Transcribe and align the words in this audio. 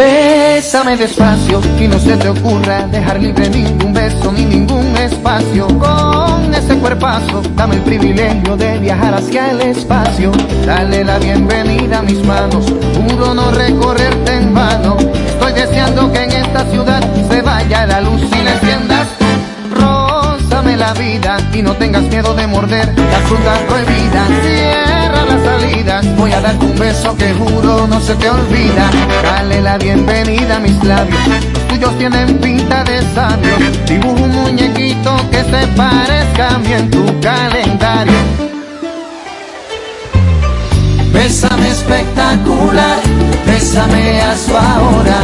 Bésame 0.00 0.96
despacio 0.96 1.60
y 1.78 1.86
no 1.86 1.98
se 1.98 2.16
te 2.16 2.30
ocurra 2.30 2.86
dejar 2.86 3.20
libre 3.20 3.50
ningún 3.50 3.92
beso 3.92 4.32
ni 4.32 4.46
ningún 4.46 4.96
espacio. 4.96 5.66
Con 5.66 6.54
ese 6.54 6.74
cuerpazo, 6.78 7.42
dame 7.54 7.74
el 7.74 7.82
privilegio 7.82 8.56
de 8.56 8.78
viajar 8.78 9.12
hacia 9.12 9.50
el 9.50 9.60
espacio. 9.60 10.32
Dale 10.64 11.04
la 11.04 11.18
bienvenida 11.18 11.98
a 11.98 12.02
mis 12.02 12.24
manos, 12.24 12.64
juro 12.96 13.34
no 13.34 13.50
recorrerte 13.50 14.36
en 14.36 14.54
vano. 14.54 14.96
Estoy 15.32 15.52
deseando 15.52 16.10
que 16.10 16.24
en 16.24 16.32
esta 16.32 16.64
ciudad 16.70 17.02
se 17.30 17.42
vaya 17.42 17.84
la 17.84 18.00
luz 18.00 18.22
y 18.22 18.42
le 18.42 18.52
enciendas 18.52 19.06
Rózame 19.70 20.78
la 20.78 20.94
vida 20.94 21.36
y 21.52 21.60
no 21.60 21.74
tengas 21.74 22.04
miedo 22.04 22.32
de 22.34 22.46
morder 22.46 22.88
la 22.96 23.18
fruta 23.28 23.54
prohibida. 23.68 24.26
Cierra 24.42 24.99
voy 26.16 26.32
a 26.32 26.40
darte 26.40 26.64
un 26.64 26.78
beso 26.78 27.16
que 27.16 27.32
juro 27.34 27.86
no 27.86 28.00
se 28.00 28.14
te 28.14 28.28
olvida. 28.28 28.90
Dale 29.22 29.60
la 29.60 29.78
bienvenida 29.78 30.56
a 30.56 30.60
mis 30.60 30.82
labios, 30.84 31.20
tuyos 31.68 31.96
tienen 31.98 32.38
pinta 32.38 32.84
de 32.84 33.00
sabio. 33.14 33.56
Dibujo 33.86 34.22
un 34.22 34.30
muñequito 34.30 35.16
que 35.30 35.38
se 35.38 35.66
parezca 35.76 36.56
a 36.56 36.78
en 36.78 36.90
tu 36.90 37.04
calendario. 37.20 38.20
Bésame 41.12 41.68
espectacular, 41.68 42.98
bésame 43.46 44.20
a 44.20 44.36
su 44.36 44.56
ahora, 44.56 45.20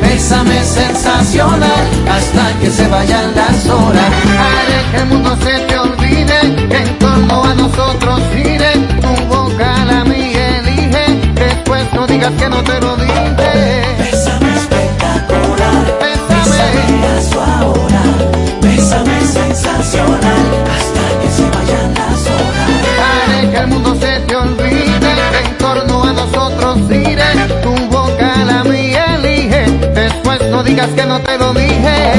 bésame 0.00 0.62
sensacional, 0.62 1.84
hasta 2.08 2.58
que 2.60 2.70
se 2.70 2.86
vayan 2.88 3.34
las 3.34 3.66
horas. 3.68 4.10
Haré 4.38 4.90
que 4.90 4.96
el 4.98 5.06
mundo 5.06 5.36
se 5.42 5.58
te 5.66 5.78
olvide, 5.78 6.68
que 6.68 6.76
en 6.76 6.98
torno 6.98 7.44
a 7.44 7.54
nosotros 7.54 8.20
digas 12.24 12.42
que 12.42 12.48
no 12.48 12.64
te 12.64 12.80
lo 12.80 12.96
dije. 12.96 13.73
No 30.54 30.62
digas 30.62 30.88
que 30.90 31.04
no 31.04 31.20
te 31.20 31.36
lo 31.36 31.52
dije. 31.52 32.12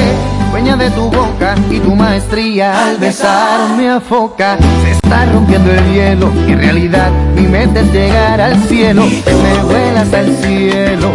Dueña 0.50 0.76
de 0.76 0.90
tu 0.90 1.10
boca 1.10 1.54
y 1.70 1.80
tu 1.80 1.94
maestría 1.94 2.86
al 2.86 2.98
besar 2.98 3.70
me 3.78 3.88
afoca. 3.88 4.58
Se 4.82 4.90
está 4.90 5.24
rompiendo 5.32 5.72
el 5.72 5.94
hielo 5.94 6.30
y 6.46 6.52
en 6.52 6.58
realidad 6.58 7.10
mi 7.34 7.46
mente 7.46 7.80
es 7.80 7.92
llegar 7.92 8.38
al 8.42 8.62
cielo. 8.64 9.06
Me 9.06 9.62
vuelas 9.62 10.12
al 10.12 10.36
cielo, 10.36 11.12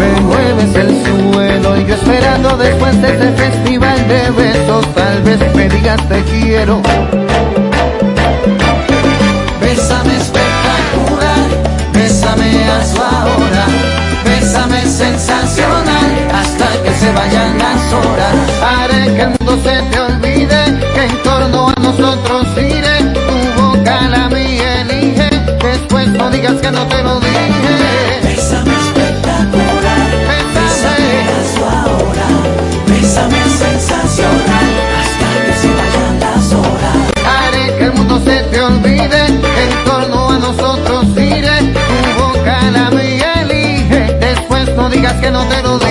me 0.00 0.20
mueves 0.22 0.74
el 0.74 1.04
suelo 1.04 1.80
y 1.80 1.86
yo 1.86 1.94
esperando 1.94 2.56
después 2.56 3.00
de 3.00 3.14
ese 3.14 3.30
festival 3.32 4.08
de 4.08 4.30
besos 4.30 4.94
tal 4.94 5.22
vez 5.22 5.38
me 5.54 5.68
digas 5.68 6.00
te 6.08 6.20
quiero. 6.24 6.82
Bésame 9.60 10.16
espectacular, 10.16 11.46
bésame 11.92 12.64
a 12.64 12.84
su 12.84 13.45
que 19.16 19.22
el 19.22 19.28
mundo 19.30 19.58
se 19.64 19.82
te 19.90 19.98
olvide, 19.98 20.60
que 20.94 21.02
en 21.04 21.22
torno 21.22 21.68
a 21.68 21.80
nosotros 21.80 22.46
gire, 22.54 22.96
tu 23.14 23.62
boca 23.62 24.02
la 24.08 24.28
mía 24.28 24.82
elige, 24.82 25.30
después 25.62 26.08
no 26.08 26.30
digas 26.30 26.60
que 26.60 26.70
no 26.70 26.86
te 26.86 27.02
lo 27.02 27.18
dije. 27.20 27.74
Bésame 28.22 28.74
espectacular, 28.84 30.08
bésame 30.28 31.10
su 31.54 31.64
ahora, 31.64 32.28
bésame 32.86 33.40
sensacional, 33.64 34.68
hasta 35.00 35.28
que 35.46 35.52
se 35.60 35.68
vayan 35.78 36.20
las 36.20 36.52
horas. 36.52 36.96
Haré 37.24 37.74
que 37.78 37.84
el 37.84 37.92
mundo 37.94 38.20
se 38.22 38.36
te 38.50 38.60
olvide, 38.60 39.22
que 39.54 39.62
en 39.64 39.84
torno 39.86 40.30
a 40.30 40.38
nosotros 40.38 41.06
gire, 41.14 41.56
tu 41.72 42.22
boca 42.22 42.70
la 42.70 42.90
mía 42.90 43.32
elige, 43.42 44.14
después 44.20 44.76
no 44.76 44.90
digas 44.90 45.14
que 45.14 45.30
no 45.30 45.42
te 45.46 45.62
lo 45.62 45.78
dije. 45.78 45.85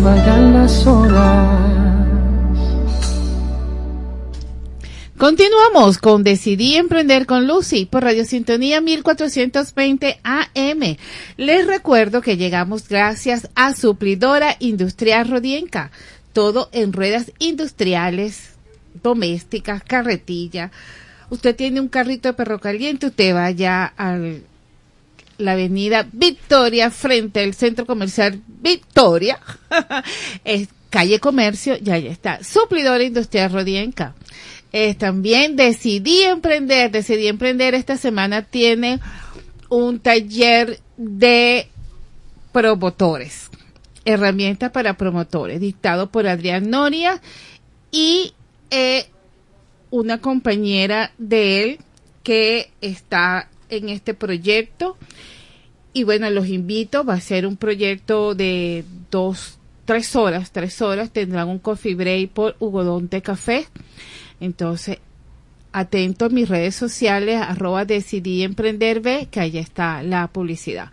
Vayan 0.00 0.54
las 0.54 0.86
horas. 0.86 1.78
Continuamos 5.16 5.98
con 5.98 6.22
Decidí 6.22 6.76
Emprender 6.76 7.26
con 7.26 7.48
Lucy 7.48 7.86
por 7.86 8.04
Radio 8.04 8.24
Sintonía 8.24 8.80
1420 8.80 10.20
AM. 10.22 10.96
Les 11.36 11.66
recuerdo 11.66 12.20
que 12.20 12.36
llegamos 12.36 12.88
gracias 12.88 13.48
a 13.56 13.74
Suplidora 13.74 14.56
Industrial 14.60 15.28
Rodienca. 15.28 15.90
Todo 16.32 16.68
en 16.70 16.92
ruedas 16.92 17.32
industriales, 17.40 18.50
domésticas, 19.02 19.82
carretilla. 19.82 20.70
Usted 21.30 21.56
tiene 21.56 21.80
un 21.80 21.88
carrito 21.88 22.28
de 22.28 22.34
perro 22.34 22.60
caliente, 22.60 23.08
usted 23.08 23.34
vaya 23.34 23.92
a 23.96 24.16
la 25.38 25.52
avenida 25.52 26.06
Victoria 26.12 26.90
frente 26.90 27.42
al 27.42 27.54
centro 27.54 27.86
comercial 27.86 28.42
Victoria. 28.46 29.38
es 30.44 30.68
calle 30.90 31.20
Comercio 31.20 31.76
y 31.82 31.90
ahí 31.90 32.06
está. 32.06 32.42
Suplidora 32.42 33.02
Industrial 33.02 33.52
Rodienca. 33.52 34.14
También 34.98 35.56
decidí 35.56 36.22
emprender, 36.22 36.90
decidí 36.90 37.26
emprender 37.26 37.74
esta 37.74 37.96
semana 37.96 38.42
tiene 38.42 39.00
un 39.70 39.98
taller 40.00 40.78
de 40.96 41.68
promotores, 42.52 43.50
herramientas 44.04 44.70
para 44.70 44.96
promotores, 44.96 45.60
dictado 45.60 46.10
por 46.10 46.26
Adrián 46.26 46.70
Noria 46.70 47.20
y 47.90 48.34
eh, 48.70 49.06
una 49.90 50.18
compañera 50.18 51.12
de 51.18 51.62
él 51.62 51.78
que 52.22 52.70
está 52.80 53.48
en 53.70 53.88
este 53.88 54.14
proyecto. 54.14 54.96
Y 55.98 56.04
bueno, 56.04 56.30
los 56.30 56.46
invito, 56.46 57.02
va 57.02 57.14
a 57.14 57.20
ser 57.20 57.44
un 57.44 57.56
proyecto 57.56 58.36
de 58.36 58.84
dos, 59.10 59.58
tres 59.84 60.14
horas, 60.14 60.52
tres 60.52 60.80
horas, 60.80 61.10
tendrán 61.10 61.48
un 61.48 61.58
coffee 61.58 61.96
break 61.96 62.30
por 62.30 62.54
Hugodonte 62.60 63.20
Café. 63.20 63.66
Entonces, 64.38 64.98
atento 65.72 66.26
a 66.26 66.28
mis 66.28 66.48
redes 66.48 66.76
sociales, 66.76 67.40
arroba 67.42 67.84
decidí 67.84 68.44
emprender 68.44 69.02
que 69.26 69.40
ahí 69.40 69.58
está 69.58 70.04
la 70.04 70.28
publicidad. 70.28 70.92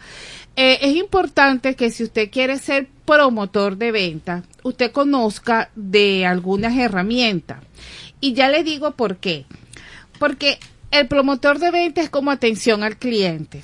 Eh, 0.56 0.80
es 0.82 0.96
importante 0.96 1.76
que 1.76 1.92
si 1.92 2.04
usted 2.04 2.32
quiere 2.32 2.58
ser 2.58 2.88
promotor 3.06 3.78
de 3.78 3.92
venta, 3.92 4.42
usted 4.64 4.92
conozca 4.92 5.70
de 5.76 6.26
algunas 6.26 6.76
herramientas. 6.76 7.60
Y 8.22 8.34
ya 8.34 8.50
le 8.50 8.64
digo 8.64 8.90
por 8.96 9.18
qué. 9.18 9.46
Porque 10.18 10.58
el 10.90 11.08
promotor 11.08 11.60
de 11.60 11.70
venta 11.70 12.02
es 12.02 12.10
como 12.10 12.32
atención 12.32 12.82
al 12.82 12.98
cliente. 12.98 13.62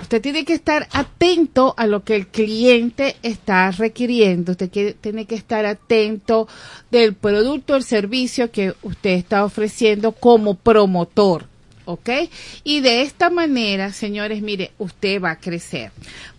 Usted 0.00 0.22
tiene 0.22 0.44
que 0.44 0.54
estar 0.54 0.88
atento 0.92 1.74
a 1.76 1.86
lo 1.86 2.04
que 2.04 2.16
el 2.16 2.28
cliente 2.28 3.16
está 3.22 3.70
requiriendo. 3.70 4.52
Usted 4.52 4.96
tiene 5.00 5.26
que 5.26 5.34
estar 5.34 5.66
atento 5.66 6.48
del 6.90 7.14
producto 7.14 7.76
el 7.76 7.82
servicio 7.82 8.50
que 8.50 8.74
usted 8.82 9.10
está 9.10 9.44
ofreciendo 9.44 10.12
como 10.12 10.54
promotor. 10.54 11.46
¿ok? 11.88 12.10
Y 12.64 12.80
de 12.80 13.00
esta 13.00 13.30
manera, 13.30 13.92
señores, 13.92 14.42
mire, 14.42 14.72
usted 14.78 15.22
va 15.22 15.32
a 15.32 15.38
crecer. 15.40 15.90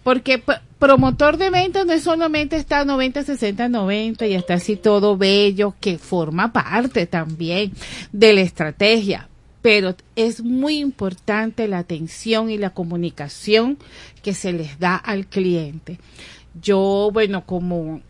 Porque 0.03 0.41
promotor 0.77 1.37
de 1.37 1.49
ventas 1.49 1.87
no 1.87 1.93
es 1.93 2.03
solamente 2.03 2.55
está 2.55 2.85
90, 2.85 3.23
60, 3.23 3.67
90 3.67 4.27
y 4.27 4.35
está 4.35 4.55
así 4.55 4.75
todo 4.75 5.17
bello, 5.17 5.73
que 5.79 5.97
forma 5.97 6.53
parte 6.53 7.07
también 7.07 7.73
de 8.11 8.33
la 8.33 8.41
estrategia. 8.41 9.28
Pero 9.61 9.95
es 10.15 10.41
muy 10.41 10.77
importante 10.77 11.67
la 11.67 11.79
atención 11.79 12.49
y 12.49 12.57
la 12.57 12.69
comunicación 12.69 13.77
que 14.23 14.33
se 14.33 14.53
les 14.53 14.79
da 14.79 14.95
al 14.95 15.27
cliente. 15.27 15.99
Yo, 16.61 17.09
bueno, 17.13 17.45
como 17.45 18.01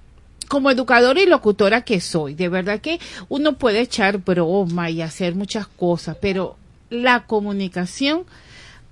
como 0.47 0.71
educadora 0.71 1.21
y 1.21 1.27
locutora 1.27 1.83
que 1.83 2.01
soy, 2.01 2.33
de 2.33 2.49
verdad 2.49 2.81
que 2.81 2.99
uno 3.29 3.53
puede 3.53 3.81
echar 3.81 4.17
broma 4.17 4.89
y 4.89 5.03
hacer 5.03 5.35
muchas 5.35 5.67
cosas, 5.67 6.17
pero 6.19 6.57
la 6.89 7.27
comunicación 7.27 8.23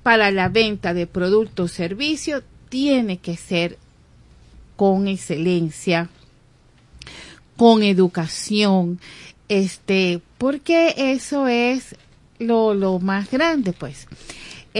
para 0.03 0.29
la 0.29 0.49
venta 0.49 0.93
de 0.93 1.07
productos 1.07 1.71
o 1.71 1.73
servicios 1.73 2.43
tiene 2.69 3.17
que 3.17 3.35
ser 3.35 3.79
con 4.75 5.07
excelencia, 5.07 6.09
con 7.57 7.81
educación, 7.81 8.99
este, 9.49 10.21
porque 10.37 10.93
eso 10.95 11.47
es 11.47 11.95
lo, 12.39 12.73
lo 12.73 12.99
más 12.99 13.29
grande, 13.29 13.73
pues. 13.73 14.07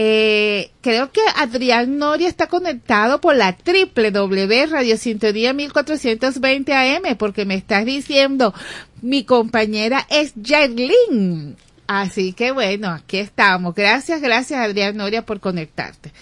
Eh, 0.00 0.70
creo 0.80 1.10
que 1.10 1.20
Adrián 1.34 1.98
Noria 1.98 2.28
está 2.28 2.46
conectado 2.46 3.20
por 3.20 3.34
la 3.34 3.56
www 3.66 4.66
Radio 4.70 4.96
Sintonía 4.96 5.52
1420 5.52 6.72
AM, 6.72 7.16
porque 7.18 7.44
me 7.44 7.56
estás 7.56 7.84
diciendo, 7.84 8.54
mi 9.02 9.24
compañera 9.24 10.06
es 10.08 10.34
Jailin. 10.40 11.56
Así 11.88 12.32
que 12.32 12.52
bueno, 12.52 12.90
aquí 12.90 13.18
estamos. 13.18 13.74
Gracias, 13.74 14.20
gracias 14.20 14.60
Adrián 14.60 14.96
Noria 14.96 15.26
por 15.26 15.40
conectarte. 15.40 16.12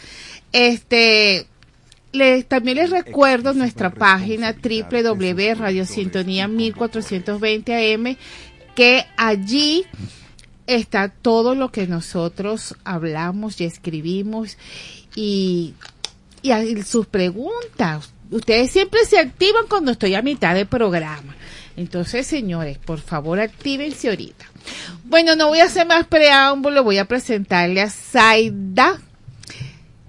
Este, 0.53 1.47
les, 2.13 2.47
también 2.47 2.79
les 2.79 2.89
recuerdo 2.89 3.53
nuestra 3.53 3.91
página 3.91 4.55
www 4.55 5.55
Radio 5.55 5.85
Sintonía 5.85 6.49
1420 6.49 7.95
AM, 7.95 8.17
que 8.75 9.05
allí 9.19 9.85
está 10.67 11.09
todo 11.09 11.55
lo 11.55 11.71
que 11.71 11.87
nosotros 11.87 12.75
hablamos 12.85 13.61
y 13.61 13.65
escribimos 13.65 14.59
y, 15.15 15.75
y 16.43 16.83
sus 16.83 17.07
preguntas. 17.07 18.13
Ustedes 18.31 18.71
siempre 18.71 19.05
se 19.05 19.19
activan 19.19 19.67
cuando 19.69 19.93
estoy 19.93 20.15
a 20.15 20.23
mitad 20.23 20.55
de 20.55 20.67
programa. 20.67 21.37
Entonces, 21.77 22.27
señores, 22.27 22.79
por 22.79 23.01
favor, 23.01 23.39
actívense 23.39 24.09
ahorita. 24.09 24.47
Bueno, 25.05 25.37
no 25.37 25.49
voy 25.49 25.61
a 25.61 25.65
hacer 25.67 25.87
más 25.87 26.07
preámbulo, 26.07 26.83
voy 26.83 26.99
a 26.99 27.05
presentarle 27.05 27.83
a 27.83 27.91
Zaida. 27.91 29.01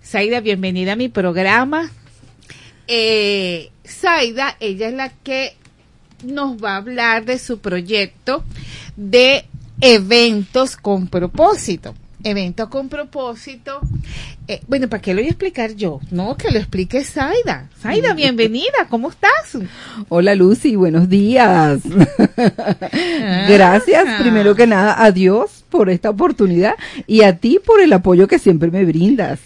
Zaida, 0.04 0.40
bienvenida 0.40 0.94
a 0.94 0.96
mi 0.96 1.10
programa. 1.10 1.92
Eh, 2.88 3.70
Zaida, 3.86 4.56
ella 4.60 4.88
es 4.88 4.94
la 4.94 5.10
que 5.10 5.56
nos 6.24 6.64
va 6.64 6.74
a 6.74 6.78
hablar 6.78 7.26
de 7.26 7.38
su 7.38 7.60
proyecto 7.60 8.44
de 8.96 9.46
eventos 9.82 10.78
con 10.78 11.08
propósito 11.08 11.94
evento 12.24 12.70
con 12.70 12.90
propósito. 12.90 13.80
Eh, 14.48 14.62
bueno, 14.68 14.88
¿para 14.88 15.02
qué 15.02 15.14
lo 15.14 15.22
voy 15.22 15.28
a 15.28 15.32
explicar 15.32 15.76
yo? 15.76 16.00
No, 16.12 16.38
que 16.38 16.52
lo 16.52 16.58
explique 16.58 17.04
Zaida. 17.04 17.70
Zaida, 17.80 18.14
bienvenida, 18.14 18.88
¿cómo 18.90 19.10
estás? 19.10 19.58
Hola 20.10 20.36
Lucy, 20.36 20.76
buenos 20.76 21.10
días. 21.10 21.82
Gracias, 23.48 24.06
ah. 24.08 24.18
primero 24.22 24.56
que 24.56 24.68
nada, 24.68 25.04
a 25.04 25.12
Dios 25.12 25.64
por 25.70 25.90
esta 25.90 26.10
oportunidad 26.10 26.76
y 27.06 27.22
a 27.22 27.38
ti 27.38 27.60
por 27.64 27.82
el 27.82 27.92
apoyo 27.94 28.28
que 28.28 28.40
siempre 28.40 28.72
me 28.72 28.86
brindas. 28.86 29.40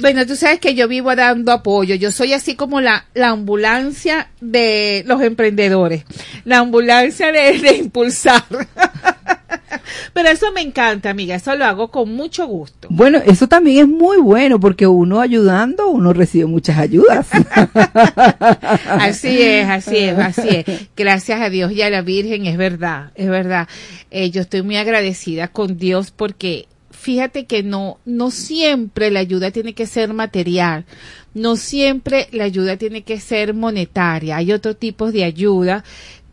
Bueno, 0.00 0.24
tú 0.26 0.36
sabes 0.36 0.60
que 0.60 0.76
yo 0.76 0.86
vivo 0.86 1.14
dando 1.16 1.50
apoyo. 1.50 1.96
Yo 1.96 2.12
soy 2.12 2.32
así 2.32 2.54
como 2.54 2.80
la, 2.80 3.06
la 3.14 3.30
ambulancia 3.30 4.30
de 4.40 5.02
los 5.08 5.20
emprendedores. 5.22 6.04
La 6.44 6.58
ambulancia 6.58 7.32
de, 7.32 7.58
de 7.58 7.76
impulsar. 7.78 8.44
Pero 10.12 10.28
eso 10.28 10.52
me 10.52 10.60
encanta, 10.60 11.10
amiga, 11.10 11.34
eso 11.34 11.54
lo 11.56 11.64
hago 11.64 11.88
con 11.90 12.12
mucho 12.12 12.46
gusto. 12.46 12.88
Bueno, 12.90 13.18
eso 13.24 13.48
también 13.48 13.78
es 13.78 13.88
muy 13.88 14.18
bueno 14.18 14.58
porque 14.60 14.86
uno 14.86 15.20
ayudando, 15.20 15.88
uno 15.88 16.12
recibe 16.12 16.46
muchas 16.46 16.78
ayudas. 16.78 17.28
así 18.88 19.42
es, 19.42 19.68
así 19.68 19.96
es, 19.96 20.18
así 20.18 20.48
es. 20.48 20.88
Gracias 20.96 21.40
a 21.40 21.50
Dios 21.50 21.72
y 21.72 21.82
a 21.82 21.90
la 21.90 22.02
Virgen, 22.02 22.46
es 22.46 22.56
verdad, 22.56 23.12
es 23.14 23.28
verdad. 23.28 23.68
Eh, 24.10 24.30
yo 24.30 24.42
estoy 24.42 24.62
muy 24.62 24.76
agradecida 24.76 25.48
con 25.48 25.78
Dios 25.78 26.10
porque 26.10 26.66
fíjate 26.90 27.46
que 27.46 27.62
no, 27.62 27.98
no 28.04 28.30
siempre 28.30 29.10
la 29.10 29.20
ayuda 29.20 29.50
tiene 29.50 29.72
que 29.72 29.86
ser 29.86 30.12
material, 30.12 30.84
no 31.32 31.56
siempre 31.56 32.28
la 32.32 32.44
ayuda 32.44 32.76
tiene 32.76 33.02
que 33.02 33.20
ser 33.20 33.54
monetaria, 33.54 34.36
hay 34.36 34.52
otro 34.52 34.74
tipo 34.76 35.12
de 35.12 35.24
ayuda 35.24 35.84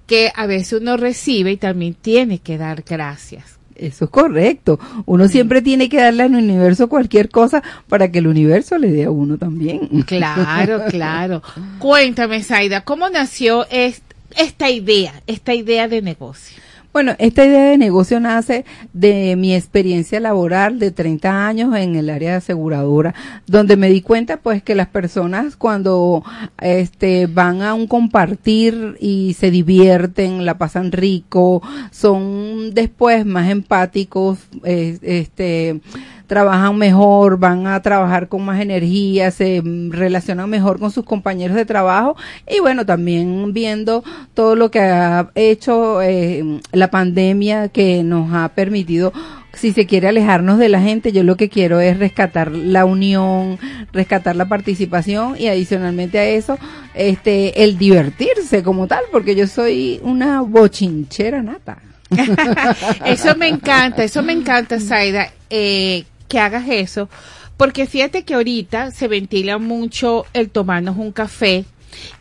que 0.07 0.31
a 0.35 0.45
veces 0.45 0.81
uno 0.81 0.97
recibe 0.97 1.51
y 1.51 1.57
también 1.57 1.95
tiene 1.95 2.39
que 2.39 2.57
dar 2.57 2.83
gracias. 2.87 3.55
Eso 3.75 4.05
es 4.05 4.11
correcto. 4.11 4.79
Uno 5.05 5.27
siempre 5.27 5.61
tiene 5.61 5.89
que 5.89 5.97
darle 5.97 6.23
al 6.23 6.35
universo 6.35 6.87
cualquier 6.87 7.29
cosa 7.29 7.61
para 7.89 8.09
que 8.09 8.19
el 8.19 8.27
universo 8.27 8.77
le 8.77 8.91
dé 8.91 9.03
a 9.03 9.11
uno 9.11 9.37
también. 9.37 9.87
Claro, 10.05 10.83
claro. 10.89 11.43
Cuéntame, 11.79 12.41
Zaida, 12.41 12.81
¿cómo 12.81 13.09
nació 13.09 13.65
esta 13.69 14.69
idea, 14.69 15.21
esta 15.27 15.53
idea 15.53 15.89
de 15.89 16.01
negocio? 16.01 16.57
Bueno, 16.95 17.13
esta 17.19 17.45
idea 17.45 17.71
de 17.71 17.77
negocio 17.77 18.21
nace 18.21 18.63
de 18.93 19.35
mi 19.35 19.53
experiencia 19.53 20.21
laboral 20.21 20.79
de 20.79 20.91
30 20.91 21.45
años 21.45 21.75
en 21.75 21.97
el 21.97 22.09
área 22.09 22.31
de 22.31 22.37
aseguradora, 22.37 23.13
donde 23.47 23.75
me 23.75 23.89
di 23.89 23.99
cuenta 23.99 24.37
pues 24.37 24.63
que 24.63 24.75
las 24.75 24.87
personas 24.87 25.57
cuando 25.57 26.23
este 26.61 27.27
van 27.27 27.61
a 27.61 27.73
un 27.73 27.87
compartir 27.87 28.95
y 29.01 29.35
se 29.37 29.51
divierten, 29.51 30.45
la 30.45 30.57
pasan 30.57 30.93
rico, 30.93 31.61
son 31.91 32.73
después 32.73 33.25
más 33.25 33.49
empáticos, 33.49 34.39
este 34.63 35.81
trabajan 36.27 36.77
mejor, 36.77 37.37
van 37.37 37.67
a 37.67 37.81
trabajar 37.81 38.27
con 38.27 38.43
más 38.43 38.59
energía, 38.61 39.31
se 39.31 39.61
relacionan 39.89 40.49
mejor 40.49 40.79
con 40.79 40.91
sus 40.91 41.05
compañeros 41.05 41.55
de 41.55 41.65
trabajo 41.65 42.15
y 42.47 42.59
bueno, 42.59 42.85
también 42.85 43.53
viendo 43.53 44.03
todo 44.33 44.55
lo 44.55 44.71
que 44.71 44.79
ha 44.79 45.29
hecho 45.35 46.01
eh, 46.01 46.43
la 46.71 46.89
pandemia 46.89 47.69
que 47.69 48.03
nos 48.03 48.33
ha 48.33 48.49
permitido 48.49 49.13
si 49.55 49.71
se 49.71 49.85
quiere 49.85 50.07
alejarnos 50.09 50.59
de 50.59 50.69
la 50.69 50.81
gente, 50.81 51.11
yo 51.11 51.23
lo 51.23 51.37
que 51.37 51.49
quiero 51.49 51.79
es 51.79 51.97
rescatar 51.97 52.51
la 52.51 52.85
unión, 52.85 53.57
rescatar 53.91 54.35
la 54.35 54.47
participación 54.47 55.35
y 55.39 55.47
adicionalmente 55.47 56.19
a 56.19 56.25
eso, 56.25 56.57
este, 56.93 57.63
el 57.63 57.77
divertirse 57.77 58.63
como 58.63 58.87
tal, 58.87 59.03
porque 59.11 59.35
yo 59.35 59.47
soy 59.47 59.99
una 60.03 60.41
bochinchera 60.41 61.41
nata. 61.41 61.77
eso 63.05 63.35
me 63.35 63.47
encanta, 63.47 64.03
eso 64.03 64.21
me 64.21 64.33
encanta, 64.33 64.79
Zaida. 64.79 65.31
Eh, 65.49 66.03
que 66.27 66.39
hagas 66.39 66.65
eso, 66.69 67.09
porque 67.57 67.85
fíjate 67.85 68.23
que 68.23 68.33
ahorita 68.33 68.91
se 68.91 69.07
ventila 69.07 69.57
mucho 69.57 70.25
el 70.33 70.49
tomarnos 70.49 70.97
un 70.97 71.11
café 71.11 71.65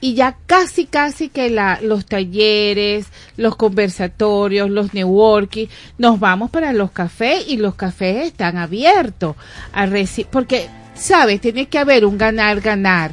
y 0.00 0.14
ya 0.14 0.36
casi 0.46 0.86
casi 0.86 1.28
que 1.28 1.50
la, 1.50 1.80
los 1.82 2.06
talleres, 2.06 3.06
los 3.36 3.56
conversatorios, 3.56 4.70
los 4.70 4.94
networking, 4.94 5.66
nos 5.98 6.20
vamos 6.20 6.50
para 6.50 6.72
los 6.72 6.90
cafés 6.92 7.44
y 7.48 7.56
los 7.56 7.74
cafés 7.74 8.26
están 8.26 8.56
abiertos 8.56 9.36
a 9.72 9.88
porque 10.30 10.68
sabes, 10.94 11.40
tiene 11.40 11.66
que 11.66 11.78
haber 11.78 12.04
un 12.04 12.18
ganar 12.18 12.60
ganar. 12.60 13.12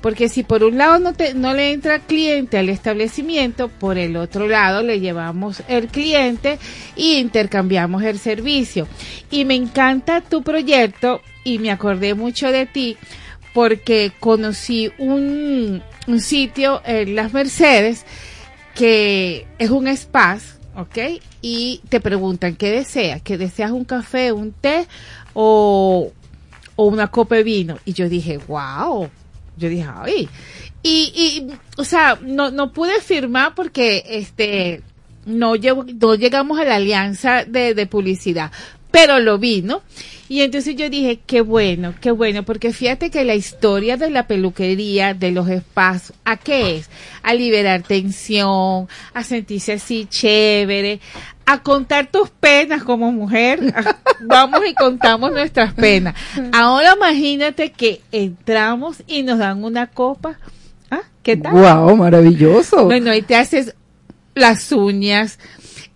Porque 0.00 0.28
si 0.28 0.42
por 0.42 0.62
un 0.62 0.78
lado 0.78 0.98
no, 0.98 1.12
te, 1.12 1.34
no 1.34 1.54
le 1.54 1.72
entra 1.72 1.98
cliente 1.98 2.58
al 2.58 2.68
establecimiento, 2.68 3.68
por 3.68 3.98
el 3.98 4.16
otro 4.16 4.46
lado 4.46 4.82
le 4.82 5.00
llevamos 5.00 5.62
el 5.68 5.88
cliente 5.88 6.58
y 6.96 7.16
intercambiamos 7.16 8.02
el 8.02 8.18
servicio. 8.18 8.86
Y 9.30 9.44
me 9.44 9.54
encanta 9.54 10.20
tu 10.20 10.42
proyecto 10.42 11.20
y 11.44 11.58
me 11.58 11.70
acordé 11.70 12.14
mucho 12.14 12.52
de 12.52 12.66
ti 12.66 12.96
porque 13.54 14.12
conocí 14.20 14.90
un, 14.98 15.82
un 16.06 16.20
sitio 16.20 16.80
en 16.84 17.16
Las 17.16 17.32
Mercedes 17.32 18.04
que 18.74 19.46
es 19.58 19.70
un 19.70 19.88
spa, 19.88 20.38
¿ok? 20.76 21.20
Y 21.42 21.80
te 21.88 22.00
preguntan 22.00 22.54
qué 22.54 22.70
deseas, 22.70 23.20
que 23.22 23.36
deseas 23.36 23.72
un 23.72 23.84
café, 23.84 24.30
un 24.30 24.52
té 24.52 24.86
o, 25.34 26.12
o 26.76 26.84
una 26.84 27.08
copa 27.08 27.34
de 27.34 27.42
vino. 27.42 27.78
Y 27.84 27.94
yo 27.94 28.08
dije, 28.08 28.38
wow, 28.46 29.08
yo 29.58 29.68
dije, 29.68 29.86
ay. 29.94 30.28
Y, 30.82 31.12
y 31.14 31.52
o 31.76 31.84
sea, 31.84 32.18
no, 32.22 32.50
no 32.50 32.72
pude 32.72 33.00
firmar 33.00 33.54
porque 33.54 34.04
este 34.08 34.82
no, 35.26 35.54
no 35.56 36.14
llegamos 36.14 36.58
a 36.58 36.64
la 36.64 36.76
alianza 36.76 37.44
de, 37.44 37.74
de 37.74 37.86
publicidad, 37.86 38.50
pero 38.90 39.18
lo 39.18 39.38
vi, 39.38 39.62
¿no? 39.62 39.82
Y 40.30 40.42
entonces 40.42 40.76
yo 40.76 40.90
dije, 40.90 41.20
qué 41.26 41.40
bueno, 41.40 41.94
qué 42.00 42.10
bueno, 42.10 42.42
porque 42.42 42.72
fíjate 42.72 43.10
que 43.10 43.24
la 43.24 43.34
historia 43.34 43.96
de 43.96 44.10
la 44.10 44.26
peluquería, 44.26 45.14
de 45.14 45.30
los 45.30 45.48
espacios, 45.48 46.16
¿a 46.24 46.36
qué 46.36 46.76
es? 46.76 46.90
A 47.22 47.32
liberar 47.32 47.82
tensión, 47.82 48.88
a 49.14 49.24
sentirse 49.24 49.72
así 49.72 50.06
chévere, 50.08 51.00
a 51.48 51.62
contar 51.62 52.10
tus 52.10 52.28
penas 52.28 52.82
como 52.82 53.10
mujer. 53.10 53.72
Vamos 54.20 54.60
y 54.68 54.74
contamos 54.74 55.32
nuestras 55.32 55.72
penas. 55.72 56.14
Ahora 56.52 56.92
imagínate 56.94 57.72
que 57.72 58.02
entramos 58.12 59.02
y 59.06 59.22
nos 59.22 59.38
dan 59.38 59.64
una 59.64 59.86
copa. 59.86 60.38
¿Ah? 60.90 61.00
¿Qué 61.22 61.38
tal? 61.38 61.54
Wow, 61.54 61.96
maravilloso. 61.96 62.84
Bueno, 62.84 63.10
ahí 63.10 63.22
te 63.22 63.34
haces 63.34 63.74
las 64.34 64.70
uñas, 64.72 65.38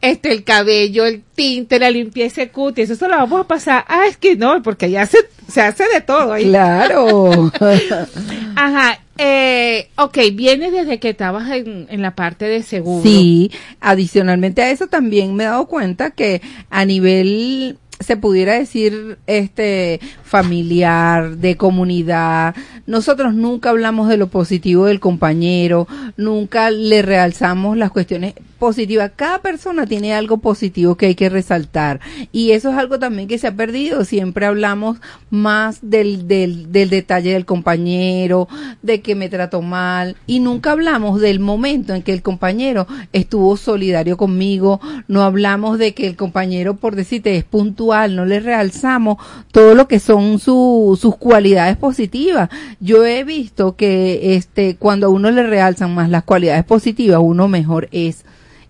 este, 0.00 0.32
el 0.32 0.42
cabello, 0.42 1.04
el 1.04 1.23
tinte, 1.23 1.78
la 1.78 1.90
limpieza 1.90 2.40
de 2.40 2.49
cutis, 2.49 2.88
eso 2.88 3.04
se 3.04 3.09
lo 3.09 3.16
vamos 3.18 3.42
a 3.42 3.47
pasar. 3.47 3.85
Ah, 3.88 4.06
es 4.09 4.16
que 4.16 4.37
no, 4.37 4.62
porque 4.62 4.90
ya 4.90 5.04
se, 5.04 5.18
se 5.49 5.61
hace 5.61 5.85
de 5.92 6.00
todo 6.00 6.32
ahí. 6.32 6.44
Claro. 6.44 7.52
Ajá, 8.56 8.99
eh, 9.25 9.88
ok, 9.97 10.19
viene 10.35 10.73
desde 10.73 10.99
que 10.99 11.11
estabas 11.11 11.49
en, 11.50 11.87
en 11.88 12.02
la 12.02 12.17
parte 12.17 12.47
de 12.47 12.62
seguro. 12.62 13.02
Sí, 13.02 13.52
adicionalmente 13.81 14.62
a 14.62 14.71
eso 14.71 14.88
también 14.88 15.37
me 15.37 15.45
he 15.45 15.47
dado 15.47 15.67
cuenta 15.67 16.11
que 16.11 16.43
a 16.71 16.85
nivel 16.85 17.79
se 18.00 18.17
pudiera 18.17 18.55
decir 18.55 19.19
este 19.26 20.00
familiar, 20.25 21.37
de 21.37 21.57
comunidad. 21.57 22.55
Nosotros 22.87 23.35
nunca 23.35 23.71
hablamos 23.71 24.09
de 24.09 24.17
lo 24.17 24.26
positivo 24.26 24.87
del 24.87 25.00
compañero, 25.00 25.87
nunca 26.17 26.71
le 26.71 27.02
realzamos 27.02 27.76
las 27.76 27.91
cuestiones 27.91 28.35
positivas. 28.62 29.11
Cada 29.16 29.40
persona 29.40 29.87
tiene 29.87 30.14
algo 30.14 30.37
positivo 30.38 30.95
que 30.95 31.07
hay 31.07 31.14
que 31.16 31.28
resaltar 31.28 31.99
y 32.31 32.52
eso 32.52 32.71
es 32.71 32.78
algo 32.78 33.00
también 33.00 33.26
que 33.26 33.37
se 33.37 33.49
ha 33.49 33.57
perdido. 33.57 34.04
Siempre 34.04 34.47
hablamos 34.47 34.99
más 35.31 35.81
del, 35.83 36.28
del, 36.28 36.71
del 36.71 36.88
detalle 36.88 37.33
del 37.33 37.45
compañero, 37.45 38.47
de 38.81 39.00
que 39.00 39.16
me 39.16 39.28
trató 39.28 39.62
mal 39.62 40.14
y 40.28 40.38
nunca 40.38 40.71
hablamos 40.71 41.21
del 41.21 41.40
momento 41.40 41.92
en 41.92 42.02
que 42.02 42.12
el 42.12 42.23
compañero 42.23 42.87
estuvo 43.12 43.57
solidario 43.57 44.16
conmigo. 44.16 44.81
No 45.09 45.23
hablamos 45.23 45.81
de 45.81 45.92
que 45.92 46.07
el 46.07 46.14
compañero, 46.14 46.76
por 46.76 46.95
decirte, 46.95 47.37
es 47.37 47.42
puntual, 47.42 48.14
no 48.14 48.26
le 48.26 48.38
realzamos 48.38 49.16
todo 49.50 49.75
lo 49.75 49.88
que 49.88 49.99
son 49.99 50.38
su, 50.38 50.97
sus 51.00 51.16
cualidades 51.16 51.76
positivas. 51.76 52.49
Yo 52.78 53.04
he 53.04 53.25
visto 53.25 53.75
que 53.75 54.37
este, 54.37 54.76
cuando 54.76 55.09
a 55.09 55.11
uno 55.11 55.33
le 55.33 55.42
realzan 55.42 55.97
más 55.97 56.09
las 56.11 56.23
cualidades 56.23 56.62
positivas, 56.62 57.19
uno 57.21 57.49
mejor 57.49 57.88
es. 57.90 58.25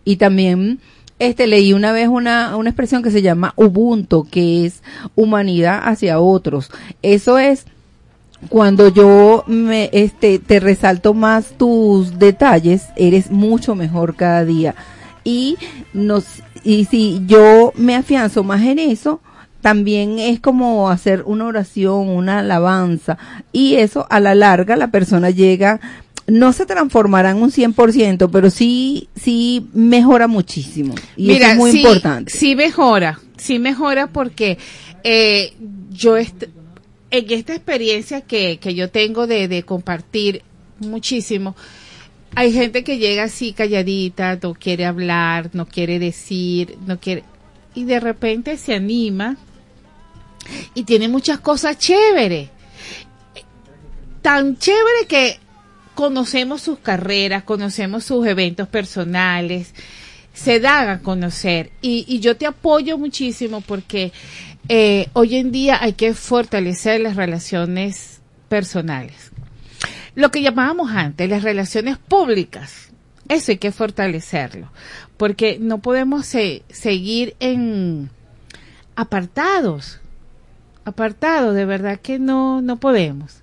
Y 0.04 0.16
también, 0.16 0.80
este, 1.18 1.46
leí 1.46 1.72
una 1.72 1.92
vez 1.92 2.08
una, 2.08 2.56
una 2.56 2.70
expresión 2.70 3.02
que 3.02 3.10
se 3.10 3.22
llama 3.22 3.54
Ubuntu, 3.56 4.26
que 4.30 4.66
es 4.66 4.82
humanidad 5.14 5.80
hacia 5.84 6.20
otros. 6.20 6.70
Eso 7.02 7.38
es 7.38 7.66
cuando 8.48 8.88
yo 8.88 9.44
me, 9.46 9.88
este, 9.92 10.38
te 10.38 10.60
resalto 10.60 11.14
más 11.14 11.56
tus 11.56 12.18
detalles, 12.18 12.88
eres 12.96 13.30
mucho 13.30 13.74
mejor 13.74 14.16
cada 14.16 14.44
día. 14.44 14.74
Y 15.24 15.56
nos, 15.92 16.24
y 16.64 16.86
si 16.86 17.22
yo 17.26 17.72
me 17.76 17.94
afianzo 17.94 18.42
más 18.42 18.62
en 18.62 18.78
eso, 18.78 19.20
también 19.60 20.18
es 20.18 20.40
como 20.40 20.90
hacer 20.90 21.22
una 21.24 21.46
oración, 21.46 22.08
una 22.08 22.40
alabanza. 22.40 23.16
Y 23.52 23.76
eso 23.76 24.06
a 24.10 24.18
la 24.18 24.34
larga 24.34 24.76
la 24.76 24.90
persona 24.90 25.30
llega, 25.30 25.80
no 26.26 26.52
se 26.52 26.66
transformará 26.66 27.30
en 27.30 27.42
un 27.42 27.50
100%, 27.50 28.30
pero 28.30 28.50
sí, 28.50 29.08
sí 29.16 29.66
mejora 29.72 30.26
muchísimo. 30.28 30.94
Y 31.16 31.32
eso 31.32 31.46
es 31.46 31.56
muy 31.56 31.72
sí, 31.72 31.78
importante. 31.78 32.32
Sí 32.32 32.54
mejora, 32.54 33.20
sí 33.36 33.58
mejora 33.58 34.06
porque 34.06 34.58
eh, 35.04 35.54
yo 35.90 36.16
est 36.16 36.48
en 37.10 37.30
esta 37.30 37.54
experiencia 37.54 38.22
que, 38.22 38.58
que 38.58 38.74
yo 38.74 38.88
tengo 38.88 39.26
de, 39.26 39.46
de 39.46 39.64
compartir 39.64 40.42
muchísimo, 40.78 41.54
hay 42.34 42.52
gente 42.52 42.82
que 42.82 42.96
llega 42.96 43.24
así 43.24 43.52
calladita, 43.52 44.38
no 44.42 44.54
quiere 44.54 44.86
hablar, 44.86 45.50
no 45.52 45.66
quiere 45.66 45.98
decir, 45.98 46.78
no 46.86 46.98
quiere, 46.98 47.24
y 47.74 47.84
de 47.84 48.00
repente 48.00 48.56
se 48.56 48.74
anima 48.74 49.36
y 50.74 50.84
tiene 50.84 51.08
muchas 51.08 51.40
cosas 51.40 51.78
chéveres. 51.78 52.48
Tan 54.22 54.56
chévere 54.56 55.06
que 55.06 55.38
conocemos 55.94 56.62
sus 56.62 56.78
carreras, 56.78 57.44
conocemos 57.44 58.04
sus 58.04 58.26
eventos 58.26 58.68
personales, 58.68 59.74
se 60.32 60.60
dan 60.60 60.88
a 60.88 61.00
conocer. 61.00 61.70
Y, 61.80 62.20
yo 62.20 62.36
te 62.36 62.46
apoyo 62.46 62.98
muchísimo 62.98 63.60
porque 63.60 64.12
eh, 64.68 65.08
hoy 65.12 65.36
en 65.36 65.52
día 65.52 65.78
hay 65.80 65.92
que 65.94 66.14
fortalecer 66.14 67.00
las 67.00 67.16
relaciones 67.16 68.20
personales. 68.48 69.30
Lo 70.14 70.30
que 70.30 70.42
llamábamos 70.42 70.90
antes, 70.90 71.28
las 71.28 71.42
relaciones 71.42 71.98
públicas. 71.98 72.90
Eso 73.28 73.52
hay 73.52 73.58
que 73.58 73.72
fortalecerlo. 73.72 74.70
Porque 75.16 75.58
no 75.60 75.78
podemos 75.78 76.26
se, 76.26 76.62
seguir 76.68 77.34
en 77.40 78.10
apartados. 78.96 80.00
Apartados, 80.84 81.54
de 81.54 81.64
verdad 81.64 82.00
que 82.00 82.18
no, 82.18 82.60
no 82.60 82.76
podemos. 82.76 83.42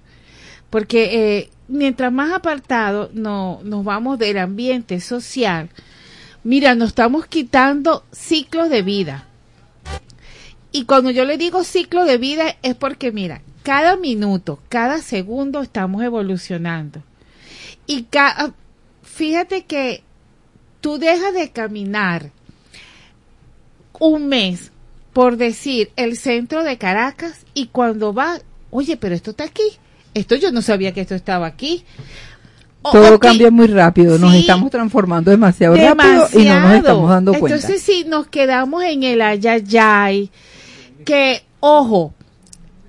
Porque 0.69 1.37
eh, 1.37 1.49
mientras 1.69 2.11
más 2.11 2.33
apartado 2.33 3.09
no, 3.13 3.61
nos 3.63 3.85
vamos 3.85 4.19
del 4.19 4.39
ambiente 4.39 4.99
social, 4.99 5.69
mira, 6.43 6.75
nos 6.75 6.89
estamos 6.89 7.27
quitando 7.27 8.03
ciclos 8.11 8.69
de 8.69 8.81
vida. 8.81 9.25
Y 10.71 10.85
cuando 10.85 11.11
yo 11.11 11.25
le 11.25 11.37
digo 11.37 11.63
ciclo 11.63 12.05
de 12.05 12.17
vida 12.17 12.57
es 12.61 12.75
porque, 12.75 13.11
mira, 13.11 13.41
cada 13.63 13.95
minuto, 13.95 14.59
cada 14.67 14.99
segundo 14.99 15.61
estamos 15.61 16.03
evolucionando. 16.03 17.01
Y 17.85 18.03
cada, 18.03 18.53
fíjate 19.03 19.65
que 19.65 20.03
tú 20.81 20.97
dejas 20.97 21.33
de 21.33 21.51
caminar 21.51 22.31
un 23.99 24.27
mes, 24.27 24.71
por 25.13 25.37
decir, 25.37 25.91
el 25.95 26.17
centro 26.17 26.63
de 26.63 26.77
Caracas 26.77 27.45
y 27.53 27.67
cuando 27.67 28.13
va, 28.13 28.39
oye, 28.69 28.95
pero 28.97 29.15
esto 29.15 29.31
está 29.31 29.45
aquí. 29.45 29.63
Esto 30.13 30.35
yo 30.35 30.51
no 30.51 30.61
sabía 30.61 30.93
que 30.93 31.01
esto 31.01 31.15
estaba 31.15 31.47
aquí. 31.47 31.83
Todo 32.81 33.19
cambia 33.19 33.51
muy 33.51 33.67
rápido, 33.67 34.17
nos 34.17 34.31
Sí. 34.31 34.39
estamos 34.39 34.71
transformando 34.71 35.31
demasiado, 35.31 35.75
rápido 35.75 36.27
y 36.33 36.45
no 36.45 36.59
nos 36.61 36.73
estamos 36.75 37.09
dando 37.09 37.33
cuenta. 37.33 37.55
Entonces, 37.57 37.81
si 37.81 38.05
nos 38.05 38.27
quedamos 38.27 38.83
en 38.83 39.03
el 39.03 39.21
ayayay, 39.21 40.31
que, 41.05 41.43
ojo, 41.59 42.13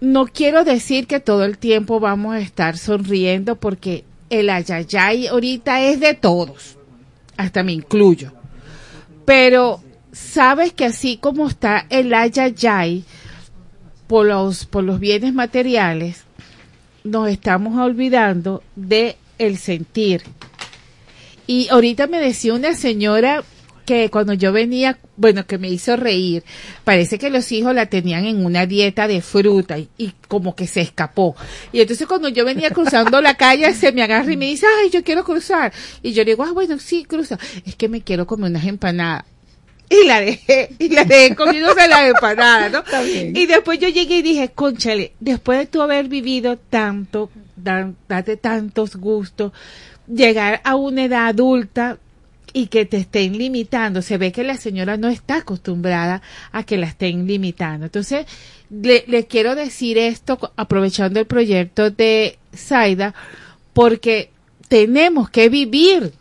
no 0.00 0.26
quiero 0.26 0.64
decir 0.64 1.06
que 1.08 1.18
todo 1.18 1.44
el 1.44 1.58
tiempo 1.58 1.98
vamos 1.98 2.34
a 2.34 2.38
estar 2.38 2.78
sonriendo 2.78 3.56
porque 3.56 4.04
el 4.30 4.48
ayayay 4.48 5.26
ahorita 5.26 5.82
es 5.82 5.98
de 5.98 6.14
todos, 6.14 6.78
hasta 7.36 7.64
me 7.64 7.72
incluyo. 7.72 8.32
Pero 9.24 9.82
sabes 10.12 10.72
que 10.72 10.84
así 10.84 11.16
como 11.16 11.48
está 11.48 11.86
el 11.90 12.14
ayayay 12.14 13.04
por 14.06 14.26
los, 14.26 14.66
por 14.66 14.84
los 14.84 15.00
bienes 15.00 15.34
materiales, 15.34 16.24
nos 17.04 17.28
estamos 17.28 17.78
olvidando 17.78 18.62
de 18.76 19.16
el 19.38 19.56
sentir. 19.56 20.22
Y 21.46 21.68
ahorita 21.68 22.06
me 22.06 22.20
decía 22.20 22.54
una 22.54 22.74
señora 22.74 23.42
que 23.84 24.08
cuando 24.08 24.34
yo 24.34 24.52
venía, 24.52 24.98
bueno, 25.16 25.46
que 25.46 25.58
me 25.58 25.68
hizo 25.68 25.96
reír, 25.96 26.44
parece 26.84 27.18
que 27.18 27.28
los 27.28 27.50
hijos 27.50 27.74
la 27.74 27.86
tenían 27.86 28.24
en 28.24 28.44
una 28.44 28.64
dieta 28.64 29.08
de 29.08 29.20
fruta 29.20 29.78
y, 29.78 29.88
y 29.98 30.12
como 30.28 30.54
que 30.54 30.68
se 30.68 30.80
escapó. 30.80 31.34
Y 31.72 31.80
entonces 31.80 32.06
cuando 32.06 32.28
yo 32.28 32.44
venía 32.44 32.70
cruzando 32.74 33.20
la 33.20 33.34
calle, 33.34 33.74
se 33.74 33.90
me 33.90 34.02
agarra 34.02 34.32
y 34.32 34.36
me 34.36 34.46
dice, 34.46 34.66
ay, 34.80 34.90
yo 34.90 35.02
quiero 35.02 35.24
cruzar. 35.24 35.72
Y 36.02 36.12
yo 36.12 36.22
le 36.22 36.32
digo, 36.32 36.44
ah, 36.44 36.52
bueno, 36.52 36.78
sí, 36.78 37.04
cruza. 37.04 37.36
Es 37.66 37.74
que 37.74 37.88
me 37.88 38.02
quiero 38.02 38.28
comer 38.28 38.50
unas 38.50 38.64
empanadas. 38.64 39.24
Y 39.90 40.06
la 40.06 40.20
dejé, 40.20 40.70
y 40.78 40.88
la 40.90 41.04
dejé 41.04 41.34
comiéndose 41.36 41.88
las 41.88 42.08
empanadas, 42.08 42.70
¿no? 42.70 42.82
Y 43.04 43.46
después 43.46 43.80
yo 43.80 43.88
llegué 43.88 44.18
y 44.18 44.22
dije, 44.22 44.50
conchale, 44.50 45.12
después 45.18 45.58
de 45.58 45.66
tú 45.66 45.82
haber 45.82 46.06
vivido 46.06 46.56
tanto, 46.56 47.28
date 47.56 48.36
tantos 48.36 48.94
gustos, 48.94 49.52
llegar 50.06 50.60
a 50.62 50.76
una 50.76 51.04
edad 51.04 51.26
adulta 51.26 51.98
y 52.52 52.68
que 52.68 52.84
te 52.84 52.98
estén 52.98 53.36
limitando, 53.36 54.00
se 54.00 54.16
ve 54.16 54.32
que 54.32 54.44
la 54.44 54.56
señora 54.56 54.96
no 54.96 55.08
está 55.08 55.38
acostumbrada 55.38 56.22
a 56.52 56.62
que 56.62 56.76
la 56.76 56.86
estén 56.86 57.26
limitando. 57.26 57.86
Entonces, 57.86 58.26
le, 58.70 59.04
le 59.08 59.26
quiero 59.26 59.56
decir 59.56 59.98
esto 59.98 60.52
aprovechando 60.56 61.18
el 61.18 61.26
proyecto 61.26 61.90
de 61.90 62.38
Zaida, 62.54 63.14
porque 63.72 64.30
tenemos 64.68 65.30
que 65.30 65.48
vivir. 65.48 66.12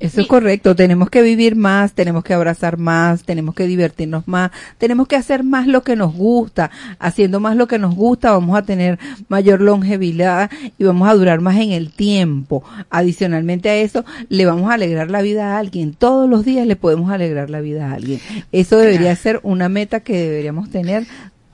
Eso 0.00 0.20
es 0.20 0.28
correcto, 0.28 0.76
tenemos 0.76 1.10
que 1.10 1.22
vivir 1.22 1.56
más, 1.56 1.92
tenemos 1.92 2.22
que 2.22 2.32
abrazar 2.32 2.78
más, 2.78 3.24
tenemos 3.24 3.54
que 3.56 3.66
divertirnos 3.66 4.28
más, 4.28 4.52
tenemos 4.78 5.08
que 5.08 5.16
hacer 5.16 5.42
más 5.42 5.66
lo 5.66 5.82
que 5.82 5.96
nos 5.96 6.14
gusta, 6.14 6.70
haciendo 7.00 7.40
más 7.40 7.56
lo 7.56 7.66
que 7.66 7.80
nos 7.80 7.96
gusta 7.96 8.30
vamos 8.30 8.56
a 8.56 8.62
tener 8.62 8.98
mayor 9.28 9.60
longevidad 9.60 10.50
y 10.78 10.84
vamos 10.84 11.08
a 11.08 11.14
durar 11.14 11.40
más 11.40 11.56
en 11.56 11.72
el 11.72 11.90
tiempo. 11.90 12.62
Adicionalmente 12.90 13.70
a 13.70 13.76
eso, 13.76 14.04
le 14.28 14.46
vamos 14.46 14.70
a 14.70 14.74
alegrar 14.74 15.10
la 15.10 15.20
vida 15.20 15.56
a 15.56 15.58
alguien, 15.58 15.94
todos 15.94 16.30
los 16.30 16.44
días 16.44 16.66
le 16.66 16.76
podemos 16.76 17.10
alegrar 17.10 17.50
la 17.50 17.60
vida 17.60 17.90
a 17.90 17.94
alguien. 17.94 18.20
Eso 18.52 18.78
debería 18.78 19.16
ser 19.16 19.40
una 19.42 19.68
meta 19.68 20.00
que 20.00 20.16
deberíamos 20.16 20.70
tener 20.70 21.06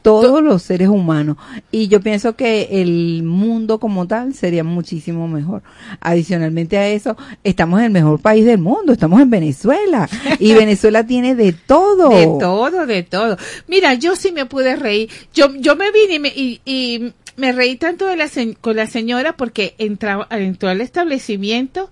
todos 0.04 0.42
los 0.42 0.62
seres 0.62 0.88
humanos. 0.88 1.38
Y 1.72 1.88
yo 1.88 2.02
pienso 2.02 2.36
que 2.36 2.68
el 2.82 3.22
mundo 3.22 3.80
como 3.80 4.06
tal 4.06 4.34
sería 4.34 4.62
muchísimo 4.62 5.28
mejor. 5.28 5.62
Adicionalmente 5.98 6.76
a 6.76 6.88
eso, 6.88 7.16
estamos 7.42 7.78
en 7.78 7.86
el 7.86 7.90
mejor 7.90 8.20
país 8.20 8.44
del 8.44 8.58
mundo, 8.58 8.92
estamos 8.92 9.22
en 9.22 9.30
Venezuela. 9.30 10.06
Y 10.38 10.52
Venezuela 10.54 11.06
tiene 11.06 11.34
de 11.34 11.54
todo. 11.54 12.10
De 12.10 12.26
todo, 12.38 12.84
de 12.84 13.02
todo. 13.02 13.38
Mira, 13.66 13.94
yo 13.94 14.14
sí 14.14 14.30
me 14.30 14.44
pude 14.44 14.76
reír. 14.76 15.08
Yo, 15.32 15.54
yo 15.54 15.74
me 15.74 15.90
vine 15.90 16.14
y 16.14 16.18
me, 16.18 16.28
y, 16.28 16.60
y 16.66 17.12
me 17.36 17.52
reí 17.52 17.76
tanto 17.76 18.06
de 18.06 18.16
la, 18.16 18.28
con 18.60 18.76
la 18.76 18.86
señora 18.86 19.38
porque 19.38 19.74
entró, 19.78 20.26
entró 20.28 20.68
al 20.68 20.82
establecimiento 20.82 21.90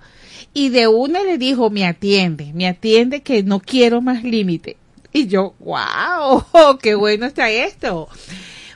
y 0.52 0.68
de 0.68 0.86
una 0.86 1.22
le 1.22 1.38
dijo, 1.38 1.70
me 1.70 1.86
atiende, 1.86 2.52
me 2.52 2.68
atiende 2.68 3.22
que 3.22 3.42
no 3.42 3.58
quiero 3.58 4.02
más 4.02 4.22
límite. 4.22 4.76
Y 5.12 5.26
yo, 5.26 5.54
wow, 5.60 6.78
qué 6.82 6.94
bueno 6.94 7.26
está 7.26 7.50
esto. 7.50 8.08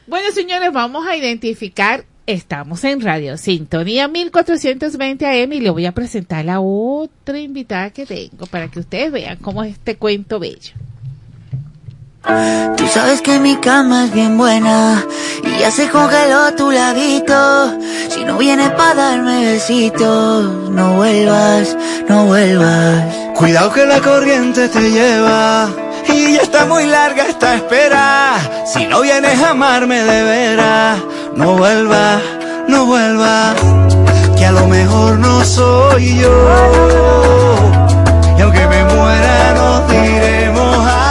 Bueno, 0.07 0.31
señores, 0.33 0.73
vamos 0.73 1.07
a 1.07 1.17
identificar. 1.17 2.05
Estamos 2.27 2.83
en 2.83 3.01
Radio 3.01 3.37
Sintonía 3.39 4.09
1420 4.09 5.27
AM 5.27 5.53
y 5.53 5.61
le 5.61 5.71
voy 5.71 5.87
a 5.87 5.93
presentar 5.93 6.45
la 6.45 6.59
otra 6.59 7.39
invitada 7.39 7.91
que 7.91 8.05
tengo 8.05 8.47
para 8.47 8.69
que 8.69 8.81
ustedes 8.81 9.13
vean 9.13 9.39
cómo 9.39 9.63
es 9.63 9.75
este 9.75 9.97
cuento 9.97 10.41
bello. 10.41 10.75
Tú 12.77 12.89
sabes 12.89 13.23
que 13.23 13.39
mi 13.39 13.55
cama 13.57 14.07
es 14.07 14.13
bien 14.13 14.37
buena 14.37 15.07
y 15.45 15.61
ya 15.61 15.71
se 15.71 15.89
congeló 15.89 16.53
tu 16.57 16.73
ladito. 16.73 17.79
Si 18.09 18.25
no 18.25 18.37
vienes 18.39 18.71
para 18.71 18.95
darme 18.95 19.45
besitos, 19.45 20.71
no 20.71 20.97
vuelvas, 20.97 21.77
no 22.09 22.27
vuelvas. 22.27 23.15
Cuidado 23.37 23.73
que 23.73 23.87
la 23.87 24.01
corriente 24.01 24.69
te 24.69 24.91
lleva 24.91 25.86
y 26.09 26.35
ya 26.35 26.43
está 26.43 26.67
muy 26.67 26.87
larga 26.87 27.27
esta 27.27 27.55
espera. 27.55 28.39
Si 28.67 28.87
no 28.87 29.01
vienes 29.01 29.41
a 29.41 29.51
amarme 29.51 30.03
de 30.03 30.23
veras, 30.23 30.99
no 31.35 31.57
vuelvas, 31.57 32.23
no 32.69 32.87
vuelvas. 32.87 33.57
Que 34.37 34.47
a 34.47 34.53
lo 34.53 34.67
mejor 34.67 35.19
no 35.19 35.45
soy 35.45 36.19
yo. 36.19 36.49
Y 38.39 38.43
aunque 38.43 38.67
me 38.67 38.85
muera, 38.85 39.55
nos 39.55 39.89
diremos 39.89 40.87
adiós. 40.87 41.06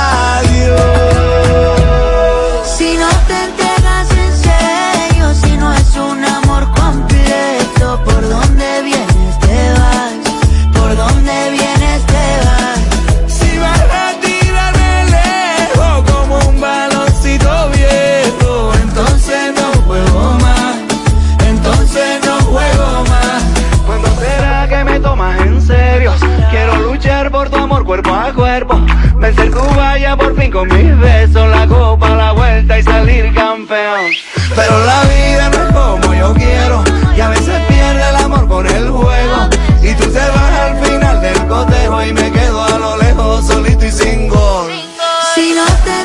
Cuerpo 28.55 28.73
a 28.73 28.77
cuerpo, 28.77 29.19
vencer 29.19 29.51
Cuba 29.51 29.97
ya 29.97 30.15
por 30.15 30.35
fin 30.35 30.51
con 30.51 30.67
mis 30.69 30.97
besos, 30.99 31.49
la 31.49 31.67
copa, 31.67 32.09
la 32.11 32.31
vuelta 32.31 32.79
y 32.79 32.83
salir 32.83 33.33
campeón. 33.33 34.11
Pero 34.55 34.85
la 34.85 35.03
vida 35.03 35.49
no 35.49 35.63
es 35.65 35.73
como 35.73 36.13
yo 36.13 36.33
quiero, 36.33 36.83
y 37.17 37.21
a 37.21 37.29
veces 37.29 37.61
pierde 37.67 38.09
el 38.09 38.15
amor 38.15 38.47
por 38.47 38.65
el 38.65 38.89
juego, 38.89 39.49
y 39.81 39.93
tú 39.95 40.09
te 40.09 40.19
vas 40.19 40.51
al 40.59 40.85
final 40.85 41.21
del 41.21 41.47
cotejo 41.47 42.03
y 42.03 42.13
me 42.13 42.31
quedo 42.31 42.63
a 42.63 42.79
lo 42.79 42.97
lejos 42.97 43.45
solito 43.45 43.85
y 43.85 43.91
sin 43.91 44.27
gol. 44.29 44.71
Si 45.33 45.53
no 45.53 45.65
te 45.83 46.04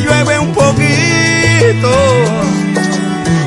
llueve 0.00 0.38
un 0.38 0.52
poquito. 0.52 1.90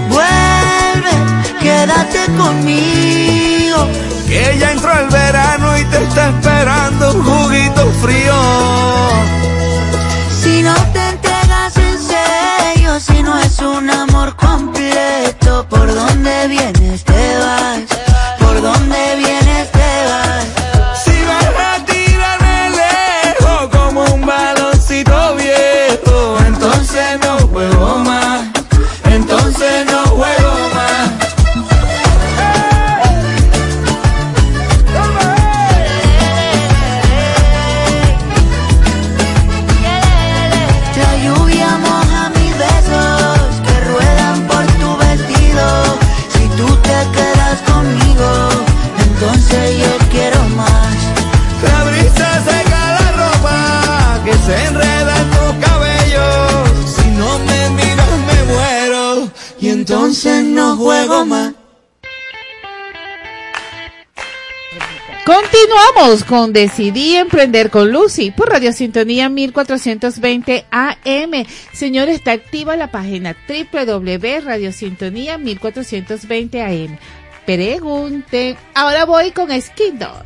Vuelve, 0.10 1.12
quédate 1.60 2.26
conmigo. 2.38 3.88
Que 4.28 4.58
ya 4.60 4.72
entró 4.72 4.92
el 5.00 5.08
verano 5.08 5.78
y 5.78 5.86
te 5.86 6.04
está 6.04 6.30
esperando 6.30 7.14
un 7.14 7.24
juguito 7.24 7.92
frío. 8.02 8.97
Continuamos 65.28 66.24
con 66.24 66.54
Decidí 66.54 67.16
Emprender 67.16 67.70
con 67.70 67.92
Lucy 67.92 68.32
por 68.32 68.48
Radio 68.48 68.72
Sintonía 68.72 69.28
1420 69.28 70.68
AM. 70.72 71.46
Señor, 71.74 72.08
está 72.08 72.32
activa 72.32 72.78
la 72.78 72.92
página 72.92 73.36
www.radiosintonía 73.46 75.38
1420 75.38 76.62
AM. 76.62 76.98
Pregunte. 77.46 78.56
Ahora 78.74 79.04
voy 79.04 79.32
con 79.32 79.50
Skindor. 79.62 80.24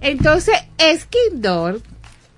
Entonces, 0.00 0.54
Skindor, 0.80 1.82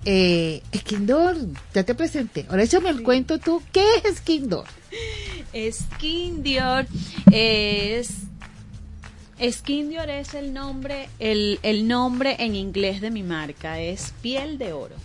eh, 0.03 0.61
Skindor, 0.75 1.37
ya 1.73 1.83
te 1.83 1.95
presenté. 1.95 2.47
Ahora 2.49 2.63
échame 2.63 2.89
el 2.89 3.01
cuento 3.01 3.37
tú. 3.37 3.63
¿Qué 3.71 3.85
es 4.03 4.17
Skindor? 4.17 4.65
Skin 5.53 6.43
Dior 6.43 6.85
es 7.31 8.28
Skin 9.41 9.89
Dior 9.89 10.09
es 10.09 10.33
el 10.33 10.53
nombre 10.53 11.09
el, 11.19 11.59
el 11.63 11.87
nombre 11.87 12.35
en 12.39 12.55
inglés 12.55 13.01
de 13.01 13.09
mi 13.09 13.23
marca 13.23 13.79
es 13.79 14.13
piel 14.21 14.57
de 14.57 14.73
oro. 14.73 14.95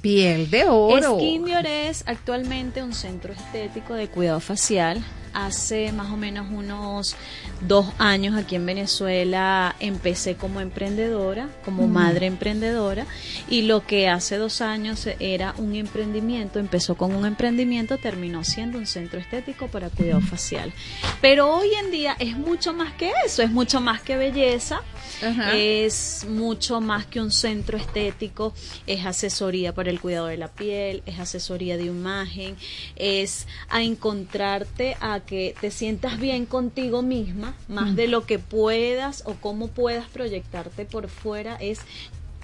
Piel 0.00 0.50
de 0.50 0.64
oro. 0.64 1.16
Skin 1.16 1.44
Dior 1.44 1.66
es 1.66 2.04
actualmente 2.06 2.82
un 2.82 2.94
centro 2.94 3.32
estético 3.32 3.94
de 3.94 4.08
cuidado 4.08 4.40
facial. 4.40 5.04
Hace 5.36 5.92
más 5.92 6.10
o 6.10 6.16
menos 6.16 6.46
unos 6.50 7.14
dos 7.60 7.86
años 7.98 8.34
aquí 8.36 8.54
en 8.56 8.64
Venezuela 8.64 9.76
empecé 9.80 10.36
como 10.36 10.62
emprendedora, 10.62 11.50
como 11.62 11.86
madre 11.86 12.24
emprendedora, 12.24 13.06
y 13.50 13.62
lo 13.62 13.86
que 13.86 14.08
hace 14.08 14.38
dos 14.38 14.62
años 14.62 15.06
era 15.20 15.54
un 15.58 15.74
emprendimiento, 15.74 16.58
empezó 16.58 16.94
con 16.94 17.14
un 17.14 17.26
emprendimiento, 17.26 17.98
terminó 17.98 18.44
siendo 18.44 18.78
un 18.78 18.86
centro 18.86 19.20
estético 19.20 19.68
para 19.68 19.90
cuidado 19.90 20.22
facial. 20.22 20.72
Pero 21.20 21.54
hoy 21.54 21.68
en 21.84 21.90
día 21.90 22.16
es 22.18 22.38
mucho 22.38 22.72
más 22.72 22.94
que 22.94 23.12
eso, 23.26 23.42
es 23.42 23.50
mucho 23.50 23.82
más 23.82 24.00
que 24.00 24.16
belleza, 24.16 24.80
Ajá. 25.22 25.54
es 25.54 26.26
mucho 26.30 26.80
más 26.80 27.04
que 27.04 27.20
un 27.20 27.30
centro 27.30 27.76
estético, 27.76 28.54
es 28.86 29.04
asesoría 29.04 29.74
para 29.74 29.90
el 29.90 30.00
cuidado 30.00 30.28
de 30.28 30.38
la 30.38 30.48
piel, 30.48 31.02
es 31.04 31.18
asesoría 31.18 31.76
de 31.76 31.84
imagen, 31.84 32.56
es 32.96 33.46
a 33.68 33.82
encontrarte 33.82 34.96
a 35.00 35.20
que 35.26 35.54
te 35.60 35.70
sientas 35.70 36.18
bien 36.18 36.46
contigo 36.46 37.02
misma, 37.02 37.54
más 37.68 37.94
de 37.96 38.06
lo 38.08 38.24
que 38.24 38.38
puedas 38.38 39.22
o 39.26 39.34
cómo 39.34 39.68
puedas 39.68 40.08
proyectarte 40.08 40.84
por 40.86 41.08
fuera, 41.08 41.56
es 41.56 41.80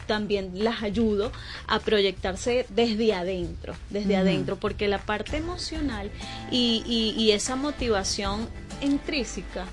también 0.07 0.51
las 0.64 0.83
ayudo 0.83 1.31
a 1.68 1.79
proyectarse 1.79 2.66
desde 2.71 3.14
adentro, 3.14 3.75
desde 3.88 4.16
adentro, 4.16 4.57
porque 4.57 4.88
la 4.88 4.99
parte 4.99 5.37
emocional 5.37 6.11
y, 6.51 6.83
y- 6.87 7.14
y 7.18 7.31
esa 7.31 7.55
motivación 7.57 8.49
intrínseca 8.83 9.66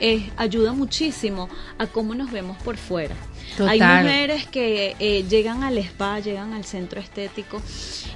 eh, 0.00 0.30
ayuda 0.36 0.72
muchísimo 0.72 1.48
a 1.78 1.86
cómo 1.86 2.14
nos 2.14 2.32
vemos 2.32 2.56
por 2.62 2.76
fuera. 2.76 3.14
Hay 3.68 3.80
mujeres 3.80 4.46
que 4.46 4.96
eh, 4.98 5.24
llegan 5.28 5.62
al 5.62 5.78
spa, 5.78 6.18
llegan 6.20 6.52
al 6.52 6.64
centro 6.64 7.00
estético 7.00 7.62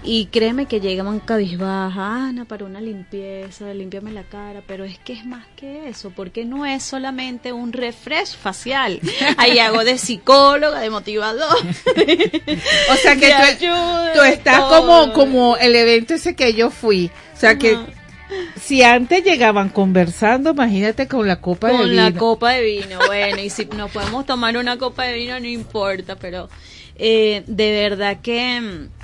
y 0.02 0.26
créeme 0.26 0.66
que 0.66 0.80
llegan 0.80 1.20
cabizbaja, 1.20 2.28
Ana, 2.28 2.44
para 2.44 2.64
una 2.64 2.80
limpieza, 2.80 3.72
límpiame 3.72 4.12
la 4.12 4.24
cara, 4.24 4.62
pero 4.66 4.84
es 4.84 4.98
que 4.98 5.12
es 5.12 5.24
más 5.24 5.46
que 5.56 5.88
eso, 5.88 6.10
porque 6.14 6.44
no 6.44 6.66
es 6.66 6.82
solamente 6.82 7.52
un 7.52 7.72
refresh 7.72 8.36
facial. 8.36 9.00
Ahí 9.36 9.58
hago 9.58 9.84
de 9.84 9.98
psicóloga, 9.98 10.80
de 10.80 10.90
motivador. 10.90 11.56
O 12.90 12.96
sea 12.96 13.16
que 13.16 13.32
tú, 13.58 13.66
tú 14.14 14.22
estás 14.22 14.60
como, 14.60 15.12
como 15.12 15.56
el 15.56 15.74
evento 15.74 16.14
ese 16.14 16.34
que 16.34 16.54
yo 16.54 16.70
fui. 16.70 17.10
O 17.34 17.40
sea 17.40 17.58
que. 17.58 17.76
Si 18.60 18.82
antes 18.82 19.24
llegaban 19.24 19.68
conversando, 19.68 20.50
imagínate 20.50 21.08
con 21.08 21.26
la 21.26 21.40
copa 21.40 21.68
de 21.68 21.76
con 21.76 21.90
vino. 21.90 22.02
la 22.02 22.12
copa 22.12 22.52
de 22.52 22.62
vino. 22.62 22.98
Bueno, 23.06 23.40
y 23.40 23.50
si 23.50 23.66
nos 23.66 23.90
podemos 23.90 24.26
tomar 24.26 24.56
una 24.56 24.78
copa 24.78 25.04
de 25.04 25.14
vino, 25.14 25.38
no 25.40 25.46
importa, 25.46 26.16
pero 26.16 26.48
eh, 26.96 27.42
de 27.46 27.70
verdad 27.72 28.20
que 28.20 28.60
mm, 28.60 28.97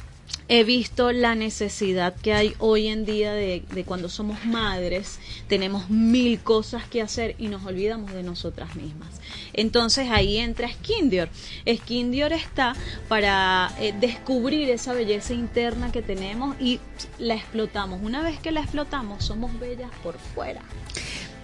he 0.49 0.65
visto 0.65 1.13
la 1.13 1.35
necesidad 1.35 2.15
que 2.15 2.35
hay 2.35 2.55
hoy 2.59 2.89
en 2.89 3.05
día 3.05 3.33
de, 3.33 3.63
de 3.73 3.85
cuando 3.85 4.09
somos 4.09 4.45
madres, 4.45 5.19
tenemos 5.49 5.89
mil 5.89 6.41
cosas 6.41 6.85
que 6.85 7.01
hacer 7.01 7.35
y 7.39 7.49
nos 7.49 7.65
olvidamos 7.65 8.13
de 8.13 8.23
nosotras 8.23 8.77
mismas. 8.77 9.09
Entonces 9.53 10.09
ahí 10.11 10.39
entra 10.39 10.69
Skin 10.69 11.11
Dior. 11.11 11.29
Skin 11.67 12.11
Dior 12.11 12.33
está 12.33 12.75
para 13.09 13.73
eh, 13.79 13.95
descubrir 13.99 14.69
esa 14.71 14.93
belleza 14.93 15.33
interna 15.33 15.91
que 15.93 16.03
tenemos 16.03 16.57
y 16.61 16.81
la 17.19 17.35
explotamos. 17.35 18.01
Una 18.03 18.23
vez 18.23 18.39
que 18.39 18.53
la 18.53 18.61
explotamos, 18.61 19.25
somos 19.25 19.59
bellas 19.59 19.91
por 20.03 20.19
fuera. 20.19 20.61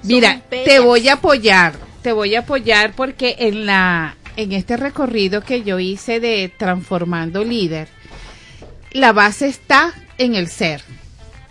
Mira, 0.02 0.42
te 0.48 0.80
voy 0.80 1.08
a 1.08 1.14
apoyar, 1.14 1.74
te 2.02 2.12
voy 2.12 2.34
a 2.34 2.40
apoyar 2.40 2.94
porque 2.94 3.36
en 3.38 3.66
la 3.66 4.16
en 4.36 4.52
este 4.52 4.76
recorrido 4.76 5.42
que 5.42 5.62
yo 5.62 5.78
hice 5.78 6.20
de 6.20 6.50
transformando 6.56 7.44
líder, 7.44 7.88
la 8.92 9.12
base 9.12 9.46
está 9.46 9.94
en 10.18 10.34
el 10.34 10.48
ser. 10.48 10.82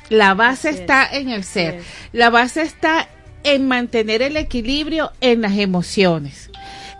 La 0.10 0.34
base 0.34 0.69
Así 0.69 0.78
es, 0.78 0.82
está 0.82 1.08
en 1.12 1.30
el 1.30 1.43
ser. 1.43 1.75
es. 1.75 1.86
La 2.13 2.30
base 2.30 2.62
está 2.62 3.08
en 3.43 3.67
mantener 3.67 4.21
el 4.21 4.38
equilibrio 4.38 5.12
en 5.21 5.41
las 5.41 5.58
emociones. 5.58 6.49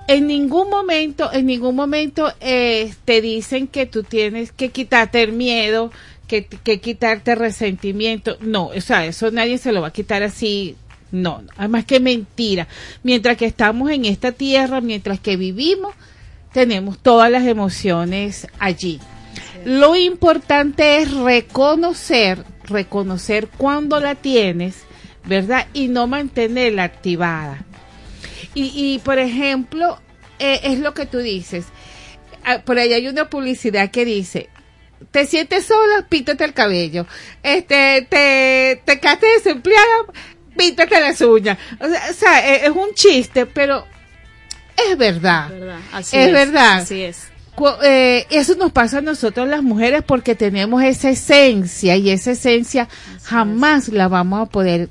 En 0.08 0.28
ningún 0.28 0.70
momento, 0.70 1.32
en 1.32 1.46
ningún 1.46 1.76
momento 1.76 2.34
eh, 2.40 2.94
te 3.06 3.22
dicen 3.22 3.68
que 3.68 3.86
tú 3.86 4.04
tienes 4.04 4.52
que 4.52 4.70
quitarte 4.70 5.22
el 5.22 5.34
miedo, 5.34 5.92
que, 6.28 6.46
que 6.46 6.80
quitarte 6.80 7.36
resentimiento. 7.36 8.38
No, 8.42 8.68
o 8.68 8.82
sea, 8.82 9.06
eso 9.06 9.30
nadie 9.32 9.58
se 9.58 9.72
lo 9.72 9.82
va 9.82 9.90
a 9.90 9.94
quitar 9.94 10.24
así. 10.24 10.76
No, 11.12 11.42
no. 11.42 11.52
además 11.58 11.86
que 11.86 12.00
mentira. 12.00 12.68
Mientras 13.04 13.38
que 13.38 13.46
estamos 13.46 13.92
en 13.92 14.06
esta 14.06 14.32
tierra, 14.32 14.82
mientras 14.82 15.20
que 15.20 15.38
vivimos, 15.38 15.94
tenemos 16.54 17.00
todas 17.00 17.30
las 17.32 17.46
emociones 17.46 18.48
allí. 18.60 19.00
Lo 19.66 19.96
importante 19.96 20.98
es 20.98 21.12
reconocer, 21.14 22.44
reconocer 22.64 23.48
cuando 23.48 24.00
la 24.00 24.16
tienes, 24.16 24.84
¿verdad? 25.26 25.68
Y 25.74 25.88
no 25.88 26.08
mantenerla 26.08 26.84
activada. 26.84 27.66
Y, 28.54 28.72
y 28.76 29.00
por 29.00 29.20
ejemplo, 29.20 30.00
eh, 30.40 30.62
es 30.64 30.80
lo 30.80 30.94
que 30.94 31.06
tú 31.06 31.20
dices. 31.20 31.66
Ah, 32.44 32.62
Por 32.64 32.80
ahí 32.80 32.94
hay 32.94 33.08
una 33.08 33.30
publicidad 33.30 33.92
que 33.92 34.06
dice, 34.06 34.50
te 35.12 35.26
sientes 35.26 35.66
sola, 35.66 36.06
píntate 36.08 36.44
el 36.46 36.54
cabello. 36.54 37.06
Este, 37.44 38.08
te, 38.10 38.82
te 38.86 39.00
quedaste 39.00 39.28
desempleada, 39.28 40.06
píntate 40.58 41.00
las 41.00 41.22
uñas. 41.22 41.58
O 41.80 42.14
sea, 42.14 42.54
eh, 42.54 42.66
es 42.66 42.70
un 42.72 42.94
chiste, 42.94 43.46
pero 43.46 43.86
es 44.90 44.98
verdad. 44.98 45.52
Es 45.52 45.60
verdad, 45.60 45.80
así 45.92 46.18
Es 46.18 46.32
verdad. 46.32 46.78
Así 46.80 47.04
es. 47.04 47.29
Eh, 47.84 48.26
eso 48.30 48.56
nos 48.56 48.72
pasa 48.72 49.00
a 49.00 49.02
nosotros 49.02 49.48
las 49.48 49.64
mujeres 49.64 50.04
porque 50.06 50.36
tenemos 50.36 50.84
esa 50.84 51.10
esencia 51.10 51.96
y 51.98 52.10
esa 52.10 52.32
esencia 52.32 52.88
jamás 53.24 53.90
la 53.90 54.08
vamos 54.08 54.42
a 54.42 54.46
poder 54.46 54.90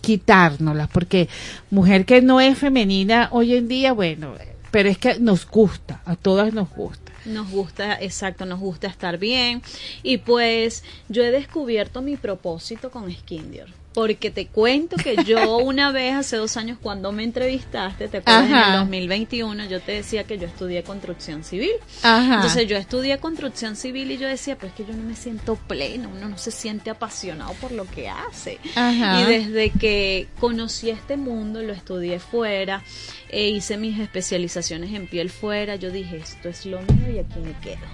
quitárnosla 0.00 0.86
porque 0.86 1.28
mujer 1.70 2.04
que 2.04 2.22
no 2.22 2.40
es 2.40 2.58
femenina 2.58 3.28
hoy 3.32 3.54
en 3.54 3.68
día, 3.68 3.92
bueno, 3.92 4.34
pero 4.70 4.88
es 4.88 4.98
que 4.98 5.18
nos 5.18 5.46
gusta, 5.46 6.00
a 6.04 6.16
todas 6.16 6.52
nos 6.52 6.70
gusta. 6.70 7.12
Nos 7.26 7.50
gusta, 7.50 8.00
exacto, 8.00 8.46
nos 8.46 8.60
gusta 8.60 8.86
estar 8.86 9.18
bien. 9.18 9.62
Y 10.02 10.18
pues 10.18 10.82
yo 11.08 11.22
he 11.22 11.30
descubierto 11.30 12.00
mi 12.00 12.16
propósito 12.16 12.90
con 12.90 13.12
Skin 13.12 13.50
Dior. 13.50 13.79
Porque 13.92 14.30
te 14.30 14.46
cuento 14.46 14.96
que 14.96 15.16
yo 15.24 15.56
una 15.58 15.90
vez 15.90 16.14
hace 16.14 16.36
dos 16.36 16.56
años 16.56 16.78
cuando 16.80 17.10
me 17.12 17.24
entrevistaste, 17.24 18.08
te 18.08 18.18
acuerdas 18.18 18.48
en 18.48 18.56
el 18.56 18.80
2021, 18.80 19.64
yo 19.64 19.80
te 19.80 19.92
decía 19.92 20.24
que 20.24 20.38
yo 20.38 20.46
estudié 20.46 20.82
construcción 20.82 21.42
civil. 21.44 21.72
Ajá. 22.02 22.36
Entonces 22.36 22.68
yo 22.68 22.76
estudié 22.76 23.18
construcción 23.18 23.76
civil 23.76 24.10
y 24.12 24.18
yo 24.18 24.28
decía, 24.28 24.56
pues 24.56 24.72
que 24.72 24.84
yo 24.84 24.94
no 24.94 25.02
me 25.02 25.16
siento 25.16 25.56
pleno, 25.56 26.10
uno 26.14 26.28
no 26.28 26.38
se 26.38 26.50
siente 26.50 26.90
apasionado 26.90 27.52
por 27.54 27.72
lo 27.72 27.84
que 27.84 28.08
hace. 28.08 28.58
Ajá. 28.74 29.20
Y 29.20 29.24
desde 29.24 29.70
que 29.70 30.28
conocí 30.38 30.90
este 30.90 31.16
mundo, 31.16 31.62
lo 31.62 31.72
estudié 31.72 32.20
fuera, 32.20 32.82
e 33.32 33.48
hice 33.48 33.76
mis 33.76 33.98
especializaciones 34.00 34.92
en 34.94 35.06
piel 35.06 35.30
fuera, 35.30 35.76
yo 35.76 35.90
dije, 35.90 36.16
esto 36.16 36.48
es 36.48 36.66
lo 36.66 36.80
mío 36.82 37.10
y 37.14 37.18
aquí 37.18 37.38
me 37.38 37.52
quedo. 37.60 37.86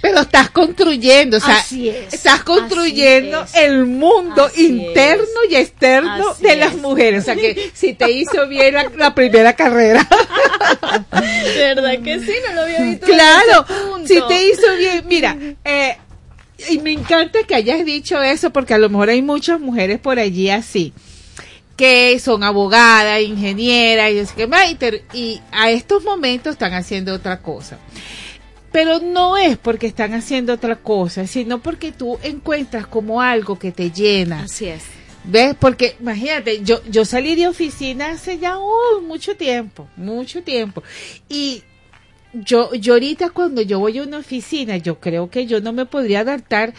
Pero 0.00 0.20
estás 0.20 0.50
construyendo, 0.50 1.38
o 1.38 1.40
sea, 1.40 1.56
Así 1.58 1.88
es, 1.88 2.14
estás 2.14 2.42
construyendo 2.44 3.40
así 3.40 3.58
es. 3.58 3.64
el 3.64 3.86
mundo 3.86 4.44
Así 4.44 4.66
interno 4.66 5.26
y 5.50 5.56
externo 5.56 6.34
de 6.40 6.56
las 6.56 6.74
es. 6.74 6.80
mujeres. 6.80 7.22
O 7.22 7.24
sea, 7.24 7.34
que 7.36 7.70
si 7.74 7.94
te 7.94 8.10
hizo 8.10 8.46
bien 8.48 8.74
la, 8.74 8.90
la 8.96 9.14
primera 9.14 9.54
carrera. 9.54 10.06
¿Verdad 11.56 11.98
que 12.02 12.20
sí? 12.20 12.32
No 12.48 12.54
lo 12.54 12.62
había 12.62 12.82
visto. 12.82 13.06
Claro, 13.06 13.66
si 14.06 14.20
te 14.28 14.46
hizo 14.46 14.76
bien, 14.78 15.04
mira, 15.08 15.36
eh, 15.64 15.96
y 16.70 16.78
me 16.78 16.92
encanta 16.92 17.40
que 17.46 17.54
hayas 17.54 17.84
dicho 17.84 18.20
eso 18.22 18.50
porque 18.50 18.74
a 18.74 18.78
lo 18.78 18.88
mejor 18.88 19.10
hay 19.10 19.22
muchas 19.22 19.60
mujeres 19.60 19.98
por 19.98 20.18
allí 20.18 20.50
así 20.50 20.92
que 21.78 22.18
son 22.18 22.42
abogadas, 22.42 23.22
ingenieras 23.22 24.10
y, 24.10 24.34
que, 24.36 24.48
"Ay, 24.52 24.74
ter- 24.74 25.04
y 25.14 25.40
a 25.52 25.70
estos 25.70 26.02
momentos 26.04 26.52
están 26.54 26.74
haciendo 26.74 27.14
otra 27.14 27.40
cosa. 27.40 27.78
Pero 28.72 28.98
no 28.98 29.36
es 29.38 29.56
porque 29.56 29.86
están 29.86 30.12
haciendo 30.12 30.52
otra 30.52 30.76
cosa, 30.76 31.26
sino 31.26 31.60
porque 31.60 31.92
tú 31.92 32.18
encuentras 32.22 32.86
como 32.86 33.22
algo 33.22 33.58
que 33.58 33.72
te 33.72 33.90
llena. 33.90 34.42
Así 34.42 34.66
es. 34.66 34.82
¿Ves? 35.24 35.54
Porque 35.58 35.96
imagínate, 36.00 36.62
yo, 36.62 36.82
yo 36.90 37.04
salí 37.04 37.34
de 37.36 37.48
oficina 37.48 38.10
hace 38.10 38.38
ya 38.38 38.58
uh, 38.58 39.00
mucho 39.06 39.36
tiempo, 39.36 39.88
mucho 39.96 40.42
tiempo. 40.42 40.82
Y 41.28 41.62
yo, 42.32 42.74
yo 42.74 42.94
ahorita 42.94 43.30
cuando 43.30 43.62
yo 43.62 43.78
voy 43.78 43.98
a 43.98 44.02
una 44.02 44.18
oficina, 44.18 44.76
yo 44.78 44.98
creo 45.00 45.30
que 45.30 45.46
yo 45.46 45.60
no 45.60 45.72
me 45.72 45.86
podría 45.86 46.20
adaptar 46.20 46.74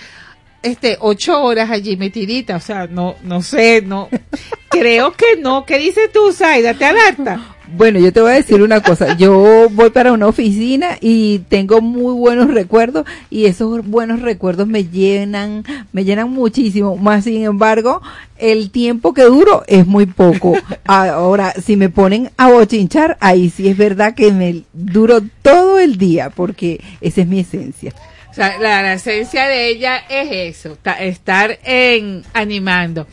este 0.63 0.97
ocho 0.99 1.41
horas 1.41 1.69
allí 1.69 1.97
metidita, 1.97 2.55
o 2.55 2.59
sea, 2.59 2.87
no, 2.87 3.15
no 3.23 3.41
sé, 3.41 3.81
no, 3.81 4.09
creo 4.69 5.13
que 5.13 5.37
no. 5.41 5.65
¿Qué 5.65 5.77
dices 5.77 6.11
tú, 6.11 6.31
Zaida? 6.31 6.73
¿Te 6.73 6.85
adapta? 6.85 7.55
Bueno, 7.71 7.99
yo 7.99 8.11
te 8.11 8.19
voy 8.19 8.31
a 8.31 8.35
decir 8.35 8.63
una 8.63 8.81
cosa. 8.81 9.15
Yo 9.15 9.69
voy 9.69 9.91
para 9.91 10.11
una 10.11 10.27
oficina 10.27 10.97
y 11.01 11.39
tengo 11.49 11.81
muy 11.81 12.13
buenos 12.13 12.51
recuerdos 12.51 13.05
y 13.29 13.45
esos 13.45 13.87
buenos 13.87 14.21
recuerdos 14.21 14.67
me 14.67 14.85
llenan, 14.85 15.63
me 15.91 16.03
llenan 16.03 16.31
muchísimo. 16.31 16.95
Más 16.97 17.25
sin 17.25 17.43
embargo, 17.43 18.01
el 18.37 18.71
tiempo 18.71 19.13
que 19.13 19.23
duro 19.23 19.63
es 19.67 19.85
muy 19.85 20.07
poco. 20.07 20.57
Ahora, 20.85 21.53
si 21.63 21.77
me 21.77 21.89
ponen 21.89 22.31
a 22.37 22.49
bochinchar, 22.49 23.17
ahí 23.19 23.51
sí 23.51 23.67
es 23.67 23.77
verdad 23.77 24.15
que 24.15 24.31
me 24.31 24.63
duro 24.73 25.21
todo 25.43 25.79
el 25.79 25.97
día 25.97 26.31
porque 26.31 26.81
esa 27.01 27.21
es 27.21 27.27
mi 27.27 27.41
esencia. 27.41 27.93
La, 28.39 28.93
esencia 28.93 29.47
de 29.47 29.67
ella 29.67 29.97
es 30.09 30.55
eso, 30.57 30.77
ta- 30.81 30.93
estar 31.03 31.59
en 31.63 32.23
animando. 32.33 33.05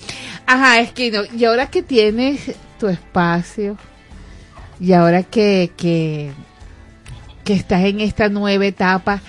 Ajá, 0.46 0.78
Esquino, 0.80 1.22
y 1.36 1.44
ahora 1.44 1.68
que 1.68 1.82
tienes 1.82 2.54
tu 2.78 2.86
espacio, 2.88 3.76
y 4.78 4.92
ahora 4.92 5.24
que, 5.24 5.72
que, 5.76 6.30
que 7.44 7.54
estás 7.54 7.84
en 7.84 8.00
esta 8.00 8.28
nueva 8.28 8.66
etapa, 8.66 9.20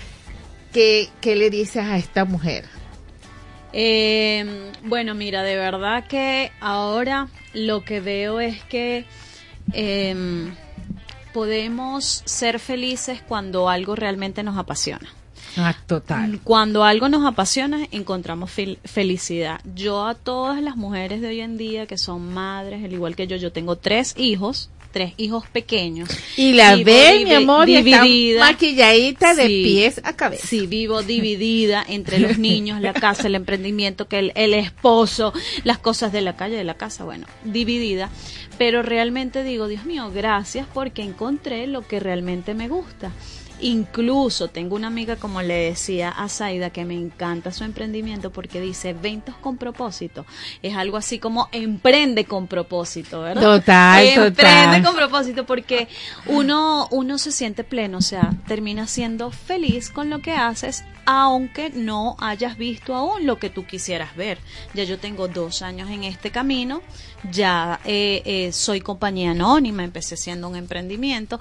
¿qué, 0.71 1.10
qué 1.19 1.36
le 1.36 1.49
dices 1.49 1.83
a 1.83 1.97
esta 1.97 2.25
mujer? 2.25 2.65
Eh, 3.73 4.71
bueno, 4.83 5.15
mira, 5.15 5.41
de 5.43 5.55
verdad 5.55 6.05
que 6.07 6.51
ahora 6.60 7.27
lo 7.53 7.83
que 7.83 7.99
veo 8.01 8.39
es 8.39 8.63
que 8.65 9.05
em, 9.73 10.53
podemos 11.33 12.21
ser 12.25 12.60
felices 12.60 13.21
cuando 13.27 13.69
algo 13.69 13.95
realmente 13.95 14.43
nos 14.43 14.57
apasiona. 14.57 15.10
Ah, 15.57 15.75
total. 15.87 16.39
Cuando 16.43 16.83
algo 16.83 17.09
nos 17.09 17.25
apasiona, 17.25 17.87
encontramos 17.91 18.49
fel- 18.55 18.77
felicidad. 18.85 19.59
Yo 19.75 20.05
a 20.05 20.13
todas 20.15 20.61
las 20.61 20.75
mujeres 20.75 21.21
de 21.21 21.27
hoy 21.29 21.41
en 21.41 21.57
día 21.57 21.85
que 21.87 21.97
son 21.97 22.33
madres, 22.33 22.83
al 22.83 22.93
igual 22.93 23.15
que 23.15 23.27
yo, 23.27 23.35
yo 23.37 23.51
tengo 23.51 23.75
tres 23.75 24.13
hijos, 24.17 24.69
tres 24.91 25.13
hijos 25.17 25.45
pequeños. 25.47 26.09
Y 26.37 26.53
la 26.53 26.75
Vivo 26.75 26.85
ve, 26.91 27.21
mi 27.25 27.33
amor, 27.33 27.67
y 27.69 27.75
está 27.75 28.03
dividida. 28.03 28.39
maquilladita 28.45 29.33
de 29.35 29.47
Sí. 29.47 29.63
pies 29.63 30.01
a 30.03 30.13
cabeza. 30.15 30.47
Sí, 30.47 30.67
vivo 30.67 31.01
dividida 31.03 31.83
entre 31.87 32.19
los 32.19 32.37
niños, 32.37 32.79
la 32.81 32.93
casa, 32.93 33.27
el 33.27 33.35
emprendimiento, 33.35 34.07
que 34.07 34.19
el, 34.19 34.31
el 34.35 34.53
esposo, 34.53 35.33
las 35.63 35.77
cosas 35.79 36.11
de 36.11 36.21
la 36.21 36.35
calle, 36.35 36.55
de 36.55 36.63
la 36.63 36.75
casa, 36.75 37.03
bueno, 37.03 37.27
dividida. 37.43 38.09
Pero 38.57 38.81
realmente 38.81 39.43
digo, 39.43 39.67
Dios 39.67 39.85
mío, 39.85 40.09
gracias 40.13 40.65
porque 40.73 41.03
encontré 41.03 41.67
lo 41.67 41.85
que 41.87 41.99
realmente 41.99 42.53
me 42.53 42.67
gusta. 42.67 43.11
Incluso 43.59 44.49
tengo 44.49 44.75
una 44.75 44.87
amiga, 44.87 45.15
como 45.15 45.41
le 45.41 45.55
decía 45.55 46.09
a 46.09 46.29
Zaida, 46.29 46.69
que 46.69 46.85
me 46.85 46.93
encanta 46.93 47.51
su 47.51 47.63
emprendimiento 47.63 48.31
porque 48.31 48.61
dice 48.61 48.93
ventas 48.93 49.35
con 49.35 49.57
propósito. 49.57 50.25
Es 50.61 50.75
algo 50.75 50.97
así 50.97 51.19
como 51.19 51.49
emprende 51.51 52.25
con 52.25 52.47
propósito, 52.47 53.21
¿verdad? 53.21 53.41
Total, 53.41 54.05
Emprende 54.05 54.77
total. 54.77 54.83
con 54.83 54.95
propósito 54.95 55.45
porque 55.45 55.87
uno, 56.27 56.87
uno 56.91 57.17
se 57.17 57.31
siente 57.31 57.63
pleno, 57.63 57.97
o 57.97 58.01
sea, 58.01 58.33
termina 58.47 58.87
siendo 58.87 59.31
feliz 59.31 59.89
con 59.89 60.09
lo 60.09 60.19
que 60.21 60.33
haces, 60.33 60.83
aunque 61.05 61.69
no 61.69 62.15
hayas 62.19 62.57
visto 62.57 62.93
aún 62.93 63.25
lo 63.25 63.39
que 63.39 63.49
tú 63.49 63.65
quisieras 63.65 64.15
ver. 64.15 64.37
Ya 64.73 64.83
yo 64.83 64.99
tengo 64.99 65.27
dos 65.27 65.61
años 65.61 65.89
en 65.89 66.03
este 66.03 66.31
camino, 66.31 66.81
ya 67.32 67.80
eh, 67.86 68.21
eh, 68.25 68.51
soy 68.53 68.82
compañía 68.82 69.32
anónima, 69.32 69.84
empecé 69.84 70.15
siendo 70.17 70.47
un 70.47 70.56
emprendimiento 70.56 71.39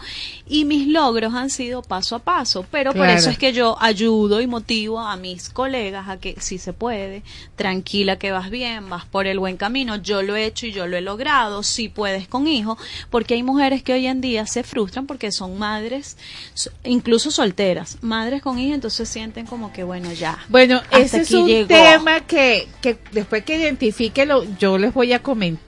y 0.48 0.64
mis 0.64 0.88
logros 0.88 1.34
han 1.34 1.50
sido 1.50 1.82
paso 1.82 2.16
a 2.16 2.18
paso, 2.20 2.64
pero 2.70 2.92
por 2.92 3.08
eso 3.08 3.30
es 3.30 3.38
que 3.38 3.52
yo 3.52 3.76
ayudo 3.80 4.40
y 4.40 4.46
motivo 4.46 4.98
a 5.00 5.16
mis 5.16 5.50
colegas 5.50 6.08
a 6.08 6.16
que 6.18 6.36
si 6.40 6.58
se 6.58 6.72
puede, 6.72 7.22
tranquila 7.56 8.18
que 8.18 8.32
vas 8.32 8.50
bien, 8.50 8.88
vas 8.88 9.04
por 9.04 9.26
el 9.26 9.38
buen 9.38 9.56
camino, 9.56 9.96
yo 9.96 10.22
lo 10.22 10.34
he 10.34 10.46
hecho 10.46 10.66
y 10.66 10.72
yo 10.72 10.86
lo 10.86 10.96
he 10.96 11.00
logrado, 11.02 11.62
si 11.62 11.88
puedes 11.88 12.26
con 12.26 12.46
hijos, 12.48 12.78
porque 13.10 13.34
hay 13.34 13.42
mujeres 13.42 13.82
que 13.82 13.92
hoy 13.92 14.06
en 14.06 14.20
día 14.20 14.46
se 14.46 14.62
frustran 14.62 15.06
porque 15.06 15.30
son 15.30 15.58
madres, 15.58 16.16
so- 16.54 16.70
incluso 16.84 17.30
solteras, 17.30 17.98
madres 18.00 18.42
con 18.42 18.58
hijos, 18.58 18.74
entonces 18.74 19.08
sienten 19.08 19.46
como 19.46 19.72
que 19.72 19.84
bueno, 19.84 20.12
ya. 20.12 20.38
Bueno, 20.48 20.80
ese 20.90 21.18
es 21.20 21.30
un 21.32 21.46
llegó. 21.46 21.68
tema 21.68 22.20
que, 22.20 22.66
que 22.80 22.98
después 23.12 23.44
que 23.44 23.56
identifique 23.58 24.24
lo, 24.26 24.42
yo 24.58 24.78
les 24.78 24.92
voy 24.94 25.12
a 25.12 25.22
comentar 25.22 25.65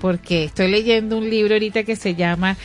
porque 0.00 0.44
estoy 0.44 0.70
leyendo 0.70 1.16
un 1.16 1.28
libro 1.28 1.54
ahorita 1.54 1.84
que 1.84 1.96
se 1.96 2.14
llama 2.14 2.56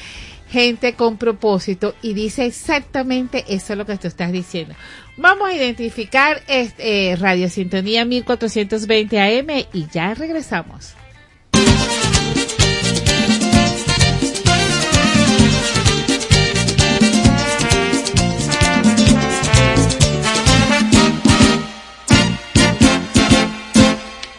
Gente 0.49 0.93
con 0.93 1.17
propósito 1.17 1.95
y 2.03 2.13
dice 2.13 2.45
exactamente 2.45 3.43
eso 3.47 3.75
lo 3.75 3.87
que 3.87 3.97
tú 3.97 4.07
estás 4.07 4.31
diciendo. 4.31 4.75
Vamos 5.17 5.49
a 5.49 5.53
identificar 5.53 6.43
este, 6.47 7.11
eh, 7.11 7.15
Radio 7.15 7.49
Sintonía 7.49 8.05
1420 8.05 9.19
AM 9.19 9.65
y 9.73 9.87
ya 9.91 10.13
regresamos. 10.13 10.93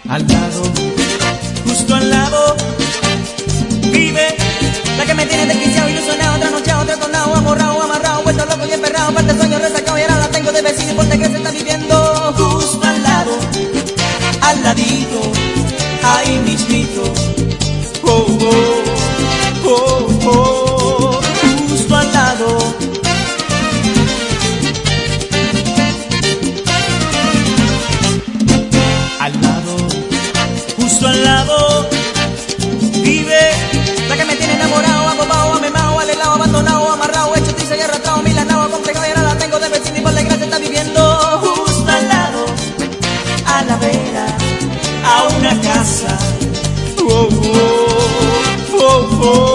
Al 0.09 0.25
me 5.25 5.31
tiene 5.31 5.47
desquiciado, 5.47 5.89
ilusionado, 5.89 6.37
otra 6.37 6.51
noche, 6.51 6.75
otro 6.75 6.99
tornado, 6.99 7.35
amorrado, 7.35 7.83
amarrado, 7.83 8.23
vuelto 8.23 8.45
loco 8.45 8.67
y 8.67 8.73
emperrado, 8.73 9.15
parte 9.15 9.35
sueño 9.37 9.59
resacado 9.59 9.99
y 9.99 10.03
ahora 10.03 10.19
la 10.19 10.29
tengo 10.29 10.53
de 10.53 10.63
vecino 10.63 10.95
por 10.95 11.09
que 11.09 11.25
se 11.25 11.44
oh, 49.27 49.54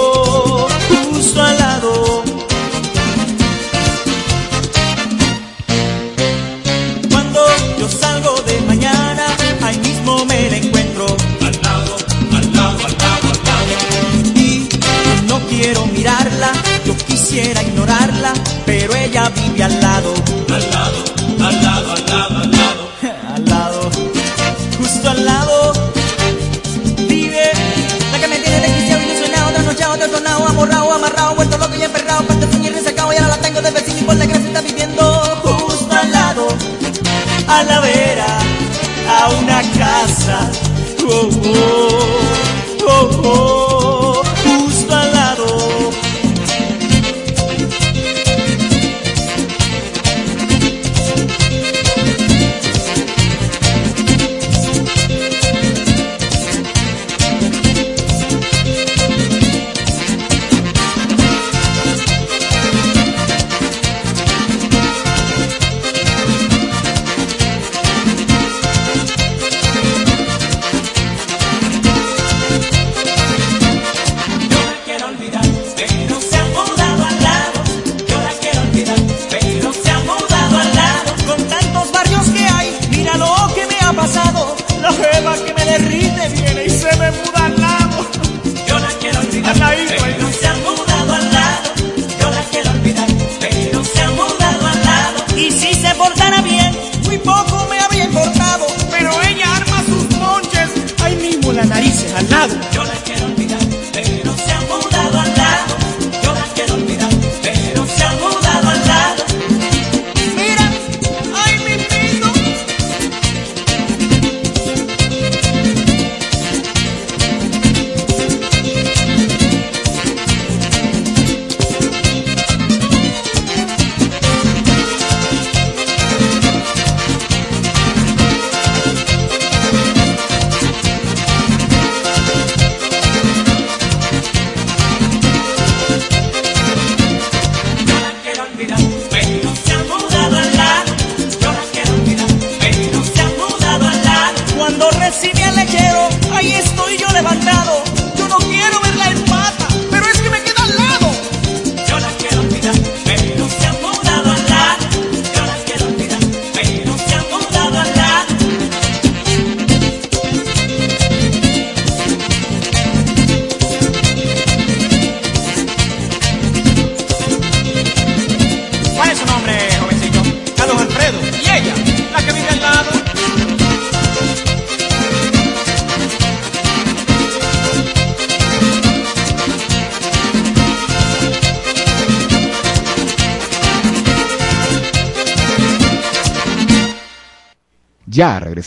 Oh, 41.12 41.28
oh, 41.44 42.78
oh, 42.84 43.22
oh, 43.24 43.59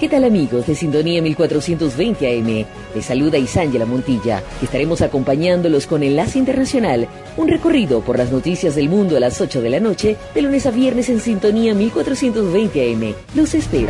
¿Qué 0.00 0.08
tal 0.08 0.24
amigos 0.24 0.66
de 0.66 0.74
Sintonía 0.74 1.20
1420 1.20 2.26
AM? 2.26 2.66
Les 2.94 3.04
saluda 3.04 3.36
Isángela 3.36 3.84
Montilla, 3.84 4.42
estaremos 4.62 5.02
acompañándolos 5.02 5.86
con 5.86 6.02
Enlace 6.02 6.38
Internacional, 6.38 7.06
un 7.36 7.48
recorrido 7.48 8.00
por 8.00 8.16
las 8.16 8.32
noticias 8.32 8.74
del 8.74 8.88
mundo 8.88 9.18
a 9.18 9.20
las 9.20 9.38
8 9.42 9.60
de 9.60 9.68
la 9.68 9.78
noche, 9.78 10.16
de 10.34 10.40
lunes 10.40 10.64
a 10.64 10.70
viernes 10.70 11.10
en 11.10 11.20
Sintonía 11.20 11.74
1420 11.74 12.94
AM. 12.94 13.14
Los 13.34 13.52
espero. 13.52 13.88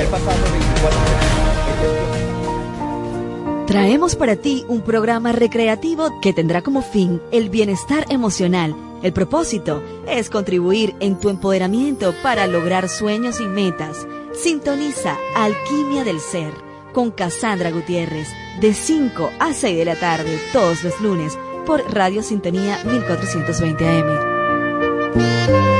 Traemos 3.69 4.17
para 4.17 4.35
ti 4.35 4.65
un 4.67 4.81
programa 4.81 5.31
recreativo 5.31 6.21
que 6.21 6.33
tendrá 6.33 6.61
como 6.63 6.83
fin 6.83 7.23
el 7.31 7.51
bienestar 7.51 8.05
emocional. 8.11 8.75
El 9.05 9.13
propósito 9.13 9.81
es 10.09 10.29
contribuir 10.29 10.93
en 10.99 11.21
tu 11.21 11.29
empoderamiento 11.29 12.13
para 12.21 12.49
lograr 12.49 12.89
sueños 12.89 13.41
y 13.41 13.47
metas. 13.47 14.09
Sintoniza 14.43 15.19
Alquimia 15.37 16.03
del 16.03 16.19
Ser 16.19 16.55
con 16.95 17.11
Cassandra 17.11 17.71
Gutiérrez 17.71 18.27
de 18.59 18.73
5 18.73 19.33
a 19.39 19.53
6 19.53 19.77
de 19.77 19.85
la 19.85 19.97
tarde 19.97 20.39
todos 20.51 20.83
los 20.83 20.99
lunes 21.03 21.39
por 21.67 21.83
Radio 21.93 22.23
Sintonía 22.23 22.83
1420 22.85 23.87
AM. 23.87 25.80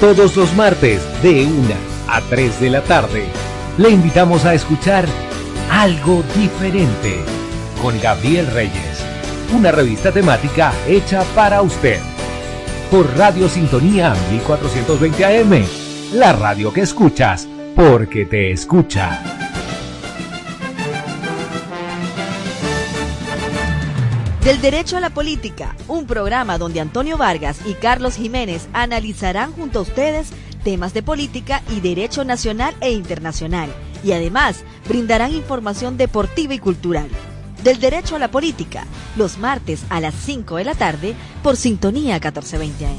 Todos 0.00 0.34
los 0.34 0.54
martes 0.56 1.02
de 1.22 1.44
1 1.44 1.74
a 2.08 2.22
3 2.22 2.60
de 2.60 2.70
la 2.70 2.80
tarde. 2.82 3.24
Le 3.76 3.90
invitamos 3.90 4.46
a 4.46 4.54
escuchar 4.54 5.04
Algo 5.70 6.24
Diferente 6.34 7.22
con 7.82 8.00
Gabriel 8.00 8.46
Reyes, 8.46 9.04
una 9.54 9.70
revista 9.70 10.10
temática 10.10 10.72
hecha 10.88 11.22
para 11.34 11.60
usted. 11.60 12.00
Por 12.90 13.14
Radio 13.16 13.48
Sintonía 13.48 14.14
1420 14.30 15.24
AM, 15.24 15.64
la 16.14 16.32
radio 16.32 16.72
que 16.72 16.80
escuchas 16.80 17.46
porque 17.76 18.24
te 18.24 18.52
escucha. 18.52 19.49
Del 24.44 24.62
Derecho 24.62 24.96
a 24.96 25.00
la 25.00 25.10
Política, 25.10 25.76
un 25.86 26.06
programa 26.06 26.56
donde 26.56 26.80
Antonio 26.80 27.18
Vargas 27.18 27.60
y 27.66 27.74
Carlos 27.74 28.16
Jiménez 28.16 28.68
analizarán 28.72 29.52
junto 29.52 29.80
a 29.80 29.82
ustedes 29.82 30.30
temas 30.64 30.94
de 30.94 31.02
política 31.02 31.62
y 31.70 31.80
derecho 31.80 32.24
nacional 32.24 32.74
e 32.80 32.90
internacional, 32.90 33.68
y 34.02 34.12
además 34.12 34.64
brindarán 34.88 35.34
información 35.34 35.98
deportiva 35.98 36.54
y 36.54 36.58
cultural. 36.58 37.08
Del 37.62 37.80
Derecho 37.80 38.16
a 38.16 38.18
la 38.18 38.30
Política, 38.30 38.86
los 39.16 39.36
martes 39.36 39.82
a 39.90 40.00
las 40.00 40.14
5 40.14 40.56
de 40.56 40.64
la 40.64 40.74
tarde 40.74 41.14
por 41.42 41.58
Sintonía 41.58 42.14
1420 42.14 42.86
AM. 42.86 42.96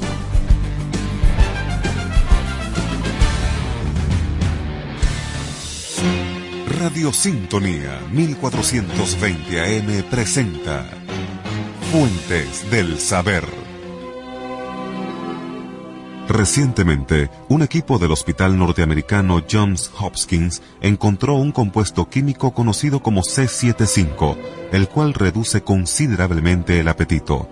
Radio 6.78 7.12
Sintonía 7.12 8.00
1420 8.12 9.60
AM 9.60 10.02
presenta 10.08 10.86
Fuentes 11.92 12.70
del 12.70 12.98
Saber. 12.98 13.44
Recientemente, 16.26 17.28
un 17.50 17.60
equipo 17.60 17.98
del 17.98 18.12
hospital 18.12 18.58
norteamericano 18.58 19.42
Johns 19.46 19.90
Hopkins 20.00 20.62
encontró 20.80 21.34
un 21.34 21.52
compuesto 21.52 22.08
químico 22.08 22.54
conocido 22.54 23.02
como 23.02 23.20
C75, 23.20 24.38
el 24.72 24.88
cual 24.88 25.12
reduce 25.12 25.60
considerablemente 25.64 26.80
el 26.80 26.88
apetito. 26.88 27.46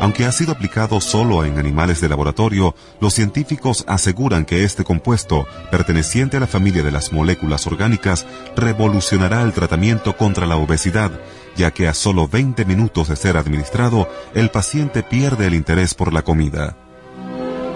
Aunque 0.00 0.24
ha 0.24 0.32
sido 0.32 0.52
aplicado 0.52 0.98
solo 1.02 1.44
en 1.44 1.58
animales 1.58 2.00
de 2.00 2.08
laboratorio, 2.08 2.74
los 3.02 3.12
científicos 3.12 3.84
aseguran 3.86 4.46
que 4.46 4.64
este 4.64 4.82
compuesto, 4.84 5.46
perteneciente 5.70 6.38
a 6.38 6.40
la 6.40 6.46
familia 6.46 6.82
de 6.82 6.90
las 6.90 7.12
moléculas 7.12 7.66
orgánicas, 7.66 8.26
revolucionará 8.56 9.42
el 9.42 9.52
tratamiento 9.52 10.16
contra 10.16 10.46
la 10.46 10.56
obesidad, 10.56 11.12
ya 11.60 11.72
que 11.72 11.88
a 11.88 11.94
solo 11.94 12.26
20 12.26 12.64
minutos 12.64 13.08
de 13.08 13.16
ser 13.16 13.36
administrado, 13.36 14.08
el 14.32 14.50
paciente 14.50 15.02
pierde 15.02 15.46
el 15.46 15.54
interés 15.54 15.92
por 15.92 16.10
la 16.10 16.22
comida. 16.22 16.74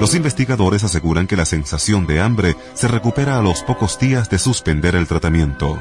Los 0.00 0.14
investigadores 0.14 0.84
aseguran 0.84 1.26
que 1.26 1.36
la 1.36 1.44
sensación 1.44 2.06
de 2.06 2.18
hambre 2.20 2.56
se 2.72 2.88
recupera 2.88 3.38
a 3.38 3.42
los 3.42 3.62
pocos 3.62 3.98
días 3.98 4.30
de 4.30 4.38
suspender 4.38 4.96
el 4.96 5.06
tratamiento. 5.06 5.78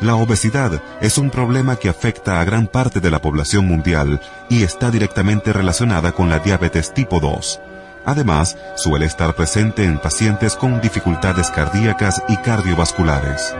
La 0.00 0.14
obesidad 0.14 0.82
es 1.02 1.18
un 1.18 1.28
problema 1.28 1.76
que 1.76 1.90
afecta 1.90 2.40
a 2.40 2.44
gran 2.44 2.66
parte 2.66 3.00
de 3.00 3.10
la 3.10 3.20
población 3.20 3.66
mundial 3.66 4.22
y 4.48 4.62
está 4.62 4.90
directamente 4.90 5.52
relacionada 5.52 6.12
con 6.12 6.30
la 6.30 6.38
diabetes 6.38 6.94
tipo 6.94 7.20
2. 7.20 7.60
Además, 8.06 8.56
suele 8.74 9.04
estar 9.04 9.34
presente 9.34 9.84
en 9.84 9.98
pacientes 9.98 10.56
con 10.56 10.80
dificultades 10.80 11.50
cardíacas 11.50 12.22
y 12.28 12.38
cardiovasculares. 12.38 13.54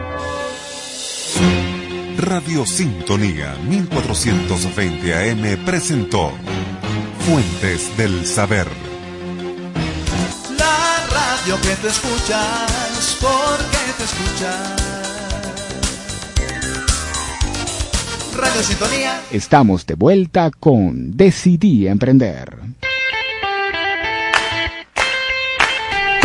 Radio 2.19 2.65
Sintonía 2.65 3.55
1420 3.69 5.15
AM 5.15 5.65
presentó 5.67 6.33
Fuentes 7.27 7.95
del 7.99 8.25
Saber. 8.25 8.67
La 10.59 11.07
radio 11.11 11.61
que 11.61 11.77
te 11.77 11.89
escuchas, 11.89 13.19
porque 13.21 13.77
te 13.99 14.05
escuchas. 14.05 14.83
Radio 18.35 18.63
Sintonía. 18.63 19.21
Estamos 19.31 19.85
de 19.85 19.95
vuelta 19.95 20.51
con 20.51 21.17
Decidí 21.17 21.87
Emprender. 21.87 22.57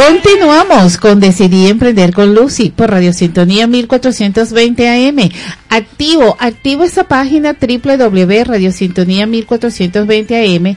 Continuamos 0.02 0.98
con 0.98 1.20
Decidí 1.20 1.68
Emprender 1.68 2.12
con 2.12 2.34
Lucy 2.34 2.72
por 2.72 2.90
Radio 2.90 3.14
Sintonía 3.14 3.68
1420 3.68 4.90
AM. 4.90 5.30
Activo, 5.70 6.36
activo 6.40 6.84
esa 6.84 7.04
página 7.04 7.56
www.radiosintonía 7.62 9.28
1420 9.28 10.56
AM 10.56 10.76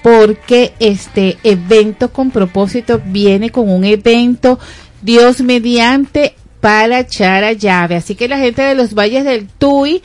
porque 0.00 0.74
este 0.78 1.38
evento 1.42 2.12
con 2.12 2.30
propósito 2.30 3.02
viene 3.04 3.50
con 3.50 3.68
un 3.68 3.82
evento 3.82 4.60
Dios 5.02 5.40
mediante 5.40 6.36
para 6.60 7.04
Chara 7.04 7.54
Llave. 7.54 7.96
Así 7.96 8.14
que 8.14 8.28
la 8.28 8.38
gente 8.38 8.62
de 8.62 8.76
los 8.76 8.94
valles 8.94 9.24
del 9.24 9.48
Tuy 9.48 10.02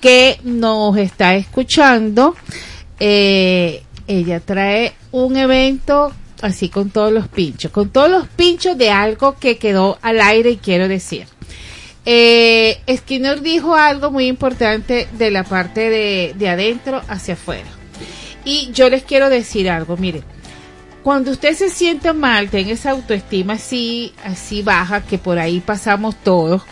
que 0.00 0.40
nos 0.44 0.96
está 0.96 1.34
escuchando, 1.36 2.34
eh, 3.00 3.82
ella 4.06 4.40
trae 4.40 4.94
un 5.12 5.36
evento 5.36 6.14
así 6.42 6.68
con 6.68 6.90
todos 6.90 7.12
los 7.12 7.28
pinchos, 7.28 7.70
con 7.70 7.90
todos 7.90 8.10
los 8.10 8.28
pinchos 8.28 8.76
de 8.78 8.90
algo 8.90 9.36
que 9.38 9.58
quedó 9.58 9.98
al 10.02 10.20
aire 10.20 10.50
y 10.50 10.56
quiero 10.56 10.88
decir. 10.88 11.26
Eh, 12.04 12.80
Skinner 12.90 13.42
dijo 13.42 13.74
algo 13.74 14.10
muy 14.10 14.26
importante 14.26 15.08
de 15.12 15.30
la 15.30 15.44
parte 15.44 15.90
de, 15.90 16.34
de 16.36 16.48
adentro 16.48 17.02
hacia 17.08 17.34
afuera. 17.34 17.68
Y 18.44 18.70
yo 18.72 18.88
les 18.88 19.02
quiero 19.02 19.28
decir 19.28 19.68
algo, 19.68 19.96
miren, 19.96 20.24
cuando 21.02 21.30
usted 21.30 21.54
se 21.54 21.70
sienta 21.70 22.12
mal, 22.12 22.50
tenga 22.50 22.72
esa 22.72 22.90
autoestima 22.90 23.54
así, 23.54 24.12
así 24.24 24.62
baja, 24.62 25.02
que 25.02 25.18
por 25.18 25.38
ahí 25.38 25.60
pasamos 25.60 26.16
todos, 26.22 26.62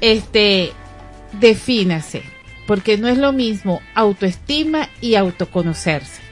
este, 0.00 0.72
defínase, 1.32 2.22
porque 2.66 2.96
no 2.98 3.08
es 3.08 3.18
lo 3.18 3.32
mismo 3.32 3.80
autoestima 3.94 4.88
y 5.00 5.16
autoconocerse. 5.16 6.22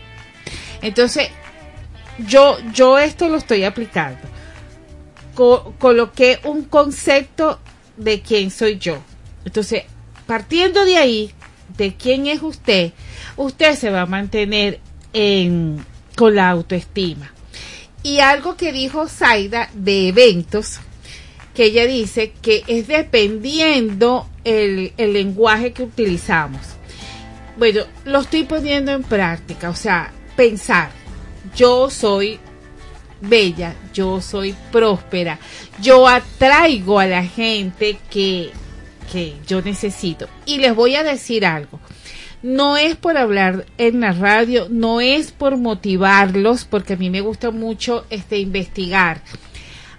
Entonces, 0.83 1.29
yo, 2.19 2.57
yo 2.73 2.99
esto 2.99 3.29
lo 3.29 3.37
estoy 3.37 3.65
aplicando. 3.65 4.19
co- 5.35 5.75
coloqué 5.79 6.39
un 6.45 6.65
concepto 6.65 7.59
de 7.97 8.21
quién 8.23 8.51
soy 8.51 8.79
yo. 8.79 8.99
Entonces, 9.45 9.83
partiendo 10.27 10.85
de 10.85 10.97
ahí, 10.97 11.31
de 11.77 11.95
quién 11.95 12.27
es 12.27 12.43
usted, 12.43 12.93
usted 13.37 13.75
se 13.77 13.91
va 13.91 14.03
a 14.03 14.07
mantener 14.07 14.81
en, 15.13 15.85
con 16.17 16.35
la 16.35 16.49
autoestima. 16.51 17.33
Y 18.03 18.21
algo 18.21 18.57
que 18.57 18.73
dijo 18.73 19.09
Zaida 19.09 19.69
de 19.75 20.09
eventos, 20.09 20.79
que 21.55 21.65
ella 21.65 21.87
dice 21.87 22.33
que 22.43 22.63
es 22.67 22.87
dependiendo 22.87 24.29
el, 24.45 24.93
el 24.97 25.13
lenguaje 25.13 25.73
que 25.73 25.83
utilizamos. 25.83 26.61
Bueno, 27.59 27.85
lo 28.05 28.21
estoy 28.21 28.45
poniendo 28.45 28.93
en 28.93 29.03
práctica, 29.03 29.71
o 29.71 29.75
sea, 29.75 30.13
pensar, 30.37 30.91
yo 31.55 31.91
soy 31.91 32.41
bella, 33.21 33.75
yo 33.93 34.21
soy 34.21 34.55
próspera, 34.73 35.39
yo 35.81 36.07
atraigo 36.09 36.99
a 36.99 37.07
la 37.07 37.25
gente 37.25 37.99
que, 38.11 38.51
que 39.13 39.35
yo 39.47 39.63
necesito. 39.63 40.29
Y 40.45 40.59
les 40.59 40.75
voy 40.75 40.97
a 40.97 41.03
decir 41.03 41.47
algo, 41.47 41.81
no 42.43 42.77
es 42.77 42.97
por 42.97 43.17
hablar 43.17 43.67
en 43.79 44.01
la 44.01 44.13
radio, 44.13 44.69
no 44.71 45.01
es 45.01 45.33
por 45.33 45.57
motivarlos, 45.57 46.65
porque 46.65 46.95
a 46.95 46.97
mí 46.97 47.11
me 47.11 47.21
gusta 47.21 47.51
mucho 47.51 48.07
este 48.11 48.39
investigar. 48.39 49.23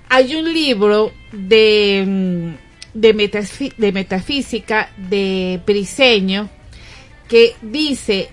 Hay 0.09 0.35
un 0.35 0.53
libro 0.53 1.11
de, 1.31 2.05
mm, 2.07 2.99
de, 2.99 3.73
de 3.77 3.91
metafísica 3.91 4.89
de 4.95 5.59
Briseño 5.65 6.49
que 7.27 7.55
dice 7.61 8.29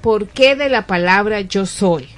por 0.00 0.28
qué 0.28 0.54
de 0.54 0.68
la 0.68 0.86
palabra 0.86 1.40
yo 1.40 1.66
soy. 1.66 2.08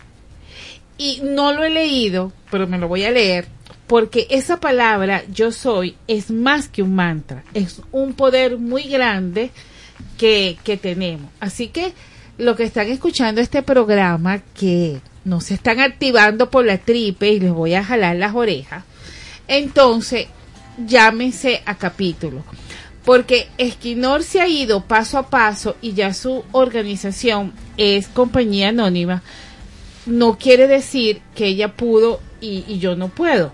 Y 0.99 1.21
no 1.23 1.53
lo 1.53 1.65
he 1.65 1.71
leído, 1.71 2.33
pero 2.51 2.67
me 2.67 2.79
lo 2.79 2.89
voy 2.89 3.05
a 3.05 3.11
leer, 3.11 3.47
porque 3.87 4.27
esa 4.31 4.61
palabra 4.61 5.23
yo 5.33 5.53
soy 5.53 5.97
es 6.09 6.31
más 6.31 6.69
que 6.69 6.83
un 6.83 6.95
mantra, 6.95 7.45
es 7.55 7.83
un 7.93 8.15
poder 8.15 8.59
muy 8.59 8.85
grande 8.85 9.51
que, 10.19 10.57
que 10.65 10.77
tenemos. 10.77 11.31
Así 11.41 11.69
que 11.69 11.93
lo 12.39 12.57
que 12.57 12.65
están 12.65 12.89
escuchando 12.89 13.41
este 13.41 13.63
programa, 13.63 14.43
que 14.59 15.01
no 15.25 15.41
se 15.41 15.55
están 15.55 15.81
activando 15.81 16.51
por 16.51 16.65
la 16.65 16.79
tripe 16.79 17.31
y 17.31 17.41
les 17.41 17.53
voy 17.53 17.75
a 17.75 17.85
jalar 17.85 18.17
las 18.17 18.35
orejas, 18.35 18.85
entonces 19.49 20.29
llámense 20.87 21.63
a 21.67 21.77
capítulo. 21.77 22.45
Porque 23.05 23.49
Esquinor 23.57 24.25
se 24.25 24.41
ha 24.41 24.49
ido 24.49 24.85
paso 24.85 25.17
a 25.17 25.31
paso 25.31 25.77
y 25.81 25.93
ya 25.93 26.13
su 26.13 26.45
organización 26.51 27.53
es 27.77 28.09
compañía 28.09 28.71
anónima, 28.71 29.23
no 30.07 30.39
quiere 30.39 30.69
decir 30.69 31.21
que 31.35 31.47
ella 31.47 31.75
pudo 31.77 32.21
y, 32.41 32.79
yo 32.79 32.97
no 32.97 33.09
puedo. 33.09 33.53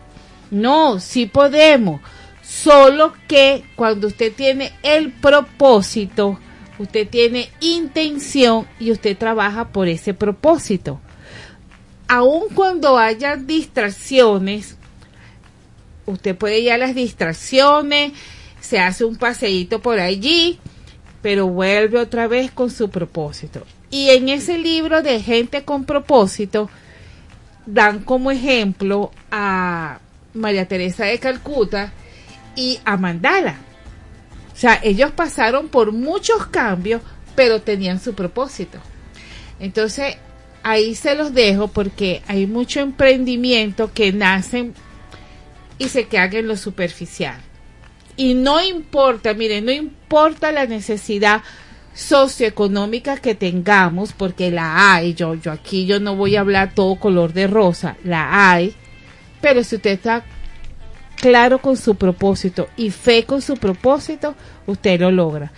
No, 0.50 1.00
sí 1.00 1.26
podemos. 1.26 2.00
Solo 2.42 3.14
que 3.26 3.64
cuando 3.74 4.06
usted 4.06 4.32
tiene 4.32 4.72
el 4.82 5.12
propósito, 5.12 6.38
usted 6.78 7.08
tiene 7.08 7.48
intención 7.60 8.66
y 8.78 8.90
usted 8.90 9.16
trabaja 9.16 9.68
por 9.68 9.88
ese 9.88 10.12
propósito. 10.12 11.00
Aun 12.08 12.48
cuando 12.54 12.98
haya 12.98 13.36
distracciones, 13.36 14.76
usted 16.04 16.36
puede 16.36 16.58
ir 16.58 16.72
a 16.72 16.78
las 16.78 16.94
distracciones, 16.94 18.12
se 18.60 18.78
hace 18.78 19.04
un 19.04 19.16
paseíto 19.16 19.80
por 19.80 19.98
allí, 19.98 20.58
pero 21.22 21.46
vuelve 21.46 21.98
otra 21.98 22.26
vez 22.26 22.50
con 22.50 22.70
su 22.70 22.90
propósito. 22.90 23.62
Y 23.92 24.10
en 24.10 24.28
ese 24.28 24.58
libro 24.58 25.02
de 25.02 25.20
gente 25.20 25.64
con 25.64 25.84
propósito, 25.84 26.68
dan 27.66 28.00
como 28.00 28.30
ejemplo 28.30 29.12
a 29.30 30.00
María 30.34 30.66
Teresa 30.66 31.04
de 31.04 31.18
Calcuta 31.18 31.92
y 32.56 32.80
a 32.84 32.96
Mandala. 32.96 33.56
O 34.52 34.56
sea, 34.56 34.80
ellos 34.82 35.12
pasaron 35.12 35.68
por 35.68 35.92
muchos 35.92 36.46
cambios, 36.46 37.02
pero 37.34 37.62
tenían 37.62 38.00
su 38.00 38.14
propósito. 38.14 38.78
Entonces, 39.60 40.16
ahí 40.62 40.94
se 40.94 41.14
los 41.14 41.34
dejo 41.34 41.68
porque 41.68 42.22
hay 42.26 42.46
mucho 42.46 42.80
emprendimiento 42.80 43.92
que 43.92 44.12
nacen 44.12 44.74
y 45.78 45.88
se 45.88 46.06
quedan 46.06 46.34
en 46.34 46.48
lo 46.48 46.56
superficial. 46.56 47.40
Y 48.16 48.34
no 48.34 48.62
importa, 48.62 49.34
miren, 49.34 49.64
no 49.64 49.72
importa 49.72 50.52
la 50.52 50.66
necesidad 50.66 51.42
socioeconómica 51.94 53.16
que 53.16 53.34
tengamos, 53.34 54.12
porque 54.12 54.50
la 54.50 54.94
hay, 54.94 55.14
yo, 55.14 55.34
yo 55.34 55.52
aquí 55.52 55.86
yo 55.86 56.00
no 56.00 56.16
voy 56.16 56.36
a 56.36 56.40
hablar 56.40 56.74
todo 56.74 56.96
color 56.96 57.32
de 57.32 57.46
rosa, 57.46 57.96
la 58.04 58.50
hay, 58.50 58.74
pero 59.40 59.62
si 59.64 59.76
usted 59.76 59.90
está 59.90 60.24
claro 61.16 61.60
con 61.60 61.76
su 61.76 61.94
propósito 61.94 62.68
y 62.76 62.90
fe 62.90 63.24
con 63.24 63.42
su 63.42 63.54
propósito, 63.54 64.34
usted 64.66 65.00
lo 65.00 65.10
logra. 65.10 65.52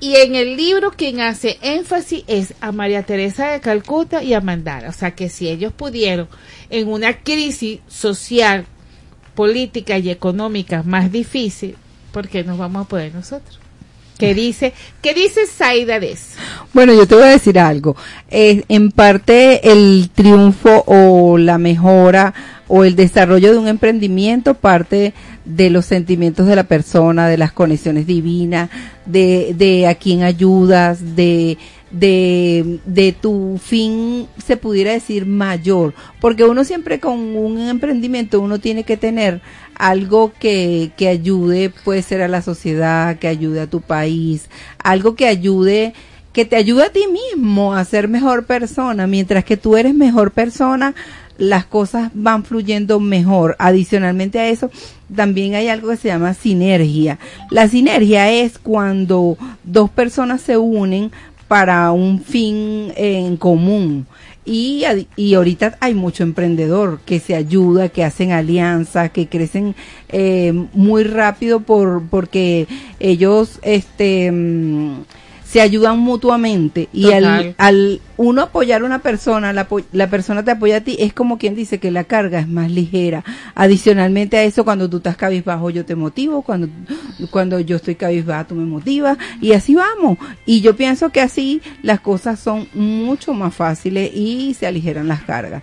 Y 0.00 0.14
en 0.16 0.36
el 0.36 0.56
libro 0.56 0.92
quien 0.92 1.20
hace 1.20 1.58
énfasis 1.60 2.22
es 2.28 2.54
a 2.60 2.70
María 2.70 3.02
Teresa 3.02 3.48
de 3.48 3.60
Calcuta 3.60 4.22
y 4.22 4.32
a 4.32 4.40
Mandala. 4.40 4.90
O 4.90 4.92
sea 4.92 5.16
que 5.16 5.28
si 5.28 5.48
ellos 5.48 5.72
pudieron 5.72 6.28
en 6.70 6.86
una 6.86 7.18
crisis 7.18 7.80
social, 7.88 8.64
política 9.34 9.98
y 9.98 10.10
económica 10.10 10.84
más 10.84 11.10
difícil, 11.10 11.76
¿por 12.12 12.28
qué 12.28 12.44
nos 12.44 12.58
vamos 12.58 12.86
a 12.86 12.88
poder 12.88 13.12
nosotros? 13.12 13.58
¿Qué 14.18 14.34
dice, 14.34 14.72
qué 15.00 15.14
dice 15.14 15.46
Saida 15.46 16.00
de 16.00 16.12
eso? 16.12 16.36
Bueno, 16.74 16.92
yo 16.92 17.06
te 17.06 17.14
voy 17.14 17.24
a 17.24 17.28
decir 17.28 17.58
algo. 17.58 17.94
Eh, 18.30 18.64
en 18.68 18.90
parte 18.90 19.70
el 19.70 20.10
triunfo 20.12 20.82
o 20.86 21.38
la 21.38 21.56
mejora 21.56 22.34
o 22.66 22.84
el 22.84 22.96
desarrollo 22.96 23.52
de 23.52 23.58
un 23.58 23.68
emprendimiento 23.68 24.54
parte 24.54 25.14
de 25.44 25.70
los 25.70 25.86
sentimientos 25.86 26.46
de 26.46 26.56
la 26.56 26.64
persona, 26.64 27.28
de 27.28 27.38
las 27.38 27.52
conexiones 27.52 28.06
divinas, 28.06 28.70
de, 29.06 29.54
de 29.56 29.86
a 29.86 29.94
quién 29.94 30.22
ayudas, 30.24 31.16
de, 31.16 31.56
de, 31.90 32.80
de 32.84 33.12
tu 33.12 33.58
fin, 33.62 34.26
se 34.44 34.56
pudiera 34.56 34.92
decir 34.92 35.26
mayor. 35.26 35.94
Porque 36.20 36.44
uno 36.44 36.64
siempre 36.64 37.00
con 37.00 37.18
un 37.18 37.58
emprendimiento, 37.60 38.40
uno 38.40 38.58
tiene 38.58 38.84
que 38.84 38.96
tener 38.96 39.40
algo 39.78 40.32
que, 40.38 40.90
que 40.96 41.08
ayude, 41.08 41.70
puede 41.70 42.02
ser 42.02 42.22
a 42.22 42.28
la 42.28 42.42
sociedad, 42.42 43.18
que 43.18 43.28
ayude 43.28 43.60
a 43.60 43.66
tu 43.66 43.80
país, 43.80 44.48
algo 44.82 45.14
que 45.14 45.26
ayude 45.26 45.94
que 46.32 46.44
te 46.44 46.54
ayude 46.54 46.84
a 46.84 46.92
ti 46.92 47.04
mismo 47.08 47.74
a 47.74 47.84
ser 47.84 48.06
mejor 48.06 48.44
persona. 48.44 49.08
Mientras 49.08 49.44
que 49.44 49.56
tú 49.56 49.76
eres 49.76 49.92
mejor 49.92 50.30
persona, 50.30 50.94
las 51.36 51.64
cosas 51.64 52.10
van 52.14 52.44
fluyendo 52.44 53.00
mejor. 53.00 53.56
Adicionalmente 53.58 54.38
a 54.38 54.48
eso, 54.48 54.70
también 55.14 55.54
hay 55.54 55.68
algo 55.68 55.88
que 55.88 55.96
se 55.96 56.08
llama 56.08 56.34
sinergia. 56.34 57.18
La 57.50 57.66
sinergia 57.68 58.30
es 58.30 58.58
cuando 58.58 59.38
dos 59.64 59.90
personas 59.90 60.40
se 60.40 60.56
unen 60.56 61.10
para 61.46 61.90
un 61.92 62.22
fin 62.22 62.92
en 62.96 63.36
común. 63.36 64.06
Y, 64.50 64.82
y 65.14 65.34
ahorita 65.34 65.76
hay 65.78 65.94
mucho 65.94 66.22
emprendedor 66.22 67.00
que 67.04 67.20
se 67.20 67.34
ayuda, 67.34 67.90
que 67.90 68.02
hacen 68.02 68.32
alianzas, 68.32 69.10
que 69.10 69.28
crecen 69.28 69.74
eh, 70.08 70.54
muy 70.72 71.04
rápido 71.04 71.60
por 71.60 72.02
porque 72.08 72.66
ellos 72.98 73.58
este 73.60 74.32
mm, 74.32 75.02
se 75.50 75.62
ayudan 75.62 75.98
mutuamente 75.98 76.90
y 76.92 77.10
al, 77.12 77.54
al 77.56 78.02
uno 78.18 78.42
apoyar 78.42 78.82
a 78.82 78.84
una 78.84 78.98
persona, 78.98 79.54
la, 79.54 79.66
la 79.92 80.10
persona 80.10 80.44
te 80.44 80.50
apoya 80.50 80.76
a 80.76 80.80
ti, 80.82 80.96
es 80.98 81.14
como 81.14 81.38
quien 81.38 81.54
dice 81.54 81.78
que 81.78 81.90
la 81.90 82.04
carga 82.04 82.40
es 82.40 82.48
más 82.48 82.70
ligera. 82.70 83.24
Adicionalmente 83.54 84.36
a 84.36 84.42
eso, 84.42 84.64
cuando 84.64 84.90
tú 84.90 84.98
estás 84.98 85.16
cabizbajo, 85.16 85.70
yo 85.70 85.86
te 85.86 85.94
motivo, 85.94 86.42
cuando, 86.42 86.68
cuando 87.30 87.60
yo 87.60 87.76
estoy 87.76 87.94
cabizbajo, 87.94 88.48
tú 88.48 88.54
me 88.56 88.66
motivas, 88.66 89.16
y 89.40 89.52
así 89.52 89.74
vamos. 89.74 90.18
Y 90.44 90.60
yo 90.60 90.76
pienso 90.76 91.08
que 91.08 91.22
así 91.22 91.62
las 91.82 92.00
cosas 92.00 92.38
son 92.38 92.68
mucho 92.74 93.32
más 93.32 93.54
fáciles 93.54 94.10
y 94.14 94.52
se 94.52 94.66
aligeran 94.66 95.08
las 95.08 95.22
cargas. 95.22 95.62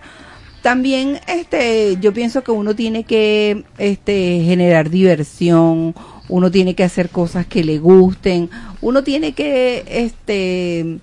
También, 0.62 1.20
este, 1.28 1.96
yo 2.00 2.12
pienso 2.12 2.42
que 2.42 2.50
uno 2.50 2.74
tiene 2.74 3.04
que, 3.04 3.62
este, 3.78 4.42
generar 4.44 4.90
diversión, 4.90 5.94
uno 6.28 6.50
tiene 6.50 6.74
que 6.74 6.84
hacer 6.84 7.10
cosas 7.10 7.46
que 7.46 7.64
le 7.64 7.78
gusten, 7.78 8.50
uno 8.80 9.02
tiene 9.02 9.32
que, 9.32 9.84
este, 9.88 10.98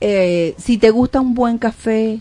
eh, 0.00 0.54
si 0.58 0.78
te 0.78 0.90
gusta 0.90 1.20
un 1.20 1.34
buen 1.34 1.58
café, 1.58 2.20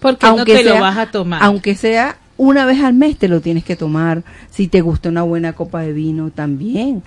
Porque 0.00 0.26
no 0.26 0.44
te 0.44 0.62
lo 0.62 0.80
vas 0.80 0.96
a 0.98 1.10
tomar. 1.10 1.42
aunque 1.42 1.74
sea 1.74 2.18
una 2.38 2.66
vez 2.66 2.82
al 2.82 2.94
mes 2.94 3.16
te 3.16 3.28
lo 3.28 3.40
tienes 3.40 3.64
que 3.64 3.76
tomar. 3.76 4.22
Si 4.50 4.68
te 4.68 4.80
gusta 4.80 5.08
una 5.08 5.22
buena 5.22 5.54
copa 5.54 5.80
de 5.80 5.92
vino 5.92 6.30
también. 6.30 7.02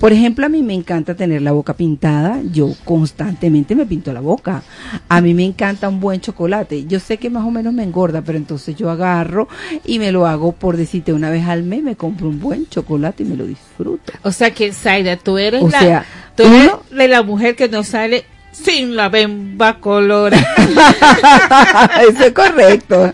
Por 0.00 0.12
ejemplo, 0.12 0.44
a 0.44 0.48
mí 0.48 0.62
me 0.62 0.74
encanta 0.74 1.14
tener 1.14 1.40
la 1.42 1.52
boca 1.52 1.74
pintada. 1.74 2.40
Yo 2.52 2.70
constantemente 2.84 3.74
me 3.74 3.86
pinto 3.86 4.12
la 4.12 4.20
boca. 4.20 4.62
A 5.08 5.20
mí 5.20 5.34
me 5.34 5.44
encanta 5.44 5.88
un 5.88 6.00
buen 6.00 6.20
chocolate. 6.20 6.84
Yo 6.86 6.98
sé 7.00 7.16
que 7.16 7.30
más 7.30 7.44
o 7.46 7.50
menos 7.50 7.72
me 7.72 7.82
engorda, 7.84 8.22
pero 8.22 8.36
entonces 8.36 8.74
yo 8.76 8.90
agarro 8.90 9.48
y 9.84 9.98
me 9.98 10.10
lo 10.12 10.26
hago 10.26 10.52
por 10.52 10.76
decirte 10.76 11.12
una 11.12 11.30
vez 11.30 11.46
al 11.46 11.62
mes, 11.62 11.82
me 11.82 11.96
compro 11.96 12.28
un 12.28 12.40
buen 12.40 12.66
chocolate 12.68 13.22
y 13.22 13.26
me 13.26 13.36
lo 13.36 13.46
disfruto. 13.46 14.12
O 14.22 14.32
sea 14.32 14.50
que, 14.52 14.72
Zaida, 14.72 15.16
tú 15.16 15.38
eres 15.38 15.62
O 15.62 15.68
la, 15.68 15.78
sea, 15.80 16.04
tú 16.36 16.42
eres 16.42 16.64
uno- 16.72 16.82
de 16.90 17.08
la 17.08 17.22
mujer 17.22 17.54
que 17.56 17.68
no 17.68 17.84
sale 17.84 18.24
sin 18.54 18.96
la 18.96 19.08
bemba 19.08 19.80
colora. 19.80 20.38
Eso 22.08 22.24
es 22.24 22.32
correcto. 22.32 23.12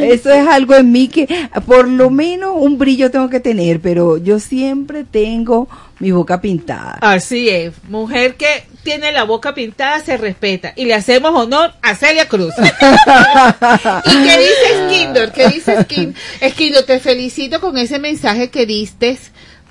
Eso 0.00 0.30
es 0.30 0.46
algo 0.48 0.74
en 0.74 0.92
mí 0.92 1.08
que 1.08 1.48
por 1.66 1.88
lo 1.88 2.10
menos 2.10 2.52
un 2.54 2.78
brillo 2.78 3.10
tengo 3.10 3.28
que 3.28 3.40
tener, 3.40 3.80
pero 3.80 4.18
yo 4.18 4.38
siempre 4.38 5.04
tengo 5.04 5.68
mi 5.98 6.10
boca 6.10 6.40
pintada. 6.40 6.98
Así 7.00 7.48
es, 7.48 7.72
mujer 7.88 8.34
que 8.36 8.64
tiene 8.82 9.12
la 9.12 9.24
boca 9.24 9.54
pintada 9.54 10.00
se 10.00 10.16
respeta 10.16 10.72
y 10.76 10.84
le 10.84 10.94
hacemos 10.94 11.34
honor 11.34 11.72
a 11.82 11.94
Celia 11.94 12.28
Cruz. 12.28 12.52
¿Y 12.58 14.22
qué 14.24 14.38
dice 14.38 14.86
Skindor? 14.86 15.32
¿Qué 15.32 15.48
dice 15.48 15.82
Skindor? 15.82 16.14
Skindor, 16.50 16.82
te 16.82 17.00
felicito 17.00 17.60
con 17.60 17.78
ese 17.78 17.98
mensaje 17.98 18.50
que 18.50 18.66
diste 18.66 19.18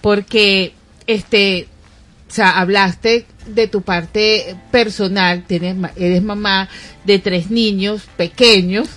porque 0.01 0.73
este 1.07 1.67
o 2.34 2.36
sea, 2.36 2.57
hablaste 2.59 3.27
de 3.45 3.67
tu 3.67 3.84
parte 3.84 4.55
personal, 4.71 5.43
tienes 5.45 5.75
eres 5.95 6.23
mamá 6.23 6.67
de 7.03 7.19
tres 7.19 7.51
niños 7.51 8.01
pequeños. 8.17 8.88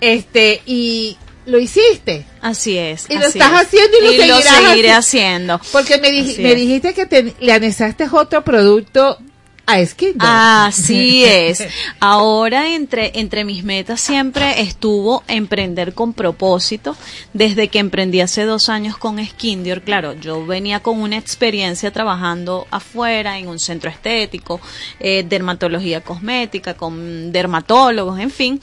Este, 0.00 0.62
y 0.64 1.18
lo 1.44 1.58
hiciste. 1.58 2.24
Así 2.40 2.78
es. 2.78 3.04
Y 3.10 3.18
lo 3.18 3.26
así 3.26 3.38
estás 3.38 3.52
es. 3.60 3.66
haciendo 3.66 3.98
y 3.98 4.04
lo 4.26 4.36
seguirás 4.40 4.64
seguiré 4.64 4.92
haciendo. 4.92 5.60
Porque 5.72 5.98
me, 5.98 6.08
dij- 6.10 6.38
me 6.42 6.54
dijiste 6.54 6.94
que 6.94 7.04
te- 7.04 7.34
le 7.38 7.52
anexaste 7.52 8.06
otro 8.10 8.42
producto 8.42 9.18
a 9.66 9.84
Skindor. 9.84 10.28
Así 10.28 11.24
es. 11.26 11.66
Ahora 12.00 12.74
entre, 12.74 13.18
entre 13.18 13.44
mis 13.44 13.64
metas 13.64 14.00
siempre 14.00 14.60
estuvo 14.60 15.22
emprender 15.28 15.94
con 15.94 16.12
propósito. 16.12 16.96
Desde 17.32 17.68
que 17.68 17.78
emprendí 17.78 18.20
hace 18.20 18.44
dos 18.44 18.68
años 18.68 18.96
con 18.96 19.24
Skindior, 19.24 19.82
claro, 19.82 20.14
yo 20.14 20.44
venía 20.44 20.80
con 20.80 21.00
una 21.00 21.16
experiencia 21.16 21.92
trabajando 21.92 22.66
afuera 22.70 23.38
en 23.38 23.48
un 23.48 23.58
centro 23.58 23.90
estético, 23.90 24.60
eh, 25.00 25.24
dermatología 25.28 26.00
cosmética, 26.02 26.74
con 26.74 27.32
dermatólogos, 27.32 28.18
en 28.20 28.30
fin. 28.30 28.60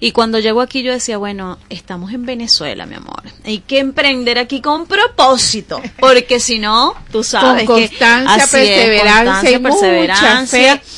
Y 0.00 0.12
cuando 0.12 0.38
llego 0.38 0.60
aquí 0.60 0.82
yo 0.82 0.92
decía, 0.92 1.18
bueno, 1.18 1.58
estamos 1.68 2.12
en 2.12 2.24
Venezuela, 2.24 2.86
mi 2.86 2.94
amor. 2.94 3.22
Hay 3.44 3.58
que 3.60 3.78
emprender 3.78 4.38
aquí 4.38 4.60
con 4.60 4.86
propósito. 4.86 5.80
Porque 5.98 6.40
si 6.40 6.58
no, 6.58 6.94
tú 7.10 7.24
sabes 7.24 7.64
Con 7.64 7.76
que 7.76 7.88
constancia, 7.88 8.34
así 8.34 8.56
es, 8.56 8.68
perseverancia 8.68 9.24
constancia, 9.24 9.50
y 9.50 9.58
mucha 9.58 9.80
perseverancia. 9.80 10.35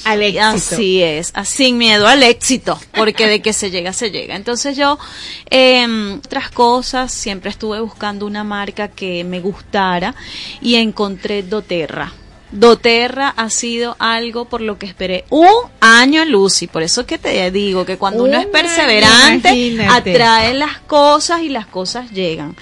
Al 0.05 0.23
éxito. 0.23 0.45
Así 0.45 1.03
es, 1.03 1.33
sin 1.45 1.79
miedo 1.79 2.07
al 2.07 2.23
éxito, 2.23 2.79
porque 2.95 3.27
de 3.27 3.41
que 3.41 3.53
se 3.53 3.71
llega, 3.71 3.93
se 3.93 4.11
llega. 4.11 4.37
Entonces 4.37 4.77
yo, 4.77 4.99
eh, 5.51 5.87
otras 6.25 6.51
cosas, 6.51 7.13
siempre 7.13 7.51
estuve 7.51 7.81
buscando 7.81 8.27
una 8.27 8.45
marca 8.45 8.89
que 8.89 9.25
me 9.25 9.41
gustara 9.41 10.15
y 10.61 10.77
encontré 10.77 11.43
doTERRA. 11.43 12.13
doTERRA 12.51 13.29
ha 13.29 13.51
sido 13.51 13.95
algo 13.99 14.47
por 14.47 14.63
lo 14.63 14.79
que 14.79 14.87
esperé 14.87 15.25
un 15.29 15.47
año, 15.81 16.25
Lucy. 16.25 16.67
Por 16.67 16.83
eso 16.83 17.05
que 17.05 17.19
te 17.19 17.51
digo 17.51 17.85
que 17.85 17.99
cuando 17.99 18.25
uno 18.25 18.39
Un 18.39 18.41
es 18.41 18.47
perseverante, 18.47 19.55
imagínate. 19.55 20.11
atrae 20.13 20.55
las 20.55 20.79
cosas 20.79 21.43
y 21.43 21.51
las 21.51 21.67
cosas 21.67 22.11
llegan. 22.11 22.57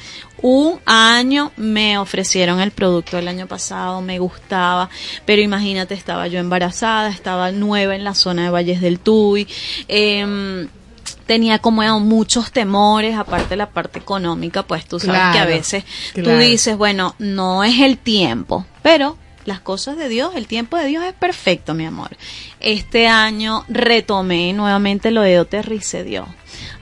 Un 0.48 0.78
año 0.86 1.50
me 1.56 1.98
ofrecieron 1.98 2.60
el 2.60 2.70
producto 2.70 3.18
el 3.18 3.26
año 3.26 3.48
pasado, 3.48 4.00
me 4.00 4.20
gustaba, 4.20 4.88
pero 5.24 5.42
imagínate, 5.42 5.94
estaba 5.94 6.28
yo 6.28 6.38
embarazada, 6.38 7.08
estaba 7.08 7.50
nueva 7.50 7.96
en 7.96 8.04
la 8.04 8.14
zona 8.14 8.44
de 8.44 8.50
Valles 8.50 8.80
del 8.80 9.00
Tuy, 9.00 9.48
em, 9.88 10.68
tenía 11.26 11.58
como 11.58 11.82
muchos 11.98 12.52
temores, 12.52 13.16
aparte 13.16 13.50
de 13.50 13.56
la 13.56 13.70
parte 13.70 13.98
económica, 13.98 14.62
pues 14.62 14.86
tú 14.86 15.00
sabes 15.00 15.16
que 15.20 15.26
a 15.26 15.32
Claro, 15.32 15.50
veces 15.50 15.84
tú 16.14 16.30
dices, 16.38 16.76
bueno, 16.76 17.16
no 17.18 17.64
es 17.64 17.80
el 17.80 17.98
tiempo, 17.98 18.66
pero 18.82 19.18
las 19.46 19.60
cosas 19.60 19.96
de 19.96 20.08
Dios, 20.08 20.32
el 20.36 20.46
tiempo 20.46 20.76
de 20.76 20.86
Dios 20.86 21.04
es 21.04 21.12
perfecto, 21.14 21.72
mi 21.74 21.86
amor. 21.86 22.10
Este 22.60 23.06
año 23.06 23.64
retomé 23.68 24.52
nuevamente 24.52 25.10
lo 25.10 25.22
de 25.22 25.34
doTERRA 25.34 25.74
y 25.74 25.80
se 25.80 26.04
dio. 26.04 26.26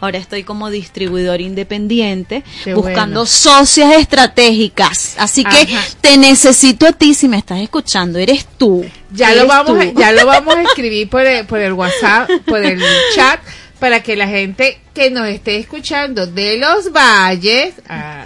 Ahora 0.01 0.19
estoy 0.19 0.45
como 0.45 0.71
distribuidor 0.71 1.41
independiente, 1.41 2.43
Qué 2.63 2.75
buscando 2.75 3.21
bueno. 3.21 3.27
socias 3.27 3.93
estratégicas. 3.97 5.15
Así 5.19 5.45
que 5.45 5.69
te 6.01 6.17
necesito 6.17 6.87
a 6.87 6.93
ti 6.93 7.15
si 7.15 7.29
me 7.29 7.39
estás 7.39 7.61
escuchando, 7.61 8.19
eres 8.19 8.47
tú. 8.59 8.85
Ya 9.13 9.31
Eres 9.31 9.43
lo 9.43 9.49
vamos, 9.49 9.79
tú. 9.79 10.01
ya 10.01 10.13
lo 10.13 10.27
vamos 10.27 10.55
a 10.57 10.63
escribir 10.69 11.09
por 11.09 11.25
el, 11.27 11.47
por 11.47 11.61
el 11.61 11.73
WhatsApp, 11.73 12.29
por 12.47 12.65
el 12.65 12.81
chat, 13.15 13.41
para 13.81 14.03
que 14.03 14.17
la 14.17 14.27
gente 14.29 14.79
que 14.95 15.11
nos 15.11 15.29
esté 15.29 15.57
escuchando 15.57 16.27
de 16.27 16.57
los 16.59 16.93
valles, 16.93 17.75
ah, 17.89 18.25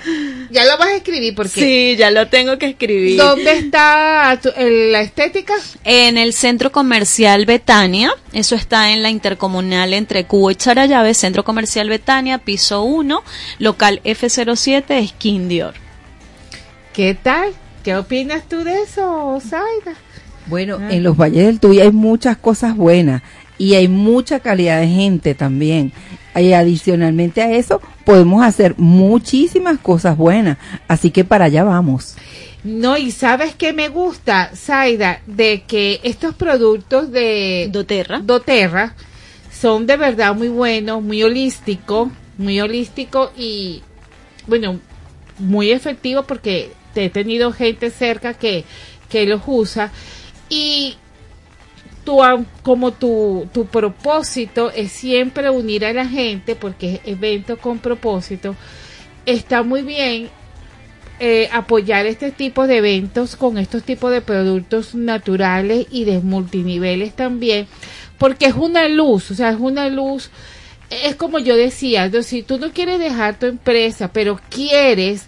ya 0.50 0.64
lo 0.66 0.76
vas 0.78 0.88
a 0.88 0.94
escribir 0.96 1.34
porque 1.34 1.60
Sí, 1.60 1.96
ya 1.96 2.10
lo 2.10 2.28
tengo 2.28 2.58
que 2.58 2.66
escribir. 2.66 3.16
¿dónde 3.16 3.52
está 3.52 4.38
tu- 4.42 4.50
el- 4.56 4.92
la 4.92 5.00
estética? 5.00 5.54
En 5.84 6.18
el 6.18 6.32
centro 6.34 6.70
comercial 6.70 7.46
Betania, 7.46 8.12
eso 8.32 8.54
está 8.54 8.90
en 8.92 9.02
la 9.02 9.10
intercomunal 9.10 9.94
entre 9.94 10.24
Cubo 10.26 10.50
y 10.50 10.54
Charayave, 10.56 11.14
centro 11.14 11.42
comercial 11.44 11.88
Betania, 11.88 12.38
piso 12.38 12.82
1, 12.82 13.22
local 13.58 14.00
F07, 14.04 15.08
Skin 15.08 15.48
Dior. 15.48 15.74
¿Qué 16.92 17.14
tal? 17.14 17.52
¿Qué 17.82 17.96
opinas 17.96 18.42
tú 18.48 18.64
de 18.64 18.82
eso, 18.82 19.40
Zaida? 19.40 19.96
Bueno, 20.46 20.78
en 20.90 21.02
los 21.02 21.16
valles 21.16 21.44
del 21.46 21.60
Tuy 21.60 21.78
hay 21.80 21.92
muchas 21.92 22.36
cosas 22.38 22.74
buenas 22.74 23.22
y 23.58 23.74
hay 23.74 23.88
mucha 23.88 24.40
calidad 24.40 24.80
de 24.80 24.88
gente 24.88 25.34
también. 25.34 25.92
Y 26.34 26.52
adicionalmente 26.52 27.42
a 27.42 27.50
eso, 27.50 27.82
podemos 28.04 28.44
hacer 28.44 28.74
muchísimas 28.78 29.78
cosas 29.80 30.16
buenas. 30.16 30.56
Así 30.86 31.10
que 31.10 31.24
para 31.24 31.46
allá 31.46 31.64
vamos. 31.64 32.16
No, 32.64 32.96
y 32.96 33.10
sabes 33.10 33.54
que 33.54 33.72
me 33.72 33.88
gusta, 33.88 34.50
Zaida, 34.54 35.20
de 35.26 35.64
que 35.66 36.00
estos 36.02 36.34
productos 36.34 37.10
de 37.10 37.68
doTERRA, 37.72 38.20
doTERRA 38.20 38.94
son 39.52 39.86
de 39.86 39.96
verdad 39.96 40.34
muy 40.34 40.48
buenos, 40.48 41.02
muy 41.02 41.22
holísticos, 41.22 42.08
muy 42.36 42.60
holístico 42.60 43.32
y 43.36 43.82
bueno, 44.46 44.78
muy 45.38 45.70
efectivo 45.70 46.22
porque 46.22 46.72
te 46.94 47.06
he 47.06 47.10
tenido 47.10 47.52
gente 47.52 47.90
cerca 47.90 48.34
que, 48.34 48.64
que 49.08 49.26
los 49.26 49.42
usa 49.46 49.92
y 50.48 50.96
como 52.62 52.92
tu, 52.92 53.48
tu 53.52 53.66
propósito 53.66 54.70
es 54.70 54.92
siempre 54.92 55.50
unir 55.50 55.84
a 55.84 55.92
la 55.92 56.06
gente 56.06 56.54
porque 56.56 56.94
es 56.94 57.00
evento 57.04 57.58
con 57.58 57.78
propósito, 57.78 58.56
está 59.26 59.62
muy 59.62 59.82
bien 59.82 60.30
eh, 61.20 61.48
apoyar 61.52 62.06
este 62.06 62.30
tipo 62.30 62.66
de 62.66 62.76
eventos 62.76 63.34
con 63.34 63.58
estos 63.58 63.82
tipos 63.82 64.12
de 64.12 64.20
productos 64.20 64.94
naturales 64.94 65.86
y 65.90 66.04
de 66.04 66.20
multiniveles 66.20 67.14
también, 67.14 67.66
porque 68.18 68.46
es 68.46 68.54
una 68.54 68.88
luz, 68.88 69.32
o 69.32 69.34
sea, 69.34 69.50
es 69.50 69.58
una 69.58 69.88
luz, 69.88 70.30
es 70.90 71.16
como 71.16 71.40
yo 71.40 71.56
decía, 71.56 72.10
si 72.22 72.42
tú 72.42 72.58
no 72.58 72.72
quieres 72.72 73.00
dejar 73.00 73.38
tu 73.38 73.46
empresa, 73.46 74.12
pero 74.12 74.40
quieres 74.48 75.26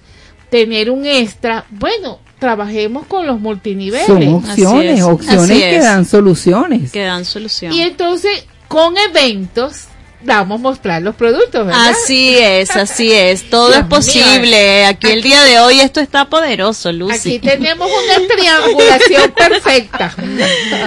tener 0.49 0.91
un 0.91 1.07
extra, 1.07 1.66
bueno, 1.70 2.20
trabajemos 2.41 3.07
con 3.07 3.26
los 3.26 3.38
multiniveles. 3.38 4.07
Son 4.07 4.26
opciones, 4.34 5.03
opciones 5.03 5.51
Así 5.51 5.61
que 5.61 5.78
dan 5.78 6.05
soluciones. 6.05 6.91
Que 6.91 7.05
dan 7.05 7.24
solución. 7.24 7.72
Y 7.72 7.82
entonces, 7.82 8.45
con 8.66 8.95
eventos, 8.97 9.84
vamos 10.22 10.60
a 10.60 10.62
mostrar 10.62 11.02
los 11.02 11.14
productos, 11.14 11.66
¿verdad? 11.66 11.88
Así 11.88 12.36
es, 12.36 12.70
así 12.76 13.12
es. 13.12 13.48
Todo 13.48 13.68
Dios 13.68 13.80
es 13.80 13.86
posible. 13.86 14.84
Aquí 14.86 15.08
el 15.08 15.22
día 15.22 15.42
de 15.42 15.58
hoy 15.60 15.80
esto 15.80 16.00
está 16.00 16.28
poderoso, 16.28 16.92
Lucy. 16.92 17.36
Aquí 17.36 17.38
tenemos 17.38 17.88
una 17.88 18.26
triangulación 18.28 19.30
perfecta. 19.36 20.14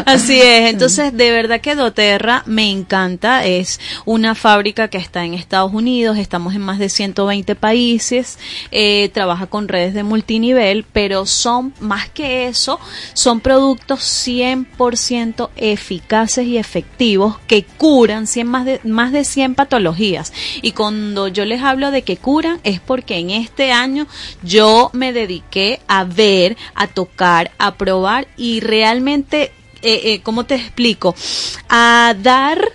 Así 0.05 0.39
es, 0.41 0.69
entonces 0.69 1.15
de 1.15 1.31
verdad 1.31 1.61
que 1.61 1.75
doTERRA 1.75 2.43
me 2.45 2.69
encanta, 2.69 3.45
es 3.45 3.79
una 4.05 4.35
fábrica 4.35 4.87
que 4.87 4.97
está 4.97 5.25
en 5.25 5.33
Estados 5.33 5.73
Unidos, 5.73 6.17
estamos 6.17 6.55
en 6.55 6.61
más 6.61 6.79
de 6.79 6.89
120 6.89 7.55
países, 7.55 8.37
eh, 8.71 9.09
trabaja 9.13 9.47
con 9.47 9.67
redes 9.67 9.93
de 9.93 10.03
multinivel, 10.03 10.85
pero 10.91 11.25
son 11.25 11.73
más 11.79 12.09
que 12.09 12.47
eso, 12.47 12.79
son 13.13 13.39
productos 13.39 14.01
100% 14.27 15.49
eficaces 15.55 16.45
y 16.45 16.57
efectivos 16.57 17.37
que 17.47 17.63
curan 17.63 18.27
100 18.27 18.47
más, 18.47 18.65
de, 18.65 18.79
más 18.83 19.11
de 19.11 19.22
100 19.23 19.55
patologías. 19.55 20.33
Y 20.61 20.71
cuando 20.71 21.27
yo 21.27 21.45
les 21.45 21.61
hablo 21.61 21.91
de 21.91 22.03
que 22.03 22.17
curan 22.17 22.59
es 22.63 22.79
porque 22.79 23.17
en 23.17 23.29
este 23.29 23.71
año 23.71 24.07
yo 24.43 24.89
me 24.93 25.13
dediqué 25.13 25.79
a 25.87 26.03
ver, 26.03 26.57
a 26.75 26.87
tocar, 26.87 27.51
a 27.57 27.75
probar 27.75 28.27
y 28.37 28.59
realmente 28.59 29.51
eh, 29.83 30.13
eh, 30.13 30.21
¿cómo 30.21 30.45
te 30.45 30.55
explico? 30.55 31.13
A 31.67 32.15
dar, 32.17 32.71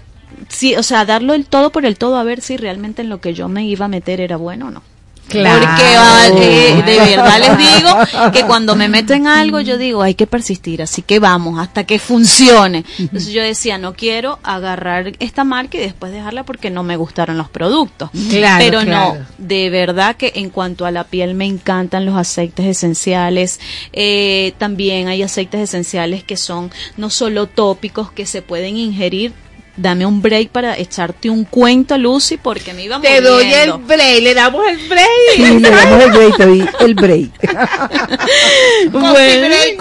sí, 0.48 0.76
o 0.76 0.82
sea, 0.82 1.00
a 1.00 1.04
darlo 1.06 1.32
el 1.32 1.46
todo 1.46 1.70
por 1.70 1.86
el 1.86 1.96
todo 1.96 2.16
a 2.16 2.22
ver 2.22 2.42
si 2.42 2.58
realmente 2.58 3.00
en 3.00 3.08
lo 3.08 3.20
que 3.20 3.32
yo 3.32 3.48
me 3.48 3.64
iba 3.64 3.86
a 3.86 3.88
meter 3.88 4.20
era 4.20 4.36
bueno 4.36 4.68
o 4.68 4.70
no. 4.70 4.82
Claro. 5.28 5.66
Porque 5.66 5.96
vale, 5.96 6.82
de 6.82 6.98
verdad 6.98 7.38
les 7.38 7.58
digo 7.58 8.30
que 8.32 8.44
cuando 8.44 8.74
me 8.76 8.88
meto 8.88 9.12
en 9.12 9.26
algo, 9.26 9.60
yo 9.60 9.76
digo, 9.76 10.02
hay 10.02 10.14
que 10.14 10.26
persistir, 10.26 10.82
así 10.82 11.02
que 11.02 11.18
vamos, 11.18 11.58
hasta 11.58 11.84
que 11.84 11.98
funcione. 11.98 12.84
Entonces 12.98 13.32
yo 13.32 13.42
decía, 13.42 13.78
no 13.78 13.92
quiero 13.94 14.38
agarrar 14.42 15.12
esta 15.18 15.44
marca 15.44 15.76
y 15.76 15.80
después 15.80 16.12
dejarla 16.12 16.44
porque 16.44 16.70
no 16.70 16.82
me 16.82 16.96
gustaron 16.96 17.36
los 17.36 17.48
productos. 17.48 18.10
Claro, 18.30 18.64
Pero 18.64 18.80
claro. 18.80 19.14
no, 19.20 19.26
de 19.38 19.70
verdad 19.70 20.16
que 20.16 20.32
en 20.36 20.50
cuanto 20.50 20.86
a 20.86 20.90
la 20.90 21.04
piel 21.04 21.34
me 21.34 21.44
encantan 21.44 22.06
los 22.06 22.16
aceites 22.16 22.66
esenciales. 22.66 23.60
Eh, 23.92 24.54
también 24.58 25.08
hay 25.08 25.22
aceites 25.22 25.60
esenciales 25.60 26.24
que 26.24 26.36
son 26.36 26.70
no 26.96 27.10
solo 27.10 27.46
tópicos 27.46 28.10
que 28.10 28.26
se 28.26 28.42
pueden 28.42 28.76
ingerir. 28.76 29.32
Dame 29.78 30.04
un 30.04 30.20
break 30.20 30.50
para 30.50 30.76
echarte 30.76 31.30
un 31.30 31.44
cuento, 31.44 31.96
Lucy, 31.96 32.36
porque 32.36 32.74
me 32.74 32.84
iba 32.84 33.00
Te 33.00 33.20
doy 33.20 33.50
el 33.52 33.72
break, 33.74 34.22
le 34.22 34.34
damos 34.34 34.66
el 34.68 34.88
break. 34.88 35.08
Sí, 35.36 35.42
le 35.60 35.70
damos 35.70 36.02
el 36.04 36.10
break, 36.12 36.36
te 36.36 36.46
doy 36.46 36.68
el 36.80 36.94
break. 36.94 37.30
Bueno, 38.92 39.48
break 39.48 39.78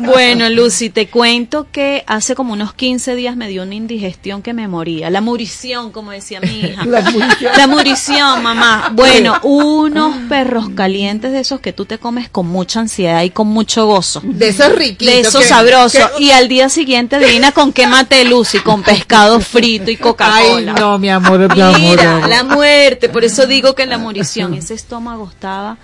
bueno, 0.00 0.48
Lucy, 0.50 0.90
te 0.90 1.08
cuento 1.08 1.66
que 1.70 2.04
hace 2.06 2.34
como 2.34 2.52
unos 2.52 2.74
15 2.74 3.14
días 3.14 3.36
me 3.36 3.48
dio 3.48 3.62
una 3.62 3.74
indigestión 3.74 4.42
que 4.42 4.52
me 4.52 4.68
moría. 4.68 5.10
La 5.10 5.20
murición, 5.20 5.90
como 5.92 6.10
decía 6.12 6.40
mi 6.40 6.60
hija. 6.60 6.84
La 6.84 7.00
murición. 7.02 7.52
La 7.56 7.66
murición, 7.66 8.42
mamá. 8.42 8.90
Bueno, 8.92 9.38
unos 9.42 10.16
perros 10.28 10.68
calientes 10.74 11.32
de 11.32 11.40
esos 11.40 11.60
que 11.60 11.72
tú 11.72 11.84
te 11.84 11.98
comes 11.98 12.28
con 12.28 12.46
mucha 12.46 12.80
ansiedad 12.80 13.22
y 13.22 13.30
con 13.30 13.48
mucho 13.48 13.86
gozo. 13.86 14.20
De 14.24 14.48
esos 14.48 14.72
riquitos. 14.72 15.14
De 15.14 15.20
esos 15.20 15.42
que- 15.42 15.48
sabrosos. 15.48 16.10
que- 16.16 16.22
Y 16.22 16.30
al 16.30 16.48
día 16.48 16.68
siguiente, 16.68 17.16
adivina 17.16 17.52
con 17.52 17.72
qué 17.72 17.86
maté 17.86 18.24
Lucy, 18.24 18.35
con 18.64 18.82
pescado 18.82 19.40
frito 19.40 19.90
y 19.90 19.94
Ay, 19.94 19.96
Coca-Cola. 19.96 20.72
no, 20.74 20.98
mi 20.98 21.08
amor, 21.08 21.54
mi 21.54 21.60
amor. 21.60 21.80
Mira, 21.80 22.26
la 22.26 22.44
muerte, 22.44 23.08
por 23.08 23.24
eso 23.24 23.46
digo 23.46 23.74
que 23.74 23.86
la 23.86 23.98
murición, 23.98 24.54
ese 24.54 24.74
estómago 24.74 25.28
estaba 25.28 25.78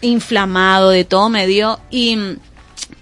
inflamado, 0.00 0.90
de 0.90 1.04
todo 1.04 1.28
me 1.28 1.46
dio 1.46 1.80
y 1.90 2.16
mm, 2.16 2.36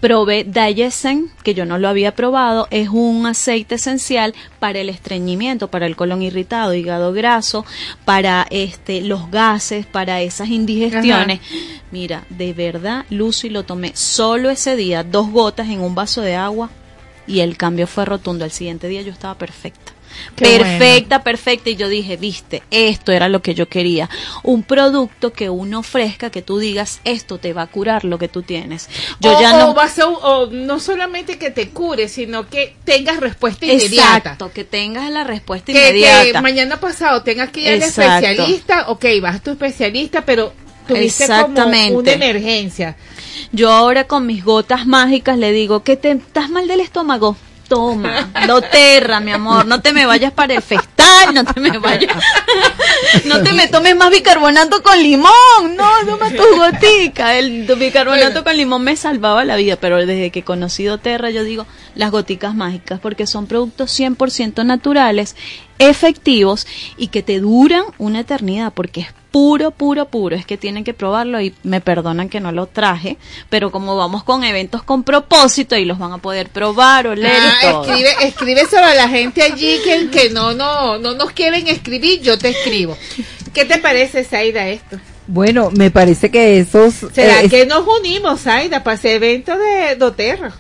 probé 0.01 0.45
Diesen, 0.45 1.31
que 1.43 1.55
yo 1.55 1.67
no 1.67 1.79
lo 1.79 1.89
había 1.89 2.15
probado, 2.15 2.69
es 2.71 2.89
un 2.89 3.27
aceite 3.27 3.75
esencial 3.75 4.35
para 4.59 4.79
el 4.79 4.89
estreñimiento, 4.89 5.69
para 5.69 5.87
el 5.87 5.97
colon 5.97 6.23
irritado, 6.23 6.75
hígado 6.75 7.12
graso, 7.12 7.67
para 8.05 8.47
este 8.51 9.03
los 9.03 9.31
gases, 9.31 9.85
para 9.87 10.23
esas 10.23 10.49
indigestiones. 10.49 11.41
Mira, 11.91 12.25
de 12.31 12.53
verdad, 12.53 13.05
Lucy 13.11 13.51
lo 13.51 13.65
tomé 13.65 13.93
solo 13.95 14.51
ese 14.51 14.77
día, 14.77 15.05
dos 15.05 15.31
gotas 15.31 15.69
en 15.69 15.81
un 15.81 15.95
vaso 15.95 16.23
de 16.23 16.35
agua 16.35 16.71
y 17.27 17.41
el 17.41 17.57
cambio 17.57 17.87
fue 17.87 18.05
rotundo. 18.05 18.45
Al 18.45 18.51
siguiente 18.53 18.89
día 18.89 19.03
yo 19.03 19.12
estaba 19.12 19.37
perfecta. 19.37 19.93
Qué 20.37 20.45
perfecta, 20.45 21.25
perfecta. 21.25 21.70
Y 21.70 21.77
yo 21.77 21.89
dije, 21.89 22.16
viste, 22.16 22.62
esto 22.70 23.11
era 23.11 23.29
lo 23.29 23.43
que 23.43 23.55
yo 23.55 23.68
quería. 23.68 24.09
Un 24.45 24.62
producto 24.62 25.33
que 25.33 25.51
uno 25.51 25.81
ofrezca, 25.81 26.31
que 26.31 26.41
tú 26.41 26.59
digas, 26.59 27.01
esto 27.03 27.39
te 27.39 27.53
va 27.53 27.62
a 27.62 27.66
curar 27.66 28.05
lo 28.05 28.16
que 28.16 28.29
tú 28.29 28.43
tienes. 28.43 28.89
Yo 29.18 29.37
o, 29.37 29.41
ya 29.41 29.59
no... 29.59 29.70
o 29.70 29.75
vas 29.75 29.99
a- 29.99 30.07
o 30.07 30.47
no 30.53 30.79
solamente 30.79 31.37
que 31.37 31.51
te 31.51 31.70
cure, 31.70 32.09
sino 32.09 32.49
que 32.49 32.77
tengas 32.85 33.18
respuesta 33.18 33.66
inmediata. 33.66 34.16
Exacto, 34.18 34.53
que 34.53 34.62
tengas 34.62 35.11
la 35.11 35.25
respuesta 35.25 35.72
Que, 35.72 35.89
inmediata. 35.91 36.25
que 36.39 36.41
mañana 36.43 36.79
pasado 36.79 37.25
tengas 37.25 37.51
que 37.51 37.62
ir 37.62 37.68
al 37.70 37.83
especialista, 37.83 38.91
ok, 38.91 39.05
vas 39.20 39.37
a 39.37 39.41
tu 39.43 39.51
especialista, 39.51 40.25
pero 40.25 40.53
tuviste 40.87 41.26
como 41.26 41.39
Exactamente. 41.41 41.97
una 41.97 42.12
emergencia. 42.12 42.97
Yo 43.53 43.72
ahora 43.72 44.05
con 44.05 44.26
mis 44.26 44.45
gotas 44.45 44.87
mágicas 44.87 45.39
le 45.39 45.53
digo, 45.53 45.82
que 45.82 45.97
te 45.97 46.11
estás 46.11 46.51
mal 46.51 46.66
del 46.68 46.80
estómago? 46.80 47.37
Toma, 47.68 48.30
doterra, 48.47 49.20
mi 49.20 49.32
amor, 49.32 49.64
no 49.64 49.80
te 49.80 49.93
me 49.93 50.05
vayas 50.05 50.32
para 50.32 50.55
el 50.55 50.61
festal, 50.61 51.32
no 51.32 51.45
te 51.45 51.61
me 51.61 51.78
vayas, 51.78 52.14
no 53.24 53.43
te 53.43 53.55
me 53.55 53.68
tomes 53.68 53.97
más 53.97 54.11
bicarbonato 54.11 54.82
con 54.82 55.03
limón, 55.03 55.32
no, 55.74 55.89
toma 56.05 56.28
tus 56.30 56.57
goticas, 56.59 57.37
el 57.37 57.66
bicarbonato 57.78 58.45
con 58.45 58.57
limón 58.57 58.85
me 58.85 58.97
salvaba 58.97 59.47
la 59.47 59.57
vida, 59.57 59.76
pero 59.76 59.97
desde 59.97 60.30
que 60.30 60.43
conocí 60.43 60.85
doterra 60.85 61.30
yo 61.30 61.43
digo 61.43 61.66
las 61.95 62.11
goticas 62.11 62.55
mágicas, 62.55 63.01
porque 63.01 63.26
son 63.26 63.47
productos 63.47 63.99
100% 63.99 64.64
naturales, 64.66 65.35
efectivos 65.78 66.66
y 66.99 67.09
que 67.09 67.22
te 67.22 67.41
duran 67.41 67.85
una 67.97 68.20
eternidad, 68.20 68.74
porque 68.74 69.01
es 69.01 69.09
puro, 69.35 69.72
puro, 69.72 70.05
puro. 70.05 70.37
Es 70.37 70.47
que 70.47 70.57
tienen 70.57 70.85
que 70.85 70.95
probarlo 70.95 71.41
y 71.41 71.53
me 71.64 71.80
perdonan 71.80 72.28
que 72.28 72.39
no 72.39 72.53
lo 72.53 72.66
traje, 72.66 73.16
pero 73.51 73.72
como 73.72 73.97
vamos 73.97 74.22
con 74.22 74.45
eventos 74.45 74.85
con 74.85 75.03
propósito 75.03 75.74
y 75.74 75.85
los 75.85 75.99
van 75.99 76.12
a 76.12 76.18
poder 76.18 76.51
probar, 76.51 77.09
oler 77.09 77.32
y 77.32 77.37
Ah, 77.37 77.59
todo. 77.72 77.85
escribe, 77.85 78.11
escribe 78.22 78.66
solo 78.70 78.85
a 78.85 78.95
la 78.95 79.09
gente 79.09 79.43
allí 79.43 79.78
que, 79.82 80.09
que 80.09 80.30
no, 80.30 80.55
no, 80.55 80.99
no 80.99 81.14
nos 81.14 81.32
quieren 81.32 81.66
escribir, 81.66 82.20
yo 82.22 82.39
te 82.39 82.51
escribo. 82.51 82.97
¿Qué 83.53 83.64
te 83.64 83.78
parece, 83.78 84.22
Zaida, 84.22 84.68
esto? 84.68 85.01
Bueno, 85.26 85.72
me 85.72 85.91
parece 85.91 86.30
que 86.30 86.61
esos... 86.61 86.95
¿Será 87.12 87.43
eh, 87.43 87.49
que 87.49 87.66
nos 87.66 87.85
unimos, 87.89 88.41
Zaida, 88.43 88.85
para 88.85 88.95
ese 88.95 89.14
evento 89.16 89.59
de 89.59 89.97
Doterra? 89.97 90.53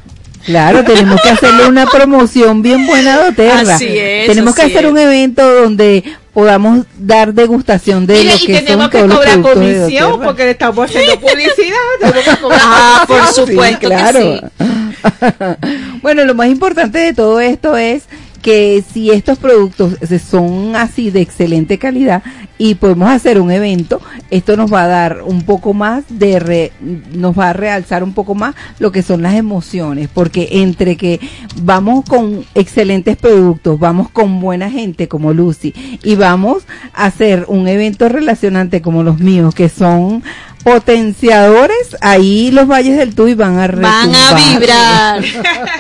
Claro, 0.44 0.84
tenemos 0.84 1.20
que 1.20 1.30
hacerle 1.30 1.66
una 1.66 1.86
promoción 1.92 2.62
bien 2.62 2.86
buena 2.86 3.14
a 3.14 3.24
Doterra. 3.26 3.74
Así 3.76 3.86
es, 3.98 4.26
tenemos 4.28 4.54
que 4.54 4.62
hacer 4.62 4.84
es. 4.84 4.90
un 4.90 4.98
evento 4.98 5.62
donde 5.62 6.04
podamos 6.32 6.84
dar 6.98 7.32
degustación 7.32 8.06
de 8.06 8.14
Mira, 8.18 8.32
lo 8.32 8.36
y 8.36 8.46
que 8.46 8.60
tenemos 8.60 8.82
son 8.84 8.90
que 8.90 8.98
todos 8.98 9.08
los 9.08 9.18
cobrar 9.18 9.40
comisión 9.54 10.20
porque 10.22 10.44
le 10.44 10.50
estamos 10.50 10.90
haciendo 10.90 11.20
publicidad. 11.20 11.76
tenemos 12.00 12.24
que 12.24 12.36
cobrar 12.42 12.60
Ah, 12.62 13.04
por 13.06 13.26
supuesto 13.28 13.78
Sí, 13.80 13.86
claro. 13.86 14.20
que 14.20 15.56
bueno, 16.02 16.24
lo 16.24 16.34
más 16.34 16.48
importante 16.48 16.98
de 16.98 17.14
todo 17.14 17.40
esto 17.40 17.76
es 17.76 18.04
que 18.42 18.84
si 18.92 19.10
estos 19.10 19.38
productos 19.38 19.94
son 20.30 20.76
así 20.76 21.10
de 21.10 21.20
excelente 21.22 21.78
calidad 21.78 22.22
y 22.56 22.76
podemos 22.76 23.10
hacer 23.10 23.40
un 23.40 23.50
evento, 23.50 24.00
esto 24.30 24.56
nos 24.56 24.72
va 24.72 24.84
a 24.84 24.86
dar 24.88 25.22
un 25.24 25.42
poco 25.42 25.74
más 25.74 26.04
de 26.08 26.38
re- 26.38 26.72
nos 27.12 27.36
va 27.38 27.50
a 27.50 27.52
realzar 27.52 28.04
un 28.04 28.12
poco 28.14 28.34
más 28.36 28.54
lo 28.78 28.92
que 28.92 29.02
son 29.02 29.22
las 29.22 29.34
emociones, 29.34 30.08
porque 30.12 30.48
entre 30.52 30.96
que 30.96 31.18
vamos 31.62 32.04
con 32.08 32.44
excelentes 32.54 33.16
productos, 33.16 33.78
vamos 33.80 34.08
con 34.10 34.40
buena 34.40 34.70
gente 34.70 35.08
como 35.08 35.32
Lucy 35.32 35.74
y 36.02 36.14
vamos 36.14 36.62
a 36.92 37.06
hacer 37.06 37.44
un 37.48 37.66
evento 37.66 38.08
relacionante 38.08 38.80
como 38.82 39.02
los 39.02 39.18
míos 39.18 39.54
que 39.54 39.68
son 39.68 40.22
potenciadores, 40.62 41.96
ahí 42.00 42.50
los 42.50 42.66
valles 42.68 42.96
del 42.96 43.14
Tuy 43.14 43.34
van 43.34 43.58
a 43.58 43.66
Van 43.66 44.14
a 44.14 44.34
vibrar. 44.34 45.22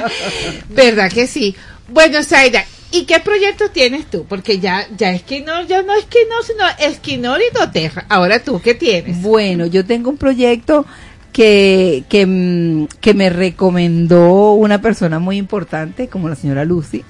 ¿Verdad 0.74 1.10
que 1.10 1.26
sí? 1.26 1.54
Bueno, 1.88 2.22
Zaida, 2.22 2.64
¿y 2.94 3.06
qué 3.06 3.18
proyectos 3.18 3.72
tienes 3.72 4.06
tú? 4.06 4.24
Porque 4.28 4.60
ya, 4.60 4.86
ya 4.96 5.10
Esquinor, 5.10 5.66
ya 5.66 5.82
no 5.82 5.94
Esquinor, 5.94 6.44
sino 6.44 6.64
Esquinor 6.78 7.40
y 7.40 7.52
Doterra. 7.52 8.06
Ahora 8.08 8.38
tú, 8.38 8.60
¿qué 8.60 8.74
tienes? 8.74 9.20
Bueno, 9.20 9.66
yo 9.66 9.84
tengo 9.84 10.10
un 10.10 10.16
proyecto 10.16 10.86
que, 11.34 12.04
que, 12.08 12.26
mm, 12.26 12.86
que 13.00 13.12
me 13.12 13.28
recomendó 13.28 14.52
una 14.52 14.80
persona 14.80 15.18
muy 15.18 15.36
importante, 15.36 16.06
como 16.06 16.28
la 16.28 16.36
señora 16.36 16.64
Lucy, 16.64 17.04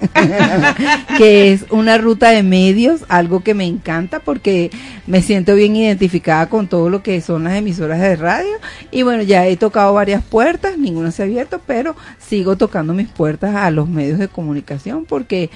que 1.19 1.53
es 1.53 1.65
una 1.69 1.99
ruta 1.99 2.31
de 2.31 2.41
medios, 2.41 3.01
algo 3.07 3.41
que 3.41 3.53
me 3.53 3.65
encanta 3.65 4.21
porque 4.21 4.71
me 5.05 5.21
siento 5.21 5.53
bien 5.53 5.75
identificada 5.75 6.49
con 6.49 6.67
todo 6.67 6.89
lo 6.89 7.03
que 7.03 7.21
son 7.21 7.43
las 7.43 7.53
emisoras 7.53 8.01
de 8.01 8.15
radio. 8.15 8.49
Y 8.89 9.03
bueno, 9.03 9.21
ya 9.21 9.45
he 9.45 9.57
tocado 9.57 9.93
varias 9.93 10.23
puertas, 10.23 10.79
ninguna 10.79 11.11
se 11.11 11.21
ha 11.21 11.25
abierto, 11.25 11.61
pero 11.63 11.95
sigo 12.17 12.55
tocando 12.55 12.93
mis 12.93 13.09
puertas 13.09 13.55
a 13.55 13.69
los 13.69 13.87
medios 13.87 14.17
de 14.17 14.27
comunicación 14.27 15.05
porque 15.05 15.51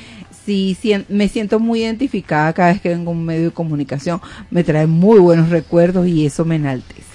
sí 0.49 0.75
sien- 0.81 1.05
me 1.09 1.27
siento 1.27 1.59
muy 1.59 1.81
identificada 1.83 2.53
cada 2.53 2.71
vez 2.71 2.81
que 2.81 2.89
vengo 2.89 3.11
a 3.11 3.13
un 3.13 3.23
medio 3.23 3.45
de 3.45 3.51
comunicación, 3.51 4.19
me 4.49 4.63
trae 4.63 4.87
muy 4.87 5.19
buenos 5.19 5.49
recuerdos 5.49 6.07
y 6.07 6.25
eso 6.25 6.43
me 6.43 6.55
enaltece. 6.55 7.08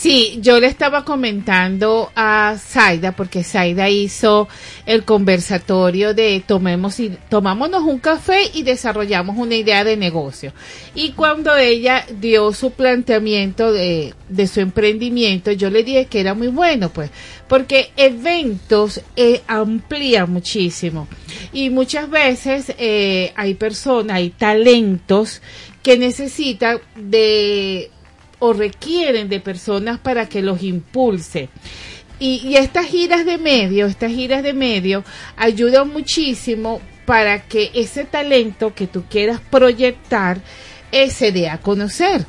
Sí, 0.00 0.38
yo 0.42 0.60
le 0.60 0.68
estaba 0.68 1.04
comentando 1.04 2.12
a 2.14 2.54
Zaida, 2.56 3.16
porque 3.16 3.42
Zaida 3.42 3.88
hizo 3.88 4.46
el 4.86 5.04
conversatorio 5.04 6.14
de 6.14 6.40
tomemos 6.46 7.00
y 7.00 7.10
tomámonos 7.28 7.82
un 7.82 7.98
café 7.98 8.42
y 8.54 8.62
desarrollamos 8.62 9.36
una 9.36 9.56
idea 9.56 9.82
de 9.82 9.96
negocio. 9.96 10.52
Y 10.94 11.14
cuando 11.14 11.56
ella 11.56 12.06
dio 12.20 12.52
su 12.52 12.70
planteamiento 12.70 13.72
de, 13.72 14.14
de 14.28 14.46
su 14.46 14.60
emprendimiento, 14.60 15.50
yo 15.50 15.68
le 15.68 15.82
dije 15.82 16.06
que 16.06 16.20
era 16.20 16.32
muy 16.32 16.46
bueno, 16.46 16.90
pues, 16.90 17.10
porque 17.48 17.90
eventos 17.96 19.00
eh, 19.16 19.40
amplían 19.48 20.30
muchísimo. 20.32 21.08
Y 21.52 21.70
muchas 21.70 22.08
veces 22.08 22.72
eh, 22.78 23.32
hay 23.34 23.54
personas, 23.54 24.18
hay 24.18 24.30
talentos 24.30 25.42
que 25.82 25.98
necesitan 25.98 26.78
de 26.94 27.90
o 28.38 28.52
requieren 28.52 29.28
de 29.28 29.40
personas 29.40 29.98
para 29.98 30.28
que 30.28 30.42
los 30.42 30.62
impulse. 30.62 31.48
Y, 32.20 32.56
estas 32.56 32.86
giras 32.86 33.24
de 33.24 33.38
medio, 33.38 33.86
estas 33.86 34.10
giras 34.10 34.42
de 34.42 34.52
medio 34.52 35.04
ayudan 35.36 35.88
muchísimo 35.88 36.80
para 37.04 37.42
que 37.42 37.70
ese 37.74 38.04
talento 38.04 38.74
que 38.74 38.88
tú 38.88 39.04
quieras 39.08 39.40
proyectar 39.50 40.40
eh, 40.90 41.10
se 41.10 41.30
dé 41.30 41.48
a 41.48 41.58
conocer. 41.58 42.26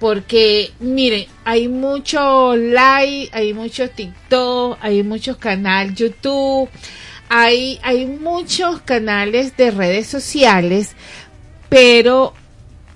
Porque, 0.00 0.72
miren, 0.80 1.26
hay 1.44 1.68
mucho 1.68 2.56
like, 2.56 3.30
hay 3.32 3.54
mucho 3.54 3.88
TikTok, 3.88 4.76
hay 4.80 5.04
muchos 5.04 5.36
canales 5.36 5.94
YouTube, 5.94 6.68
hay, 7.28 7.78
hay 7.84 8.06
muchos 8.06 8.80
canales 8.80 9.56
de 9.56 9.70
redes 9.70 10.08
sociales, 10.08 10.96
pero 11.68 12.34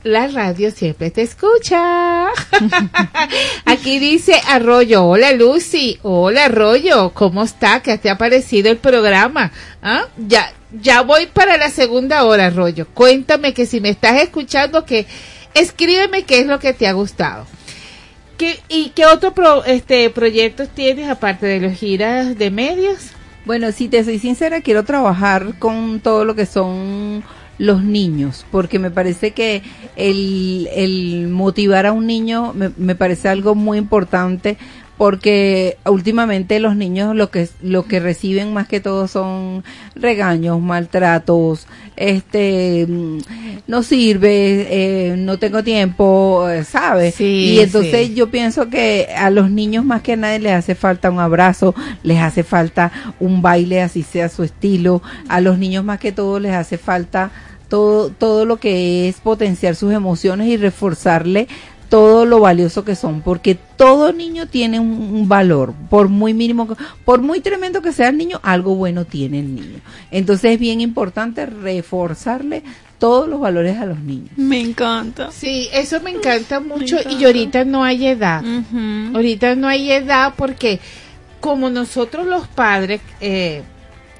la 0.06 0.28
radio 0.28 0.70
siempre 0.70 1.10
te 1.10 1.22
escucha. 1.22 2.28
Aquí 3.64 3.98
dice 3.98 4.40
Arroyo, 4.48 5.04
hola 5.04 5.32
Lucy, 5.32 5.98
hola 6.02 6.46
Arroyo, 6.46 7.10
¿cómo 7.12 7.42
está? 7.42 7.82
¿Qué 7.82 7.98
te 7.98 8.08
ha 8.08 8.16
parecido 8.16 8.70
el 8.70 8.78
programa? 8.78 9.50
¿Ah? 9.82 10.04
Ya, 10.16 10.52
ya 10.80 11.02
voy 11.02 11.26
para 11.26 11.56
la 11.56 11.70
segunda 11.70 12.24
hora, 12.24 12.46
Arroyo. 12.46 12.86
Cuéntame 12.94 13.52
que 13.52 13.66
si 13.66 13.80
me 13.80 13.88
estás 13.88 14.22
escuchando, 14.22 14.84
que 14.84 15.06
escríbeme 15.54 16.24
qué 16.24 16.40
es 16.40 16.46
lo 16.46 16.60
que 16.60 16.72
te 16.72 16.86
ha 16.86 16.92
gustado. 16.92 17.46
¿Qué, 18.38 18.60
¿Y 18.68 18.90
qué 18.90 19.06
otros 19.06 19.32
pro, 19.32 19.64
este, 19.64 20.10
proyectos 20.10 20.68
tienes 20.68 21.08
aparte 21.10 21.46
de 21.46 21.60
los 21.60 21.72
giras 21.72 22.38
de 22.38 22.50
medios? 22.50 23.10
Bueno, 23.44 23.72
si 23.72 23.88
te 23.88 24.04
soy 24.04 24.18
sincera, 24.18 24.60
quiero 24.60 24.84
trabajar 24.84 25.58
con 25.58 26.00
todo 26.00 26.24
lo 26.24 26.34
que 26.34 26.46
son 26.46 27.24
los 27.58 27.82
niños, 27.82 28.44
porque 28.50 28.78
me 28.78 28.90
parece 28.90 29.32
que 29.32 29.62
el, 29.96 30.68
el 30.74 31.28
motivar 31.28 31.86
a 31.86 31.92
un 31.92 32.06
niño 32.06 32.52
me, 32.54 32.70
me 32.76 32.94
parece 32.94 33.28
algo 33.28 33.54
muy 33.54 33.78
importante 33.78 34.56
porque 34.96 35.76
últimamente 35.84 36.58
los 36.58 36.74
niños 36.74 37.14
lo 37.14 37.30
que 37.30 37.48
lo 37.62 37.84
que 37.84 38.00
reciben 38.00 38.54
más 38.54 38.66
que 38.66 38.80
todo 38.80 39.08
son 39.08 39.62
regaños, 39.94 40.60
maltratos, 40.60 41.66
este 41.96 42.86
mm, 42.88 43.18
no 43.66 43.82
sirve, 43.82 44.66
eh, 44.70 45.16
no 45.18 45.38
tengo 45.38 45.62
tiempo, 45.62 46.48
eh, 46.48 46.64
¿sabes? 46.64 47.16
Sí, 47.16 47.54
y 47.56 47.60
entonces 47.60 48.08
sí. 48.08 48.14
yo 48.14 48.30
pienso 48.30 48.70
que 48.70 49.08
a 49.16 49.28
los 49.30 49.50
niños 49.50 49.84
más 49.84 50.02
que 50.02 50.14
a 50.14 50.16
nadie 50.16 50.38
les 50.38 50.52
hace 50.52 50.74
falta 50.74 51.10
un 51.10 51.20
abrazo, 51.20 51.74
les 52.02 52.18
hace 52.18 52.42
falta 52.42 52.90
un 53.20 53.42
baile 53.42 53.82
así 53.82 54.02
sea 54.02 54.28
su 54.28 54.44
estilo, 54.44 55.02
a 55.28 55.40
los 55.40 55.58
niños 55.58 55.84
más 55.84 55.98
que 55.98 56.12
todo 56.12 56.40
les 56.40 56.54
hace 56.54 56.78
falta 56.78 57.30
todo 57.68 58.10
todo 58.10 58.44
lo 58.44 58.58
que 58.58 59.08
es 59.08 59.16
potenciar 59.16 59.74
sus 59.74 59.92
emociones 59.92 60.46
y 60.48 60.56
reforzarle 60.56 61.48
todo 61.88 62.26
lo 62.26 62.40
valioso 62.40 62.84
que 62.84 62.94
son, 62.94 63.20
porque 63.22 63.54
todo 63.76 64.12
niño 64.12 64.46
tiene 64.46 64.80
un, 64.80 64.90
un 64.90 65.28
valor, 65.28 65.72
por 65.90 66.08
muy 66.08 66.34
mínimo, 66.34 66.66
que- 66.68 66.74
por 67.04 67.20
muy 67.22 67.40
tremendo 67.40 67.82
que 67.82 67.92
sea 67.92 68.08
el 68.08 68.16
niño, 68.18 68.40
algo 68.42 68.74
bueno 68.74 69.04
tiene 69.04 69.40
el 69.40 69.54
niño. 69.54 69.80
Entonces 70.10 70.52
es 70.52 70.58
bien 70.58 70.80
importante 70.80 71.46
reforzarle 71.46 72.62
todos 72.98 73.28
los 73.28 73.38
valores 73.40 73.76
a 73.78 73.86
los 73.86 73.98
niños. 74.00 74.30
Me 74.36 74.58
encanta. 74.60 75.30
Sí, 75.30 75.68
eso 75.72 76.00
me 76.00 76.10
encanta 76.10 76.60
mucho 76.60 76.98
encanta. 76.98 77.18
y 77.18 77.24
ahorita 77.24 77.64
no 77.64 77.84
hay 77.84 78.06
edad. 78.06 78.42
Ahorita 79.14 79.54
no 79.54 79.68
hay 79.68 79.90
edad 79.92 80.32
porque 80.36 80.80
como 81.40 81.68
nosotros 81.70 82.26
los 82.26 82.48
padres, 82.48 83.00
eh, 83.20 83.62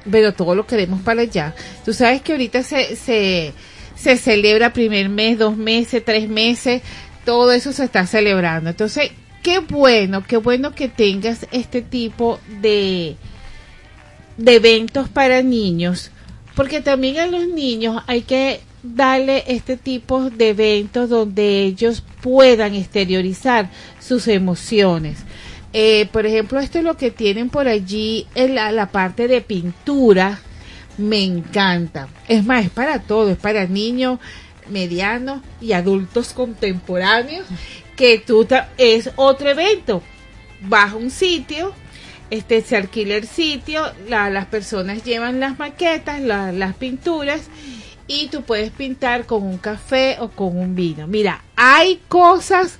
pero 0.09 0.33
todo 0.33 0.55
lo 0.55 0.65
queremos 0.67 1.01
para 1.01 1.21
allá, 1.23 1.53
tú 1.83 1.91
sabes 1.93 2.21
que 2.21 2.31
ahorita 2.33 2.63
se, 2.63 2.95
se, 2.95 3.51
se 3.95 4.15
celebra 4.17 4.71
primer 4.71 5.09
mes, 5.09 5.37
dos 5.39 5.57
meses, 5.57 6.05
tres 6.05 6.29
meses, 6.29 6.81
todo 7.27 7.51
eso 7.51 7.73
se 7.73 7.83
está 7.83 8.07
celebrando. 8.07 8.69
Entonces, 8.69 9.11
qué 9.43 9.59
bueno, 9.59 10.23
qué 10.25 10.37
bueno 10.37 10.73
que 10.73 10.87
tengas 10.87 11.45
este 11.51 11.81
tipo 11.81 12.39
de, 12.61 13.17
de 14.37 14.55
eventos 14.55 15.09
para 15.09 15.41
niños, 15.41 16.11
porque 16.55 16.79
también 16.79 17.17
a 17.17 17.27
los 17.27 17.45
niños 17.45 18.01
hay 18.07 18.21
que 18.21 18.61
darle 18.81 19.43
este 19.47 19.75
tipo 19.75 20.29
de 20.29 20.51
eventos 20.51 21.09
donde 21.09 21.63
ellos 21.63 22.01
puedan 22.21 22.75
exteriorizar 22.75 23.71
sus 23.99 24.29
emociones. 24.29 25.17
Eh, 25.73 26.07
por 26.13 26.25
ejemplo, 26.25 26.61
esto 26.61 26.77
es 26.77 26.85
lo 26.85 26.95
que 26.95 27.11
tienen 27.11 27.49
por 27.49 27.67
allí 27.67 28.25
la, 28.35 28.71
la 28.71 28.89
parte 28.89 29.27
de 29.27 29.41
pintura. 29.41 30.39
Me 30.97 31.25
encanta. 31.25 32.07
Es 32.29 32.45
más, 32.45 32.63
es 32.63 32.71
para 32.71 32.99
todo, 32.99 33.31
es 33.31 33.37
para 33.37 33.67
niños, 33.67 34.17
medianos 34.69 35.41
y 35.61 35.73
adultos 35.73 36.33
contemporáneos, 36.33 37.45
que 37.95 38.19
tú 38.19 38.47
es 38.77 39.09
otro 39.15 39.49
evento. 39.49 40.01
Vas 40.61 40.93
a 40.93 40.95
un 40.95 41.09
sitio, 41.11 41.73
este 42.29 42.61
se 42.61 42.75
alquila 42.75 43.15
el 43.15 43.27
sitio, 43.27 43.83
la- 44.07 44.29
las 44.29 44.45
personas 44.47 45.03
llevan 45.03 45.39
las 45.39 45.57
maquetas, 45.59 46.19
la- 46.21 46.51
las 46.51 46.75
pinturas 46.75 47.41
y 48.07 48.27
tú 48.27 48.43
puedes 48.43 48.71
pintar 48.71 49.25
con 49.25 49.43
un 49.43 49.57
café 49.57 50.17
o 50.19 50.29
con 50.29 50.57
un 50.57 50.75
vino. 50.75 51.07
Mira, 51.07 51.43
hay 51.55 51.99
cosas 52.07 52.79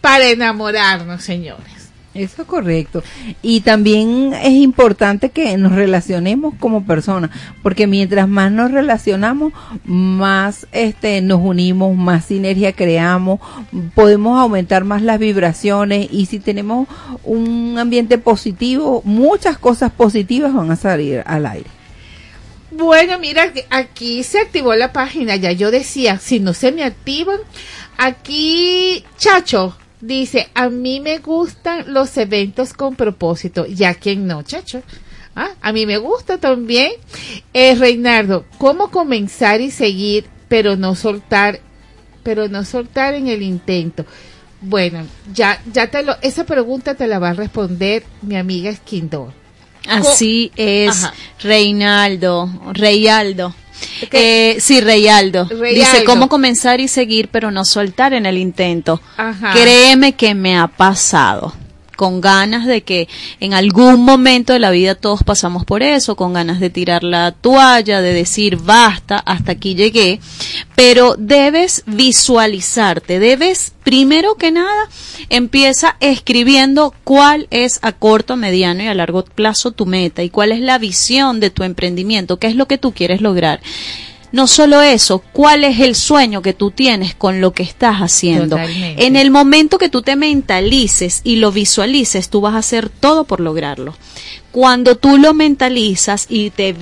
para 0.00 0.28
enamorarnos, 0.28 1.22
señores. 1.22 1.79
Eso 2.12 2.42
es 2.42 2.48
correcto. 2.48 3.04
Y 3.40 3.60
también 3.60 4.34
es 4.34 4.50
importante 4.50 5.30
que 5.30 5.56
nos 5.56 5.72
relacionemos 5.72 6.54
como 6.58 6.84
personas, 6.84 7.30
porque 7.62 7.86
mientras 7.86 8.26
más 8.26 8.50
nos 8.50 8.72
relacionamos, 8.72 9.52
más 9.84 10.66
este 10.72 11.20
nos 11.20 11.40
unimos, 11.40 11.96
más 11.96 12.24
sinergia 12.24 12.72
creamos, 12.72 13.38
podemos 13.94 14.40
aumentar 14.40 14.82
más 14.82 15.02
las 15.02 15.20
vibraciones 15.20 16.08
y 16.10 16.26
si 16.26 16.40
tenemos 16.40 16.88
un 17.22 17.76
ambiente 17.78 18.18
positivo, 18.18 19.02
muchas 19.04 19.56
cosas 19.56 19.92
positivas 19.92 20.52
van 20.52 20.72
a 20.72 20.76
salir 20.76 21.22
al 21.26 21.46
aire. 21.46 21.70
Bueno, 22.72 23.20
mira, 23.20 23.52
aquí 23.70 24.24
se 24.24 24.40
activó 24.40 24.74
la 24.74 24.92
página. 24.92 25.36
Ya 25.36 25.52
yo 25.52 25.70
decía, 25.70 26.18
si 26.18 26.40
no 26.40 26.54
se 26.54 26.72
me 26.72 26.82
activan, 26.82 27.38
aquí 27.98 29.04
Chacho 29.16 29.76
dice, 30.00 30.48
a 30.54 30.68
mí 30.68 31.00
me 31.00 31.18
gustan 31.18 31.92
los 31.92 32.16
eventos 32.16 32.72
con 32.72 32.96
propósito. 32.96 33.66
Ya 33.66 33.94
quien 33.94 34.26
no, 34.26 34.42
Chacho. 34.42 34.82
Ah, 35.36 35.50
a 35.60 35.72
mí 35.72 35.86
me 35.86 35.98
gusta 35.98 36.38
también. 36.38 36.92
Eh, 37.54 37.74
Reinaldo, 37.74 38.44
¿cómo 38.58 38.90
comenzar 38.90 39.60
y 39.60 39.70
seguir, 39.70 40.26
pero 40.48 40.76
no 40.76 40.94
soltar, 40.94 41.60
pero 42.22 42.48
no 42.48 42.64
soltar 42.64 43.14
en 43.14 43.28
el 43.28 43.42
intento? 43.42 44.04
Bueno, 44.60 45.06
ya, 45.32 45.62
ya 45.72 45.90
te 45.90 46.02
lo, 46.02 46.16
esa 46.20 46.44
pregunta 46.44 46.94
te 46.94 47.06
la 47.06 47.18
va 47.18 47.30
a 47.30 47.34
responder 47.34 48.02
mi 48.22 48.36
amiga 48.36 48.70
Esquindor. 48.70 49.32
Así 49.88 50.52
es, 50.56 51.04
Ajá. 51.04 51.14
Reinaldo, 51.40 52.50
Eh, 54.12 54.56
sí, 54.60 54.80
Reyaldo. 54.80 55.44
Dice 55.44 55.60
Reyaldo. 55.60 56.04
cómo 56.04 56.28
comenzar 56.28 56.80
y 56.80 56.88
seguir, 56.88 57.28
pero 57.28 57.50
no 57.50 57.64
soltar 57.64 58.12
en 58.12 58.26
el 58.26 58.38
intento. 58.38 59.00
Ajá. 59.16 59.52
Créeme 59.52 60.14
que 60.14 60.34
me 60.34 60.56
ha 60.58 60.66
pasado. 60.68 61.54
Con 62.00 62.22
ganas 62.22 62.64
de 62.64 62.80
que 62.80 63.10
en 63.40 63.52
algún 63.52 64.02
momento 64.06 64.54
de 64.54 64.58
la 64.58 64.70
vida 64.70 64.94
todos 64.94 65.22
pasamos 65.22 65.66
por 65.66 65.82
eso, 65.82 66.16
con 66.16 66.32
ganas 66.32 66.58
de 66.58 66.70
tirar 66.70 67.04
la 67.04 67.32
toalla, 67.32 68.00
de 68.00 68.14
decir 68.14 68.56
basta, 68.56 69.18
hasta 69.18 69.52
aquí 69.52 69.74
llegué. 69.74 70.18
Pero 70.74 71.14
debes 71.18 71.82
visualizarte, 71.84 73.18
debes, 73.18 73.74
primero 73.84 74.36
que 74.36 74.50
nada, 74.50 74.88
empieza 75.28 75.98
escribiendo 76.00 76.94
cuál 77.04 77.48
es 77.50 77.80
a 77.82 77.92
corto, 77.92 78.34
mediano 78.34 78.82
y 78.82 78.86
a 78.86 78.94
largo 78.94 79.22
plazo 79.22 79.72
tu 79.72 79.84
meta 79.84 80.22
y 80.22 80.30
cuál 80.30 80.52
es 80.52 80.60
la 80.60 80.78
visión 80.78 81.38
de 81.38 81.50
tu 81.50 81.64
emprendimiento, 81.64 82.38
qué 82.38 82.46
es 82.46 82.56
lo 82.56 82.66
que 82.66 82.78
tú 82.78 82.92
quieres 82.92 83.20
lograr. 83.20 83.60
No 84.32 84.46
solo 84.46 84.80
eso, 84.80 85.22
cuál 85.32 85.64
es 85.64 85.80
el 85.80 85.96
sueño 85.96 86.40
que 86.40 86.52
tú 86.52 86.70
tienes 86.70 87.14
con 87.14 87.40
lo 87.40 87.52
que 87.52 87.64
estás 87.64 87.96
haciendo. 87.98 88.56
Totalmente. 88.56 89.06
En 89.06 89.16
el 89.16 89.30
momento 89.30 89.76
que 89.76 89.88
tú 89.88 90.02
te 90.02 90.14
mentalices 90.14 91.20
y 91.24 91.36
lo 91.36 91.50
visualices, 91.50 92.28
tú 92.28 92.40
vas 92.40 92.54
a 92.54 92.58
hacer 92.58 92.88
todo 92.88 93.24
por 93.24 93.40
lograrlo. 93.40 93.96
Cuando 94.52 94.96
tú 94.96 95.18
lo 95.18 95.34
mentalizas 95.34 96.26
y 96.28 96.50
te, 96.50 96.74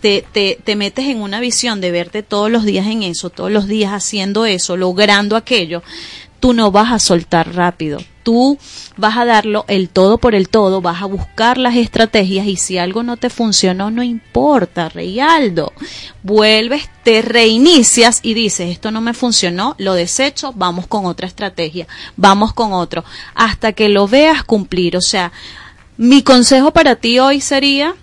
te, 0.00 0.58
te 0.62 0.76
metes 0.76 1.06
en 1.06 1.20
una 1.20 1.40
visión 1.40 1.80
de 1.80 1.90
verte 1.90 2.22
todos 2.22 2.50
los 2.50 2.64
días 2.64 2.86
en 2.86 3.02
eso, 3.02 3.30
todos 3.30 3.50
los 3.50 3.66
días 3.66 3.92
haciendo 3.92 4.46
eso, 4.46 4.76
logrando 4.76 5.36
aquello, 5.36 5.82
tú 6.40 6.52
no 6.52 6.70
vas 6.70 6.92
a 6.92 6.98
soltar 6.98 7.54
rápido. 7.54 7.98
Tú 8.22 8.58
vas 8.96 9.16
a 9.16 9.24
darlo 9.24 9.64
el 9.68 9.88
todo 9.88 10.18
por 10.18 10.34
el 10.34 10.48
todo, 10.48 10.80
vas 10.80 11.02
a 11.02 11.06
buscar 11.06 11.58
las 11.58 11.76
estrategias 11.76 12.46
y 12.46 12.56
si 12.56 12.78
algo 12.78 13.02
no 13.02 13.16
te 13.16 13.30
funcionó, 13.30 13.90
no 13.90 14.02
importa, 14.02 14.88
Reyaldo. 14.88 15.72
Vuelves, 16.22 16.88
te 17.02 17.22
reinicias 17.22 18.20
y 18.22 18.34
dices, 18.34 18.70
esto 18.70 18.90
no 18.90 19.00
me 19.00 19.14
funcionó, 19.14 19.74
lo 19.78 19.94
desecho, 19.94 20.52
vamos 20.54 20.86
con 20.86 21.06
otra 21.06 21.26
estrategia, 21.26 21.86
vamos 22.16 22.52
con 22.52 22.72
otro, 22.72 23.04
hasta 23.34 23.72
que 23.72 23.88
lo 23.88 24.06
veas 24.06 24.44
cumplir. 24.44 24.96
O 24.96 25.02
sea, 25.02 25.32
mi 25.96 26.22
consejo 26.22 26.72
para 26.72 26.96
ti 26.96 27.18
hoy 27.18 27.40
sería 27.40 27.94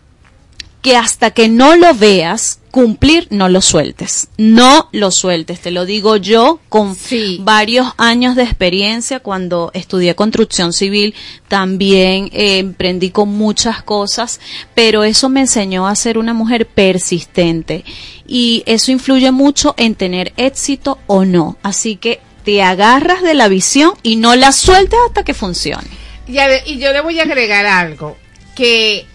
que 0.82 0.96
hasta 0.96 1.32
que 1.32 1.50
no 1.50 1.76
lo 1.76 1.94
veas 1.94 2.60
cumplir, 2.72 3.28
no 3.32 3.50
lo 3.50 3.62
sueltes. 3.62 4.28
No 4.38 4.90
lo 4.92 5.12
sueltes. 5.12 5.60
Te 5.60 5.72
lo 5.72 5.86
digo 5.86 6.18
yo 6.18 6.60
con 6.70 6.96
varios 7.40 7.88
años 7.98 8.36
de 8.36 8.44
experiencia 8.44 9.20
cuando 9.20 9.72
estudié 9.74 10.16
construcción 10.16 10.72
civil. 10.72 11.16
También 11.48 12.30
eh, 12.32 12.60
emprendí 12.60 13.10
con 13.10 13.30
muchas 13.30 13.84
cosas, 13.84 14.40
pero 14.76 15.04
eso 15.04 15.30
me 15.30 15.42
enseñó 15.42 15.88
a 15.88 15.96
ser 15.96 16.18
una 16.18 16.34
mujer 16.34 16.68
persistente. 16.68 17.84
Y 18.28 18.64
eso 18.66 18.92
influye 18.92 19.32
mucho 19.32 19.74
en 19.78 19.96
tener 19.96 20.34
éxito 20.38 21.00
o 21.08 21.26
no. 21.26 21.58
Así 21.64 21.96
que 21.96 22.22
te 22.46 22.62
agarras 22.62 23.22
de 23.22 23.34
la 23.34 23.48
visión 23.48 23.94
y 24.04 24.16
no 24.16 24.36
la 24.36 24.52
sueltes 24.52 25.00
hasta 25.08 25.24
que 25.24 25.34
funcione. 25.34 25.88
Y 26.28 26.78
yo 26.78 26.94
le 26.94 27.02
voy 27.02 27.20
a 27.20 27.24
agregar 27.24 27.66
algo 27.66 28.16
que, 28.56 29.06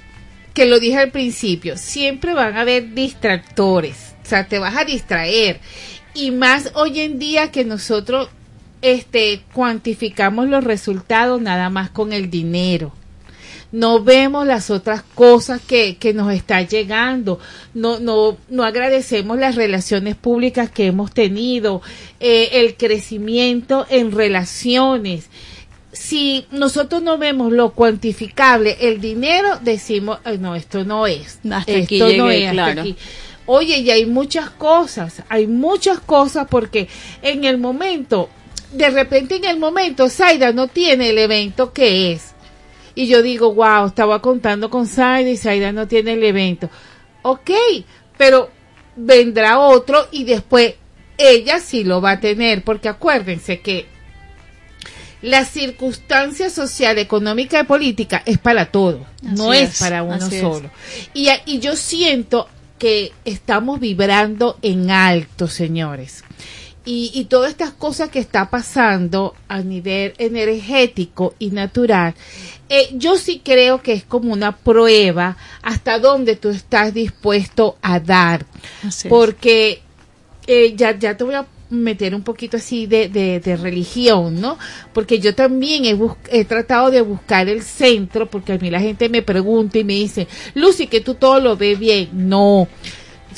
que 0.55 0.66
lo 0.66 0.80
dije 0.80 0.98
al 0.98 1.11
principio. 1.11 1.76
Siempre 1.76 2.32
van 2.32 2.57
a 2.57 2.62
haber 2.62 2.94
distractores. 2.94 4.14
O 4.22 4.26
sea, 4.26 4.46
te 4.46 4.59
vas 4.59 4.76
a 4.76 4.84
distraer. 4.84 5.61
y 6.14 6.30
más 6.30 6.70
hoy 6.74 7.00
en 7.00 7.18
día 7.18 7.50
que 7.50 7.64
nosotros 7.64 8.28
este 8.80 9.42
cuantificamos 9.52 10.48
los 10.48 10.62
resultados 10.62 11.40
nada 11.40 11.70
más 11.70 11.90
con 11.90 12.12
el 12.12 12.30
dinero 12.30 12.92
no 13.74 14.05
vemos 14.05 14.46
las 14.46 14.70
otras 14.70 15.02
cosas 15.02 15.61
que, 15.61 15.96
que 15.96 16.14
nos 16.14 16.32
está 16.32 16.62
llegando, 16.62 17.40
no, 17.74 17.98
no, 17.98 18.36
no 18.48 18.62
agradecemos 18.62 19.36
las 19.36 19.57
relaciones 19.57 20.14
públicas 20.14 20.70
que 20.70 20.86
hemos 20.86 21.12
tenido, 21.12 21.82
eh, 22.20 22.50
el 22.52 22.76
crecimiento 22.76 23.84
en 23.90 24.12
relaciones. 24.12 25.28
Si 25.95 26.47
nosotros 26.51 27.03
no 27.03 27.18
vemos 27.18 27.53
lo 27.53 27.70
cuantificable, 27.70 28.76
el 28.80 29.01
dinero, 29.01 29.59
decimos, 29.62 30.18
"Ay, 30.24 30.38
no, 30.38 30.55
esto 30.55 30.84
no 30.84 31.07
es. 31.07 31.38
Hasta 31.51 31.72
esto 31.72 32.05
aquí 32.05 32.16
no 32.16 32.30
es, 32.30 32.42
hasta 32.42 32.53
claro. 32.53 32.80
aquí". 32.82 32.97
Oye, 33.47 33.78
y 33.78 33.90
hay 33.90 34.07
muchas 34.07 34.51
cosas, 34.51 35.22
hay 35.28 35.47
muchas 35.47 36.01
cosas 36.01 36.47
porque 36.51 36.88
en 37.22 37.45
el 37.45 37.59
momento, 37.59 38.28
de 38.72 38.90
repente 38.90 39.36
en 39.36 39.45
el 39.45 39.59
momento, 39.59 40.09
Zaida 40.09 40.53
no 40.53 40.68
tiene 40.68 41.11
el 41.11 41.18
evento 41.18 41.72
que 41.72 42.12
es. 42.12 42.34
Y 42.95 43.07
yo 43.07 43.22
digo, 43.22 43.55
wow, 43.55 43.86
estaba 43.86 44.20
contando 44.20 44.70
con 44.70 44.86
Zaida 44.86 45.30
y 45.30 45.36
Zaida 45.36 45.72
no 45.72 45.86
tiene 45.86 46.14
el 46.14 46.24
evento. 46.24 46.70
Ok, 47.22 47.51
pero 48.16 48.51
vendrá 48.97 49.59
otro 49.59 50.09
y 50.11 50.24
después 50.24 50.74
ella 51.18 51.61
sí 51.61 51.84
lo 51.84 52.01
va 52.01 52.12
a 52.12 52.20
tener, 52.20 52.62
porque 52.64 52.88
acuérdense 52.88 53.61
que 53.61 53.93
la 55.25 55.47
circunstancia 55.47 56.51
social, 56.51 56.99
económica 56.99 57.59
y 57.59 57.64
política 57.64 58.22
es 58.27 58.37
para 58.37 58.66
todo, 58.66 59.07
no 59.22 59.55
es, 59.55 59.70
es, 59.70 59.79
para 59.79 60.03
uno 60.03 60.20
solo. 60.20 60.70
Y, 61.14 61.59
yo 61.61 61.77
siento 61.77 62.47
que 62.79 63.11
estamos 63.25 63.81
vibrando 63.81 64.59
en 64.61 64.91
alto, 64.91 65.49
señores. 65.49 66.25
Y, 66.85 67.11
y 67.14 67.25
todas 67.25 67.51
estas 67.51 67.70
cosas 67.70 68.11
que 68.11 68.18
está 68.18 68.51
pasando 68.51 69.35
a 69.49 69.61
nivel 69.61 70.12
energético 70.18 71.35
y 71.39 71.53
natural, 71.53 72.14
eh, 72.68 72.91
yo 72.93 73.16
sí 73.16 73.41
creo 73.43 73.81
que 73.81 73.95
es 73.95 74.05
como 74.05 74.31
una 74.31 74.55
prueba 74.55 75.39
hasta 75.62 75.99
dónde 75.99 76.37
tú 76.37 76.51
estás 76.51 76.93
dispuesto 76.93 77.79
a 77.81 77.99
dar. 77.99 78.45
Así. 78.87 79.09
Porque 79.09 79.81
eh, 80.47 80.75
ya, 80.77 80.99
ya 80.99 81.16
te 81.16 81.25
voy 81.25 81.35
a 81.35 81.47
meter 81.83 82.14
un 82.14 82.22
poquito 82.22 82.57
así 82.57 82.87
de, 82.87 83.09
de, 83.09 83.41
de 83.41 83.57
religión, 83.57 84.41
¿no? 84.41 84.59
Porque 84.93 85.18
yo 85.18 85.35
también 85.35 85.85
he, 85.85 85.95
bus- 85.95 86.16
he 86.31 86.45
tratado 86.45 86.91
de 86.91 87.01
buscar 87.01 87.49
el 87.49 87.62
centro, 87.62 88.31
porque 88.31 88.53
a 88.55 88.59
mí 88.59 88.70
la 88.70 88.81
gente 88.81 89.09
me 89.09 89.22
pregunta 89.22 89.79
y 89.79 89.85
me 89.85 89.95
dice, 89.95 90.29
Lucy, 90.55 90.87
que 90.87 91.01
tú 91.01 91.14
todo 91.14 91.41
lo 91.41 91.57
ves 91.57 91.79
bien. 91.79 92.09
No, 92.12 92.68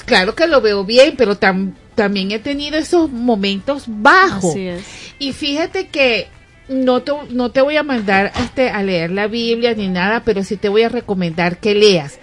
claro 0.04 0.34
que 0.34 0.46
lo 0.46 0.60
veo 0.60 0.84
bien, 0.84 1.14
pero 1.16 1.38
tam- 1.38 1.72
también 1.94 2.30
he 2.32 2.38
tenido 2.38 2.76
esos 2.78 3.10
momentos 3.10 3.84
bajos. 3.86 4.50
Así 4.50 4.66
es. 4.68 4.84
Y 5.18 5.32
fíjate 5.32 5.88
que 5.88 6.28
no 6.68 7.00
te, 7.02 7.12
no 7.30 7.50
te 7.52 7.60
voy 7.62 7.76
a 7.76 7.82
mandar 7.82 8.32
este, 8.40 8.68
a 8.70 8.82
leer 8.82 9.10
la 9.12 9.28
Biblia 9.28 9.72
ni 9.74 9.88
nada, 9.88 10.22
pero 10.24 10.42
sí 10.44 10.56
te 10.56 10.68
voy 10.68 10.82
a 10.82 10.88
recomendar 10.88 11.58
que 11.58 11.74
leas. 11.74 12.18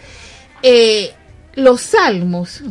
Eh, 0.61 1.11
los 1.55 1.81
salmos, 1.81 2.61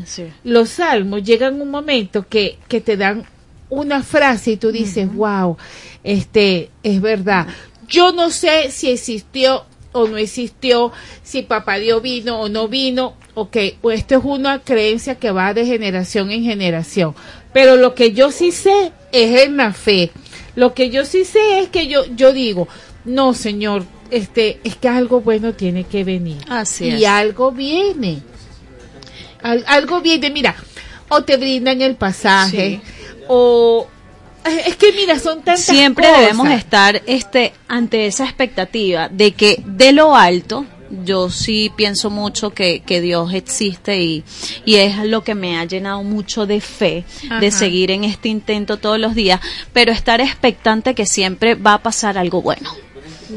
los 0.44 0.68
salmos 0.70 1.22
llegan 1.22 1.60
un 1.60 1.70
momento 1.70 2.26
que, 2.28 2.58
que 2.68 2.80
te 2.80 2.96
dan 2.96 3.24
una 3.72 4.02
frase 4.02 4.52
y 4.52 4.56
tú 4.58 4.70
dices, 4.70 5.12
wow, 5.14 5.56
este, 6.04 6.70
es 6.82 7.00
verdad. 7.00 7.46
Yo 7.88 8.12
no 8.12 8.30
sé 8.30 8.70
si 8.70 8.90
existió 8.90 9.64
o 9.92 10.06
no 10.08 10.16
existió, 10.18 10.92
si 11.22 11.42
papá 11.42 11.76
Dios 11.78 12.02
vino 12.02 12.40
o 12.40 12.48
no 12.48 12.68
vino, 12.68 13.14
ok, 13.34 13.56
pues 13.80 14.00
esto 14.00 14.16
es 14.18 14.24
una 14.24 14.58
creencia 14.60 15.14
que 15.16 15.30
va 15.30 15.54
de 15.54 15.64
generación 15.66 16.30
en 16.30 16.44
generación. 16.44 17.14
Pero 17.52 17.76
lo 17.76 17.94
que 17.94 18.12
yo 18.12 18.30
sí 18.30 18.52
sé 18.52 18.92
es 19.10 19.40
en 19.42 19.56
la 19.56 19.72
fe. 19.72 20.10
Lo 20.54 20.74
que 20.74 20.90
yo 20.90 21.04
sí 21.04 21.24
sé 21.24 21.60
es 21.60 21.68
que 21.68 21.86
yo, 21.86 22.04
yo 22.14 22.32
digo, 22.32 22.68
no 23.06 23.32
señor, 23.34 23.84
este, 24.10 24.60
es 24.64 24.76
que 24.76 24.88
algo 24.88 25.20
bueno 25.22 25.54
tiene 25.54 25.84
que 25.84 26.04
venir. 26.04 26.38
Así 26.48 26.84
y 26.88 27.04
es. 27.04 27.06
algo 27.08 27.52
viene. 27.52 28.22
Al- 29.42 29.64
algo 29.66 30.00
viene, 30.00 30.30
mira, 30.30 30.54
o 31.08 31.22
te 31.24 31.36
brindan 31.36 31.82
el 31.82 31.96
pasaje, 31.96 32.80
o 33.28 33.86
es 34.44 34.76
que 34.76 34.92
mira, 34.92 35.18
son 35.18 35.42
tantas 35.42 35.60
siempre 35.64 36.04
cosas. 36.04 36.20
debemos 36.20 36.48
estar 36.50 37.02
este 37.06 37.52
ante 37.68 38.06
esa 38.06 38.24
expectativa 38.24 39.08
de 39.08 39.32
que 39.32 39.62
de 39.64 39.92
lo 39.92 40.16
alto 40.16 40.66
yo 41.04 41.30
sí 41.30 41.72
pienso 41.74 42.10
mucho 42.10 42.50
que, 42.50 42.80
que 42.80 43.00
Dios 43.00 43.32
existe 43.32 44.02
y, 44.02 44.24
y 44.66 44.74
es 44.76 44.98
lo 44.98 45.24
que 45.24 45.34
me 45.34 45.58
ha 45.58 45.64
llenado 45.64 46.02
mucho 46.02 46.44
de 46.46 46.60
fe, 46.60 47.04
de 47.40 47.50
seguir 47.50 47.90
en 47.90 48.04
este 48.04 48.28
intento 48.28 48.76
todos 48.76 48.98
los 48.98 49.14
días, 49.14 49.40
pero 49.72 49.90
estar 49.90 50.20
expectante 50.20 50.94
que 50.94 51.06
siempre 51.06 51.54
va 51.54 51.74
a 51.74 51.82
pasar 51.82 52.18
algo 52.18 52.42
bueno. 52.42 52.70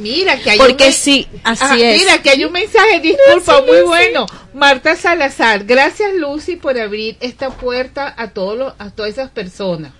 Mira 0.01 0.37
que 0.39 0.51
hay 0.51 0.57
Porque 0.57 0.87
un 0.87 0.93
sí, 0.93 1.27
así 1.43 1.81
es. 1.83 1.99
Mira 1.99 2.21
que 2.21 2.29
hay 2.31 2.43
un 2.45 2.51
mensaje, 2.51 2.99
disculpa, 2.99 3.61
muy 3.61 3.81
bueno. 3.81 4.25
Marta 4.53 4.95
Salazar, 4.95 5.63
gracias 5.65 6.13
Lucy 6.15 6.55
por 6.55 6.77
abrir 6.79 7.17
esta 7.19 7.49
puerta 7.49 8.13
a 8.17 8.29
todos 8.31 8.57
los- 8.57 8.73
a 8.79 8.89
todas 8.91 9.11
esas 9.11 9.29
personas 9.31 9.91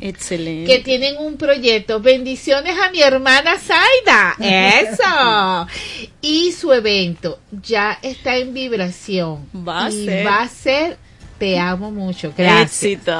Excelente. 0.00 0.70
que 0.72 0.78
tienen 0.82 1.16
un 1.18 1.36
proyecto. 1.36 2.00
Bendiciones 2.00 2.76
a 2.78 2.90
mi 2.90 3.02
hermana 3.02 3.56
Zaida. 3.58 4.36
Eso. 4.40 5.66
Y 6.22 6.52
su 6.52 6.72
evento 6.72 7.38
ya 7.62 7.98
está 8.02 8.36
en 8.36 8.52
vibración. 8.54 9.46
Va 9.56 9.86
a 9.86 9.90
y 9.90 10.04
ser. 10.06 10.26
va 10.26 10.42
a 10.42 10.48
ser 10.48 10.96
te 11.40 11.58
amo 11.58 11.90
mucho. 11.90 12.34
Gracias. 12.36 12.82
Éxito. 12.82 13.12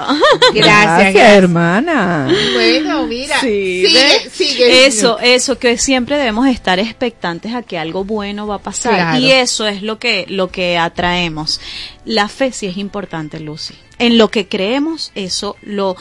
Gracias, 0.55 1.15
gracias. 1.15 1.39
hermana. 1.39 2.29
Bueno, 2.53 3.07
mira, 3.07 3.41
Sí, 3.41 3.87
sigue, 3.87 4.31
sigue. 4.31 4.87
Eso, 4.87 5.19
eso, 5.21 5.59
que 5.59 5.79
siempre 5.79 6.19
debemos 6.19 6.47
estar 6.47 6.79
expectantes 6.79 7.55
a 7.55 7.63
que 7.63 7.79
algo 7.79 8.05
bueno 8.05 8.47
va 8.47 8.57
a 8.57 8.59
pasar. 8.59 8.93
Claro. 8.93 9.19
Y 9.19 9.31
eso 9.31 9.67
es 9.67 9.83
lo 9.83 9.99
que, 9.99 10.27
lo 10.29 10.51
que 10.51 10.77
atraemos. 10.77 11.63
La 12.05 12.29
fe 12.29 12.53
sí 12.53 12.67
es 12.67 12.77
importante, 12.77 13.41
Lucy. 13.41 13.75
En 13.99 14.19
lo 14.19 14.31
que 14.31 14.49
creemos, 14.49 15.13
eso 15.15 15.57
lo, 15.63 15.97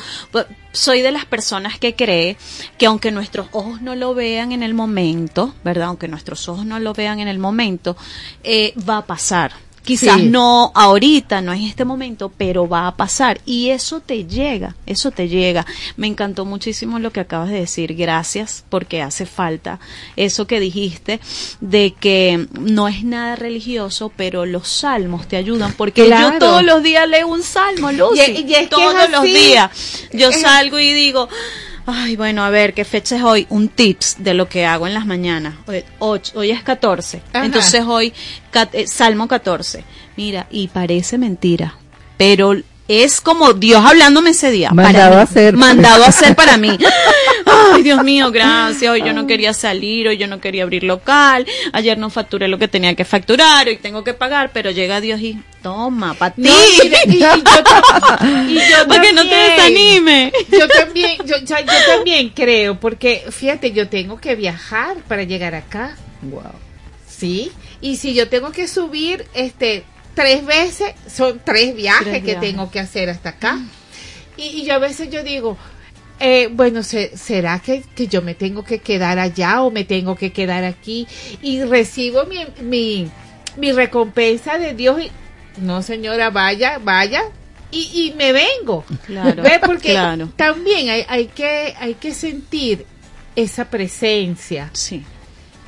soy 0.74 1.01
de 1.01 1.13
las 1.13 1.26
personas 1.26 1.80
que 1.80 1.95
cree 1.95 2.36
que 2.78 2.86
aunque 2.86 3.11
nuestros 3.11 3.47
ojos 3.53 3.82
no 3.82 3.95
lo 3.95 4.13
vean 4.13 4.51
en 4.51 4.61
el 4.61 4.74
momento, 4.74 5.53
¿verdad? 5.63 5.88
Aunque 5.88 6.09
nuestros 6.09 6.49
ojos 6.49 6.65
no 6.65 6.80
lo 6.80 6.93
vean 6.93 7.22
en 7.22 7.30
el 7.30 7.39
momento, 7.39 7.95
eh, 8.43 8.74
va 8.88 8.97
a 8.97 9.05
pasar. 9.05 9.53
Quizás 9.89 10.17
Sí. 10.19 10.27
no 10.29 10.71
ahorita, 10.75 11.41
no 11.41 11.51
en 11.51 11.63
este 11.63 11.83
momento, 11.83 12.31
pero 12.37 12.69
va 12.69 12.85
a 12.85 12.95
pasar. 12.95 13.41
Y 13.43 13.69
eso 13.71 14.01
te 14.01 14.25
llega, 14.25 14.75
eso 14.85 15.09
te 15.09 15.27
llega. 15.27 15.65
Me 15.97 16.05
encantó 16.05 16.45
muchísimo 16.45 16.99
lo 16.99 17.11
que 17.11 17.21
acabas 17.21 17.49
de 17.49 17.59
decir. 17.61 17.95
Gracias, 17.95 18.63
porque 18.69 19.01
hace 19.01 19.25
falta 19.25 19.79
eso 20.15 20.45
que 20.45 20.59
dijiste 20.59 21.19
de 21.59 21.95
que 21.99 22.47
no 22.59 22.87
es 22.87 23.03
nada 23.03 23.35
religioso, 23.35 24.11
pero 24.15 24.45
los 24.45 24.67
salmos 24.67 25.27
te 25.27 25.37
ayudan. 25.37 25.73
Porque 25.73 26.05
Claro. 26.05 26.33
yo 26.33 26.37
todos 26.39 26.63
los 26.63 26.83
días 26.83 27.09
leo 27.09 27.27
un 27.27 27.41
salmo, 27.41 27.91
Lucy. 27.91 28.21
Y- 28.21 28.45
y 28.47 28.53
es 28.53 28.59
que 28.61 28.67
todos 28.67 29.09
los 29.09 29.23
días. 29.23 29.71
Yo 30.13 30.31
salgo 30.31 30.77
y 30.77 30.93
digo, 30.93 31.27
Ay, 31.91 32.15
bueno, 32.15 32.43
a 32.43 32.49
ver, 32.49 32.73
¿qué 32.73 32.85
fecha 32.85 33.15
es 33.15 33.23
hoy? 33.23 33.47
Un 33.49 33.67
tips 33.69 34.17
de 34.19 34.33
lo 34.35 34.47
que 34.47 34.65
hago 34.65 34.85
en 34.85 34.93
las 34.93 35.05
mañanas. 35.05 35.55
Hoy, 35.65 35.83
ocho- 35.99 36.37
hoy 36.37 36.51
es 36.51 36.61
14. 36.61 37.21
Ajá. 37.33 37.45
Entonces 37.45 37.83
hoy, 37.87 38.13
cat- 38.51 38.75
eh, 38.75 38.85
Salmo 38.87 39.27
14. 39.27 39.83
Mira, 40.15 40.45
y 40.51 40.67
parece 40.67 41.17
mentira, 41.17 41.75
pero 42.17 42.53
es 42.89 43.21
como 43.21 43.53
Dios 43.53 43.85
hablándome 43.85 44.31
ese 44.31 44.49
día. 44.49 44.71
Mandado 44.71 45.09
para 45.11 45.21
a 45.21 45.23
hacer. 45.23 45.55
Mandado 45.55 46.03
a 46.03 46.07
hacer 46.07 46.35
para 46.35 46.57
mí. 46.57 46.75
Ay, 47.45 47.83
Dios 47.83 48.03
mío, 48.03 48.31
gracias. 48.31 48.91
Hoy 48.91 49.03
yo 49.05 49.13
no 49.13 49.27
quería 49.27 49.53
salir, 49.53 50.07
hoy 50.07 50.17
yo 50.17 50.27
no 50.27 50.41
quería 50.41 50.63
abrir 50.63 50.83
local. 50.83 51.45
Ayer 51.71 51.97
no 51.99 52.09
facturé 52.09 52.47
lo 52.47 52.57
que 52.57 52.67
tenía 52.67 52.95
que 52.95 53.05
facturar, 53.05 53.67
hoy 53.67 53.77
tengo 53.77 54.03
que 54.03 54.13
pagar, 54.15 54.49
pero 54.53 54.71
llega 54.71 55.01
Dios 55.01 55.21
y 55.21 55.39
toma, 55.61 56.15
para 56.15 56.33
ti. 56.33 56.41
No, 56.41 56.49
y, 56.49 56.87
y 57.15 57.19
yo, 57.19 57.27
y 57.37 58.53
yo 58.55 58.87
Para 58.87 59.01
que 59.01 59.13
no 59.13 59.21
te 59.27 59.35
desanime. 59.35 60.33
Yo 60.51 60.67
también, 60.67 61.17
yo, 61.25 61.37
yo- 61.37 61.59
yo 61.59 61.95
también 61.95 62.29
creo, 62.29 62.79
porque 62.79 63.23
fíjate, 63.29 63.71
yo 63.71 63.87
tengo 63.87 64.19
que 64.19 64.35
viajar 64.35 64.97
para 65.07 65.23
llegar 65.23 65.53
acá. 65.53 65.95
Wow. 66.23 66.41
Sí, 67.07 67.51
y 67.81 67.97
si 67.97 68.13
yo 68.13 68.29
tengo 68.29 68.51
que 68.51 68.67
subir 68.67 69.25
este 69.33 69.83
tres 70.14 70.45
veces, 70.45 70.93
son 71.07 71.41
tres 71.43 71.76
viajes 71.76 72.03
Tres 72.07 72.20
que 72.20 72.32
viajes. 72.32 72.41
tengo 72.49 72.70
que 72.72 72.80
hacer 72.80 73.10
hasta 73.10 73.30
acá. 73.30 73.60
Y, 74.38 74.43
y 74.62 74.66
yo 74.66 74.76
a 74.76 74.80
veces 74.80 75.10
yo 75.10 75.24
digo, 75.24 75.57
eh, 76.20 76.49
bueno, 76.51 76.84
se- 76.84 77.16
¿será 77.18 77.60
que, 77.60 77.84
que 77.95 78.07
yo 78.07 78.22
me 78.22 78.36
tengo 78.36 78.64
que 78.64 78.80
quedar 78.80 79.20
allá 79.20 79.62
o 79.62 79.72
me 79.72 79.84
tengo 79.86 80.16
que 80.16 80.32
quedar 80.32 80.64
aquí? 80.64 81.07
Y 81.41 81.64
recibo 81.64 82.26
mi, 82.26 82.45
mi, 82.62 83.10
mi 83.57 83.72
recompensa 83.72 84.57
de 84.57 84.74
Dios 84.74 85.01
y, 85.01 85.12
no 85.62 85.82
señora, 85.82 86.30
vaya, 86.30 86.80
vaya. 86.82 87.24
Y, 87.72 88.07
y 88.12 88.14
me 88.18 88.34
vengo. 88.34 88.84
Claro, 89.05 89.43
¿Ve? 89.43 89.60
Porque 89.64 89.91
claro. 89.91 90.30
también 90.36 90.89
hay, 90.89 91.05
hay, 91.07 91.28
que, 91.28 91.76
hay 91.80 91.93
que 91.95 92.14
sentir 92.14 92.86
esa 93.36 93.70
presencia. 93.70 94.70
Sí, 94.74 95.03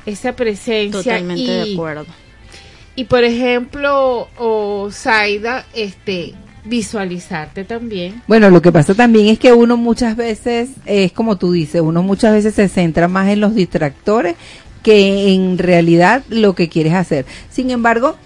Esa 0.04 0.34
presencia. 0.34 0.98
totalmente 1.00 1.42
y, 1.42 1.46
de 1.46 1.72
acuerdo. 1.74 2.06
Y 2.94 3.04
por 3.04 3.24
ejemplo, 3.24 4.28
o 4.38 4.88
Zaida, 4.90 5.64
este, 5.74 6.34
visualizarte 6.64 7.64
también. 7.64 8.22
Bueno, 8.26 8.50
lo 8.50 8.62
que 8.62 8.72
pasa 8.72 8.94
también 8.94 9.28
es 9.28 9.38
que 9.38 9.52
uno 9.52 9.76
muchas 9.76 10.16
veces, 10.16 10.70
es 10.86 11.12
como 11.12 11.36
tú 11.36 11.52
dices, 11.52 11.80
uno 11.80 12.02
muchas 12.02 12.32
veces 12.32 12.54
se 12.54 12.68
centra 12.68 13.08
más 13.08 13.28
en 13.28 13.40
los 13.40 13.54
distractores 13.54 14.36
que 14.82 15.32
en 15.32 15.58
realidad 15.58 16.22
lo 16.28 16.54
que 16.54 16.68
quieres 16.68 16.94
hacer. 16.94 17.24
Sin 17.50 17.70
embargo, 17.70 18.16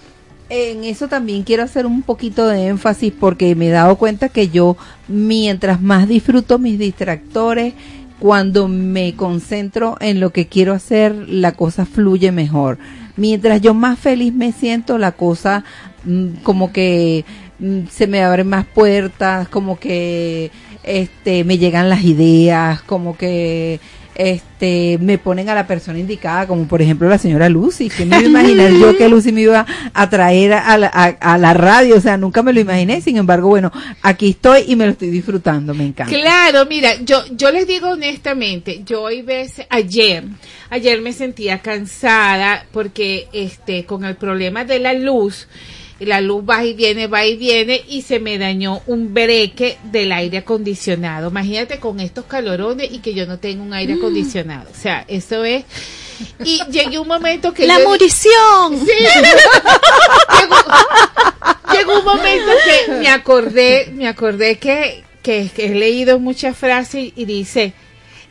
en 0.49 0.83
eso 0.83 1.07
también 1.07 1.43
quiero 1.43 1.63
hacer 1.63 1.85
un 1.85 2.01
poquito 2.01 2.47
de 2.47 2.67
énfasis 2.67 3.13
porque 3.17 3.53
me 3.55 3.67
he 3.67 3.71
dado 3.71 3.97
cuenta 3.97 4.29
que 4.29 4.49
yo 4.49 4.77
mientras 5.07 5.81
más 5.81 6.07
disfruto 6.07 6.57
mis 6.57 6.79
distractores, 6.79 7.73
cuando 8.19 8.67
me 8.67 9.13
concentro 9.15 9.97
en 9.99 10.19
lo 10.19 10.31
que 10.31 10.47
quiero 10.47 10.73
hacer, 10.73 11.13
la 11.27 11.51
cosa 11.51 11.85
fluye 11.85 12.31
mejor. 12.31 12.79
Mientras 13.17 13.61
yo 13.61 13.73
más 13.73 13.99
feliz 13.99 14.33
me 14.33 14.51
siento, 14.51 14.97
la 14.97 15.11
cosa 15.11 15.63
mm, 16.05 16.43
como 16.43 16.71
que 16.71 17.25
mm, 17.59 17.87
se 17.91 18.07
me 18.07 18.23
abren 18.23 18.47
más 18.47 18.65
puertas, 18.65 19.49
como 19.49 19.79
que 19.79 20.51
este 20.83 21.43
me 21.43 21.57
llegan 21.57 21.89
las 21.89 22.03
ideas, 22.03 22.81
como 22.83 23.17
que 23.17 23.79
este 24.17 24.97
me 24.99 25.19
ponen 25.19 25.47
a 25.49 25.55
la 25.55 25.67
persona 25.67 25.99
indicada, 25.99 26.47
como 26.47 26.67
por 26.67 26.81
ejemplo 26.81 27.07
la 27.07 27.19
señora 27.19 27.49
Lucy, 27.49 27.89
que 27.89 28.03
me 28.05 28.17
iba 28.17 28.25
a 28.25 28.29
imaginar 28.29 28.71
yo 28.79 28.97
que 28.97 29.07
Lucy 29.07 29.31
me 29.31 29.41
iba 29.41 29.65
a 29.93 30.09
traer 30.09 30.53
a 30.53 30.77
la, 30.77 30.91
a, 30.91 31.05
a 31.33 31.37
la 31.37 31.53
radio, 31.53 31.95
o 31.95 32.01
sea, 32.01 32.17
nunca 32.17 32.41
me 32.41 32.51
lo 32.51 32.59
imaginé, 32.59 32.99
sin 33.01 33.17
embargo, 33.17 33.47
bueno, 33.47 33.71
aquí 34.01 34.29
estoy 34.31 34.63
y 34.67 34.75
me 34.75 34.85
lo 34.85 34.91
estoy 34.93 35.09
disfrutando, 35.09 35.75
me 35.75 35.85
encanta. 35.85 36.15
Claro, 36.15 36.65
mira, 36.65 36.95
yo, 37.01 37.23
yo 37.31 37.51
les 37.51 37.67
digo 37.67 37.89
honestamente, 37.89 38.81
yo 38.83 39.03
hoy 39.03 39.21
ves, 39.21 39.61
ayer, 39.69 40.23
ayer 40.69 41.01
me 41.01 41.13
sentía 41.13 41.59
cansada 41.59 42.65
porque 42.71 43.27
este, 43.33 43.85
con 43.85 44.03
el 44.05 44.15
problema 44.15 44.63
de 44.65 44.79
la 44.79 44.93
luz, 44.93 45.47
la 45.99 46.21
luz 46.21 46.43
va 46.47 46.63
y 46.63 46.73
viene, 46.73 47.07
va 47.07 47.25
y 47.25 47.35
viene 47.37 47.81
y 47.87 48.03
se 48.03 48.19
me 48.19 48.37
dañó 48.37 48.81
un 48.85 49.13
breque 49.13 49.77
del 49.91 50.11
aire 50.11 50.39
acondicionado. 50.39 51.29
Imagínate 51.29 51.79
con 51.79 51.99
estos 51.99 52.25
calorones 52.25 52.89
y 52.91 52.99
que 52.99 53.13
yo 53.15 53.25
no 53.25 53.39
tengo 53.39 53.63
un 53.63 53.73
aire 53.73 53.95
Mm. 53.95 53.97
acondicionado. 53.97 54.69
O 54.71 54.75
sea, 54.79 55.03
eso 55.07 55.43
es... 55.43 55.63
Y 56.43 56.61
llegué 56.71 56.97
un 56.99 57.07
momento 57.07 57.53
que... 57.53 57.65
La 57.67 57.79
yo- 57.79 57.87
murición. 57.89 58.79
Sí. 58.85 58.91
llegó, 60.41 60.55
llegó 61.73 61.99
un 61.99 62.05
momento 62.05 62.51
que 62.85 62.91
me 62.93 63.07
acordé, 63.09 63.91
me 63.93 64.07
acordé 64.07 64.57
que, 64.57 65.03
que, 65.21 65.49
que 65.55 65.65
he 65.67 65.75
leído 65.75 66.19
muchas 66.19 66.57
frases 66.57 67.11
y 67.15 67.25
dice, 67.25 67.73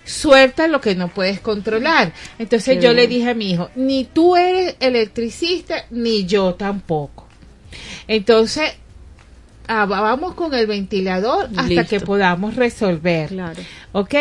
suelta 0.07 0.68
lo 0.68 0.80
que 0.80 0.94
no 0.94 1.09
puedes 1.09 1.40
controlar. 1.40 2.12
Entonces 2.38 2.78
Qué 2.78 2.82
yo 2.82 2.94
le 2.94 3.07
dije 3.07 3.30
a 3.30 3.34
mi 3.34 3.50
hijo, 3.50 3.70
ni 3.74 4.04
tú 4.04 4.36
eres 4.36 4.76
electricista, 4.80 5.84
ni 5.90 6.24
yo 6.24 6.54
tampoco. 6.54 7.26
Entonces, 8.09 8.72
ah, 9.66 9.84
vamos 9.84 10.34
con 10.34 10.54
el 10.54 10.66
ventilador 10.66 11.50
hasta 11.57 11.62
Listo. 11.64 11.88
que 11.88 12.00
podamos 12.00 12.57
resolver. 12.57 13.28
Claro. 13.28 13.61
¿ok? 13.92 14.14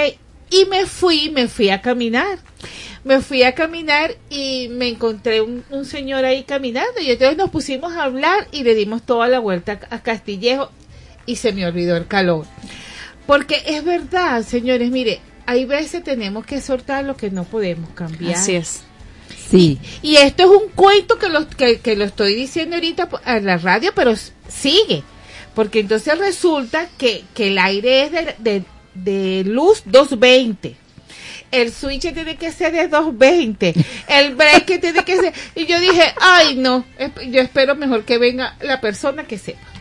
Y 0.49 0.65
me 0.65 0.85
fui, 0.85 1.29
me 1.29 1.47
fui 1.47 1.69
a 1.69 1.81
caminar. 1.81 2.39
Me 3.03 3.21
fui 3.21 3.43
a 3.43 3.53
caminar 3.53 4.15
y 4.31 4.67
me 4.71 4.87
encontré 4.87 5.41
un, 5.41 5.63
un 5.69 5.85
señor 5.85 6.25
ahí 6.25 6.43
caminando 6.43 6.99
y 6.99 7.11
entonces 7.11 7.37
nos 7.37 7.51
pusimos 7.51 7.93
a 7.93 8.03
hablar 8.03 8.47
y 8.51 8.63
le 8.63 8.73
dimos 8.73 9.03
toda 9.03 9.27
la 9.27 9.37
vuelta 9.37 9.79
a 9.91 10.01
Castillejo 10.01 10.71
y 11.27 11.35
se 11.35 11.53
me 11.53 11.67
olvidó 11.67 11.95
el 11.97 12.07
calor. 12.07 12.45
Porque 13.27 13.61
es 13.67 13.83
verdad, 13.83 14.43
señores, 14.43 14.89
mire, 14.89 15.19
hay 15.45 15.65
veces 15.65 16.03
tenemos 16.03 16.45
que 16.45 16.61
soltar 16.61 17.03
lo 17.03 17.15
que 17.15 17.29
no 17.29 17.43
podemos 17.43 17.89
cambiar. 17.91 18.35
Así 18.35 18.55
es. 18.55 18.83
Sí. 19.49 19.79
Y 20.01 20.15
esto 20.17 20.43
es 20.43 20.49
un 20.49 20.69
cuento 20.69 21.17
que 21.19 21.29
lo, 21.29 21.47
que, 21.47 21.79
que 21.79 21.95
lo 21.95 22.05
estoy 22.05 22.35
diciendo 22.35 22.75
ahorita 22.75 23.09
a 23.23 23.39
la 23.39 23.57
radio, 23.57 23.91
pero 23.95 24.13
sigue. 24.47 25.03
Porque 25.53 25.79
entonces 25.79 26.17
resulta 26.17 26.89
que, 26.97 27.23
que 27.33 27.47
el 27.47 27.57
aire 27.57 28.03
es 28.03 28.11
de, 28.11 28.35
de, 28.39 28.63
de 28.93 29.43
luz 29.45 29.83
220. 29.85 30.75
El 31.51 31.71
switch 31.71 32.13
tiene 32.13 32.35
que 32.35 32.51
ser 32.51 32.73
de 32.73 32.87
220. 32.87 33.73
El 34.07 34.35
break 34.35 34.65
tiene 34.81 35.05
que 35.05 35.15
ser. 35.15 35.33
Y 35.55 35.65
yo 35.65 35.79
dije, 35.79 36.13
ay, 36.19 36.55
no. 36.55 36.83
Yo 37.29 37.41
espero 37.41 37.75
mejor 37.75 38.03
que 38.03 38.17
venga 38.17 38.57
la 38.61 38.81
persona 38.81 39.25
que 39.25 39.37
sepa. 39.37 39.74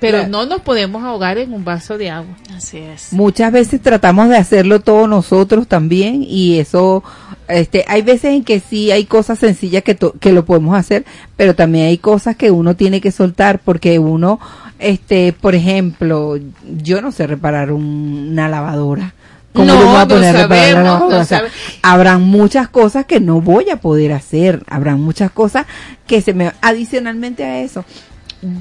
Pero 0.00 0.18
Claro. 0.18 0.30
no 0.32 0.46
nos 0.46 0.62
podemos 0.62 1.04
ahogar 1.04 1.36
en 1.38 1.52
un 1.52 1.64
vaso 1.64 1.98
de 1.98 2.08
agua. 2.10 2.34
Así 2.56 2.78
es. 2.78 3.12
Muchas 3.12 3.52
veces 3.52 3.80
tratamos 3.82 4.28
de 4.30 4.36
hacerlo 4.38 4.80
todos 4.80 5.08
nosotros 5.08 5.66
también 5.68 6.24
y 6.26 6.58
eso, 6.58 7.04
este, 7.48 7.84
hay 7.86 8.00
veces 8.02 8.32
en 8.32 8.42
que 8.44 8.60
sí 8.60 8.90
hay 8.90 9.04
cosas 9.04 9.38
sencillas 9.38 9.82
que, 9.82 9.94
to- 9.94 10.14
que 10.18 10.32
lo 10.32 10.44
podemos 10.46 10.74
hacer, 10.76 11.04
pero 11.36 11.54
también 11.54 11.86
hay 11.88 11.98
cosas 11.98 12.34
que 12.36 12.50
uno 12.50 12.74
tiene 12.76 13.00
que 13.02 13.12
soltar 13.12 13.58
porque 13.58 13.98
uno, 13.98 14.40
este, 14.78 15.34
por 15.34 15.54
ejemplo, 15.54 16.38
yo 16.82 17.02
no 17.02 17.12
sé 17.12 17.26
reparar 17.26 17.70
un- 17.70 18.28
una 18.32 18.48
lavadora. 18.48 19.12
¿Cómo 19.52 19.66
No, 19.66 19.84
voy 19.84 19.96
a 19.96 19.98
no 20.04 20.08
poner 20.08 20.32
la 20.34 20.40
sabemos, 20.42 20.84
lavadora? 20.84 21.16
no 21.16 21.22
O 21.22 21.24
sea, 21.24 21.38
sabe- 21.40 21.50
habrán 21.82 22.22
muchas 22.22 22.68
cosas 22.68 23.04
que 23.04 23.18
no 23.20 23.40
voy 23.40 23.68
a 23.68 23.76
poder 23.76 24.12
hacer, 24.12 24.62
habrán 24.68 25.00
muchas 25.00 25.32
cosas 25.32 25.66
que 26.06 26.20
se 26.22 26.32
me, 26.34 26.52
adicionalmente 26.62 27.44
a 27.44 27.60
eso, 27.60 27.84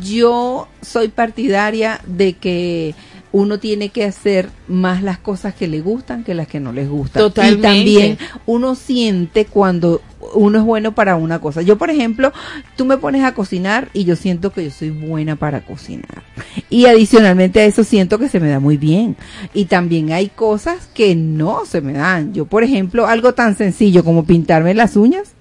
yo 0.02 0.68
soy 0.82 1.08
partidaria 1.10 2.02
de 2.06 2.34
que 2.34 2.96
uno 3.32 3.60
tiene 3.60 3.90
que 3.90 4.06
hacer 4.06 4.50
más 4.68 5.04
las 5.04 5.20
cosas 5.20 5.54
que 5.54 5.68
le 5.68 5.82
gustan 5.82 6.24
que 6.24 6.34
las 6.34 6.48
que 6.48 6.60
no 6.60 6.72
les 6.72 6.90
gustan. 6.90 7.22
Totalmente. 7.22 7.60
Y 7.60 7.62
también 7.62 8.18
uno 8.46 8.76
siente 8.76 9.46
cuando 9.46 10.02
uno 10.34 10.60
es 10.60 10.64
bueno 10.64 10.94
para 10.94 11.16
una 11.16 11.40
cosa. 11.40 11.62
Yo, 11.62 11.78
por 11.78 11.90
ejemplo, 11.90 12.34
tú 12.76 12.86
me 12.86 12.98
pones 12.98 13.24
a 13.24 13.34
cocinar 13.34 13.90
y 13.94 14.04
yo 14.04 14.16
siento 14.16 14.52
que 14.52 14.66
yo 14.66 14.72
soy 14.72 14.90
buena 14.90 15.36
para 15.36 15.62
cocinar. 15.62 16.24
Y 16.70 16.86
adicionalmente 16.86 17.62
a 17.62 17.66
eso 17.66 17.84
siento 17.84 18.20
que 18.20 18.30
se 18.30 18.40
me 18.40 18.50
da 18.50 18.60
muy 18.60 18.78
bien. 18.78 19.16
Y 19.54 19.66
también 19.66 20.12
hay 20.12 20.30
cosas 20.30 20.88
que 20.94 21.16
no 21.16 21.66
se 21.66 21.82
me 21.82 21.94
dan. 21.94 22.34
Yo, 22.34 22.46
por 22.46 22.64
ejemplo, 22.64 23.08
algo 23.08 23.34
tan 23.34 23.56
sencillo 23.56 24.04
como 24.04 24.26
pintarme 24.26 24.74
las 24.74 24.96
uñas. 24.96 25.34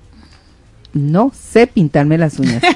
No 0.99 1.33
sé 1.35 1.67
pintarme 1.67 2.19
las 2.19 2.39
uñas. 2.39 2.63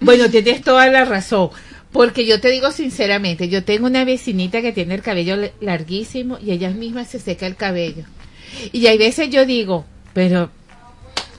Bueno, 0.00 0.28
tienes 0.28 0.60
toda 0.60 0.86
la 0.88 1.06
razón. 1.06 1.48
Porque 1.90 2.26
yo 2.26 2.40
te 2.40 2.50
digo 2.50 2.70
sinceramente, 2.70 3.48
yo 3.48 3.64
tengo 3.64 3.86
una 3.86 4.04
vecinita 4.04 4.62
que 4.62 4.72
tiene 4.72 4.94
el 4.94 5.02
cabello 5.02 5.36
larguísimo 5.60 6.38
y 6.38 6.52
ella 6.52 6.70
misma 6.70 7.04
se 7.04 7.18
seca 7.18 7.46
el 7.46 7.56
cabello. 7.56 8.04
Y 8.72 8.86
hay 8.86 8.98
veces 8.98 9.30
yo 9.30 9.46
digo, 9.46 9.86
pero 10.12 10.50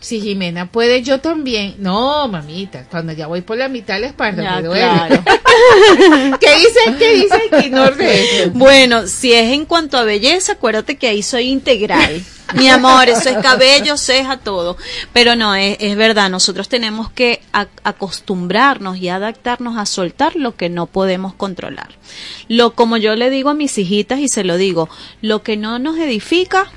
si 0.01 0.19
Jimena 0.19 0.65
puede, 0.69 1.01
yo 1.03 1.19
también. 1.21 1.75
No, 1.77 2.27
mamita, 2.27 2.85
cuando 2.91 3.13
ya 3.13 3.27
voy 3.27 3.41
por 3.41 3.57
la 3.57 3.69
mitad 3.69 3.93
de 3.93 3.99
la 4.01 4.07
espalda 4.07 4.43
Ya, 4.43 4.55
me 4.57 4.63
duele. 4.63 4.81
claro. 4.81 5.23
¿Qué 6.39 6.55
dicen? 6.55 6.97
¿Qué 6.97 7.13
dicen? 7.13 7.41
Que 7.61 7.69
no 7.69 7.89
de 7.91 8.41
eso. 8.43 8.51
Bueno, 8.53 9.07
si 9.07 9.31
es 9.33 9.51
en 9.53 9.65
cuanto 9.65 9.97
a 9.97 10.03
belleza, 10.03 10.53
acuérdate 10.53 10.97
que 10.97 11.07
ahí 11.07 11.23
soy 11.23 11.49
integral. 11.49 12.21
Mi 12.55 12.67
amor, 12.67 13.07
eso 13.07 13.29
es 13.29 13.37
cabello, 13.37 13.95
ceja, 13.95 14.35
todo. 14.37 14.75
Pero 15.13 15.37
no, 15.37 15.55
es, 15.55 15.77
es 15.79 15.95
verdad, 15.95 16.29
nosotros 16.29 16.67
tenemos 16.67 17.09
que 17.09 17.41
a- 17.53 17.67
acostumbrarnos 17.83 18.97
y 18.97 19.07
adaptarnos 19.07 19.77
a 19.77 19.85
soltar 19.85 20.35
lo 20.35 20.55
que 20.57 20.67
no 20.67 20.85
podemos 20.87 21.33
controlar. 21.33 21.89
Lo 22.49 22.71
como 22.75 22.97
yo 22.97 23.15
le 23.15 23.29
digo 23.29 23.51
a 23.51 23.53
mis 23.53 23.77
hijitas 23.77 24.19
y 24.19 24.27
se 24.27 24.43
lo 24.43 24.57
digo, 24.57 24.89
lo 25.21 25.43
que 25.43 25.55
no 25.55 25.79
nos 25.79 25.97
edifica, 25.97 26.69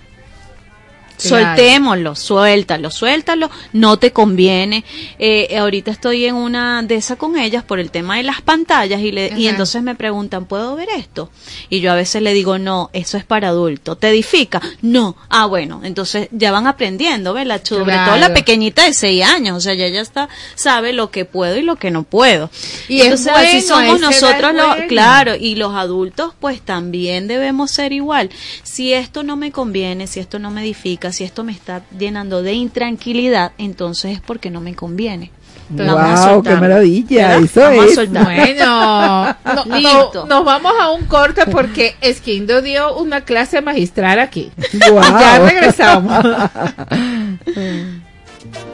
Claro. 1.16 1.46
Soltémoslo, 1.56 2.14
suéltalo, 2.16 2.90
suéltalo, 2.90 3.50
no 3.72 3.98
te 3.98 4.12
conviene. 4.12 4.84
Eh, 5.18 5.56
ahorita 5.56 5.90
estoy 5.90 6.24
en 6.26 6.34
una 6.34 6.82
de 6.82 6.96
esas 6.96 7.16
con 7.18 7.38
ellas 7.38 7.62
por 7.62 7.78
el 7.78 7.90
tema 7.90 8.16
de 8.16 8.24
las 8.24 8.42
pantallas 8.42 9.00
y, 9.00 9.12
le, 9.12 9.32
y 9.36 9.46
entonces 9.46 9.82
me 9.82 9.94
preguntan, 9.94 10.46
¿puedo 10.46 10.74
ver 10.76 10.88
esto? 10.96 11.30
Y 11.70 11.80
yo 11.80 11.92
a 11.92 11.94
veces 11.94 12.22
le 12.22 12.32
digo, 12.34 12.58
no, 12.58 12.90
eso 12.92 13.16
es 13.16 13.24
para 13.24 13.48
adulto. 13.48 13.96
¿Te 13.96 14.08
edifica? 14.08 14.60
No. 14.82 15.16
Ah, 15.28 15.46
bueno, 15.46 15.80
entonces 15.84 16.28
ya 16.32 16.50
van 16.52 16.66
aprendiendo, 16.66 17.32
¿verdad? 17.34 17.60
Sobre 17.64 17.84
Claro. 17.84 18.12
todo 18.12 18.20
la 18.20 18.34
pequeñita 18.34 18.84
de 18.84 18.92
seis 18.94 19.22
años, 19.24 19.56
o 19.56 19.60
sea, 19.60 19.74
ya 19.74 19.88
ya 19.88 20.00
está, 20.00 20.28
sabe 20.54 20.92
lo 20.92 21.10
que 21.10 21.24
puedo 21.24 21.56
y 21.56 21.62
lo 21.62 21.76
que 21.76 21.90
no 21.90 22.02
puedo. 22.02 22.50
Y 22.88 23.00
es 23.00 23.04
entonces 23.04 23.32
así 23.34 23.68
bueno, 23.72 23.98
somos 23.98 24.16
esa 24.16 24.30
edad 24.38 24.52
nosotros 24.52 24.54
los, 24.54 24.86
claro, 24.88 25.34
y 25.36 25.54
los 25.54 25.74
adultos 25.74 26.32
pues 26.40 26.60
también 26.60 27.28
debemos 27.28 27.70
ser 27.70 27.92
igual. 27.92 28.30
Si 28.62 28.92
esto 28.92 29.22
no 29.22 29.36
me 29.36 29.52
conviene, 29.52 30.06
si 30.06 30.20
esto 30.20 30.38
no 30.38 30.50
me 30.50 30.62
edifica, 30.62 31.03
si 31.12 31.24
esto 31.24 31.44
me 31.44 31.52
está 31.52 31.82
llenando 31.98 32.42
de 32.42 32.52
intranquilidad, 32.54 33.52
entonces 33.58 34.12
es 34.12 34.20
porque 34.20 34.50
no 34.50 34.60
me 34.60 34.74
conviene. 34.74 35.30
A 35.78 36.32
wow, 36.32 36.42
qué 36.42 36.56
maravilla, 36.56 37.28
¿verdad? 37.38 37.44
eso 37.44 37.60
Vamos 37.62 37.96
a 37.96 38.02
es. 38.02 38.24
Bueno, 38.24 39.36
no- 39.54 39.64
no- 39.66 39.76
Listo. 39.78 40.26
nos 40.26 40.44
vamos 40.44 40.72
a 40.78 40.90
un 40.90 41.06
corte 41.06 41.46
porque 41.46 41.96
Esquindo 42.02 42.60
dio 42.60 42.94
una 42.98 43.22
clase 43.22 43.62
magistral 43.62 44.18
aquí. 44.18 44.52
Wow. 44.90 45.00
Ya 45.02 45.38
regresamos. 45.38 46.24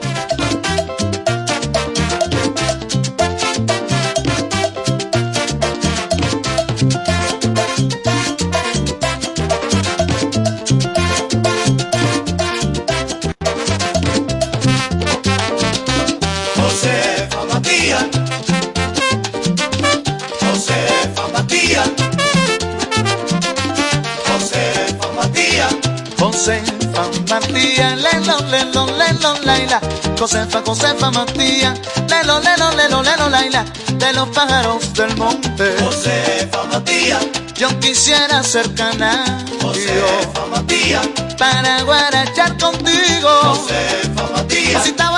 lelo, 29.20 29.34
laila. 29.44 29.80
Josefa, 30.18 30.62
Josefa 30.64 31.10
Matías, 31.10 31.78
lelo, 32.08 32.40
lelo, 32.40 32.70
lelo, 32.72 33.02
lelo, 33.02 33.28
laila. 33.28 33.64
De 33.94 34.12
los 34.12 34.28
pájaros 34.28 34.92
del 34.94 35.16
monte. 35.16 35.76
Josefa 35.82 36.64
Matías, 36.64 37.24
Yo 37.54 37.68
quisiera 37.80 38.42
ser 38.42 38.74
canario. 38.74 39.46
Josefa 39.60 40.46
Matías, 40.50 41.06
Para 41.38 41.82
guarachar 41.82 42.56
contigo. 42.58 43.30
Josefa 43.42 44.28
Matías, 44.34 44.84
Si 44.84 44.90
está 44.90 45.10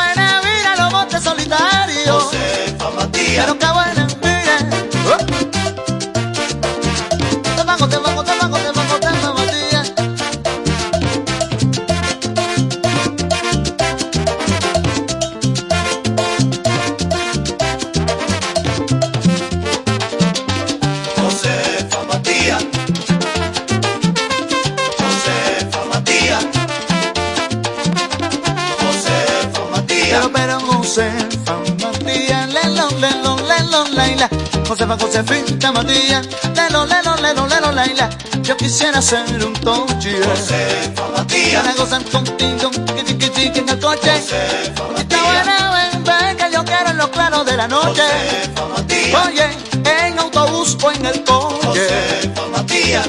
Josefita 34.86 35.70
Matías, 35.70 36.26
lelo, 36.56 36.84
lelo, 36.86 37.14
lelo, 37.16 37.46
lelo, 37.46 37.72
laila. 37.72 38.10
Yo 38.42 38.56
quisiera 38.56 39.00
ser 39.00 39.24
un 39.44 39.52
toche. 39.54 40.20
Josefa 40.24 41.08
Matías, 41.16 41.62
Para 41.62 41.74
gozar 41.76 42.04
contigo, 42.04 42.70
que 42.94 43.04
chiqui 43.04 43.28
chiqui 43.30 43.58
en 43.60 43.68
el 43.68 43.78
coche. 43.78 44.10
Josefa 44.10 44.82
buena, 44.84 45.70
ven, 45.92 46.04
ven, 46.04 46.36
que 46.36 46.52
yo 46.52 46.64
quiero 46.64 46.90
en 46.90 46.96
los 46.96 47.08
claros 47.10 47.46
de 47.46 47.56
la 47.56 47.68
noche. 47.68 48.02
Josefa 48.02 48.66
Matías, 48.76 49.26
Oye, 49.26 50.08
en 50.08 50.18
autobús 50.18 50.76
o 50.82 50.90
en 50.90 51.06
el 51.06 51.22
coche. 51.22 51.62
Josefa 51.64 52.42
Matías, 52.50 53.08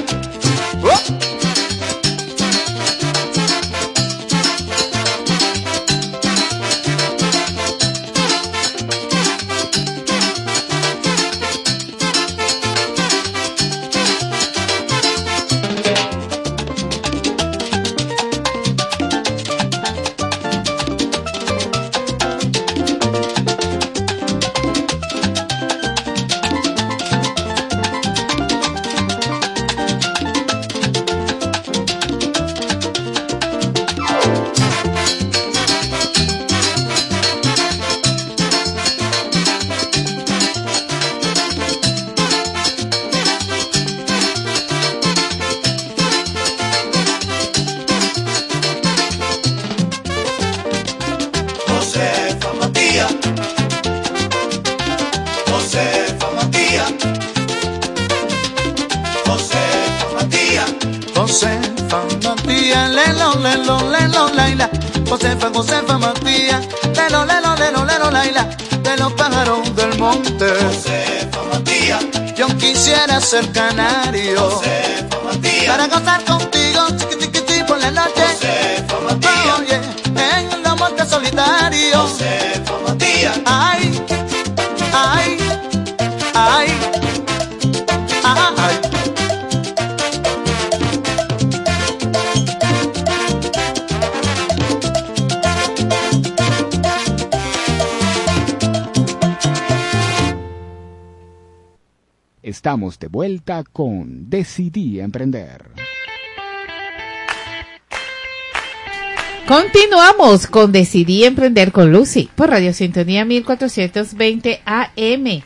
ser 73.34 73.50
canario. 73.50 74.23
Estamos 102.74 102.98
de 102.98 103.06
vuelta 103.06 103.62
con 103.62 104.28
Decidí 104.28 104.98
Emprender. 104.98 105.62
Continuamos 109.46 110.48
con 110.48 110.72
Decidí 110.72 111.22
Emprender 111.22 111.70
con 111.70 111.92
Lucy 111.92 112.28
por 112.34 112.50
Radio 112.50 112.72
Sintonía 112.72 113.24
1420 113.24 114.60
AM. 114.64 115.42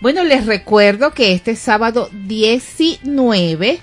Bueno, 0.00 0.22
les 0.22 0.46
recuerdo 0.46 1.10
que 1.10 1.32
este 1.32 1.56
sábado 1.56 2.10
19 2.12 3.80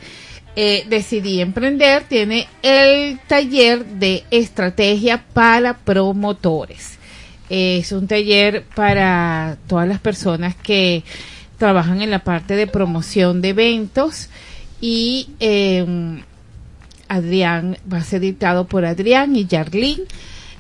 eh, 0.56 0.86
Decidí 0.88 1.41
Emprender 1.41 2.04
tiene 2.04 2.48
el 2.62 3.20
taller 3.28 3.86
de 3.86 4.24
estrategia 4.32 5.26
para 5.34 5.80
promotores. 5.80 6.98
Es 7.50 7.91
un 7.91 8.08
taller 8.08 8.64
para 8.74 9.58
todas 9.68 9.86
las 9.86 10.00
personas 10.00 10.56
que 10.56 11.04
trabajan 11.58 12.01
en 12.01 12.12
la 12.12 12.20
parte 12.20 12.56
de 12.56 12.68
promoción 12.68 13.41
de 13.41 13.49
eventos 13.49 14.30
y 14.82 15.30
eh, 15.39 16.24
Adrián 17.08 17.78
va 17.91 17.97
a 17.97 18.03
ser 18.03 18.22
dictado 18.22 18.66
por 18.66 18.86
Adrián 18.86 19.36
y 19.36 19.45
Yarlín. 19.45 20.01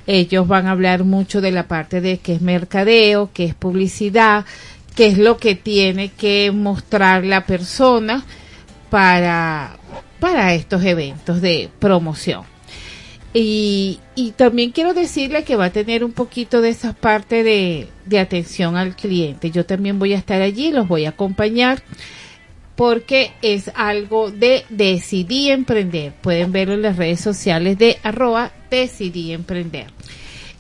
Ellos 0.07 0.47
van 0.47 0.67
a 0.67 0.71
hablar 0.71 1.03
mucho 1.03 1.41
de 1.41 1.51
la 1.51 1.67
parte 1.67 1.99
de 1.99 2.19
qué 2.19 2.35
es 2.35 2.41
mercadeo, 2.41 3.31
qué 3.33 3.45
es 3.45 3.55
publicidad, 3.55 4.45
qué 4.95 5.07
es 5.07 5.17
lo 5.17 5.37
que 5.37 5.55
tiene 5.55 6.09
que 6.09 6.51
mostrar 6.51 7.25
la 7.25 7.45
persona 7.45 8.23
para, 8.89 9.77
para 10.19 10.53
estos 10.53 10.83
eventos 10.83 11.41
de 11.41 11.69
promoción. 11.79 12.54
Y, 13.37 13.99
también 14.37 14.71
quiero 14.71 14.93
decirle 14.93 15.43
que 15.43 15.57
va 15.57 15.65
a 15.65 15.69
tener 15.69 16.05
un 16.05 16.13
poquito 16.13 16.61
de 16.61 16.69
esa 16.69 16.93
parte 16.93 17.43
de, 17.43 17.89
de 18.05 18.19
atención 18.19 18.77
al 18.77 18.95
cliente. 18.95 19.51
Yo 19.51 19.65
también 19.65 19.99
voy 19.99 20.13
a 20.13 20.17
estar 20.17 20.41
allí, 20.41 20.71
los 20.71 20.87
voy 20.87 21.05
a 21.05 21.09
acompañar 21.09 21.83
porque 22.75 23.33
es 23.41 23.71
algo 23.75 24.31
de 24.31 24.63
decidí 24.69 25.49
emprender. 25.49 26.13
Pueden 26.13 26.53
verlo 26.53 26.75
en 26.75 26.81
las 26.81 26.95
redes 26.95 27.19
sociales 27.19 27.77
de 27.77 27.97
arroba 28.03 28.51
decidí 28.69 29.33
emprender. 29.33 29.87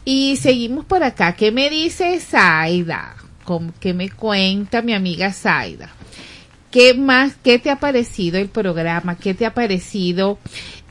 Y 0.03 0.35
seguimos 0.35 0.83
por 0.83 1.01
acá. 1.03 1.33
¿Qué 1.33 1.51
me 1.53 1.69
dice 1.69 2.19
Zaida? 2.19 3.15
¿Cómo- 3.45 3.73
¿Qué 3.79 3.93
me 3.93 4.09
cuenta 4.09 4.81
mi 4.81 4.93
amiga 4.93 5.31
Zaida? 5.31 5.89
¿Qué 6.71 6.93
más, 6.93 7.35
qué 7.41 7.57
te 7.57 7.69
ha 7.69 7.79
parecido 7.79 8.37
el 8.37 8.49
programa? 8.49 9.17
¿Qué 9.17 9.33
te 9.33 9.45
ha 9.45 9.53
parecido 9.53 10.39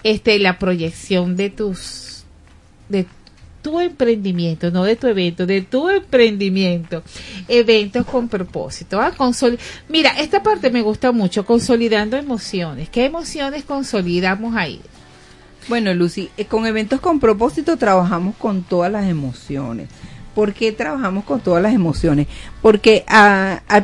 este 0.05 0.39
la 0.39 0.59
proyección 0.61 1.35
de 1.35 1.51
tus 1.51 2.25
de 2.89 3.07
tu 3.63 3.81
emprendimiento, 3.81 4.71
no 4.71 4.85
de 4.85 4.95
tu 4.95 5.07
evento, 5.07 5.47
de 5.47 5.63
tu 5.63 5.89
emprendimiento, 5.89 7.03
eventos 7.49 8.05
con 8.05 8.29
propósito. 8.29 9.01
Ah, 9.01 9.13
Mira, 9.89 10.11
esta 10.21 10.43
parte 10.43 10.71
me 10.71 10.83
gusta 10.83 11.13
mucho, 11.13 11.47
consolidando 11.47 12.19
emociones. 12.19 12.91
¿Qué 12.91 13.07
emociones 13.07 13.65
consolidamos 13.65 14.55
ahí? 14.55 14.83
Bueno, 15.67 15.95
Lucy, 15.95 16.29
eh, 16.37 16.45
con 16.45 16.67
eventos 16.67 17.01
con 17.01 17.19
propósito 17.19 17.79
trabajamos 17.79 18.37
con 18.37 18.65
todas 18.65 18.93
las 18.93 19.09
emociones. 19.09 19.89
¿Por 20.35 20.53
qué 20.53 20.73
trabajamos 20.73 21.25
con 21.25 21.41
todas 21.41 21.63
las 21.63 21.73
emociones? 21.73 22.27
Porque 22.61 23.05
ah, 23.09 23.63
ah, 23.69 23.83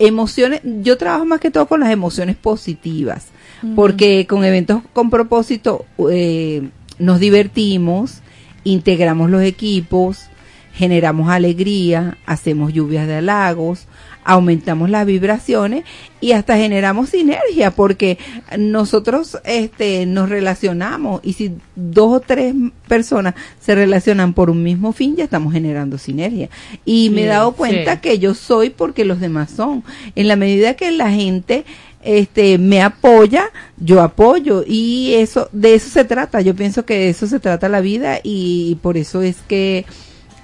emociones, 0.00 0.60
yo 0.64 0.98
trabajo 0.98 1.24
más 1.24 1.38
que 1.38 1.52
todo 1.52 1.66
con 1.66 1.78
las 1.80 1.90
emociones 1.90 2.34
positivas, 2.34 3.26
Porque 3.74 4.26
con 4.26 4.44
eventos 4.44 4.82
con 4.92 5.10
propósito 5.10 5.84
eh, 6.10 6.68
nos 6.98 7.20
divertimos, 7.20 8.20
integramos 8.64 9.30
los 9.30 9.42
equipos, 9.42 10.28
generamos 10.74 11.30
alegría, 11.30 12.18
hacemos 12.26 12.72
lluvias 12.72 13.06
de 13.06 13.16
halagos, 13.16 13.86
aumentamos 14.24 14.90
las 14.90 15.06
vibraciones 15.06 15.84
y 16.20 16.32
hasta 16.32 16.56
generamos 16.56 17.10
sinergia 17.10 17.70
porque 17.70 18.18
nosotros 18.58 19.38
este 19.44 20.06
nos 20.06 20.30
relacionamos 20.30 21.20
y 21.22 21.34
si 21.34 21.52
dos 21.76 22.16
o 22.16 22.20
tres 22.20 22.54
personas 22.88 23.34
se 23.60 23.74
relacionan 23.74 24.32
por 24.32 24.50
un 24.50 24.62
mismo 24.62 24.92
fin 24.92 25.14
ya 25.16 25.24
estamos 25.24 25.52
generando 25.52 25.98
sinergia. 25.98 26.48
Y 26.84 27.10
me 27.10 27.24
he 27.24 27.26
dado 27.26 27.52
cuenta 27.52 27.94
sí. 27.94 28.00
que 28.00 28.18
yo 28.18 28.34
soy 28.34 28.70
porque 28.70 29.04
los 29.04 29.20
demás 29.20 29.50
son. 29.50 29.84
En 30.16 30.26
la 30.26 30.36
medida 30.36 30.74
que 30.74 30.90
la 30.90 31.10
gente 31.10 31.64
este 32.04 32.58
me 32.58 32.82
apoya 32.82 33.50
yo 33.76 34.02
apoyo 34.02 34.64
y 34.66 35.14
eso 35.14 35.48
de 35.52 35.74
eso 35.74 35.88
se 35.90 36.04
trata 36.04 36.40
yo 36.40 36.54
pienso 36.54 36.84
que 36.84 36.94
de 36.98 37.08
eso 37.10 37.26
se 37.26 37.40
trata 37.40 37.68
la 37.68 37.80
vida 37.80 38.18
y 38.22 38.76
por 38.82 38.96
eso 38.96 39.22
es 39.22 39.36
que 39.48 39.84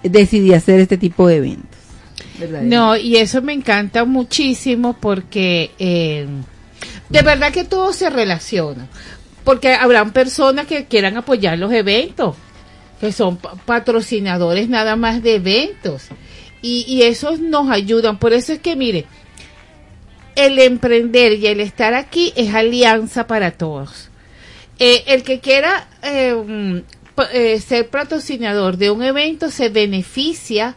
decidí 0.03 0.55
hacer 0.55 0.81
este 0.81 0.97
tipo 0.97 1.28
de 1.28 1.37
eventos 1.37 1.78
No, 2.62 2.97
y 2.97 3.16
eso 3.16 3.43
me 3.43 3.53
encanta 3.53 4.05
muchísimo 4.07 4.97
porque 4.99 5.70
eh, 5.78 6.27
de 7.11 7.23
verdad 7.23 7.53
que 7.53 7.65
todo 7.65 7.93
se 7.93 8.09
relaciona. 8.09 8.87
Porque 9.45 9.74
habrán 9.74 10.12
personas 10.12 10.66
que 10.66 10.85
quieran 10.87 11.16
apoyar 11.16 11.59
los 11.59 11.73
eventos, 11.73 12.37
que 13.01 13.11
son 13.12 13.37
pa- 13.37 13.55
patrocinadores 13.66 14.69
nada 14.69 14.97
más 14.97 15.23
de 15.23 15.35
eventos. 15.37 16.05
Y, 16.62 16.85
y 16.89 17.03
esos 17.03 17.41
nos 17.41 17.69
ayudan. 17.70 18.19
Por 18.19 18.32
eso 18.32 18.53
es 18.53 18.59
que, 18.61 18.77
mire, 18.77 19.07
el 20.36 20.59
emprender 20.59 21.32
y 21.35 21.47
el 21.47 21.61
estar 21.61 21.94
aquí 21.94 22.32
es 22.36 22.55
alianza 22.55 23.27
para 23.27 23.52
todos. 23.52 24.09
Eh, 24.78 25.05
el 25.09 25.23
que 25.23 25.40
quiera 25.40 25.89
eh, 26.02 26.35
mm, 26.35 26.78
eh, 27.32 27.61
ser 27.61 27.89
patrocinador 27.89 28.77
de 28.77 28.90
un 28.90 29.02
evento 29.02 29.51
se 29.51 29.69
beneficia 29.69 30.74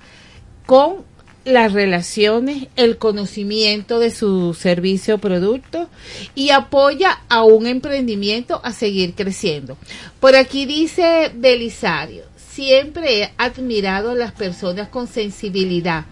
con 0.65 1.05
las 1.45 1.73
relaciones, 1.73 2.67
el 2.75 2.97
conocimiento 2.97 3.99
de 3.99 4.11
su 4.11 4.53
servicio 4.53 5.15
o 5.15 5.17
producto 5.17 5.89
y 6.35 6.51
apoya 6.51 7.21
a 7.27 7.43
un 7.43 7.67
emprendimiento 7.67 8.61
a 8.63 8.71
seguir 8.71 9.13
creciendo. 9.13 9.77
Por 10.19 10.35
aquí 10.35 10.65
dice 10.65 11.31
Belisario, 11.35 12.23
siempre 12.37 13.23
he 13.23 13.33
admirado 13.37 14.11
a 14.11 14.15
las 14.15 14.31
personas 14.31 14.87
con 14.87 15.07
sensibilidad 15.07 16.05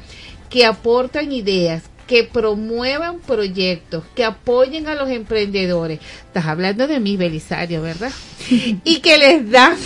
que 0.49 0.65
aportan 0.65 1.31
ideas, 1.31 1.84
que 2.11 2.25
promuevan 2.25 3.19
proyectos, 3.21 4.03
que 4.15 4.25
apoyen 4.25 4.88
a 4.89 4.95
los 4.95 5.09
emprendedores. 5.09 6.01
Estás 6.25 6.45
hablando 6.45 6.85
de 6.85 6.99
mí, 6.99 7.15
Belisario, 7.15 7.81
¿verdad? 7.81 8.11
y 8.83 8.99
que 8.99 9.17
les 9.17 9.49
dan 9.49 9.77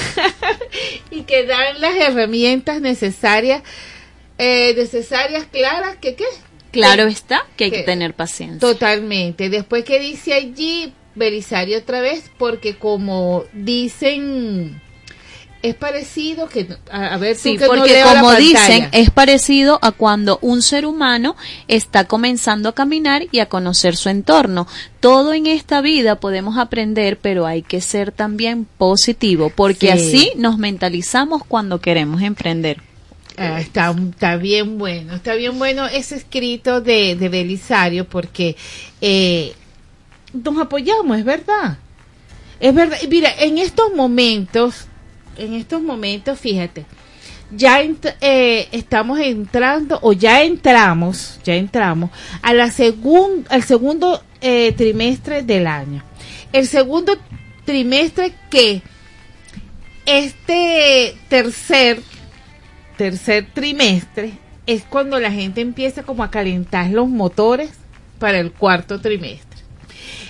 y 1.12 1.22
que 1.22 1.46
dan 1.46 1.80
las 1.80 1.96
herramientas 1.96 2.82
necesarias 2.82 3.62
eh, 4.40 4.74
necesarias, 4.76 5.46
claras, 5.52 5.98
que 5.98 6.16
qué? 6.16 6.26
Claro 6.72 7.06
Que- 7.06 7.12
está 7.12 7.46
que 7.58 7.66
hay 7.66 7.70
que 7.70 7.78
que- 7.78 7.84
tener 7.84 8.16
paciencia. 8.16 8.60
Totalmente. 8.60 9.50
Después 9.50 9.86
que 9.86 10.00
dice 10.00 10.34
allí, 10.34 10.94
Belisario 11.14 11.78
otra 11.78 12.02
vez, 12.02 12.32
porque 12.40 12.76
como 12.76 13.44
dicen, 13.54 14.82
es 15.62 15.74
parecido 15.76 16.48
que, 16.48 16.68
a, 16.92 17.14
a 17.14 17.18
ver, 17.18 17.36
Sí, 17.36 17.58
que 17.58 17.66
porque 17.66 18.02
como 18.04 18.34
dicen, 18.36 18.88
es 18.92 19.10
parecido 19.10 19.80
a 19.82 19.92
cuando 19.92 20.38
un 20.42 20.62
ser 20.62 20.86
humano 20.86 21.36
está 21.68 22.06
comenzando 22.06 22.70
a 22.70 22.76
caminar 22.76 23.24
y 23.32 23.40
a 23.40 23.48
conocer 23.48 23.96
su 23.96 24.10
entorno. 24.10 24.68
Todo 25.00 25.34
en 25.34 25.48
esta 25.48 25.82
vida 25.82 26.20
podemos 26.20 26.58
aprender, 26.58 27.18
pero 27.20 27.46
hay 27.48 27.62
que 27.64 27.82
ser 27.82 28.12
también 28.12 28.68
positivo, 28.78 29.52
porque 29.56 29.88
Sí. 29.88 29.92
así 29.94 30.32
nos 30.38 30.58
mentalizamos 30.60 31.44
cuando 31.44 31.82
queremos 31.82 32.22
emprender. 32.22 32.82
Ah, 33.38 33.60
está, 33.60 33.94
está 34.12 34.38
bien 34.38 34.78
bueno, 34.78 35.16
está 35.16 35.34
bien 35.34 35.60
bueno 35.60 35.88
ese 35.88 36.16
escrito 36.16 36.80
de, 36.80 37.16
de 37.18 37.28
Belisario 37.28 38.08
porque 38.08 38.56
eh, 39.02 39.54
nos 40.32 40.58
apoyamos, 40.58 41.18
es 41.18 41.26
verdad. 41.26 41.78
Es 42.62 42.74
verdad. 42.74 42.98
Y 43.04 43.08
Mira, 43.08 43.30
en 43.40 43.58
estos 43.58 43.94
momentos, 43.94 44.86
en 45.38 45.54
estos 45.54 45.82
momentos, 45.82 46.40
fíjate, 46.40 46.86
ya 47.52 47.82
eh, 48.22 48.68
estamos 48.72 49.20
entrando 49.20 50.00
o 50.02 50.14
ya 50.14 50.44
entramos, 50.44 51.40
ya 51.44 51.56
entramos 51.56 52.10
a 52.42 52.54
la 52.54 52.68
segun- 52.72 53.46
al 53.50 53.64
segundo 53.64 54.22
eh, 54.42 54.74
trimestre 54.76 55.44
del 55.44 55.68
año. 55.68 56.04
El 56.52 56.68
segundo 56.68 57.18
trimestre 57.66 58.34
que 58.50 58.82
este 60.06 61.16
tercer 61.30 62.02
tercer 62.98 63.48
trimestre 63.54 64.34
es 64.66 64.84
cuando 64.84 65.20
la 65.20 65.32
gente 65.32 65.62
empieza 65.62 66.04
como 66.04 66.24
a 66.24 66.32
calentar 66.32 66.90
los 66.90 67.08
motores 67.10 67.72
para 68.20 68.40
el 68.40 68.52
cuarto 68.52 69.02
trimestre. 69.02 69.55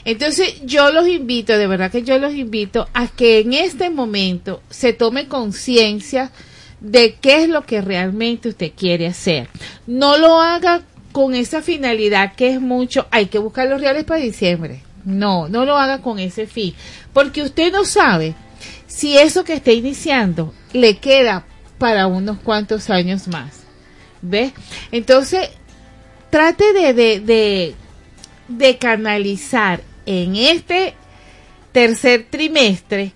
Entonces 0.06 0.62
yo 0.64 0.92
los 0.92 1.08
invito, 1.08 1.58
de 1.58 1.66
verdad 1.66 1.92
que 1.92 2.04
yo 2.04 2.20
los 2.20 2.34
invito 2.36 2.88
a 2.94 3.08
que 3.08 3.40
en 3.40 3.54
este 3.54 3.90
momento 3.90 4.62
se 4.70 4.94
tome 4.94 5.28
conciencia 5.28 6.32
de 6.80 7.16
qué 7.16 7.44
es 7.44 7.50
lo 7.50 7.64
que 7.64 7.82
realmente 7.82 8.50
usted 8.50 8.72
quiere 8.78 9.08
hacer. 9.08 9.50
No 9.88 10.20
lo 10.20 10.40
haga 10.40 10.84
con 11.12 11.34
esa 11.34 11.64
finalidad 11.64 12.36
que 12.36 12.54
es 12.54 12.62
mucho, 12.62 13.08
hay 13.10 13.26
que 13.26 13.40
buscar 13.40 13.68
los 13.68 13.82
reales 13.82 14.04
para 14.04 14.22
diciembre. 14.22 14.84
No, 15.06 15.50
no 15.50 15.66
lo 15.66 15.78
haga 15.78 16.02
con 16.02 16.20
ese 16.20 16.46
fin, 16.46 16.76
porque 17.12 17.42
usted 17.42 17.72
no 17.72 17.84
sabe 17.84 18.36
si 18.86 19.18
eso 19.18 19.44
que 19.44 19.54
está 19.54 19.72
iniciando 19.72 20.54
le 20.74 20.98
queda 20.98 21.46
para 21.80 22.06
unos 22.06 22.38
cuantos 22.40 22.92
años 22.92 23.28
más. 23.28 23.62
¿Ves? 24.22 24.54
Entonces, 24.92 25.50
trate 26.30 26.74
de, 26.74 26.94
de, 26.94 27.20
de, 27.20 27.76
de 28.48 28.78
canalizar 28.78 29.82
en 30.06 30.36
este 30.36 30.94
tercer 31.72 32.28
trimestre 32.30 33.12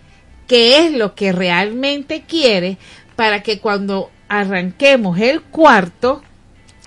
qué 0.48 0.86
es 0.86 0.92
lo 0.92 1.16
que 1.16 1.32
realmente 1.32 2.24
quiere 2.28 2.78
para 3.16 3.44
que 3.44 3.60
cuando 3.60 4.12
arranquemos 4.28 5.20
el 5.20 5.42
cuarto, 5.42 6.22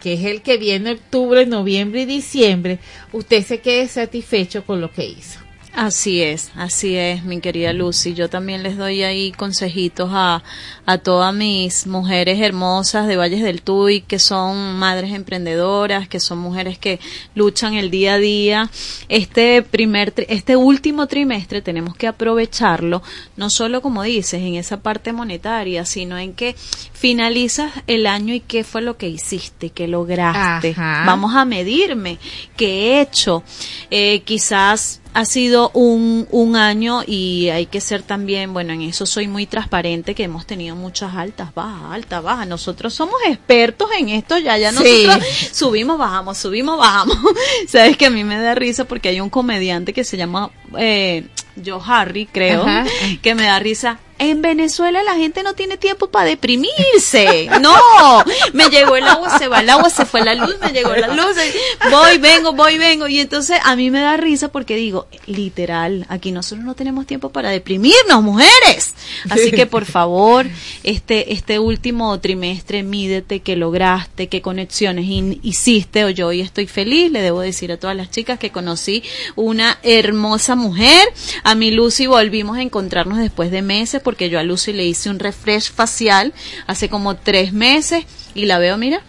que 0.00 0.14
es 0.14 0.24
el 0.24 0.42
que 0.42 0.56
viene 0.56 0.92
octubre, 0.92 1.46
noviembre 1.46 2.02
y 2.02 2.06
diciembre, 2.06 2.78
usted 3.12 3.44
se 3.44 3.60
quede 3.60 3.88
satisfecho 3.88 4.64
con 4.64 4.80
lo 4.80 4.90
que 4.90 5.04
hizo. 5.04 5.41
Así 5.74 6.20
es, 6.20 6.52
así 6.54 6.96
es, 6.96 7.24
mi 7.24 7.40
querida 7.40 7.72
Lucy. 7.72 8.12
Yo 8.12 8.28
también 8.28 8.62
les 8.62 8.76
doy 8.76 9.04
ahí 9.04 9.32
consejitos 9.32 10.10
a, 10.12 10.42
a 10.84 10.98
todas 10.98 11.34
mis 11.34 11.86
mujeres 11.86 12.40
hermosas 12.40 13.06
de 13.08 13.16
Valles 13.16 13.42
del 13.42 13.62
Tuy, 13.62 14.02
que 14.02 14.18
son 14.18 14.78
madres 14.78 15.12
emprendedoras, 15.12 16.08
que 16.08 16.20
son 16.20 16.38
mujeres 16.38 16.76
que 16.76 17.00
luchan 17.34 17.72
el 17.72 17.90
día 17.90 18.14
a 18.14 18.18
día. 18.18 18.70
Este 19.08 19.62
primer, 19.62 20.12
este 20.28 20.56
último 20.56 21.06
trimestre 21.06 21.62
tenemos 21.62 21.96
que 21.96 22.06
aprovecharlo, 22.06 23.02
no 23.36 23.48
solo 23.48 23.80
como 23.80 24.02
dices, 24.02 24.42
en 24.42 24.56
esa 24.56 24.82
parte 24.82 25.14
monetaria, 25.14 25.86
sino 25.86 26.18
en 26.18 26.34
que 26.34 26.54
finalizas 26.92 27.72
el 27.86 28.06
año 28.06 28.34
y 28.34 28.40
qué 28.40 28.62
fue 28.62 28.82
lo 28.82 28.98
que 28.98 29.08
hiciste, 29.08 29.70
qué 29.70 29.88
lograste. 29.88 30.72
Ajá. 30.72 31.04
Vamos 31.06 31.34
a 31.34 31.46
medirme 31.46 32.18
qué 32.58 32.66
he 32.66 33.00
hecho. 33.00 33.42
Eh, 33.90 34.20
quizás 34.26 35.01
ha 35.14 35.24
sido 35.24 35.70
un, 35.74 36.26
un 36.30 36.56
año 36.56 37.02
y 37.06 37.48
hay 37.50 37.66
que 37.66 37.80
ser 37.80 38.02
también, 38.02 38.52
bueno, 38.52 38.72
en 38.72 38.82
eso 38.82 39.04
soy 39.04 39.28
muy 39.28 39.46
transparente, 39.46 40.14
que 40.14 40.24
hemos 40.24 40.46
tenido 40.46 40.74
muchas 40.74 41.14
altas, 41.14 41.54
bajas, 41.54 41.92
altas, 41.92 42.22
bajas. 42.22 42.46
Nosotros 42.48 42.94
somos 42.94 43.16
expertos 43.28 43.88
en 43.98 44.08
esto, 44.08 44.38
ya, 44.38 44.56
ya 44.58 44.72
Sí. 44.72 45.04
nosotros 45.06 45.26
subimos, 45.52 45.98
bajamos, 45.98 46.38
subimos, 46.38 46.78
bajamos. 46.78 47.16
Sabes 47.68 47.96
que 47.96 48.06
a 48.06 48.10
mí 48.10 48.24
me 48.24 48.38
da 48.38 48.54
risa 48.54 48.84
porque 48.86 49.10
hay 49.10 49.20
un 49.20 49.28
comediante 49.30 49.92
que 49.92 50.04
se 50.04 50.16
llama 50.16 50.50
eh, 50.78 51.26
Joe 51.64 51.80
Harry, 51.86 52.26
creo, 52.26 52.62
Ajá. 52.62 52.84
que 53.20 53.34
me 53.34 53.42
da 53.44 53.58
risa. 53.58 53.98
En 54.22 54.40
Venezuela 54.40 55.02
la 55.02 55.16
gente 55.16 55.42
no 55.42 55.54
tiene 55.54 55.78
tiempo 55.78 56.06
para 56.06 56.26
deprimirse. 56.26 57.50
No, 57.62 58.24
me 58.52 58.68
llegó 58.70 58.96
el 58.96 59.06
agua, 59.06 59.38
se 59.38 59.46
va 59.46 59.60
el 59.60 59.70
agua, 59.70 59.88
se 59.88 60.04
fue 60.04 60.24
la 60.24 60.34
luz, 60.34 60.56
me 60.60 60.72
llegó 60.72 60.94
la 60.96 61.08
luz, 61.08 61.36
voy, 61.90 62.18
vengo, 62.18 62.52
voy, 62.52 62.76
vengo. 62.76 63.06
Y 63.06 63.20
entonces 63.20 63.58
a 63.62 63.76
mí 63.76 63.90
me 63.90 64.00
da 64.00 64.16
risa 64.16 64.48
porque 64.48 64.74
digo, 64.74 65.06
literal, 65.26 66.04
aquí 66.08 66.32
nosotros 66.32 66.64
no 66.64 66.74
tenemos 66.74 67.06
tiempo 67.06 67.30
para 67.30 67.50
deprimirnos, 67.50 68.22
mujeres. 68.22 68.94
Así 69.30 69.52
que 69.52 69.66
por 69.66 69.84
favor, 69.84 70.46
este, 70.82 71.32
este 71.32 71.60
último 71.60 72.18
trimestre, 72.18 72.82
mídete 72.82 73.40
qué 73.40 73.54
lograste, 73.54 74.28
qué 74.28 74.42
conexiones 74.42 75.06
hiciste. 75.42 76.04
O 76.04 76.10
yo 76.10 76.28
hoy 76.28 76.40
estoy 76.40 76.66
feliz, 76.66 77.12
le 77.12 77.22
debo 77.22 77.40
decir 77.40 77.70
a 77.70 77.76
todas 77.76 77.96
las 77.96 78.10
chicas 78.10 78.38
que 78.38 78.50
conocí 78.50 79.04
una 79.36 79.78
hermosa 79.82 80.56
mujer. 80.56 81.08
A 81.44 81.54
mi 81.54 81.70
Lucy 81.70 82.06
volvimos 82.06 82.56
a 82.56 82.62
encontrarnos 82.62 83.18
después 83.18 83.50
de 83.50 83.62
meses 83.62 84.02
porque 84.12 84.28
yo 84.28 84.38
a 84.38 84.42
Lucy 84.42 84.74
le 84.74 84.84
hice 84.84 85.08
un 85.08 85.18
refresh 85.18 85.72
facial 85.72 86.34
hace 86.66 86.90
como 86.90 87.16
tres 87.16 87.54
meses 87.54 88.04
y 88.34 88.44
la 88.44 88.58
veo, 88.58 88.76
mira, 88.76 89.00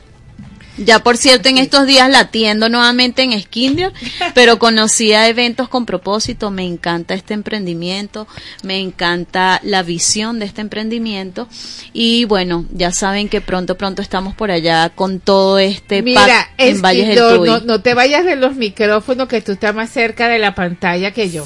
Ya 0.77 1.03
por 1.03 1.17
cierto, 1.17 1.49
en 1.49 1.57
estos 1.57 1.85
días 1.85 2.09
la 2.09 2.19
atiendo 2.19 2.69
nuevamente 2.69 3.21
en 3.21 3.37
Skindier, 3.37 3.91
pero 4.33 4.59
conocía 4.59 5.27
eventos 5.27 5.67
con 5.67 5.85
propósito, 5.85 6.51
me 6.51 6.63
encanta 6.65 7.15
este 7.15 7.33
emprendimiento, 7.33 8.29
me 8.63 8.79
encanta 8.79 9.59
la 9.61 9.83
visión 9.83 10.39
de 10.39 10.45
este 10.45 10.61
emprendimiento 10.61 11.49
y 11.91 12.23
bueno, 12.23 12.65
ya 12.71 12.91
saben 12.93 13.27
que 13.27 13.41
pronto 13.41 13.75
pronto 13.75 14.01
estamos 14.01 14.35
por 14.35 14.51
allá 14.51 14.89
con 14.89 15.19
todo 15.19 15.59
este 15.59 16.01
Mira, 16.01 16.21
pack 16.25 16.53
en 16.59 16.81
Valles 16.81 17.07
del 17.09 17.17
Tuy. 17.17 17.49
no, 17.49 17.59
no 17.59 17.81
te 17.81 17.93
vayas 17.93 18.23
de 18.23 18.37
los 18.37 18.55
micrófonos 18.55 19.27
que 19.27 19.41
tú 19.41 19.51
estás 19.51 19.75
más 19.75 19.89
cerca 19.89 20.29
de 20.29 20.39
la 20.39 20.55
pantalla 20.55 21.11
que 21.11 21.29
yo. 21.29 21.43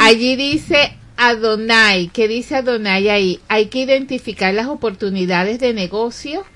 Allí 0.00 0.36
dice 0.36 0.99
Adonai, 1.22 2.08
¿qué 2.08 2.28
dice 2.28 2.56
Adonai 2.56 3.10
ahí? 3.10 3.40
Hay 3.48 3.66
que 3.66 3.80
identificar 3.80 4.54
las 4.54 4.68
oportunidades 4.68 5.60
de 5.60 5.74
negocio, 5.74 6.46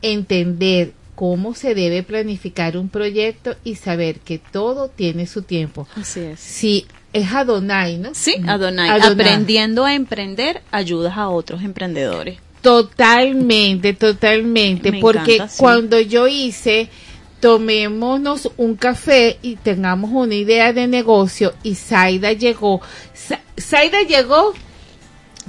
entender 0.00 0.92
cómo 1.16 1.56
se 1.56 1.74
debe 1.74 2.04
planificar 2.04 2.76
un 2.76 2.88
proyecto 2.88 3.56
y 3.64 3.74
saber 3.74 4.20
que 4.20 4.38
todo 4.38 4.86
tiene 4.86 5.26
su 5.26 5.42
tiempo. 5.42 5.88
Así 5.96 6.20
es. 6.20 6.38
Sí, 6.38 6.86
es 7.12 7.32
Adonai, 7.32 7.98
¿no? 7.98 8.14
Sí, 8.14 8.36
Adonai. 8.46 8.90
Adonai. 8.90 9.12
Aprendiendo 9.12 9.84
a 9.84 9.94
emprender, 9.94 10.62
ayudas 10.70 11.16
a 11.16 11.28
otros 11.28 11.64
emprendedores. 11.64 12.38
Totalmente, 12.60 13.92
totalmente, 13.92 14.92
Me 14.92 15.00
porque 15.00 15.34
encanta, 15.34 15.52
sí. 15.52 15.58
cuando 15.58 15.98
yo 15.98 16.28
hice 16.28 16.88
tomémonos 17.42 18.52
un 18.56 18.76
café 18.76 19.36
y 19.42 19.56
tengamos 19.56 20.12
una 20.12 20.36
idea 20.36 20.72
de 20.72 20.86
negocio. 20.86 21.54
Y 21.64 21.74
Zaida 21.74 22.32
llegó, 22.32 22.80
Zaida 23.60 24.02
llegó 24.02 24.52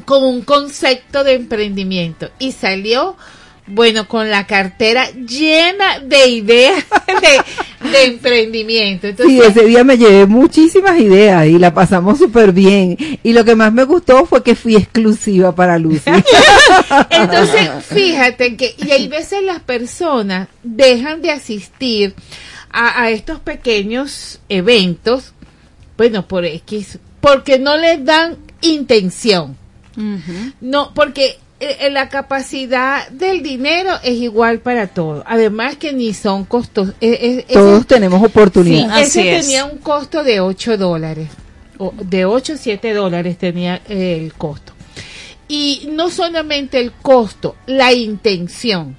con 0.04 0.24
un 0.24 0.42
concepto 0.42 1.24
de 1.24 1.36
emprendimiento 1.36 2.32
y 2.40 2.52
salió 2.52 3.16
bueno, 3.66 4.08
con 4.08 4.30
la 4.30 4.46
cartera 4.46 5.10
llena 5.12 6.00
de 6.00 6.28
ideas 6.28 6.84
de, 7.82 7.90
de 7.90 8.04
emprendimiento. 8.06 9.08
Entonces, 9.08 9.34
Sí, 9.34 9.42
ese 9.42 9.66
día 9.66 9.84
me 9.84 9.98
llevé 9.98 10.26
muchísimas 10.26 11.00
ideas 11.00 11.48
y 11.48 11.58
la 11.58 11.74
pasamos 11.74 12.18
súper 12.18 12.52
bien. 12.52 12.98
Y 13.24 13.34
lo 13.34 13.46
que 13.46 13.56
más 13.56 13.72
me 13.72 13.84
gustó 13.86 14.26
fue 14.26 14.44
que 14.44 14.56
fui 14.56 14.76
exclusiva 14.76 15.56
para 15.56 15.78
Lucy. 15.80 16.12
Entonces, 17.10 17.70
fíjate 17.88 18.56
que, 18.58 18.76
y 18.78 18.92
hay 18.92 19.08
veces 19.08 19.44
las 19.44 19.62
personas 19.62 20.50
dejan 20.64 21.22
de 21.22 21.32
asistir 21.32 22.16
a, 22.70 23.04
a 23.04 23.12
estos 23.12 23.40
pequeños 23.40 24.40
eventos, 24.50 25.34
bueno, 25.98 26.28
por 26.28 26.44
X, 26.44 27.00
porque 27.22 27.60
no 27.60 27.78
les 27.78 28.04
dan 28.04 28.38
intención. 28.62 29.58
No, 30.60 30.92
porque 30.96 31.38
la 31.92 32.10
capacidad 32.10 33.08
del 33.10 33.42
dinero 33.44 33.92
es 34.04 34.14
igual 34.16 34.60
para 34.60 34.88
todo. 34.88 35.24
Además 35.28 35.76
que 35.78 35.94
ni 35.94 36.14
son 36.14 36.46
costos. 36.46 36.90
eh, 37.02 37.18
eh, 37.22 37.46
ese- 37.48 37.54
Todos 37.54 37.88
tenemos 37.88 38.20
Sí, 38.20 38.26
oportunidad. 38.26 39.02
ese 39.02 39.24
tenía 39.24 39.66
un 39.66 39.78
costo 39.78 40.24
de 40.24 40.40
8 40.40 40.78
dólares. 40.78 41.30
O 41.78 41.94
de 42.02 42.26
8 42.26 42.54
a 42.54 42.58
7 42.58 42.94
dólares 42.94 43.38
tenía 43.38 43.82
eh, 43.88 44.20
el 44.24 44.34
costo. 44.34 44.74
Y 45.48 45.88
no 45.92 46.10
solamente 46.10 46.80
el 46.80 46.92
costo, 46.92 47.56
la 47.66 47.94
intención. 47.94 48.96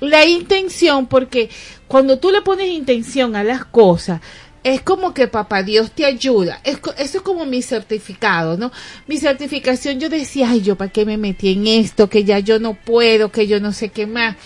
La 0.00 0.24
intención, 0.24 1.06
porque 1.06 1.50
cuando 1.86 2.18
tú 2.18 2.30
le 2.30 2.40
pones 2.42 2.68
intención 2.68 3.36
a 3.36 3.44
las 3.44 3.64
cosas, 3.66 4.20
es 4.62 4.82
como 4.82 5.14
que 5.14 5.28
papá 5.28 5.62
Dios 5.62 5.92
te 5.92 6.04
ayuda. 6.04 6.60
Es, 6.64 6.78
eso 6.98 7.18
es 7.18 7.22
como 7.22 7.46
mi 7.46 7.62
certificado, 7.62 8.56
¿no? 8.56 8.70
Mi 9.06 9.16
certificación, 9.16 9.98
yo 10.00 10.08
decía, 10.08 10.50
ay, 10.50 10.60
yo 10.60 10.76
para 10.76 10.90
qué 10.90 11.06
me 11.06 11.16
metí 11.16 11.52
en 11.52 11.66
esto, 11.66 12.08
que 12.10 12.24
ya 12.24 12.38
yo 12.38 12.58
no 12.58 12.74
puedo, 12.74 13.32
que 13.32 13.46
yo 13.46 13.60
no 13.60 13.72
sé 13.72 13.88
qué 13.88 14.06
más. 14.06 14.36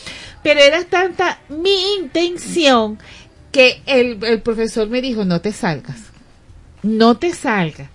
Pero 0.43 0.61
era 0.61 0.85
tanta 0.85 1.41
mi 1.49 1.97
intención 1.99 2.99
que 3.51 3.83
el, 3.87 4.23
el 4.25 4.43
profesor 4.43 4.89
me 4.89 5.01
dijo, 5.01 5.25
no 5.25 5.41
te 5.41 5.53
salgas, 5.53 5.99
no 6.83 7.17
te 7.17 7.33
salgas, 7.33 7.89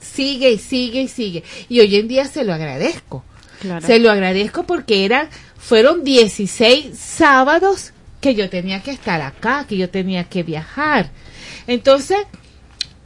sigue 0.00 0.52
y 0.52 0.58
sigue 0.58 1.02
y 1.02 1.08
sigue. 1.08 1.44
Y 1.68 1.80
hoy 1.80 1.96
en 1.96 2.08
día 2.08 2.26
se 2.26 2.44
lo 2.44 2.52
agradezco. 2.52 3.24
Claro. 3.60 3.86
Se 3.86 3.98
lo 3.98 4.10
agradezco 4.10 4.64
porque 4.64 5.04
eran, 5.04 5.28
fueron 5.56 6.04
16 6.04 6.98
sábados 6.98 7.93
que 8.24 8.34
yo 8.34 8.48
tenía 8.48 8.80
que 8.80 8.90
estar 8.90 9.20
acá, 9.20 9.66
que 9.68 9.76
yo 9.76 9.90
tenía 9.90 10.24
que 10.24 10.42
viajar. 10.42 11.10
Entonces, 11.66 12.16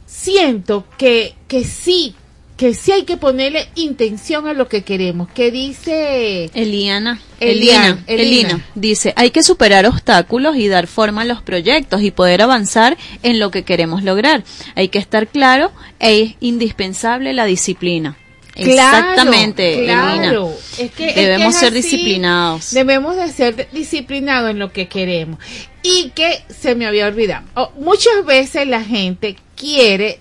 siento 0.05 0.85
que, 0.97 1.35
que 1.49 1.65
sí, 1.65 2.15
que 2.55 2.73
sí 2.73 2.93
hay 2.93 3.03
que 3.03 3.17
ponerle 3.17 3.67
intención 3.75 4.47
a 4.47 4.53
lo 4.53 4.69
que 4.69 4.83
queremos. 4.83 5.27
¿Qué 5.35 5.51
dice 5.51 6.49
Eliana, 6.53 7.19
Eliana, 7.41 8.01
Elina, 8.07 8.43
Elina. 8.47 8.65
Dice, 8.75 9.11
hay 9.17 9.31
que 9.31 9.43
superar 9.43 9.85
obstáculos 9.85 10.55
y 10.55 10.69
dar 10.69 10.87
forma 10.87 11.23
a 11.23 11.25
los 11.25 11.41
proyectos 11.41 12.01
y 12.01 12.11
poder 12.11 12.41
avanzar 12.41 12.97
en 13.21 13.39
lo 13.39 13.51
que 13.51 13.63
queremos 13.63 14.03
lograr. 14.03 14.45
Hay 14.75 14.87
que 14.87 14.99
estar 14.99 15.27
claro, 15.27 15.73
es 15.99 16.35
indispensable 16.39 17.33
la 17.33 17.43
disciplina. 17.43 18.15
Exactamente, 18.55 19.83
claro. 19.85 20.51
Es 20.77 20.91
que- 20.91 21.09
es 21.09 21.15
Debemos 21.15 21.45
que 21.45 21.49
es 21.49 21.55
ser 21.59 21.69
así. 21.69 21.81
disciplinados. 21.81 22.71
Debemos 22.71 23.15
de 23.15 23.29
ser 23.29 23.67
disciplinados 23.71 24.51
en 24.51 24.59
lo 24.59 24.71
que 24.73 24.87
queremos. 24.87 25.39
Y 25.83 26.09
que 26.11 26.43
se 26.49 26.75
me 26.75 26.85
había 26.85 27.07
olvidado. 27.07 27.45
Oh, 27.55 27.71
muchas 27.79 28.25
veces 28.25 28.67
la 28.67 28.83
gente 28.83 29.35
quiere 29.55 30.19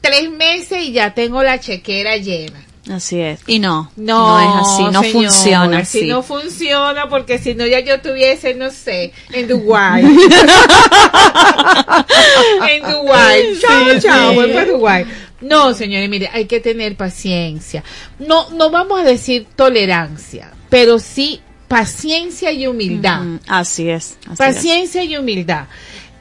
tres 0.00 0.30
meses 0.30 0.82
y 0.84 0.92
ya 0.92 1.14
tengo 1.14 1.42
la 1.42 1.60
chequera 1.60 2.16
llena. 2.16 2.64
Así 2.90 3.20
es. 3.20 3.40
Y 3.46 3.58
no, 3.58 3.92
No, 3.96 4.38
no, 4.38 4.40
es 4.40 4.48
así, 4.66 4.82
no 4.90 5.02
funciona 5.02 5.78
así 5.80 5.98
así. 5.98 6.06
no 6.08 6.22
funciona 6.22 7.06
porque 7.10 7.38
si 7.38 7.54
no 7.54 7.66
ya 7.66 7.80
yo 7.80 7.96
estuviese, 7.96 8.54
no 8.54 8.70
sé, 8.70 9.12
en 9.32 9.46
Dubái. 9.46 10.04
en 12.70 12.82
Dubái. 12.82 13.58
Chao, 13.60 13.92
Sí, 13.94 14.00
chao, 14.00 14.30
sí. 14.30 14.36
voy 14.36 14.48
para 14.52 14.64
Dubái. 14.64 15.04
No, 15.40 15.72
señores, 15.74 16.08
mire, 16.08 16.28
hay 16.32 16.46
que 16.46 16.60
tener 16.60 16.96
paciencia. 16.96 17.84
No, 18.18 18.50
no 18.50 18.70
vamos 18.70 19.00
a 19.00 19.04
decir 19.04 19.46
tolerancia, 19.54 20.52
pero 20.68 20.98
sí 20.98 21.40
paciencia 21.68 22.50
y 22.50 22.66
humildad. 22.66 23.22
Así 23.46 23.88
es. 23.88 24.16
así 24.22 24.32
es. 24.32 24.38
Paciencia 24.38 25.04
y 25.04 25.16
humildad. 25.16 25.66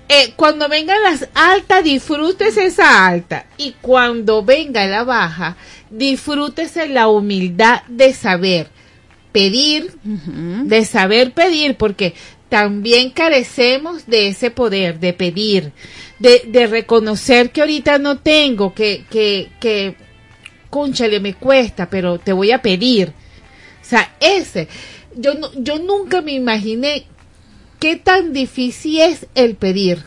Eh, 0.09 0.33
cuando 0.35 0.69
vengan 0.69 1.01
las 1.03 1.27
altas, 1.33 1.83
disfrútese 1.83 2.65
esa 2.65 3.05
alta. 3.07 3.45
Y 3.57 3.73
cuando 3.81 4.43
venga 4.43 4.85
la 4.87 5.03
baja, 5.03 5.57
disfrútese 5.89 6.87
la 6.87 7.09
humildad 7.09 7.81
de 7.87 8.13
saber 8.13 8.69
pedir, 9.31 9.93
de 10.03 10.85
saber 10.85 11.33
pedir, 11.33 11.75
porque 11.75 12.13
también 12.49 13.09
carecemos 13.09 14.07
de 14.07 14.29
ese 14.29 14.49
poder 14.49 14.99
de 14.99 15.13
pedir, 15.13 15.73
de, 16.19 16.43
de 16.47 16.67
reconocer 16.67 17.51
que 17.51 17.61
ahorita 17.61 17.97
no 17.99 18.17
tengo, 18.19 18.73
que, 18.73 19.05
que, 19.09 19.49
que, 19.59 19.95
conchale, 20.69 21.19
me 21.19 21.33
cuesta, 21.35 21.89
pero 21.89 22.19
te 22.19 22.33
voy 22.33 22.51
a 22.51 22.61
pedir. 22.61 23.09
O 23.09 23.85
sea, 23.89 24.13
ese, 24.19 24.67
yo, 25.15 25.33
no, 25.35 25.49
yo 25.55 25.79
nunca 25.79 26.21
me 26.21 26.33
imaginé 26.33 27.05
qué 27.79 27.95
tan 27.95 28.33
difícil 28.33 28.99
es 28.99 29.27
el 29.35 29.55
pedir. 29.55 30.03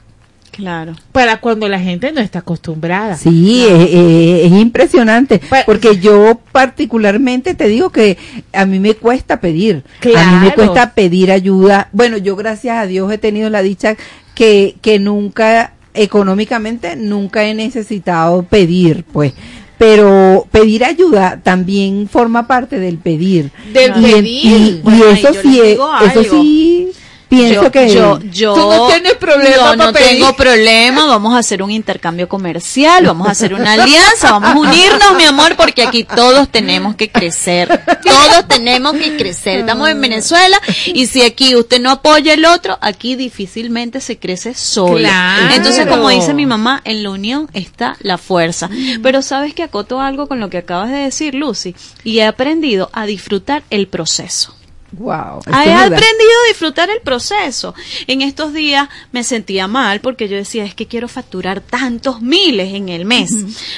Claro. 0.50 0.96
Para 1.12 1.40
cuando 1.40 1.68
la 1.68 1.78
gente 1.78 2.10
no 2.12 2.20
está 2.20 2.40
acostumbrada. 2.40 3.16
Sí, 3.16 3.64
es, 3.64 3.88
es- 3.94 4.46
es 4.46 4.52
impresionante, 4.60 5.40
porque 5.64 5.98
yo 5.98 6.40
particularmente 6.52 7.54
te 7.54 7.68
digo 7.68 7.90
que 7.90 8.18
a 8.52 8.66
mí 8.66 8.80
me 8.80 8.94
cuesta 8.94 9.40
pedir, 9.40 9.84
a 10.02 10.06
mí 10.32 10.46
me 10.46 10.52
Claro. 10.52 10.54
cuesta 10.56 10.92
pedir 10.94 11.30
ayuda. 11.30 11.88
Bueno, 11.92 12.16
yo 12.18 12.34
gracias 12.34 12.76
a 12.76 12.86
Dios 12.86 13.10
he 13.12 13.16
tenido 13.18 13.48
la 13.48 13.62
dicha 13.62 13.96
que, 14.34 14.74
que 14.82 14.98
nunca, 14.98 15.74
económicamente, 15.94 16.96
nunca 16.96 17.44
he 17.44 17.54
necesitado 17.54 18.42
pedir, 18.42 19.04
pues. 19.12 19.32
Pero 19.78 20.46
pedir 20.50 20.84
ayuda 20.84 21.40
también 21.42 22.06
forma 22.08 22.46
parte 22.46 22.78
del 22.78 22.98
pedir. 22.98 23.50
Del 23.72 23.92
y, 23.96 24.02
pedir. 24.12 24.24
y- 24.24 24.48
y 24.76 24.80
Bueno, 24.82 25.04
ahí 25.06 25.12
eso 25.24 25.32
sí, 25.32 25.48
les 25.48 25.56
es- 25.62 25.68
digo 25.70 25.90
eso 26.04 26.24
sí 26.24 26.88
pienso 27.30 27.62
yo, 27.62 27.70
que 27.70 27.94
yo, 27.94 28.20
yo 28.30 28.54
Tú 28.54 28.60
no 28.60 28.86
tienes 28.88 29.14
problema 29.14 29.56
yo 29.56 29.76
no 29.76 29.92
tengo 29.92 30.34
problema, 30.34 31.06
vamos 31.06 31.34
a 31.34 31.38
hacer 31.38 31.62
un 31.62 31.70
intercambio 31.70 32.28
comercial, 32.28 33.06
vamos 33.06 33.28
a 33.28 33.30
hacer 33.30 33.54
una 33.54 33.72
alianza, 33.74 34.32
vamos 34.32 34.50
a 34.50 34.58
unirnos, 34.58 35.14
mi 35.16 35.24
amor, 35.24 35.56
porque 35.56 35.82
aquí 35.82 36.04
todos 36.04 36.48
tenemos 36.48 36.96
que 36.96 37.10
crecer, 37.10 37.68
todos 38.04 38.48
tenemos 38.48 38.94
que 38.94 39.16
crecer. 39.16 39.60
Estamos 39.60 39.88
en 39.88 40.00
Venezuela 40.00 40.60
y 40.86 41.06
si 41.06 41.22
aquí 41.22 41.54
usted 41.54 41.80
no 41.80 41.90
apoya 41.90 42.34
el 42.34 42.44
otro, 42.44 42.76
aquí 42.80 43.14
difícilmente 43.14 44.00
se 44.00 44.18
crece 44.18 44.54
solo. 44.54 44.98
Claro. 44.98 45.54
Entonces, 45.54 45.86
como 45.86 46.08
dice 46.08 46.34
mi 46.34 46.46
mamá, 46.46 46.82
en 46.84 47.02
la 47.02 47.10
unión 47.10 47.48
está 47.52 47.96
la 48.00 48.18
fuerza. 48.18 48.68
Pero 49.02 49.22
sabes 49.22 49.54
que 49.54 49.62
acoto 49.62 50.00
algo 50.00 50.26
con 50.26 50.40
lo 50.40 50.50
que 50.50 50.58
acabas 50.58 50.90
de 50.90 50.98
decir, 50.98 51.34
Lucy, 51.34 51.76
y 52.02 52.18
he 52.18 52.26
aprendido 52.26 52.90
a 52.92 53.06
disfrutar 53.06 53.62
el 53.70 53.86
proceso. 53.86 54.54
Wow, 54.92 55.40
He 55.46 55.50
es 55.50 55.56
verdad. 55.66 55.84
aprendido 55.84 56.40
a 56.44 56.48
disfrutar 56.48 56.90
el 56.90 57.00
proceso. 57.00 57.74
En 58.06 58.22
estos 58.22 58.52
días 58.52 58.88
me 59.12 59.24
sentía 59.24 59.66
mal 59.68 60.00
porque 60.00 60.28
yo 60.28 60.36
decía, 60.36 60.64
es 60.64 60.74
que 60.74 60.86
quiero 60.86 61.08
facturar 61.08 61.60
tantos 61.60 62.20
miles 62.22 62.74
en 62.74 62.88
el 62.88 63.04
mes, 63.04 63.32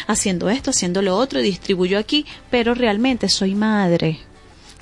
haciendo 0.06 0.48
esto, 0.50 0.70
haciendo 0.70 1.02
lo 1.02 1.16
otro, 1.16 1.40
y 1.40 1.42
distribuyo 1.42 1.98
aquí, 1.98 2.26
pero 2.50 2.74
realmente 2.74 3.28
soy 3.28 3.54
madre. 3.54 4.20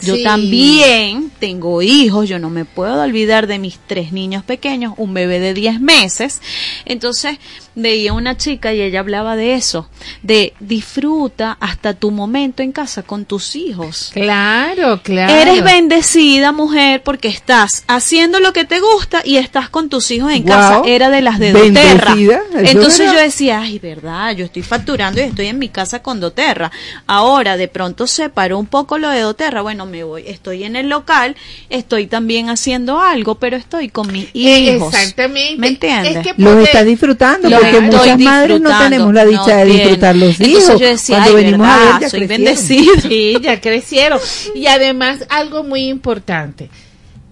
Yo 0.03 0.17
Sí. 0.17 0.23
también 0.25 1.31
tengo 1.39 1.83
hijos, 1.83 2.29
yo 2.29 2.39
no 2.39 2.51
me 2.51 2.65
puedo 2.65 3.03
olvidar 3.03 3.47
de 3.47 3.59
mis 3.59 3.79
tres 3.87 4.13
niños 4.13 4.45
pequeños, 4.45 4.95
un 4.97 5.15
bebé 5.15 5.41
de 5.41 5.55
10 5.55 5.81
meses. 5.81 6.41
Entonces 6.85 7.39
veía 7.75 8.13
una 8.13 8.37
chica 8.37 8.75
y 8.75 8.81
ella 8.81 9.01
hablaba 9.01 9.37
de 9.37 9.55
eso, 9.55 9.89
de 10.23 10.55
disfruta 10.61 11.57
hasta 11.61 11.95
tu 11.95 12.11
momento 12.11 12.63
en 12.63 12.73
casa 12.73 13.03
con 13.03 13.25
tus 13.25 13.55
hijos. 13.57 14.11
Claro, 14.13 15.01
claro. 15.03 15.33
Eres 15.33 15.63
bendecida, 15.63 16.53
mujer, 16.53 17.03
porque 17.03 17.29
estás 17.29 17.85
haciendo 17.87 18.41
lo 18.41 18.53
que 18.53 18.65
te 18.65 18.81
gusta 18.81 19.23
y 19.25 19.37
estás 19.37 19.69
con 19.71 19.89
tus 19.89 20.11
hijos 20.11 20.33
en 20.33 20.43
casa. 20.43 20.83
Era 20.85 21.11
de 21.11 21.21
las 21.23 21.39
de 21.39 21.53
doTERRA. 21.53 22.17
Entonces 22.65 23.01
era. 23.01 23.13
yo 23.15 23.21
decía, 23.21 23.61
ay, 23.61 23.79
verdad, 23.79 24.35
yo 24.35 24.45
estoy 24.45 24.63
facturando 24.63 25.21
y 25.21 25.25
estoy 25.25 25.47
en 25.47 25.59
mi 25.59 25.69
casa 25.69 26.03
con 26.03 26.21
doTERRA. 26.21 26.71
Ahora, 27.07 27.57
de 27.57 27.69
pronto 27.69 28.07
se 28.07 28.29
paró 28.31 28.59
un 28.59 28.67
poco 28.67 28.99
lo 28.99 29.09
de 29.11 29.21
doTERRA. 29.21 29.63
Bueno, 29.63 29.87
me 29.91 30.05
voy, 30.05 30.25
estoy 30.27 30.65
en 30.65 30.77
el 30.77 30.89
local, 30.89 31.37
estoy 31.69 32.07
también 32.07 32.49
haciendo 32.49 33.01
algo, 33.01 33.35
pero 33.35 33.57
estoy 33.57 33.89
con 33.91 34.11
mis 34.11 34.29
hijos. 34.35 34.95
Exactamente. 34.95 35.57
¿Me 35.59 35.69
entiendes? 35.69 36.17
Es 36.17 36.23
que 36.23 36.43
Los 36.43 36.57
está 36.65 36.85
disfrutando 36.85 37.51
porque 37.51 37.67
estoy 37.69 37.81
muchas 37.83 38.19
madres 38.19 38.61
no 38.61 38.79
tenemos 38.79 39.13
la 39.13 39.25
dicha 39.27 39.41
no 39.49 39.57
de 39.57 39.65
disfrutar 39.67 40.17
los 40.17 40.41
Entonces 40.41 40.65
hijos. 40.65 40.81
yo 40.81 40.87
decía, 40.87 41.17
Cuando 41.17 41.37
ay, 41.37 41.45
venimos 41.45 41.67
verdad, 41.67 41.83
a 41.89 41.93
ver 41.93 42.01
ya 42.03 42.09
soy 42.09 42.21
crecieron. 42.21 42.45
bendecida. 42.45 43.01
Sí, 43.03 43.37
ya 43.43 43.61
crecieron. 43.61 44.21
Y 44.55 44.67
además 44.67 45.27
algo 45.29 45.65
muy 45.65 45.89
importante, 45.89 46.71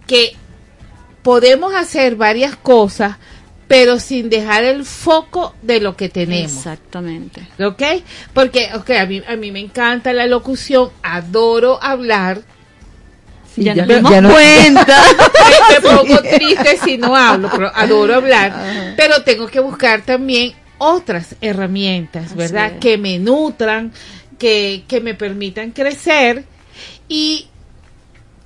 que 0.06 0.34
podemos 1.22 1.74
hacer 1.74 2.16
varias 2.16 2.56
cosas, 2.56 3.16
pero 3.68 4.00
sin 4.00 4.30
dejar 4.30 4.64
el 4.64 4.84
foco 4.84 5.54
de 5.62 5.80
lo 5.80 5.94
que 5.96 6.08
tenemos. 6.08 6.50
Exactamente. 6.52 7.42
¿Ok? 7.62 7.82
Porque 8.32 8.70
okay, 8.74 8.96
a, 8.96 9.06
mí, 9.06 9.22
a 9.28 9.36
mí 9.36 9.52
me 9.52 9.60
encanta 9.60 10.12
la 10.14 10.26
locución, 10.26 10.90
adoro 11.02 11.78
hablar. 11.82 12.40
Sí, 13.54 13.64
Ya 13.64 13.74
ya- 13.74 13.84
nos 13.86 14.22
no- 14.22 14.30
cuenta. 14.32 14.86
me, 15.70 15.74
me 15.74 15.80
pongo 15.98 16.18
triste 16.22 16.78
si 16.82 16.96
no 16.98 17.14
hablo, 17.14 17.50
pero 17.52 17.70
adoro 17.74 18.14
hablar. 18.14 18.94
Pero 18.96 19.22
tengo 19.22 19.46
que 19.46 19.60
buscar 19.60 20.02
también 20.02 20.54
otras 20.78 21.34
herramientas, 21.40 22.34
¿verdad? 22.34 22.72
es. 22.74 22.78
Que 22.80 22.96
me 22.98 23.18
nutran, 23.18 23.92
que, 24.38 24.84
que 24.88 25.00
me 25.00 25.14
permitan 25.14 25.72
crecer 25.72 26.44
y 27.08 27.48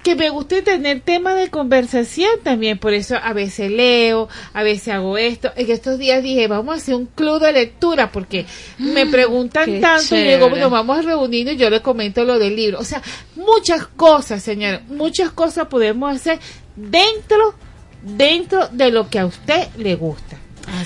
que 0.02 0.16
me 0.16 0.30
guste 0.30 0.62
tener 0.62 1.00
temas 1.00 1.36
de 1.36 1.48
conversación 1.48 2.30
también. 2.42 2.78
Por 2.78 2.92
eso 2.92 3.16
a 3.22 3.32
veces 3.32 3.70
leo, 3.70 4.28
a 4.52 4.62
veces 4.62 4.88
hago 4.88 5.16
esto. 5.16 5.52
En 5.56 5.70
estos 5.70 5.98
días 5.98 6.22
dije, 6.22 6.48
vamos 6.48 6.74
a 6.74 6.78
hacer 6.78 6.94
un 6.94 7.06
club 7.06 7.40
de 7.40 7.52
lectura 7.52 8.10
porque 8.10 8.46
me 8.78 9.06
preguntan 9.06 9.66
qué 9.66 9.80
tanto 9.80 10.16
y 10.16 10.22
digo, 10.22 10.48
bueno, 10.50 10.70
vamos 10.70 10.98
a 10.98 11.02
reunirnos 11.02 11.54
y 11.54 11.58
yo 11.58 11.70
les 11.70 11.80
comento 11.80 12.24
lo 12.24 12.38
del 12.38 12.56
libro. 12.56 12.80
O 12.80 12.84
sea, 12.84 13.00
muchas 13.36 13.86
cosas, 13.86 14.42
señora, 14.42 14.82
muchas 14.88 15.30
cosas 15.30 15.68
podemos 15.68 16.14
hacer 16.14 16.38
dentro, 16.74 17.54
dentro 18.02 18.68
de 18.68 18.90
lo 18.90 19.08
que 19.08 19.20
a 19.20 19.26
usted 19.26 19.68
le 19.76 19.94
gusta. 19.94 20.41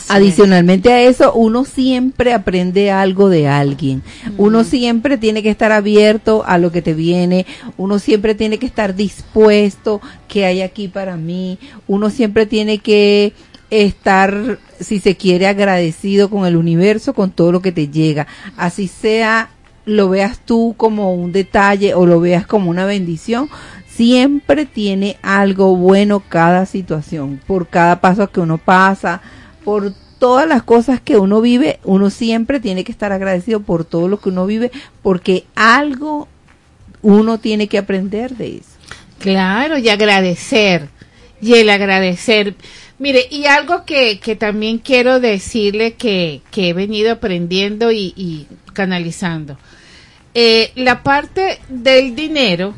Adicionalmente 0.09 0.93
a 0.93 1.03
eso, 1.03 1.33
uno 1.35 1.65
siempre 1.65 2.33
aprende 2.33 2.91
algo 2.91 3.29
de 3.29 3.49
alguien. 3.49 4.03
Uno 4.37 4.65
siempre 4.65 5.19
tiene 5.19 5.43
que 5.43 5.51
estar 5.51 5.73
abierto 5.73 6.45
a 6.47 6.59
lo 6.59 6.73
que 6.73 6.83
te 6.83 6.95
viene. 6.95 7.47
Uno 7.77 7.99
siempre 7.99 8.35
tiene 8.35 8.59
que 8.59 8.67
estar 8.67 8.95
dispuesto 8.95 10.01
que 10.29 10.45
hay 10.45 10.63
aquí 10.63 10.89
para 10.89 11.17
mí. 11.17 11.59
Uno 11.87 12.11
siempre 12.11 12.47
tiene 12.47 12.79
que 12.79 13.33
estar, 13.71 14.59
si 14.81 15.01
se 15.01 15.17
quiere, 15.17 15.47
agradecido 15.47 16.31
con 16.31 16.47
el 16.47 16.57
universo, 16.57 17.15
con 17.15 17.31
todo 17.31 17.53
lo 17.53 17.63
que 17.63 17.73
te 17.73 17.89
llega. 17.89 18.27
Así 18.57 18.89
sea, 18.89 19.51
lo 19.85 20.09
veas 20.09 20.39
tú 20.39 20.75
como 20.77 21.15
un 21.15 21.33
detalle 21.33 21.95
o 21.95 22.07
lo 22.07 22.21
veas 22.21 22.47
como 22.47 22.71
una 22.71 22.87
bendición. 22.87 23.49
Siempre 23.89 24.67
tiene 24.67 25.17
algo 25.23 25.75
bueno 25.75 26.23
cada 26.29 26.67
situación, 26.67 27.41
por 27.47 27.69
cada 27.69 28.01
paso 28.03 28.31
que 28.31 28.41
uno 28.41 28.59
pasa, 28.59 29.23
por 29.67 29.93
todas 30.21 30.47
las 30.47 30.63
cosas 30.63 31.01
que 31.01 31.17
uno 31.17 31.41
vive, 31.41 31.81
uno 31.83 32.09
siempre 32.09 32.61
tiene 32.61 32.85
que 32.85 32.93
estar 32.93 33.11
agradecido 33.11 33.59
por 33.59 33.85
todo 33.85 34.07
lo 34.07 34.21
que 34.21 34.29
uno 34.29 34.47
vive, 34.47 34.71
porque 35.03 35.45
algo 35.57 36.29
uno 37.03 37.39
tiene 37.39 37.67
que 37.67 37.77
aprender 37.77 38.37
de 38.37 38.59
eso. 38.59 38.71
Claro, 39.19 39.77
y 39.77 39.89
agradecer. 39.89 40.89
Y 41.43 41.55
el 41.55 41.69
agradecer. 41.69 42.55
Mire, 43.01 43.27
y 43.29 43.47
algo 43.47 43.85
que, 43.85 44.21
que 44.21 44.37
también 44.37 44.79
quiero 44.79 45.19
decirle 45.19 45.95
que, 45.95 46.43
que 46.53 46.69
he 46.69 46.73
venido 46.73 47.11
aprendiendo 47.11 47.91
y, 47.91 48.47
canalizando. 48.73 49.59
Eh, 50.33 50.71
la 50.77 51.03
parte 51.03 51.59
del 51.69 52.15
dinero 52.15 52.73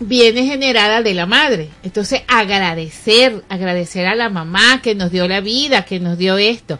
viene 0.00 0.46
generada 0.46 1.02
de 1.02 1.14
la 1.14 1.26
madre. 1.26 1.70
Entonces, 1.82 2.22
agradecer, 2.28 3.42
agradecer 3.48 4.06
a 4.06 4.14
la 4.14 4.28
mamá 4.28 4.80
que 4.82 4.94
nos 4.94 5.10
dio 5.10 5.26
la 5.28 5.40
vida, 5.40 5.84
que 5.84 6.00
nos 6.00 6.18
dio 6.18 6.38
esto. 6.38 6.78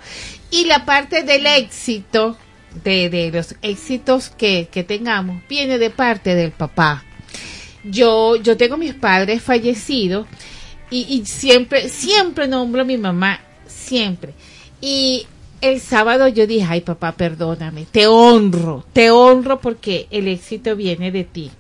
Y 0.51 0.65
la 0.65 0.85
parte 0.85 1.23
del 1.23 1.47
éxito, 1.47 2.37
de, 2.85 3.09
de 3.11 3.31
los 3.31 3.55
éxitos 3.63 4.31
que, 4.31 4.69
que 4.71 4.85
tengamos, 4.85 5.43
viene 5.49 5.79
de 5.79 5.91
parte 5.91 6.35
del 6.35 6.53
papá. 6.53 7.05
Yo, 7.85 8.37
yo 8.37 8.57
tengo 8.57 8.77
mis 8.77 8.95
padres 8.95 9.43
fallecidos 9.43 10.27
y, 10.91 11.07
y 11.09 11.25
siempre, 11.27 11.89
siempre 11.89 12.49
nombro 12.49 12.83
a 12.83 12.85
mi 12.85 12.99
mamá, 12.99 13.41
siempre. 13.67 14.35
Y 14.81 15.27
el 15.61 15.81
sábado 15.81 16.29
yo 16.29 16.47
dije, 16.47 16.67
ay 16.69 16.81
papá, 16.83 17.13
perdóname, 17.13 17.87
te 17.91 18.07
honro, 18.07 18.85
te 18.93 19.11
honro 19.11 19.61
porque 19.61 20.07
el 20.11 20.29
éxito 20.29 20.77
viene 20.77 21.11
de 21.11 21.25
ti. 21.25 21.51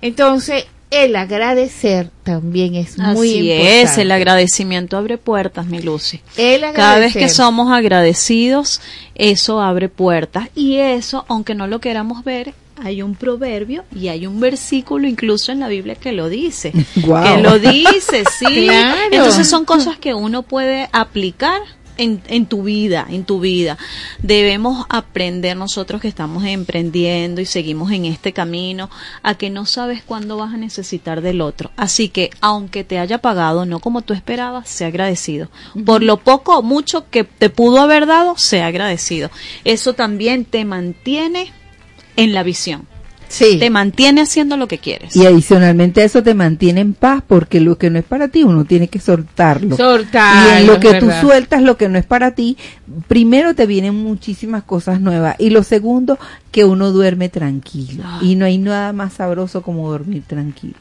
Entonces, 0.00 0.66
el 0.90 1.14
agradecer 1.16 2.10
también 2.24 2.74
es 2.74 2.98
muy 2.98 3.28
Así 3.28 3.38
importante. 3.50 3.82
es, 3.82 3.98
el 3.98 4.10
agradecimiento 4.10 4.96
abre 4.96 5.18
puertas, 5.18 5.66
mi 5.66 5.80
Lucy. 5.80 6.20
El 6.36 6.62
Cada 6.72 6.98
vez 6.98 7.12
que 7.14 7.28
somos 7.28 7.72
agradecidos, 7.72 8.80
eso 9.14 9.60
abre 9.60 9.88
puertas. 9.88 10.48
Y 10.54 10.76
eso, 10.78 11.24
aunque 11.28 11.54
no 11.54 11.66
lo 11.66 11.80
queramos 11.80 12.24
ver, 12.24 12.54
hay 12.82 13.02
un 13.02 13.14
proverbio 13.14 13.84
y 13.94 14.08
hay 14.08 14.26
un 14.26 14.40
versículo 14.40 15.06
incluso 15.06 15.52
en 15.52 15.60
la 15.60 15.68
Biblia 15.68 15.94
que 15.94 16.12
lo 16.12 16.28
dice. 16.28 16.72
Guau. 16.96 17.24
Que 17.24 17.42
lo 17.42 17.58
dice, 17.58 18.24
sí. 18.38 18.46
Claro. 18.64 18.98
Entonces 19.12 19.48
son 19.48 19.64
cosas 19.64 19.98
que 19.98 20.14
uno 20.14 20.42
puede 20.42 20.88
aplicar 20.92 21.60
en, 22.00 22.22
en 22.28 22.46
tu 22.46 22.62
vida, 22.62 23.06
en 23.08 23.24
tu 23.24 23.40
vida. 23.40 23.78
Debemos 24.22 24.86
aprender 24.88 25.56
nosotros 25.56 26.00
que 26.00 26.08
estamos 26.08 26.44
emprendiendo 26.44 27.40
y 27.40 27.46
seguimos 27.46 27.92
en 27.92 28.06
este 28.06 28.32
camino 28.32 28.90
a 29.22 29.34
que 29.34 29.50
no 29.50 29.66
sabes 29.66 30.02
cuándo 30.02 30.36
vas 30.36 30.54
a 30.54 30.56
necesitar 30.56 31.20
del 31.20 31.40
otro. 31.40 31.70
Así 31.76 32.08
que 32.08 32.30
aunque 32.40 32.84
te 32.84 32.98
haya 32.98 33.18
pagado 33.18 33.66
no 33.66 33.80
como 33.80 34.02
tú 34.02 34.14
esperabas, 34.14 34.68
sea 34.68 34.88
agradecido. 34.88 35.48
Por 35.84 36.02
lo 36.02 36.18
poco 36.18 36.58
o 36.58 36.62
mucho 36.62 37.08
que 37.10 37.24
te 37.24 37.50
pudo 37.50 37.80
haber 37.80 38.06
dado, 38.06 38.36
sea 38.36 38.66
agradecido. 38.66 39.30
Eso 39.64 39.94
también 39.94 40.44
te 40.44 40.64
mantiene 40.64 41.52
en 42.16 42.34
la 42.34 42.42
visión. 42.42 42.86
Sí. 43.30 43.58
Te 43.60 43.70
mantiene 43.70 44.22
haciendo 44.22 44.56
lo 44.56 44.66
que 44.66 44.78
quieres. 44.78 45.14
Y 45.14 45.24
adicionalmente 45.24 46.02
a 46.02 46.04
eso 46.04 46.22
te 46.22 46.34
mantiene 46.34 46.80
en 46.80 46.94
paz 46.94 47.22
porque 47.24 47.60
lo 47.60 47.78
que 47.78 47.88
no 47.88 47.98
es 48.00 48.04
para 48.04 48.26
ti 48.26 48.42
uno 48.42 48.64
tiene 48.64 48.88
que 48.88 48.98
soltarlo. 48.98 49.76
Soltarlo, 49.76 50.50
y 50.50 50.60
en 50.60 50.66
lo 50.66 50.80
que 50.80 50.94
tú 50.94 51.10
sueltas 51.20 51.62
lo 51.62 51.76
que 51.76 51.88
no 51.88 51.96
es 51.96 52.04
para 52.04 52.32
ti, 52.32 52.56
primero 53.06 53.54
te 53.54 53.66
vienen 53.66 53.94
muchísimas 53.94 54.64
cosas 54.64 55.00
nuevas 55.00 55.36
y 55.38 55.50
lo 55.50 55.62
segundo 55.62 56.18
que 56.50 56.64
uno 56.64 56.90
duerme 56.90 57.28
tranquilo 57.28 58.02
y 58.20 58.34
no 58.34 58.44
hay 58.44 58.58
nada 58.58 58.92
más 58.92 59.12
sabroso 59.14 59.62
como 59.62 59.88
dormir 59.90 60.22
tranquilo. 60.26 60.74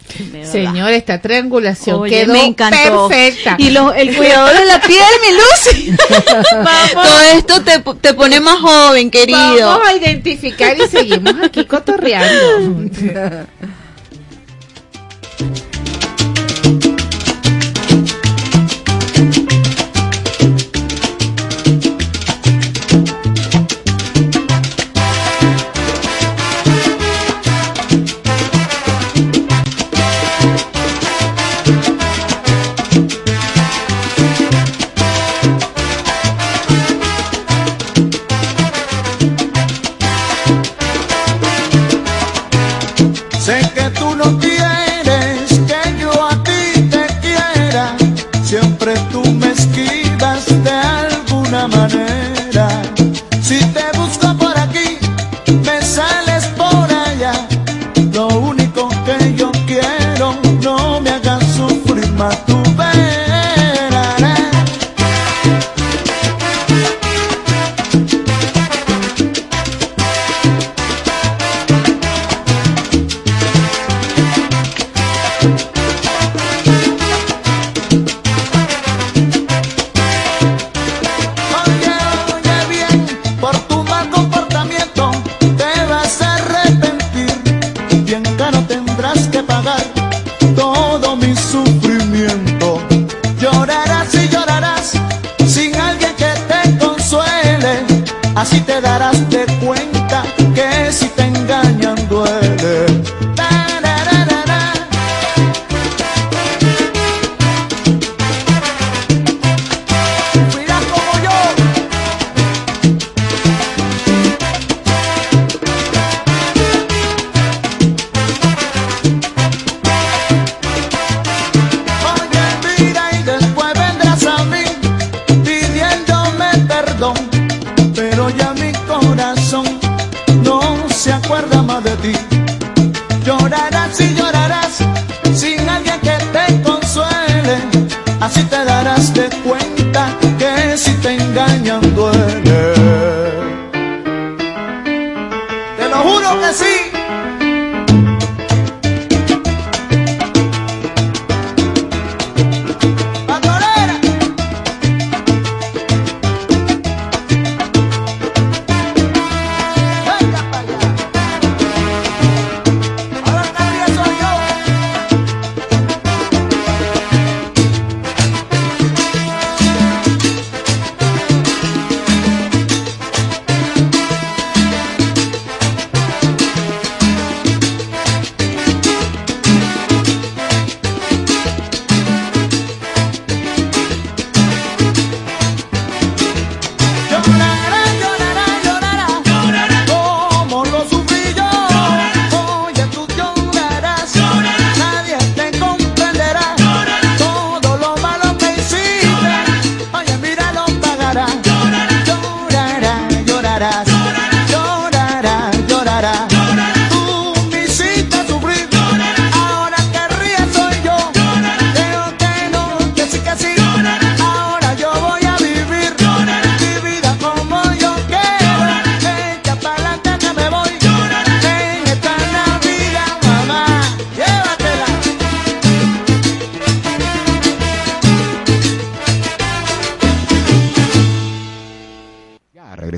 Señor, 0.44 0.91
esta 0.91 1.22
triangulación 1.22 2.00
Oye, 2.02 2.22
quedó 2.22 2.34
me 2.34 2.46
encantó. 2.46 3.08
perfecta. 3.08 3.56
Y 3.60 3.70
lo- 3.70 3.94
el 3.94 4.16
cuidador 4.16 4.58
de 4.58 4.66
la 4.66 4.82
piel, 4.82 5.00
mi 5.22 5.36
Lucy. 5.36 5.96
Todo 6.94 7.22
esto 7.38 7.62
te, 7.62 7.80
te 8.02 8.14
pone 8.16 8.40
más 8.40 8.60
joven, 8.60 9.12
querido. 9.12 9.38
Vamos 9.68 9.88
a 9.88 9.94
identificar 9.96 10.76
y 10.78 10.88
seguimos 10.88 11.36
aquí 11.44 11.64
cotorreando. 11.66 12.90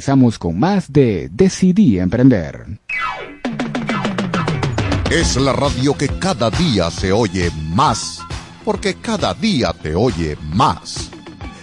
regresamos 0.02 0.40
con 0.40 0.58
más 0.58 0.92
de 0.92 1.30
Decidí 1.32 2.00
Emprender. 2.00 2.80
Es 5.12 5.36
la 5.36 5.54
radio 5.54 5.96
que 5.96 6.08
cada 6.08 6.50
día 6.50 6.90
se 6.90 7.12
oye 7.12 7.52
más, 7.70 8.20
porque 8.66 8.96
cada 8.96 9.36
día 9.36 9.74
te 9.74 9.94
oye 9.94 10.36
más. 10.56 11.12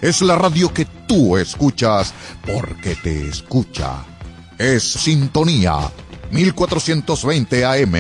Es 0.00 0.22
la 0.22 0.36
radio 0.36 0.72
que 0.72 0.84
tú 1.08 1.36
escuchas, 1.36 2.14
porque 2.46 2.94
te 2.94 3.26
escucha. 3.26 4.04
Es 4.56 4.84
Sintonía 4.84 5.90
1420 6.30 7.64
AM. 7.64 7.92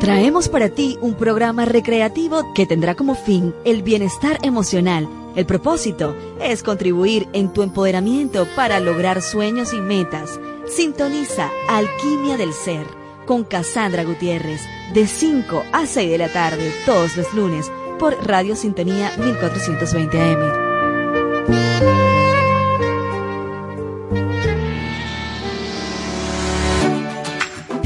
Traemos 0.00 0.48
para 0.48 0.70
ti 0.70 0.96
un 1.02 1.16
programa 1.16 1.66
recreativo 1.66 2.54
que 2.54 2.64
tendrá 2.64 2.94
como 2.94 3.14
fin 3.14 3.52
el 3.66 3.82
bienestar 3.82 4.38
emocional. 4.42 5.06
El 5.34 5.46
propósito 5.46 6.14
es 6.40 6.62
contribuir 6.62 7.28
en 7.32 7.52
tu 7.52 7.62
empoderamiento 7.62 8.46
para 8.54 8.78
lograr 8.80 9.20
sueños 9.20 9.72
y 9.72 9.80
metas. 9.80 10.38
Sintoniza 10.66 11.50
Alquimia 11.68 12.36
del 12.36 12.52
Ser 12.52 12.86
con 13.26 13.44
Cassandra 13.44 14.04
Gutiérrez 14.04 14.60
de 14.92 15.06
5 15.06 15.64
a 15.72 15.86
6 15.86 16.10
de 16.10 16.18
la 16.18 16.32
tarde 16.32 16.72
todos 16.86 17.16
los 17.16 17.32
lunes 17.34 17.70
por 17.98 18.14
Radio 18.26 18.54
Sintonía 18.54 19.12
1420 19.18 20.20
AM. 20.20 22.03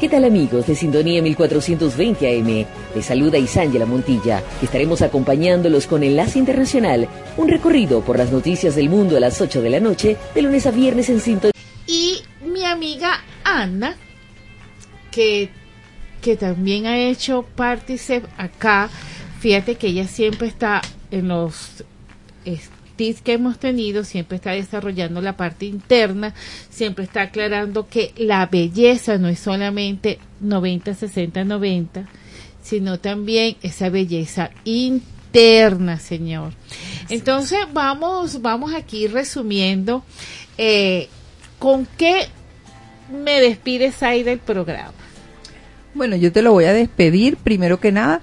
¿Qué 0.00 0.08
tal 0.08 0.24
amigos 0.24 0.66
de 0.66 0.74
Sintonía 0.74 1.20
1420 1.20 2.26
AM? 2.26 2.66
Les 2.94 3.04
saluda 3.04 3.36
Isángela 3.36 3.84
Montilla, 3.84 4.42
estaremos 4.62 5.02
acompañándolos 5.02 5.86
con 5.86 6.02
Enlace 6.02 6.38
Internacional, 6.38 7.06
un 7.36 7.48
recorrido 7.48 8.00
por 8.00 8.16
las 8.16 8.32
noticias 8.32 8.76
del 8.76 8.88
mundo 8.88 9.18
a 9.18 9.20
las 9.20 9.38
8 9.38 9.60
de 9.60 9.68
la 9.68 9.78
noche, 9.78 10.16
de 10.34 10.40
lunes 10.40 10.66
a 10.66 10.70
viernes 10.70 11.10
en 11.10 11.20
Sintonía. 11.20 11.52
Y 11.86 12.22
mi 12.42 12.64
amiga 12.64 13.22
Ana, 13.44 13.94
que, 15.10 15.50
que 16.22 16.34
también 16.34 16.86
ha 16.86 16.96
hecho 16.98 17.44
partícipe 17.54 18.26
acá, 18.38 18.88
fíjate 19.40 19.74
que 19.74 19.88
ella 19.88 20.08
siempre 20.08 20.48
está 20.48 20.80
en 21.10 21.28
los 21.28 21.84
que 23.22 23.32
hemos 23.32 23.58
tenido, 23.58 24.04
siempre 24.04 24.36
está 24.36 24.50
desarrollando 24.50 25.22
la 25.22 25.36
parte 25.36 25.64
interna, 25.64 26.34
siempre 26.68 27.04
está 27.04 27.22
aclarando 27.22 27.88
que 27.88 28.12
la 28.16 28.44
belleza 28.46 29.16
no 29.16 29.28
es 29.28 29.38
solamente 29.38 30.18
90, 30.40 30.94
60, 30.94 31.44
90, 31.44 32.06
sino 32.62 32.98
también 32.98 33.56
esa 33.62 33.88
belleza 33.88 34.50
interna, 34.64 35.98
señor. 35.98 36.52
Entonces 37.08 37.60
vamos, 37.72 38.42
vamos 38.42 38.74
aquí 38.74 39.06
resumiendo 39.06 40.04
eh, 40.58 41.08
con 41.58 41.86
qué 41.96 42.26
me 43.10 43.40
despide 43.40 43.92
Sai 43.92 44.22
del 44.22 44.40
programa. 44.40 44.92
Bueno, 45.94 46.16
yo 46.16 46.30
te 46.30 46.42
lo 46.42 46.52
voy 46.52 46.66
a 46.66 46.74
despedir 46.74 47.36
primero 47.38 47.80
que 47.80 47.92
nada 47.92 48.20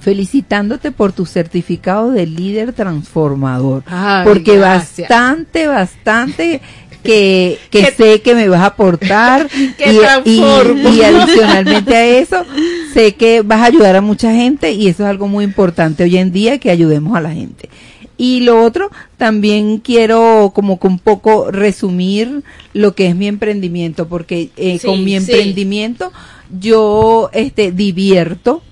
felicitándote 0.00 0.90
por 0.92 1.12
tu 1.12 1.26
certificado 1.26 2.10
de 2.10 2.26
líder 2.26 2.72
transformador, 2.72 3.82
Ay, 3.86 4.24
porque 4.26 4.56
gracias. 4.56 5.08
bastante, 5.08 5.66
bastante 5.66 6.60
que, 7.02 7.58
que 7.70 7.86
sé 7.92 8.22
que 8.22 8.34
me 8.34 8.48
vas 8.48 8.60
a 8.62 8.66
aportar 8.66 9.48
Que 9.78 9.92
y, 10.24 10.30
y- 10.30 10.96
y 10.98 11.02
adicionalmente 11.02 11.94
a 11.96 12.06
eso 12.06 12.44
sé 12.92 13.14
que 13.14 13.42
vas 13.42 13.60
a 13.60 13.66
ayudar 13.66 13.96
a 13.96 14.00
mucha 14.00 14.32
gente 14.32 14.72
y 14.72 14.88
eso 14.88 15.02
es 15.04 15.08
algo 15.10 15.28
muy 15.28 15.44
importante 15.44 16.04
hoy 16.04 16.16
en 16.16 16.32
día 16.32 16.58
que 16.58 16.70
ayudemos 16.70 17.16
a 17.16 17.20
la 17.20 17.30
gente. 17.32 17.68
Y 18.18 18.40
lo 18.40 18.62
otro, 18.64 18.90
también 19.18 19.76
quiero 19.76 20.50
como 20.54 20.80
que 20.80 20.86
un 20.86 20.98
poco 20.98 21.50
resumir 21.50 22.42
lo 22.72 22.94
que 22.94 23.08
es 23.08 23.14
mi 23.14 23.28
emprendimiento, 23.28 24.08
porque 24.08 24.48
eh, 24.56 24.78
Sí, 24.80 24.86
con 24.86 25.04
mi 25.04 25.10
sí. 25.10 25.16
emprendimiento 25.18 26.12
yo 26.58 27.28
este 27.34 27.72
divierto, 27.72 28.62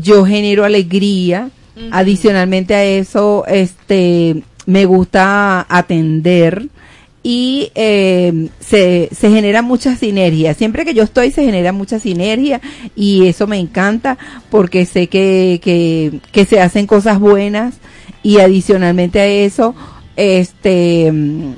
yo 0.00 0.24
genero 0.24 0.64
alegría, 0.64 1.50
Adicionalmente 1.90 2.74
a 2.74 2.84
eso, 2.84 3.44
este, 3.46 4.42
me 4.64 4.86
gusta 4.86 5.66
atender 5.68 6.68
y 7.22 7.70
eh, 7.74 8.48
se, 8.60 9.10
se 9.12 9.30
genera 9.30 9.60
mucha 9.60 9.94
sinergia. 9.94 10.54
Siempre 10.54 10.86
que 10.86 10.94
yo 10.94 11.02
estoy 11.02 11.30
se 11.32 11.44
genera 11.44 11.72
mucha 11.72 11.98
sinergia 11.98 12.62
y 12.94 13.26
eso 13.26 13.46
me 13.46 13.58
encanta 13.58 14.16
porque 14.48 14.86
sé 14.86 15.08
que, 15.08 15.60
que, 15.62 16.20
que 16.32 16.46
se 16.46 16.60
hacen 16.60 16.86
cosas 16.86 17.18
buenas 17.20 17.74
y 18.22 18.38
adicionalmente 18.38 19.20
a 19.20 19.26
eso, 19.26 19.74
este, 20.16 21.12
mm, 21.12 21.54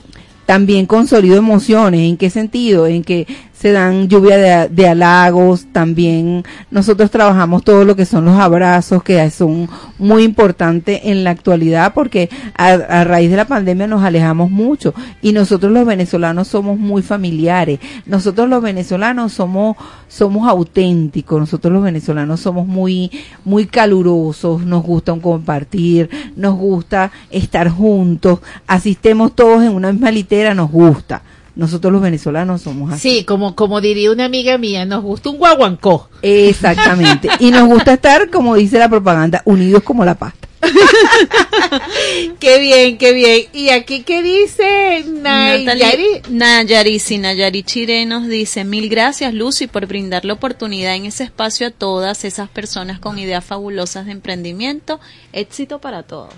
también 0.46 0.86
consolido 0.86 1.36
emociones. 1.36 2.00
¿En 2.00 2.16
qué 2.16 2.28
sentido? 2.28 2.88
En 2.88 3.04
que 3.04 3.28
se 3.58 3.72
dan 3.72 4.08
lluvia 4.08 4.36
de, 4.36 4.68
de 4.68 4.88
halagos, 4.88 5.66
también. 5.72 6.44
Nosotros 6.70 7.10
trabajamos 7.10 7.64
todo 7.64 7.84
lo 7.84 7.96
que 7.96 8.04
son 8.04 8.24
los 8.24 8.38
abrazos, 8.38 9.02
que 9.02 9.28
son 9.30 9.68
muy 9.98 10.22
importantes 10.22 11.00
en 11.04 11.24
la 11.24 11.30
actualidad 11.30 11.92
porque 11.92 12.30
a, 12.56 12.68
a 12.68 13.04
raíz 13.04 13.30
de 13.30 13.36
la 13.36 13.46
pandemia 13.46 13.88
nos 13.88 14.04
alejamos 14.04 14.50
mucho 14.50 14.94
y 15.22 15.32
nosotros 15.32 15.72
los 15.72 15.84
venezolanos 15.84 16.46
somos 16.48 16.78
muy 16.78 17.02
familiares, 17.02 17.80
nosotros 18.06 18.48
los 18.48 18.62
venezolanos 18.62 19.32
somos, 19.32 19.76
somos 20.06 20.48
auténticos, 20.48 21.40
nosotros 21.40 21.72
los 21.72 21.82
venezolanos 21.82 22.40
somos 22.40 22.66
muy, 22.66 23.10
muy 23.44 23.66
calurosos, 23.66 24.64
nos 24.64 24.84
gusta 24.84 25.12
un 25.12 25.20
compartir, 25.20 26.08
nos 26.36 26.54
gusta 26.56 27.10
estar 27.30 27.68
juntos, 27.68 28.38
asistemos 28.66 29.34
todos 29.34 29.62
en 29.64 29.72
una 29.72 29.92
misma 29.92 30.12
litera, 30.12 30.54
nos 30.54 30.70
gusta. 30.70 31.22
Nosotros 31.58 31.92
los 31.92 32.00
venezolanos 32.00 32.62
somos 32.62 32.92
así. 32.92 33.18
Sí, 33.18 33.24
como, 33.24 33.56
como 33.56 33.80
diría 33.80 34.12
una 34.12 34.26
amiga 34.26 34.56
mía, 34.58 34.84
nos 34.84 35.02
gusta 35.02 35.30
un 35.30 35.38
guaguancó. 35.38 36.08
Exactamente. 36.22 37.28
Y 37.40 37.50
nos 37.50 37.66
gusta 37.66 37.94
estar, 37.94 38.30
como 38.30 38.54
dice 38.54 38.78
la 38.78 38.88
propaganda, 38.88 39.42
unidos 39.44 39.82
como 39.82 40.04
la 40.04 40.14
pasta. 40.14 40.46
qué 42.38 42.60
bien, 42.60 42.96
qué 42.96 43.12
bien. 43.12 43.46
¿Y 43.52 43.70
aquí 43.70 44.04
qué 44.04 44.22
dice 44.22 45.04
Nayari? 45.04 46.22
Nayari, 46.30 46.98
sí, 47.00 47.18
Nayari 47.18 47.64
Chire 47.64 48.06
nos 48.06 48.28
dice, 48.28 48.64
mil 48.64 48.88
gracias 48.88 49.34
Lucy 49.34 49.66
por 49.66 49.86
brindar 49.86 50.24
la 50.24 50.34
oportunidad 50.34 50.94
en 50.94 51.06
ese 51.06 51.24
espacio 51.24 51.66
a 51.66 51.70
todas 51.70 52.24
esas 52.24 52.48
personas 52.48 53.00
con 53.00 53.18
ideas 53.18 53.44
fabulosas 53.44 54.06
de 54.06 54.12
emprendimiento. 54.12 55.00
Éxito 55.32 55.80
para 55.80 56.04
todos. 56.04 56.32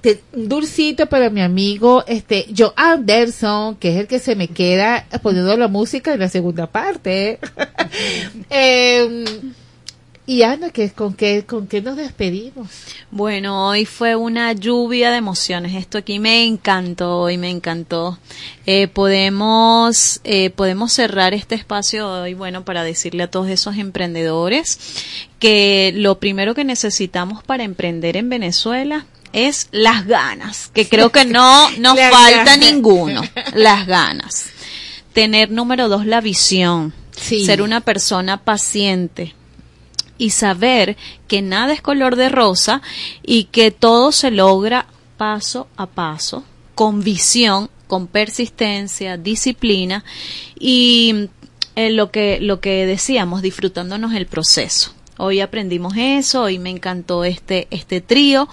Te- 0.00 0.20
dulcito 0.32 1.06
para 1.06 1.30
mi 1.30 1.42
amigo, 1.42 2.02
este, 2.08 2.46
Joe 2.56 2.72
Anderson, 2.76 3.76
que 3.76 3.90
es 3.90 3.96
el 3.98 4.06
que 4.08 4.18
se 4.18 4.34
me 4.34 4.48
queda 4.48 5.06
poniendo 5.22 5.56
la 5.56 5.68
música 5.68 6.12
en 6.14 6.20
la 6.20 6.28
segunda 6.28 6.66
parte. 6.68 7.38
Em, 8.50 9.24
y 10.24 10.42
Ana, 10.42 10.70
¿qué, 10.70 10.90
con, 10.92 11.14
qué, 11.14 11.44
¿con 11.44 11.66
qué 11.66 11.82
nos 11.82 11.96
despedimos? 11.96 12.68
Bueno, 13.10 13.68
hoy 13.68 13.84
fue 13.86 14.14
una 14.14 14.52
lluvia 14.52 15.10
de 15.10 15.16
emociones. 15.16 15.74
Esto 15.74 15.98
aquí 15.98 16.18
me 16.20 16.44
encantó, 16.44 17.18
hoy 17.18 17.38
me 17.38 17.50
encantó. 17.50 18.18
Eh, 18.64 18.86
podemos, 18.88 20.20
eh, 20.24 20.50
podemos 20.50 20.92
cerrar 20.92 21.34
este 21.34 21.56
espacio 21.56 22.08
hoy, 22.08 22.34
bueno, 22.34 22.64
para 22.64 22.84
decirle 22.84 23.24
a 23.24 23.30
todos 23.30 23.48
esos 23.48 23.76
emprendedores 23.78 24.78
que 25.40 25.92
lo 25.96 26.18
primero 26.20 26.54
que 26.54 26.64
necesitamos 26.64 27.42
para 27.42 27.64
emprender 27.64 28.16
en 28.16 28.28
Venezuela 28.28 29.06
es 29.32 29.68
las 29.72 30.06
ganas, 30.06 30.70
que 30.72 30.88
creo 30.88 31.10
que 31.10 31.24
no 31.24 31.68
nos 31.78 31.98
falta 31.98 32.44
ganas. 32.44 32.58
ninguno, 32.58 33.22
las 33.54 33.86
ganas. 33.86 34.46
Tener 35.14 35.50
número 35.50 35.88
dos 35.88 36.06
la 36.06 36.20
visión, 36.20 36.94
Sí. 37.16 37.44
ser 37.44 37.60
una 37.60 37.80
persona 37.80 38.42
paciente, 38.44 39.34
y 40.22 40.30
saber 40.30 40.96
que 41.26 41.42
nada 41.42 41.72
es 41.72 41.82
color 41.82 42.14
de 42.14 42.28
rosa 42.28 42.80
y 43.24 43.44
que 43.44 43.72
todo 43.72 44.12
se 44.12 44.30
logra 44.30 44.86
paso 45.16 45.66
a 45.76 45.86
paso, 45.86 46.44
con 46.76 47.02
visión, 47.02 47.70
con 47.88 48.06
persistencia, 48.06 49.16
disciplina 49.16 50.04
y 50.56 51.28
eh, 51.74 51.90
lo 51.90 52.12
que 52.12 52.38
lo 52.40 52.60
que 52.60 52.86
decíamos, 52.86 53.42
disfrutándonos 53.42 54.14
el 54.14 54.26
proceso. 54.26 54.94
Hoy 55.24 55.40
aprendimos 55.40 55.94
eso, 55.96 56.42
hoy 56.42 56.58
me 56.58 56.70
encantó 56.70 57.22
este, 57.24 57.68
este 57.70 58.00
trío. 58.00 58.48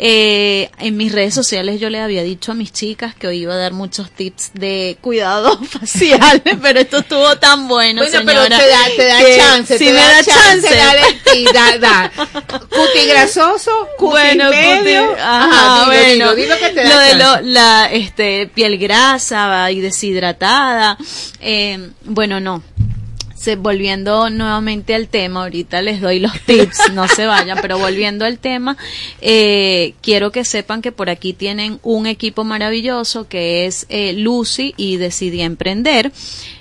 Eh, 0.00 0.68
en 0.80 0.96
mis 0.96 1.12
redes 1.12 1.32
sociales 1.32 1.78
yo 1.80 1.90
le 1.90 2.00
había 2.00 2.24
dicho 2.24 2.50
a 2.50 2.54
mis 2.56 2.72
chicas 2.72 3.14
que 3.14 3.28
hoy 3.28 3.38
iba 3.42 3.54
a 3.54 3.56
dar 3.56 3.72
muchos 3.72 4.10
tips 4.10 4.50
de 4.54 4.98
cuidado 5.00 5.56
facial, 5.64 6.42
pero 6.60 6.80
esto 6.80 6.98
estuvo 6.98 7.36
tan 7.38 7.68
bueno, 7.68 8.02
Bueno, 8.02 8.20
pero 8.26 8.40
señora, 8.42 8.58
te 8.58 8.68
da, 8.68 8.78
te 8.96 9.04
da 9.04 9.18
que 9.20 9.36
chance, 9.36 9.78
sí 9.78 9.84
te 9.84 9.92
me 9.92 9.96
da, 10.00 10.08
da 10.14 10.24
chance. 10.24 10.74
dale, 10.74 11.00
y 11.36 11.44
da, 11.44 11.78
da. 11.78 12.12
Cuti 12.68 13.06
grasoso, 13.06 13.70
cuti 13.96 14.10
bueno, 14.10 14.50
medio. 14.50 15.12
cuti- 15.12 15.20
ajá, 15.20 15.84
bueno, 15.86 16.34
dilo 16.34 16.58
que 16.58 16.68
te 16.70 16.82
da 16.82 16.88
lo 16.88 16.98
de 16.98 17.10
chance. 17.10 17.42
lo- 17.44 17.48
la 17.52 17.92
este 17.92 18.50
piel 18.52 18.76
grasa 18.78 19.70
y 19.70 19.80
deshidratada, 19.80 20.98
eh, 21.40 21.90
bueno 22.04 22.40
no. 22.40 22.60
Se, 23.38 23.54
volviendo 23.54 24.30
nuevamente 24.30 24.94
al 24.94 25.06
tema, 25.06 25.42
ahorita 25.42 25.80
les 25.80 26.00
doy 26.00 26.18
los 26.18 26.32
tips, 26.40 26.92
no 26.92 27.06
se 27.06 27.26
vayan, 27.26 27.58
pero 27.62 27.78
volviendo 27.78 28.24
al 28.24 28.38
tema, 28.38 28.76
eh, 29.20 29.94
quiero 30.02 30.32
que 30.32 30.44
sepan 30.44 30.82
que 30.82 30.90
por 30.90 31.08
aquí 31.08 31.32
tienen 31.32 31.78
un 31.82 32.06
equipo 32.06 32.42
maravilloso 32.42 33.28
que 33.28 33.66
es 33.66 33.86
eh, 33.90 34.12
Lucy 34.12 34.74
y 34.76 34.96
Decidí 34.96 35.42
Emprender. 35.42 36.10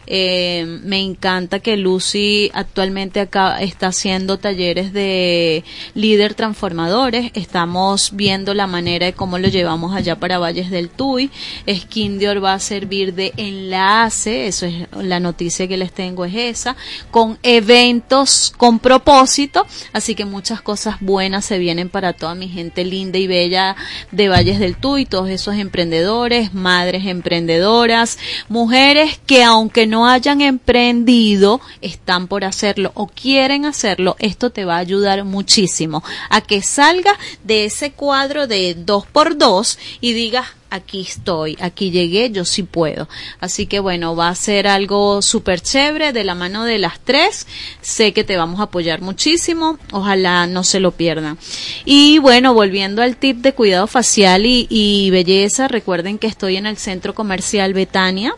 Eh, 0.09 0.79
me 0.83 0.99
encanta 0.99 1.59
que 1.59 1.75
Lucy 1.75 2.49
actualmente 2.53 3.19
acá 3.19 3.61
está 3.61 3.87
haciendo 3.87 4.37
talleres 4.37 4.93
de 4.93 5.65
líder 5.95 6.33
transformadores. 6.33 7.31
Estamos 7.33 8.11
viendo 8.13 8.53
la 8.53 8.67
manera 8.67 9.05
de 9.05 9.13
cómo 9.13 9.37
lo 9.37 9.49
llevamos 9.49 9.93
allá 9.93 10.17
para 10.17 10.39
Valles 10.39 10.69
del 10.69 10.89
Tuy. 10.89 11.29
Skindior 11.69 12.43
va 12.43 12.53
a 12.53 12.59
servir 12.59 13.13
de 13.13 13.33
enlace, 13.35 14.47
eso 14.47 14.65
es 14.65 14.87
la 14.93 15.19
noticia 15.19 15.67
que 15.67 15.77
les 15.77 15.91
tengo 15.91 16.23
es 16.23 16.35
esa, 16.35 16.77
con 17.11 17.37
eventos 17.43 18.53
con 18.57 18.79
propósito. 18.79 19.65
Así 19.91 20.15
que 20.15 20.23
muchas 20.23 20.61
cosas 20.61 20.95
buenas 21.01 21.43
se 21.43 21.57
vienen 21.57 21.89
para 21.89 22.13
toda 22.13 22.33
mi 22.33 22.47
gente 22.47 22.85
linda 22.85 23.17
y 23.17 23.27
bella 23.27 23.75
de 24.11 24.29
Valles 24.29 24.59
del 24.59 24.77
Tuy, 24.77 25.05
todos 25.05 25.29
esos 25.29 25.55
emprendedores, 25.55 26.53
madres 26.53 27.05
emprendedoras, 27.05 28.17
mujeres 28.47 29.19
que 29.25 29.43
aunque 29.43 29.85
no 29.85 29.96
hayan 30.05 30.41
emprendido, 30.41 31.61
están 31.81 32.27
por 32.27 32.43
hacerlo 32.43 32.91
o 32.93 33.07
quieren 33.07 33.65
hacerlo, 33.65 34.15
esto 34.19 34.49
te 34.49 34.65
va 34.65 34.75
a 34.75 34.79
ayudar 34.79 35.23
muchísimo 35.23 36.03
a 36.29 36.41
que 36.41 36.61
salgas 36.61 37.17
de 37.43 37.65
ese 37.65 37.91
cuadro 37.91 38.47
de 38.47 38.75
dos 38.75 39.05
por 39.05 39.37
dos 39.37 39.79
y 40.01 40.13
digas 40.13 40.47
aquí 40.69 41.01
estoy, 41.01 41.57
aquí 41.61 41.91
llegué, 41.91 42.29
yo 42.31 42.45
sí 42.45 42.63
puedo. 42.63 43.07
Así 43.39 43.67
que 43.67 43.79
bueno, 43.79 44.15
va 44.15 44.29
a 44.29 44.35
ser 44.35 44.67
algo 44.67 45.21
súper 45.21 45.61
chévere 45.61 46.13
de 46.13 46.23
la 46.23 46.35
mano 46.35 46.65
de 46.65 46.77
las 46.77 46.99
tres. 46.99 47.47
Sé 47.81 48.13
que 48.13 48.23
te 48.23 48.37
vamos 48.37 48.59
a 48.59 48.63
apoyar 48.63 49.01
muchísimo. 49.01 49.77
Ojalá 49.91 50.47
no 50.47 50.63
se 50.63 50.79
lo 50.79 50.91
pierdan. 50.91 51.37
Y 51.85 52.19
bueno, 52.19 52.53
volviendo 52.53 53.01
al 53.01 53.17
tip 53.17 53.37
de 53.37 53.53
cuidado 53.53 53.87
facial 53.87 54.43
y 54.45 55.09
belleza, 55.11 55.67
recuerden 55.67 56.17
que 56.17 56.27
estoy 56.27 56.57
en 56.57 56.65
el 56.65 56.77
centro 56.77 57.13
comercial 57.15 57.73
Betania. 57.73 58.35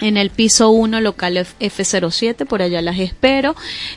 En 0.00 0.16
el 0.16 0.30
piso 0.30 0.70
1, 0.70 1.00
local 1.00 1.36
F- 1.36 1.54
F07, 1.60 2.46
por 2.46 2.62
allá 2.62 2.82
las 2.82 2.98
espero. 2.98 3.54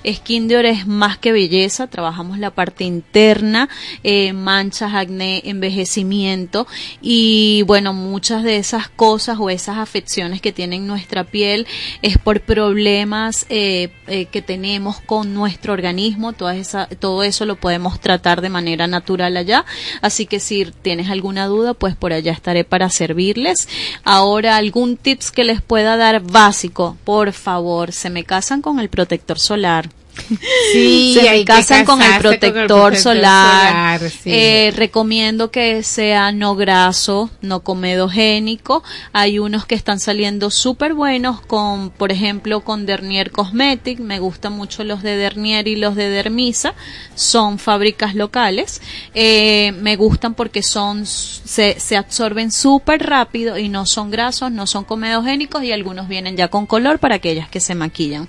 Skin 0.08 0.48
Dior 0.48 0.66
es 0.66 0.86
más 0.86 1.18
que 1.18 1.32
belleza, 1.32 1.88
trabajamos 1.88 2.38
la 2.38 2.52
parte 2.52 2.84
interna, 2.84 3.68
eh, 4.04 4.32
manchas, 4.32 4.94
acné, 4.94 5.42
envejecimiento 5.46 6.68
y 7.02 7.64
bueno, 7.64 7.94
muchas 7.94 8.44
de 8.44 8.58
esas 8.58 8.90
cosas 8.90 9.38
o 9.40 9.50
esas 9.50 9.78
afecciones 9.80 10.40
que 10.40 10.52
tiene 10.52 10.78
nuestra 10.78 11.24
piel 11.24 11.66
es 12.04 12.20
por 12.20 12.42
problemas 12.42 13.48
eh, 13.50 13.90
eh, 14.06 14.26
que 14.26 14.44
tenemos 14.44 15.02
con 15.02 15.34
nuestro 15.34 15.74
organismo, 15.74 16.34
esa, 16.54 16.86
todo 16.88 17.24
eso 17.24 17.46
lo 17.48 17.56
podemos 17.56 18.00
tratar 18.00 18.42
de 18.42 18.50
manera 18.50 18.86
natural 18.86 19.36
allá, 19.36 19.66
así 20.02 20.28
que 20.28 20.40
si 20.40 20.66
tienes 20.84 21.10
alguna 21.10 21.48
duda, 21.48 21.74
pues 21.74 21.96
por 21.96 22.14
allá 22.14 22.32
estaré 22.34 22.64
para 22.64 22.90
servirles. 22.92 23.68
Ahora, 24.04 24.58
algún 24.58 24.96
tips 24.96 25.32
que 25.32 25.44
les 25.44 25.62
pueda 25.62 25.87
dar 25.96 26.20
básico, 26.22 26.98
por 27.06 27.32
favor, 27.32 27.94
se 27.94 28.10
me 28.10 28.26
casan 28.26 28.62
con 28.62 28.80
el 28.80 28.90
protector 28.90 29.40
solar. 29.40 29.90
Sí, 30.72 31.14
se 31.20 31.30
hay 31.30 31.46
que 31.46 31.46
con 31.46 31.58
el 31.58 31.62
casarse 31.64 31.86
con 31.86 32.02
el 32.02 32.20
protector, 32.20 32.68
protector 32.68 32.96
solar. 32.98 34.00
solar, 34.00 34.12
sí. 34.12 34.30
Eh, 34.32 34.74
recomiendo 34.76 35.52
que 35.52 35.84
sea 35.84 36.32
no 36.32 36.56
graso, 36.56 37.30
no 37.42 37.62
comedogénico. 37.62 38.84
Hay 39.14 39.40
unos 39.40 39.66
que 39.66 39.76
están 39.76 40.00
saliendo 40.00 40.52
súper 40.52 40.94
buenos 40.94 41.42
con, 41.42 41.90
por 41.90 42.12
ejemplo, 42.12 42.62
con 42.62 42.86
Dernier 42.86 43.32
Cosmetic. 43.32 44.00
Me 44.00 44.20
gustan 44.20 44.54
mucho 44.54 44.84
los 44.84 45.04
de 45.04 45.16
Dernier 45.18 45.68
y 45.68 45.76
los 45.76 45.96
de 45.96 46.10
Dermisa. 46.10 46.74
Son 47.16 47.60
fábricas 47.60 48.16
locales. 48.16 48.82
Eh, 49.14 49.74
me 49.80 49.96
gustan 49.96 50.34
porque 50.34 50.64
son, 50.64 51.06
se, 51.06 51.80
se 51.80 51.98
absorben 51.98 52.52
súper 52.52 53.04
rápido 53.04 53.58
y 53.58 53.70
no 53.70 53.86
son 53.86 54.12
grasos, 54.12 54.52
no 54.52 54.68
son 54.68 54.84
comedogénicos 54.84 55.64
y 55.64 55.72
algunos 55.72 56.08
vienen 56.08 56.38
ya 56.38 56.50
con 56.50 56.66
color 56.66 57.00
para 57.00 57.16
aquellas 57.16 57.50
que 57.50 57.60
se 57.60 57.76
maquillan. 57.76 58.28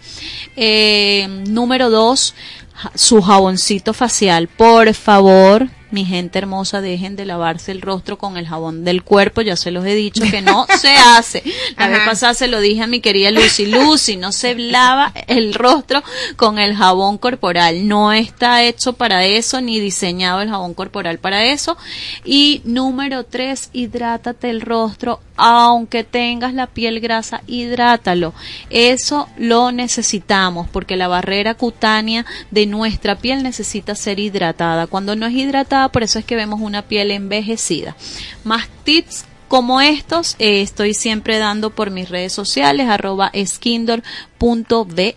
Eh, 0.57 1.27
número 1.49 1.78
dos, 1.89 2.35
ja- 2.75 2.93
su 2.95 3.23
jaboncito 3.23 3.93
facial. 3.95 4.49
Por 4.49 4.93
favor, 4.95 5.69
mi 5.91 6.05
gente 6.05 6.39
hermosa, 6.39 6.81
dejen 6.81 7.17
de 7.17 7.25
lavarse 7.25 7.73
el 7.73 7.81
rostro 7.81 8.19
con 8.19 8.37
el 8.37 8.47
jabón 8.47 8.85
del 8.85 9.03
cuerpo. 9.03 9.41
Ya 9.41 9.57
se 9.57 9.71
los 9.71 9.85
he 9.87 9.95
dicho 9.95 10.23
que 10.31 10.43
no 10.43 10.67
se 10.81 10.91
hace. 10.91 11.43
La 11.77 11.87
Ajá. 11.87 11.89
vez 11.89 12.01
pasada 12.07 12.35
se 12.35 12.49
lo 12.49 12.61
dije 12.61 12.83
a 12.83 12.87
mi 12.87 13.01
querida 13.01 13.31
Lucy. 13.31 13.67
Lucy, 13.67 14.17
no 14.17 14.33
se 14.33 14.55
lava 14.55 15.13
el 15.27 15.55
rostro 15.55 16.03
con 16.37 16.59
el 16.59 16.75
jabón 16.75 17.19
corporal. 17.19 17.87
No 17.89 18.13
está 18.13 18.63
hecho 18.63 18.93
para 18.95 19.25
eso, 19.25 19.61
ni 19.61 19.81
diseñado 19.81 20.41
el 20.41 20.51
jabón 20.51 20.75
corporal 20.75 21.19
para 21.19 21.45
eso. 21.45 21.77
Y 22.25 22.61
número 22.65 23.25
tres, 23.25 23.71
hidrátate 23.73 24.51
el 24.51 24.61
rostro. 24.61 25.21
Aunque 25.37 26.03
tengas 26.03 26.53
la 26.53 26.67
piel 26.67 26.99
grasa, 27.01 27.43
hidrátalo. 27.47 28.35
Eso 28.71 29.29
lo 29.37 29.71
necesitamos 29.71 30.69
porque 30.69 30.97
la 30.97 31.07
barrera 31.07 31.55
cutánea 31.55 32.27
de 32.51 32.67
nuestra 32.67 33.19
piel 33.19 33.43
necesita 33.45 33.95
ser 33.95 34.19
hidratada. 34.19 34.89
Cuando 34.89 35.15
no 35.15 35.27
es 35.27 35.35
hidratada, 35.35 35.78
por 35.93 36.03
eso 36.03 36.19
es 36.19 36.25
que 36.25 36.37
vemos 36.37 36.61
una 36.61 36.83
piel 36.83 37.11
envejecida. 37.13 37.97
Más 38.45 38.69
tips 38.85 39.25
como 39.49 39.81
estos 39.81 40.37
eh, 40.39 40.63
estoy 40.63 40.95
siempre 40.95 41.39
dando 41.39 41.71
por 41.71 41.91
mis 41.91 42.09
redes 42.09 42.33
sociales 42.33 42.89
arroba 42.89 43.33
skindor.be. 43.35 45.17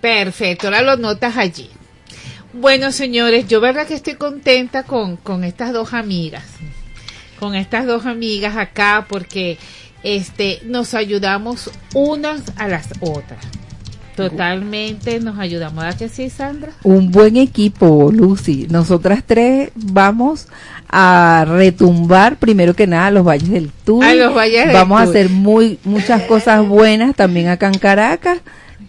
Perfecto, 0.00 0.66
ahora 0.66 0.82
lo 0.82 0.96
notas 0.96 1.36
allí. 1.36 1.70
Bueno, 2.52 2.92
señores, 2.92 3.48
yo 3.48 3.60
verdad 3.60 3.86
que 3.86 3.94
estoy 3.94 4.14
contenta 4.14 4.82
con, 4.82 5.16
con 5.16 5.42
estas 5.42 5.72
dos 5.72 5.94
amigas. 5.94 6.44
Con 7.40 7.54
estas 7.54 7.86
dos 7.86 8.06
amigas 8.06 8.56
acá 8.56 9.06
porque 9.08 9.58
este 10.02 10.60
nos 10.64 10.94
ayudamos 10.94 11.70
unas 11.94 12.42
a 12.56 12.68
las 12.68 12.88
otras. 13.00 13.44
Totalmente 14.16 15.20
nos 15.20 15.38
ayudamos. 15.38 15.84
¿A 15.84 15.96
que 15.96 16.08
sí, 16.08 16.30
Sandra? 16.30 16.72
Un 16.82 17.10
buen 17.10 17.36
equipo, 17.36 18.10
Lucy. 18.12 18.66
Nosotras 18.70 19.22
tres 19.26 19.70
vamos 19.74 20.48
a 20.88 21.44
retumbar 21.48 22.36
primero 22.36 22.74
que 22.74 22.86
nada 22.86 23.10
los 23.10 23.24
valles 23.26 23.50
del 23.50 23.70
Tuy. 23.84 24.04
A 24.04 24.14
los 24.14 24.34
valles 24.34 24.66
del 24.66 24.74
Vamos 24.74 25.00
a 25.00 25.04
hacer 25.04 25.28
muy 25.30 25.78
muchas 25.84 26.22
cosas 26.22 26.66
buenas 26.66 27.14
también 27.16 27.48
acá 27.48 27.66
en 27.68 27.78
Caracas. 27.78 28.38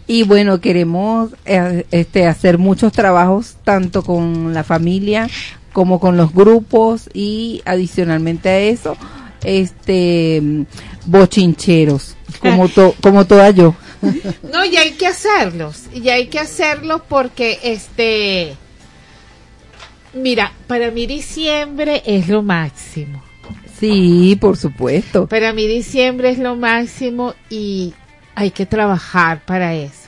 Y 0.08 0.22
bueno, 0.22 0.60
queremos 0.60 1.30
eh, 1.44 1.84
este 1.90 2.26
hacer 2.28 2.58
muchos 2.58 2.92
trabajos 2.92 3.56
tanto 3.64 4.02
con 4.02 4.54
la 4.54 4.62
familia 4.62 5.28
como 5.72 5.98
con 5.98 6.16
los 6.16 6.32
grupos 6.32 7.10
y 7.12 7.60
adicionalmente 7.64 8.48
a 8.48 8.58
eso, 8.60 8.96
este 9.42 10.40
bochincheros, 11.06 12.16
como 12.40 12.68
to- 12.74 12.94
como 13.02 13.26
toda 13.26 13.50
yo. 13.50 13.74
No, 14.52 14.64
y 14.64 14.76
hay 14.76 14.92
que 14.92 15.06
hacerlos. 15.06 15.84
Y 15.92 16.08
hay 16.08 16.26
que 16.26 16.38
hacerlos 16.38 17.02
porque, 17.08 17.58
este, 17.62 18.54
mira, 20.14 20.52
para 20.66 20.90
mí 20.90 21.06
diciembre 21.06 22.02
es 22.06 22.28
lo 22.28 22.42
máximo. 22.42 23.22
Sí, 23.78 24.36
por 24.40 24.56
supuesto. 24.56 25.26
Para 25.26 25.52
mí 25.52 25.66
diciembre 25.66 26.30
es 26.30 26.38
lo 26.38 26.56
máximo 26.56 27.34
y 27.50 27.92
hay 28.34 28.50
que 28.50 28.66
trabajar 28.66 29.44
para 29.44 29.74
eso. 29.74 30.06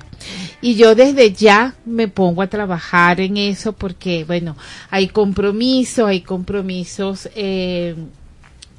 Y 0.60 0.74
yo 0.74 0.94
desde 0.94 1.32
ya 1.32 1.74
me 1.84 2.08
pongo 2.08 2.42
a 2.42 2.48
trabajar 2.48 3.20
en 3.20 3.36
eso 3.36 3.72
porque, 3.72 4.24
bueno, 4.24 4.56
hay 4.90 5.08
compromisos, 5.08 6.06
hay 6.06 6.22
compromisos 6.22 7.28
eh, 7.36 7.94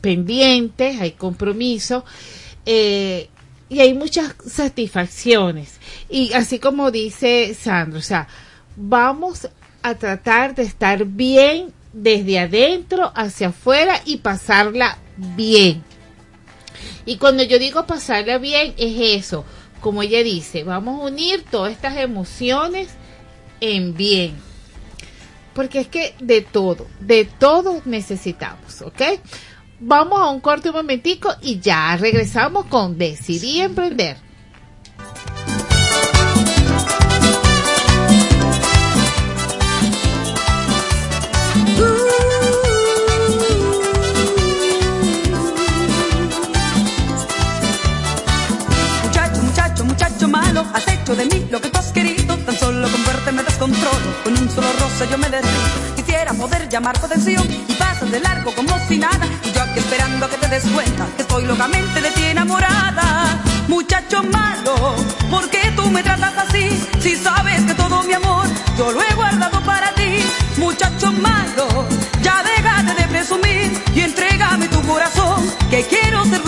pendientes, 0.02 1.00
hay 1.00 1.12
compromisos 1.12 2.04
eh, 2.66 3.30
y 3.70 3.80
hay 3.80 3.94
muchas 3.94 4.34
satisfacciones. 4.46 5.80
Y 6.10 6.34
así 6.34 6.60
como 6.60 6.92
dice 6.92 7.54
Sandro, 7.54 8.00
o 8.00 8.04
sea, 8.04 8.28
vamos 8.76 9.48
a 9.84 9.96
tratar 9.96 10.56
de 10.56 10.64
estar 10.64 11.06
bien 11.06 11.72
desde 11.94 12.40
adentro 12.40 13.12
hacia 13.16 13.50
afuera 13.50 14.02
y 14.06 14.18
pasarla 14.18 14.98
bien. 15.18 15.84
Y 17.06 17.18
cuando 17.18 17.44
yo 17.44 17.60
digo 17.60 17.86
pasarla 17.86 18.38
bien, 18.38 18.74
es 18.78 19.24
eso. 19.24 19.46
Como 19.82 20.04
ella 20.04 20.24
dice, 20.24 20.64
vamos 20.64 21.00
a 21.00 21.06
unir 21.06 21.46
todas 21.50 21.72
estas 21.72 21.98
emociones 21.98 22.90
en 23.62 23.96
bien. 23.96 24.36
Porque 25.54 25.80
es 25.80 25.88
que 25.88 26.16
de 26.20 26.42
todo, 26.42 26.88
de 27.00 27.26
todo 27.26 27.82
necesitamos, 27.86 28.82
¿ok? 28.82 29.02
Vamos 29.82 30.20
a 30.20 30.30
un 30.30 30.42
corto 30.42 30.74
momentico 30.74 31.34
y 31.42 31.60
ya 31.60 31.96
regresamos 31.96 32.66
con 32.66 32.98
Decidí 32.98 33.62
Emprender. 33.62 34.18
Muchacho, 49.06 49.42
muchacho, 49.44 49.86
muchacho 49.86 50.28
malo, 50.28 50.66
has 50.74 50.88
hecho 50.90 51.16
de 51.16 51.26
mí 51.26 51.48
lo 51.50 51.62
que 51.62 51.70
tú 51.70 51.78
has 51.78 51.92
querido. 51.94 52.36
Tan 52.38 52.58
solo 52.58 52.86
con 52.90 53.06
verte 53.06 53.32
me 53.32 53.44
descontrolo, 53.44 54.24
con 54.26 54.34
un 54.34 54.50
solo 54.50 54.68
roce 54.74 55.08
yo 55.10 55.18
me 55.18 55.30
derrito. 55.30 55.99
Poder 56.40 56.70
llamar 56.70 56.98
tu 56.98 57.06
atención 57.06 57.46
y 57.68 57.74
pasas 57.74 58.10
de 58.10 58.22
largo 58.22 58.56
como 58.56 58.74
si 58.88 58.98
nada. 58.98 59.28
Y 59.44 59.52
yo 59.52 59.62
aquí 59.62 59.80
esperando 59.80 60.26
a 60.26 60.30
que 60.30 60.38
te 60.38 60.48
des 60.48 60.64
cuenta 60.64 61.06
que 61.18 61.24
estoy 61.24 61.44
locamente 61.44 62.02
de 62.02 62.12
ti 62.12 62.24
enamorada. 62.24 63.38
Muchacho 63.68 64.24
malo, 64.24 64.96
¿por 65.30 65.50
qué 65.50 65.70
tú 65.76 65.90
me 65.92 66.02
tratas 66.02 66.38
así? 66.38 66.82
Si 67.02 67.18
sabes 67.18 67.62
que 67.64 67.74
todo 67.74 68.04
mi 68.04 68.14
amor 68.14 68.48
yo 68.78 68.90
lo 68.90 69.02
he 69.02 69.14
guardado 69.16 69.60
para 69.66 69.94
ti. 69.96 70.24
Muchacho 70.56 71.12
malo, 71.12 71.86
ya 72.22 72.42
déjate 72.42 73.02
de 73.02 73.08
presumir 73.10 73.84
y 73.94 74.00
entrégame 74.00 74.70
tu 74.70 74.82
corazón, 74.84 75.46
que 75.70 75.84
quiero 75.88 76.24
ser 76.24 76.42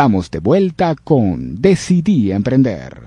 Estamos 0.00 0.30
de 0.30 0.38
vuelta 0.38 0.94
con 0.94 1.60
Decidí 1.60 2.32
Emprender. 2.32 3.02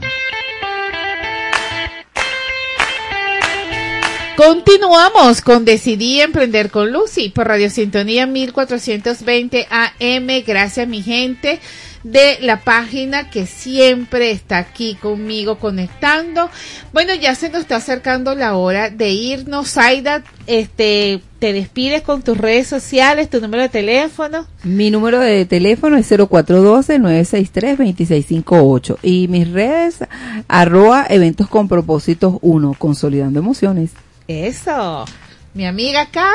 Continuamos 4.38 5.42
con 5.42 5.66
Decidí 5.66 6.22
Emprender 6.22 6.70
con 6.70 6.94
Lucy 6.94 7.30
por 7.30 7.48
Radio 7.48 7.72
Sintonía 7.72 8.28
1420 8.28 9.66
AM. 9.72 10.44
Gracias 10.46 10.88
mi 10.88 11.02
gente 11.02 11.60
de 12.04 12.40
la 12.42 12.62
página 12.62 13.30
que 13.30 13.46
siempre 13.46 14.32
está 14.32 14.58
aquí 14.58 14.96
conmigo 14.96 15.58
conectando. 15.58 16.50
Bueno, 16.92 17.14
ya 17.16 17.34
se 17.36 17.48
nos 17.50 17.62
está 17.62 17.78
acercando 17.78 18.36
la 18.36 18.56
hora 18.56 18.90
de 18.90 19.12
irnos. 19.12 19.78
Aida, 19.78 20.22
este, 20.46 21.22
te 21.40 21.54
despides 21.54 22.02
con 22.02 22.22
tus 22.22 22.38
redes 22.38 22.68
sociales, 22.68 23.30
tu 23.30 23.40
número 23.40 23.64
de 23.64 23.70
teléfono. 23.70 24.46
Mi 24.64 24.92
número 24.92 25.20
de 25.20 25.46
teléfono 25.46 25.96
es 25.98 26.12
0412-963-2658 26.12 28.98
y 29.02 29.30
mis 29.30 29.50
redes 29.50 30.00
arroba 30.48 31.06
eventos 31.10 31.48
con 31.48 31.70
propósitos 31.70 32.36
1, 32.42 32.76
consolidando 32.78 33.40
emociones. 33.40 33.92
Eso. 34.28 35.06
Mi 35.54 35.66
amiga 35.68 36.02
acá. 36.02 36.30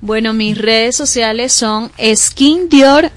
Bueno, 0.00 0.32
mis 0.34 0.56
redes 0.58 0.94
sociales 0.94 1.52
son 1.52 1.90
skindior, 2.14 3.10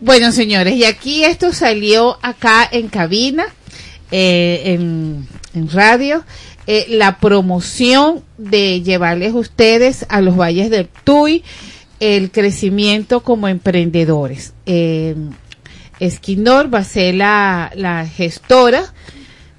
Bueno, 0.00 0.30
señores, 0.30 0.74
y 0.74 0.84
aquí 0.84 1.24
esto 1.24 1.52
salió 1.52 2.18
acá 2.22 2.68
en 2.70 2.88
cabina, 2.88 3.46
eh, 4.10 4.74
en 4.74 5.26
radio, 5.72 6.24
eh, 6.70 6.84
la 6.90 7.16
promoción 7.18 8.22
de 8.36 8.82
llevarles 8.82 9.32
ustedes 9.32 10.04
a 10.10 10.20
los 10.20 10.36
valles 10.36 10.68
del 10.68 10.86
Tuy 11.02 11.42
el 11.98 12.30
crecimiento 12.30 13.20
como 13.20 13.48
emprendedores. 13.48 14.52
Eh, 14.66 15.16
Esquinor 15.98 16.72
va 16.72 16.80
a 16.80 16.84
ser 16.84 17.14
la, 17.14 17.72
la 17.74 18.06
gestora 18.06 18.92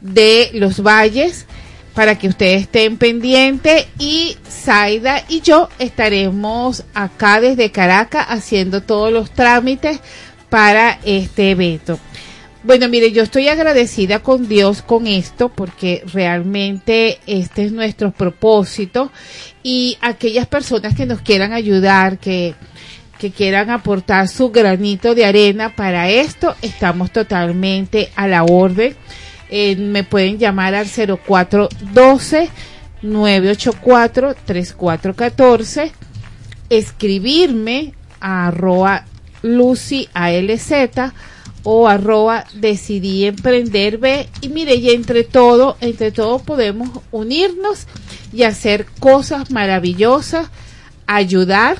de 0.01 0.51
los 0.53 0.83
valles 0.83 1.47
para 1.95 2.15
que 2.19 2.27
ustedes 2.27 2.61
estén 2.61 2.97
pendientes 2.97 3.87
y 3.97 4.37
Zaida 4.47 5.25
y 5.27 5.41
yo 5.41 5.67
estaremos 5.79 6.83
acá 6.93 7.41
desde 7.41 7.71
Caracas 7.71 8.27
haciendo 8.29 8.83
todos 8.83 9.11
los 9.11 9.31
trámites 9.31 9.99
para 10.51 10.99
este 11.03 11.49
evento. 11.49 11.97
Bueno, 12.61 12.89
mire, 12.89 13.13
yo 13.13 13.23
estoy 13.23 13.47
agradecida 13.47 14.19
con 14.19 14.49
Dios 14.49 14.81
con 14.81 15.07
esto 15.07 15.47
porque 15.47 16.03
realmente 16.11 17.19
este 17.25 17.63
es 17.63 17.71
nuestro 17.71 18.11
propósito 18.11 19.13
y 19.63 19.97
aquellas 20.01 20.45
personas 20.45 20.93
que 20.93 21.05
nos 21.05 21.21
quieran 21.21 21.53
ayudar, 21.53 22.17
que, 22.17 22.55
que 23.17 23.31
quieran 23.31 23.69
aportar 23.69 24.27
su 24.27 24.51
granito 24.51 25.15
de 25.15 25.23
arena 25.23 25.73
para 25.73 26.09
esto, 26.09 26.53
estamos 26.61 27.11
totalmente 27.11 28.11
a 28.17 28.27
la 28.27 28.43
orden. 28.43 28.93
Eh, 29.49 29.77
me 29.77 30.03
pueden 30.03 30.37
llamar 30.37 30.75
al 30.75 30.87
0412 30.87 32.49
984 33.01 34.35
3414 34.45 35.93
escribirme 36.69 37.93
a 38.19 38.47
arroba 38.47 39.05
Lucy 39.43 40.09
o 41.63 41.87
arroba 41.87 42.45
decidí 42.53 43.25
emprender 43.25 43.97
B 43.97 44.27
y 44.41 44.49
mire 44.49 44.75
y 44.75 44.91
entre 44.91 45.23
todo 45.23 45.77
entre 45.81 46.11
todo 46.11 46.39
podemos 46.39 46.89
unirnos 47.11 47.85
y 48.31 48.43
hacer 48.43 48.85
cosas 48.99 49.51
maravillosas 49.51 50.49
ayudar 51.07 51.77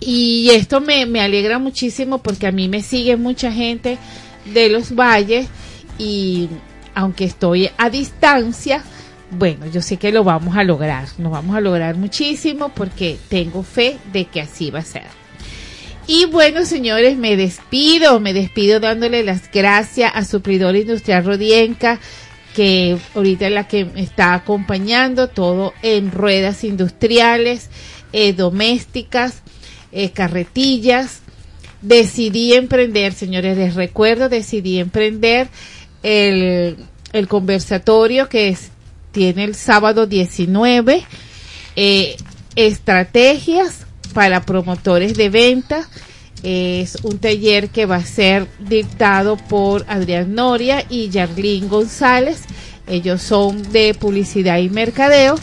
y 0.00 0.50
esto 0.50 0.80
me, 0.80 1.06
me 1.06 1.20
alegra 1.20 1.58
muchísimo 1.58 2.18
porque 2.18 2.46
a 2.46 2.52
mí 2.52 2.68
me 2.68 2.82
sigue 2.82 3.16
mucha 3.16 3.52
gente 3.52 3.98
de 4.52 4.68
los 4.68 4.94
valles 4.94 5.46
y 5.98 6.48
aunque 6.94 7.24
estoy 7.24 7.70
a 7.76 7.90
distancia 7.90 8.82
bueno, 9.30 9.66
yo 9.66 9.82
sé 9.82 9.96
que 9.96 10.12
lo 10.12 10.22
vamos 10.22 10.56
a 10.56 10.62
lograr, 10.62 11.08
nos 11.18 11.32
vamos 11.32 11.56
a 11.56 11.60
lograr 11.60 11.96
muchísimo 11.96 12.68
porque 12.68 13.18
tengo 13.28 13.62
fe 13.62 13.98
de 14.12 14.26
que 14.26 14.40
así 14.40 14.70
va 14.70 14.80
a 14.80 14.84
ser. 14.84 15.23
Y 16.06 16.26
bueno, 16.26 16.66
señores, 16.66 17.16
me 17.16 17.36
despido, 17.36 18.20
me 18.20 18.34
despido 18.34 18.78
dándole 18.78 19.22
las 19.22 19.50
gracias 19.50 20.12
a 20.14 20.24
Suplidor 20.24 20.76
Industrial 20.76 21.24
Rodienca, 21.24 21.98
que 22.54 22.98
ahorita 23.14 23.46
es 23.46 23.52
la 23.52 23.66
que 23.66 23.86
me 23.86 24.02
está 24.02 24.34
acompañando, 24.34 25.28
todo 25.28 25.72
en 25.82 26.10
ruedas 26.10 26.62
industriales, 26.62 27.70
eh, 28.12 28.34
domésticas, 28.34 29.42
eh, 29.92 30.10
carretillas. 30.10 31.20
Decidí 31.80 32.52
emprender, 32.52 33.14
señores, 33.14 33.56
les 33.56 33.74
recuerdo, 33.74 34.28
decidí 34.28 34.78
emprender 34.78 35.48
el, 36.02 36.76
el 37.14 37.28
conversatorio 37.28 38.28
que 38.28 38.48
es, 38.48 38.70
tiene 39.10 39.44
el 39.44 39.54
sábado 39.54 40.06
19, 40.06 41.02
eh, 41.76 42.16
estrategias 42.56 43.83
para 44.14 44.46
promotores 44.46 45.14
de 45.14 45.28
venta. 45.28 45.86
Es 46.42 46.96
un 47.02 47.18
taller 47.18 47.68
que 47.68 47.86
va 47.86 47.96
a 47.96 48.04
ser 48.04 48.46
dictado 48.58 49.36
por 49.36 49.84
Adrián 49.88 50.34
Noria 50.34 50.84
y 50.88 51.10
Yarlín 51.10 51.68
González. 51.68 52.42
Ellos 52.86 53.22
son 53.22 53.72
de 53.72 53.94
publicidad 53.94 54.58
y 54.58 54.68
mercadeo 54.68 55.36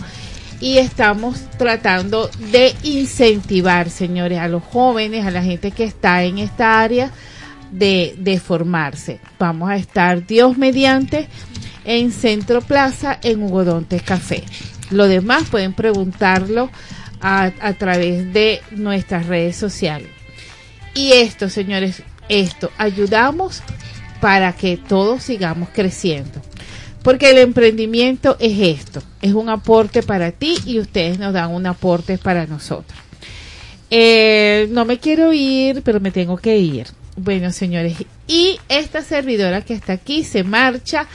y 0.60 0.77
estamos 0.77 1.39
tratando 1.57 2.30
de 2.52 2.76
incentivar, 2.84 3.89
señores, 3.89 4.38
a 4.38 4.48
los 4.48 4.64
jóvenes, 4.64 5.26
a 5.26 5.31
la 5.31 5.43
gente 5.43 5.72
que 5.72 5.84
está 5.84 6.23
en 6.23 6.38
esta 6.38 6.80
área 6.80 7.11
de, 7.72 8.15
de 8.19 8.39
formarse. 8.39 9.19
Vamos 9.39 9.72
a 9.72 9.76
estar 9.76 10.26
Dios 10.27 10.57
mediante 10.57 11.27
en 11.84 12.11
Centro 12.11 12.61
Plaza 12.61 13.18
en 13.23 13.41
Hugodonte 13.41 13.99
Café. 14.02 14.43
Lo 14.91 15.07
demás 15.07 15.49
pueden 15.49 15.73
preguntarlo 15.73 16.69
a, 17.22 17.73
través 17.77 18.34
de 18.34 18.61
nuestras 18.72 19.27
redes 19.27 19.56
sociales. 19.56 20.10
Y 20.93 21.14
esto, 21.14 21.49
señores, 21.49 22.03
esto, 22.30 22.72
ayudamos 22.77 23.61
para 24.19 24.53
que 24.53 24.77
todos 24.77 25.23
sigamos 25.23 25.69
creciendo. 25.73 26.41
Porque 27.03 27.31
el 27.31 27.39
emprendimiento 27.39 28.38
es 28.39 28.80
esto, 28.80 29.02
es 29.22 29.34
un 29.34 29.49
aporte 29.49 30.03
para 30.03 30.31
ti 30.31 30.56
y 30.65 30.80
ustedes 30.80 31.18
nos 31.18 31.34
dan 31.34 31.52
un 31.52 31.65
aporte 31.65 32.18
para 32.18 32.45
nosotros. 32.45 32.99
Eh, 33.89 34.68
no 34.72 34.85
me 34.85 34.99
quiero 34.99 35.34
ir, 35.34 35.81
pero 35.84 35.99
me 35.99 36.11
tengo 36.11 36.38
que 36.38 36.57
ir. 36.57 36.88
Bueno, 37.18 37.52
señores, 37.52 37.98
y 38.27 38.57
esta 38.69 39.02
servidora 39.02 39.61
que 39.61 39.73
está 39.73 39.93
aquí 39.93 40.23
se 40.23 40.43
marcha 40.43 41.07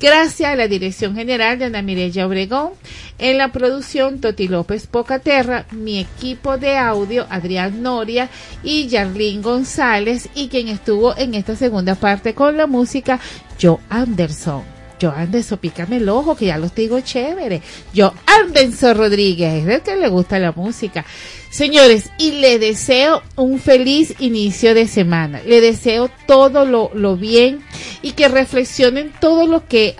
gracias 0.00 0.50
a 0.50 0.56
la 0.56 0.66
Dirección 0.66 1.14
General 1.14 1.58
de 1.58 1.66
Ana 1.66 1.82
Mireya 1.82 2.26
Obregón, 2.26 2.70
en 3.18 3.38
la 3.38 3.52
producción 3.52 4.20
Toti 4.20 4.48
López 4.48 4.86
Pocaterra, 4.86 5.66
mi 5.70 6.00
equipo 6.00 6.58
de 6.58 6.76
audio 6.76 7.26
Adrián 7.30 7.82
Noria 7.82 8.30
y 8.64 8.88
Yarlín 8.88 9.42
González. 9.42 10.28
Y 10.34 10.48
quien 10.48 10.68
estuvo 10.68 11.16
en 11.16 11.34
esta 11.34 11.54
segunda 11.54 11.94
parte 11.94 12.34
con 12.34 12.56
la 12.56 12.66
música 12.66 13.20
Joe 13.60 13.78
Anderson. 13.90 14.79
Yo 15.00 15.10
Anderson, 15.10 15.58
pícame 15.58 15.96
el 15.96 16.08
ojo, 16.10 16.36
que 16.36 16.46
ya 16.46 16.58
los 16.58 16.74
digo 16.74 17.00
chévere. 17.00 17.62
Yo 17.94 18.12
Anderson 18.26 18.96
Rodríguez, 18.96 19.66
es 19.66 19.74
el 19.74 19.80
que 19.80 19.96
le 19.96 20.08
gusta 20.08 20.38
la 20.38 20.52
música. 20.52 21.06
Señores, 21.48 22.10
y 22.18 22.32
le 22.32 22.58
deseo 22.58 23.22
un 23.34 23.58
feliz 23.58 24.14
inicio 24.18 24.74
de 24.74 24.86
semana. 24.86 25.40
Le 25.46 25.62
deseo 25.62 26.10
todo 26.26 26.66
lo, 26.66 26.90
lo 26.94 27.16
bien 27.16 27.60
y 28.02 28.12
que 28.12 28.28
reflexionen 28.28 29.10
todo 29.20 29.46
lo 29.46 29.66
que 29.66 29.96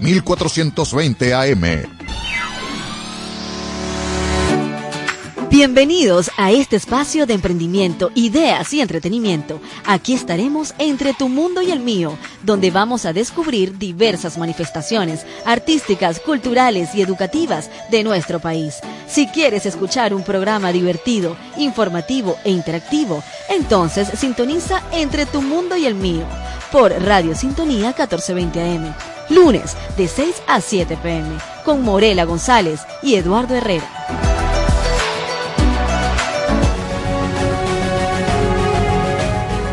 1420 0.00 1.34
AM. 1.34 1.98
Bienvenidos 5.50 6.30
a 6.36 6.52
este 6.52 6.76
espacio 6.76 7.26
de 7.26 7.34
emprendimiento, 7.34 8.12
ideas 8.14 8.72
y 8.74 8.80
entretenimiento. 8.80 9.60
Aquí 9.84 10.12
estaremos 10.12 10.74
entre 10.78 11.14
tu 11.14 11.28
mundo 11.28 11.62
y 11.62 11.72
el 11.72 11.80
mío, 11.80 12.16
donde 12.44 12.70
vamos 12.70 13.06
a 13.06 13.12
descubrir 13.12 13.76
diversas 13.76 14.38
manifestaciones 14.38 15.26
artísticas, 15.44 16.20
culturales 16.20 16.94
y 16.94 17.02
educativas 17.02 17.70
de 17.90 18.04
nuestro 18.04 18.38
país. 18.38 18.76
Si 19.08 19.26
quieres 19.26 19.66
escuchar 19.66 20.14
un 20.14 20.22
programa 20.22 20.70
divertido, 20.70 21.36
informativo 21.56 22.36
e 22.44 22.50
interactivo, 22.50 23.24
entonces 23.48 24.08
sintoniza 24.16 24.82
entre 24.92 25.26
tu 25.26 25.42
mundo 25.42 25.76
y 25.76 25.86
el 25.86 25.96
mío 25.96 26.24
por 26.70 26.92
Radio 27.02 27.34
Sintonía 27.34 27.88
1420 27.88 28.60
AM. 28.60 28.94
Lunes 29.30 29.76
de 29.98 30.06
6 30.06 30.42
a 30.46 30.60
7 30.60 30.96
pm 31.02 31.28
con 31.64 31.82
Morela 31.82 32.24
González 32.24 32.80
y 33.02 33.16
Eduardo 33.16 33.56
Herrera. 33.56 33.90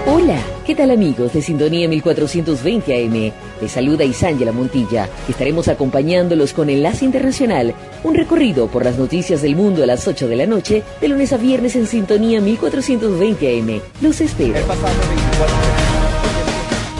Hola, 0.07 0.39
¿qué 0.65 0.73
tal 0.73 0.89
amigos 0.89 1.31
de 1.33 1.43
Sintonía 1.43 1.87
1420 1.87 3.05
AM? 3.05 3.33
Les 3.61 3.71
saluda 3.71 4.03
Isángela 4.03 4.51
Montilla. 4.51 5.07
Estaremos 5.29 5.67
acompañándolos 5.67 6.53
con 6.53 6.71
Enlace 6.71 7.05
Internacional, 7.05 7.75
un 8.03 8.15
recorrido 8.15 8.67
por 8.67 8.83
las 8.83 8.97
noticias 8.97 9.43
del 9.43 9.55
mundo 9.55 9.83
a 9.83 9.85
las 9.85 10.07
8 10.07 10.27
de 10.27 10.35
la 10.35 10.47
noche, 10.47 10.81
de 11.01 11.07
lunes 11.07 11.33
a 11.33 11.37
viernes 11.37 11.75
en 11.75 11.85
Sintonía 11.85 12.41
1420 12.41 13.59
AM. 13.59 13.81
Los 14.01 14.19
espero. 14.21 14.55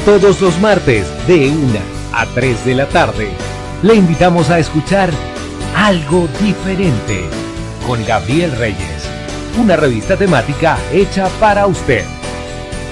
Todos 0.06 0.40
los 0.40 0.60
martes 0.62 1.08
de 1.26 1.50
1 1.50 1.95
a 2.16 2.26
3 2.28 2.66
de 2.66 2.76
la 2.76 2.88
tarde, 2.88 3.30
le 3.84 3.96
invitamos 3.96 4.50
a 4.50 4.58
escuchar 4.58 5.10
Algo 5.76 6.28
Diferente 6.42 7.26
con 7.86 8.04
Gabriel 8.06 8.52
Reyes, 8.54 9.10
una 9.62 9.76
revista 9.76 10.16
temática 10.16 10.78
hecha 10.94 11.28
para 11.40 11.68
usted. 11.68 12.06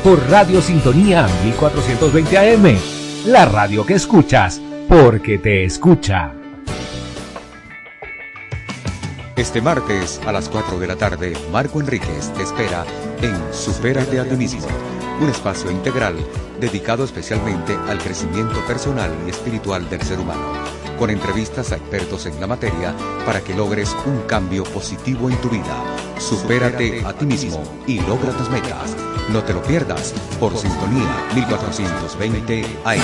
Por 0.04 0.20
Radio 0.30 0.62
Sintonía 0.62 1.26
1420 1.46 2.38
AM, 2.38 2.78
la 3.26 3.46
radio 3.46 3.86
que 3.86 3.94
escuchas 3.94 4.62
porque 4.90 5.38
te 5.38 5.64
escucha. 5.64 6.34
Este 9.38 9.62
martes 9.62 10.22
a 10.28 10.32
las 10.32 10.50
4 10.50 10.80
de 10.80 10.88
la 10.88 10.96
tarde, 10.96 11.34
Marco 11.52 11.80
Enríquez 11.80 12.32
te 12.34 12.44
espera 12.44 12.86
en 13.22 13.36
Supérate 13.54 14.20
a 14.20 14.26
ti 14.26 14.36
mismo, 14.36 14.68
un 15.22 15.30
espacio 15.30 15.72
integral 15.72 16.16
dedicado 16.60 17.04
especialmente 17.04 17.78
al 17.88 17.98
crecimiento 18.00 18.60
personal 18.66 19.12
y 19.26 19.30
espiritual 19.30 19.90
del 19.90 20.02
ser 20.02 20.20
humano, 20.20 20.54
con 20.98 21.10
entrevistas 21.10 21.72
a 21.72 21.76
expertos 21.78 22.26
en 22.26 22.40
la 22.40 22.48
materia 22.48 22.96
para 23.26 23.42
que 23.42 23.54
logres 23.54 23.96
un 24.06 24.22
cambio 24.22 24.64
positivo 24.64 25.30
en 25.30 25.38
tu 25.42 25.50
vida. 25.50 25.84
Supérate 26.20 27.04
a 27.06 27.14
ti 27.14 27.26
mismo 27.26 27.62
y 27.88 28.00
logra 28.02 28.32
tus 28.32 28.50
metas. 28.50 28.96
No 29.30 29.44
te 29.44 29.54
lo 29.54 29.62
pierdas 29.64 30.14
por 30.40 30.58
Sintonía 30.58 31.28
1420 31.36 32.66
AM. 32.86 33.00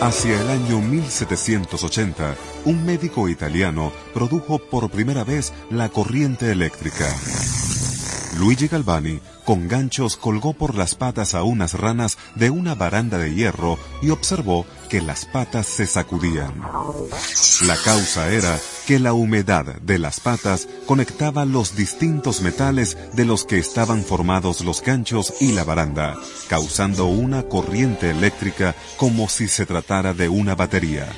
Hacia 0.00 0.40
el 0.40 0.50
año 0.50 0.80
1780, 0.80 2.34
un 2.66 2.84
médico 2.84 3.28
italiano 3.28 3.92
produjo 4.12 4.58
por 4.58 4.90
primera 4.90 5.24
vez 5.24 5.52
la 5.70 5.88
corriente 5.88 6.50
eléctrica. 6.50 7.06
Luigi 8.38 8.68
Galvani, 8.68 9.20
con 9.44 9.68
ganchos, 9.68 10.16
colgó 10.16 10.52
por 10.52 10.74
las 10.74 10.94
patas 10.94 11.34
a 11.34 11.42
unas 11.42 11.74
ranas 11.74 12.18
de 12.34 12.50
una 12.50 12.74
baranda 12.74 13.18
de 13.18 13.34
hierro 13.34 13.78
y 14.02 14.10
observó 14.10 14.66
que 14.88 15.00
las 15.00 15.24
patas 15.24 15.66
se 15.66 15.86
sacudían. 15.86 16.54
La 17.66 17.76
causa 17.76 18.32
era 18.32 18.58
que 18.86 18.98
la 18.98 19.12
humedad 19.12 19.64
de 19.80 19.98
las 19.98 20.20
patas 20.20 20.68
conectaba 20.86 21.44
los 21.44 21.76
distintos 21.76 22.42
metales 22.42 22.96
de 23.14 23.24
los 23.24 23.44
que 23.44 23.58
estaban 23.58 24.02
formados 24.04 24.60
los 24.62 24.82
ganchos 24.82 25.34
y 25.40 25.52
la 25.52 25.64
baranda, 25.64 26.16
causando 26.48 27.06
una 27.06 27.44
corriente 27.44 28.10
eléctrica 28.10 28.74
como 28.96 29.28
si 29.28 29.48
se 29.48 29.66
tratara 29.66 30.14
de 30.14 30.28
una 30.28 30.54
batería. 30.54 31.08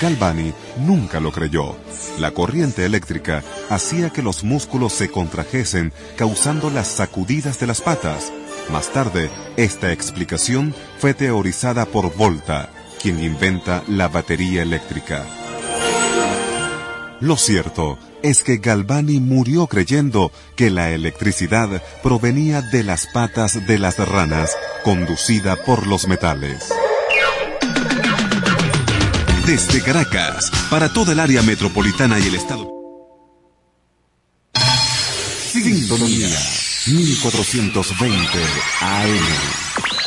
Galvani 0.00 0.52
nunca 0.78 1.20
lo 1.20 1.32
creyó. 1.32 1.76
La 2.18 2.32
corriente 2.32 2.84
eléctrica 2.84 3.42
hacía 3.70 4.10
que 4.10 4.22
los 4.22 4.44
músculos 4.44 4.92
se 4.92 5.10
contrajesen, 5.10 5.92
causando 6.16 6.70
las 6.70 6.88
sacudidas 6.88 7.58
de 7.58 7.66
las 7.66 7.80
patas. 7.80 8.32
Más 8.70 8.92
tarde, 8.92 9.30
esta 9.56 9.92
explicación 9.92 10.74
fue 10.98 11.14
teorizada 11.14 11.86
por 11.86 12.14
Volta, 12.14 12.70
quien 13.00 13.22
inventa 13.22 13.82
la 13.88 14.08
batería 14.08 14.62
eléctrica. 14.62 15.24
Lo 17.20 17.36
cierto 17.36 17.98
es 18.22 18.44
que 18.44 18.58
Galvani 18.58 19.20
murió 19.20 19.66
creyendo 19.66 20.30
que 20.54 20.70
la 20.70 20.90
electricidad 20.90 21.82
provenía 22.02 22.62
de 22.62 22.84
las 22.84 23.06
patas 23.06 23.66
de 23.66 23.78
las 23.78 23.98
ranas, 23.98 24.56
conducida 24.84 25.56
por 25.56 25.86
los 25.86 26.06
metales. 26.06 26.72
Desde 29.48 29.82
Caracas, 29.82 30.52
para 30.68 30.92
toda 30.92 31.14
el 31.14 31.20
área 31.20 31.40
metropolitana 31.40 32.18
y 32.18 32.26
el 32.26 32.34
estado. 32.34 32.68
Sintonía 35.50 36.28
1420 36.86 38.38
AM. 38.82 39.97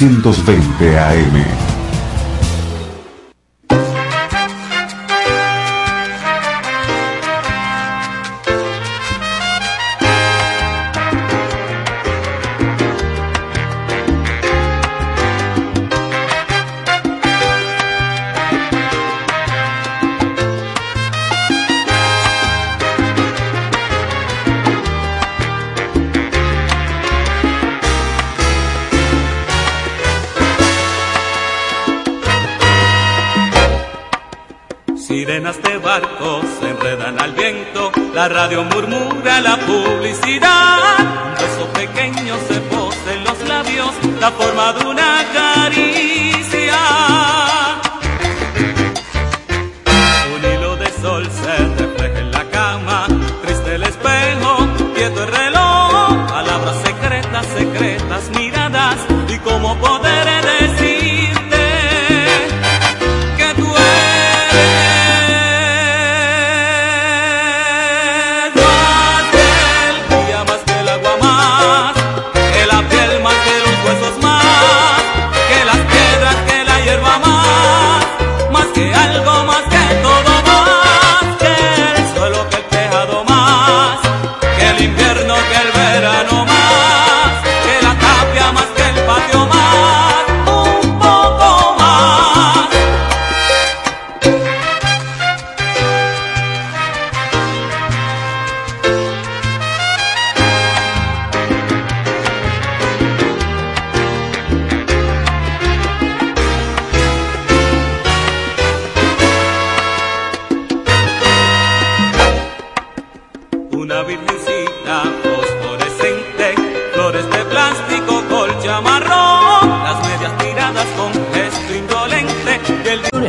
1420 0.00 0.80
AM. 0.80 1.59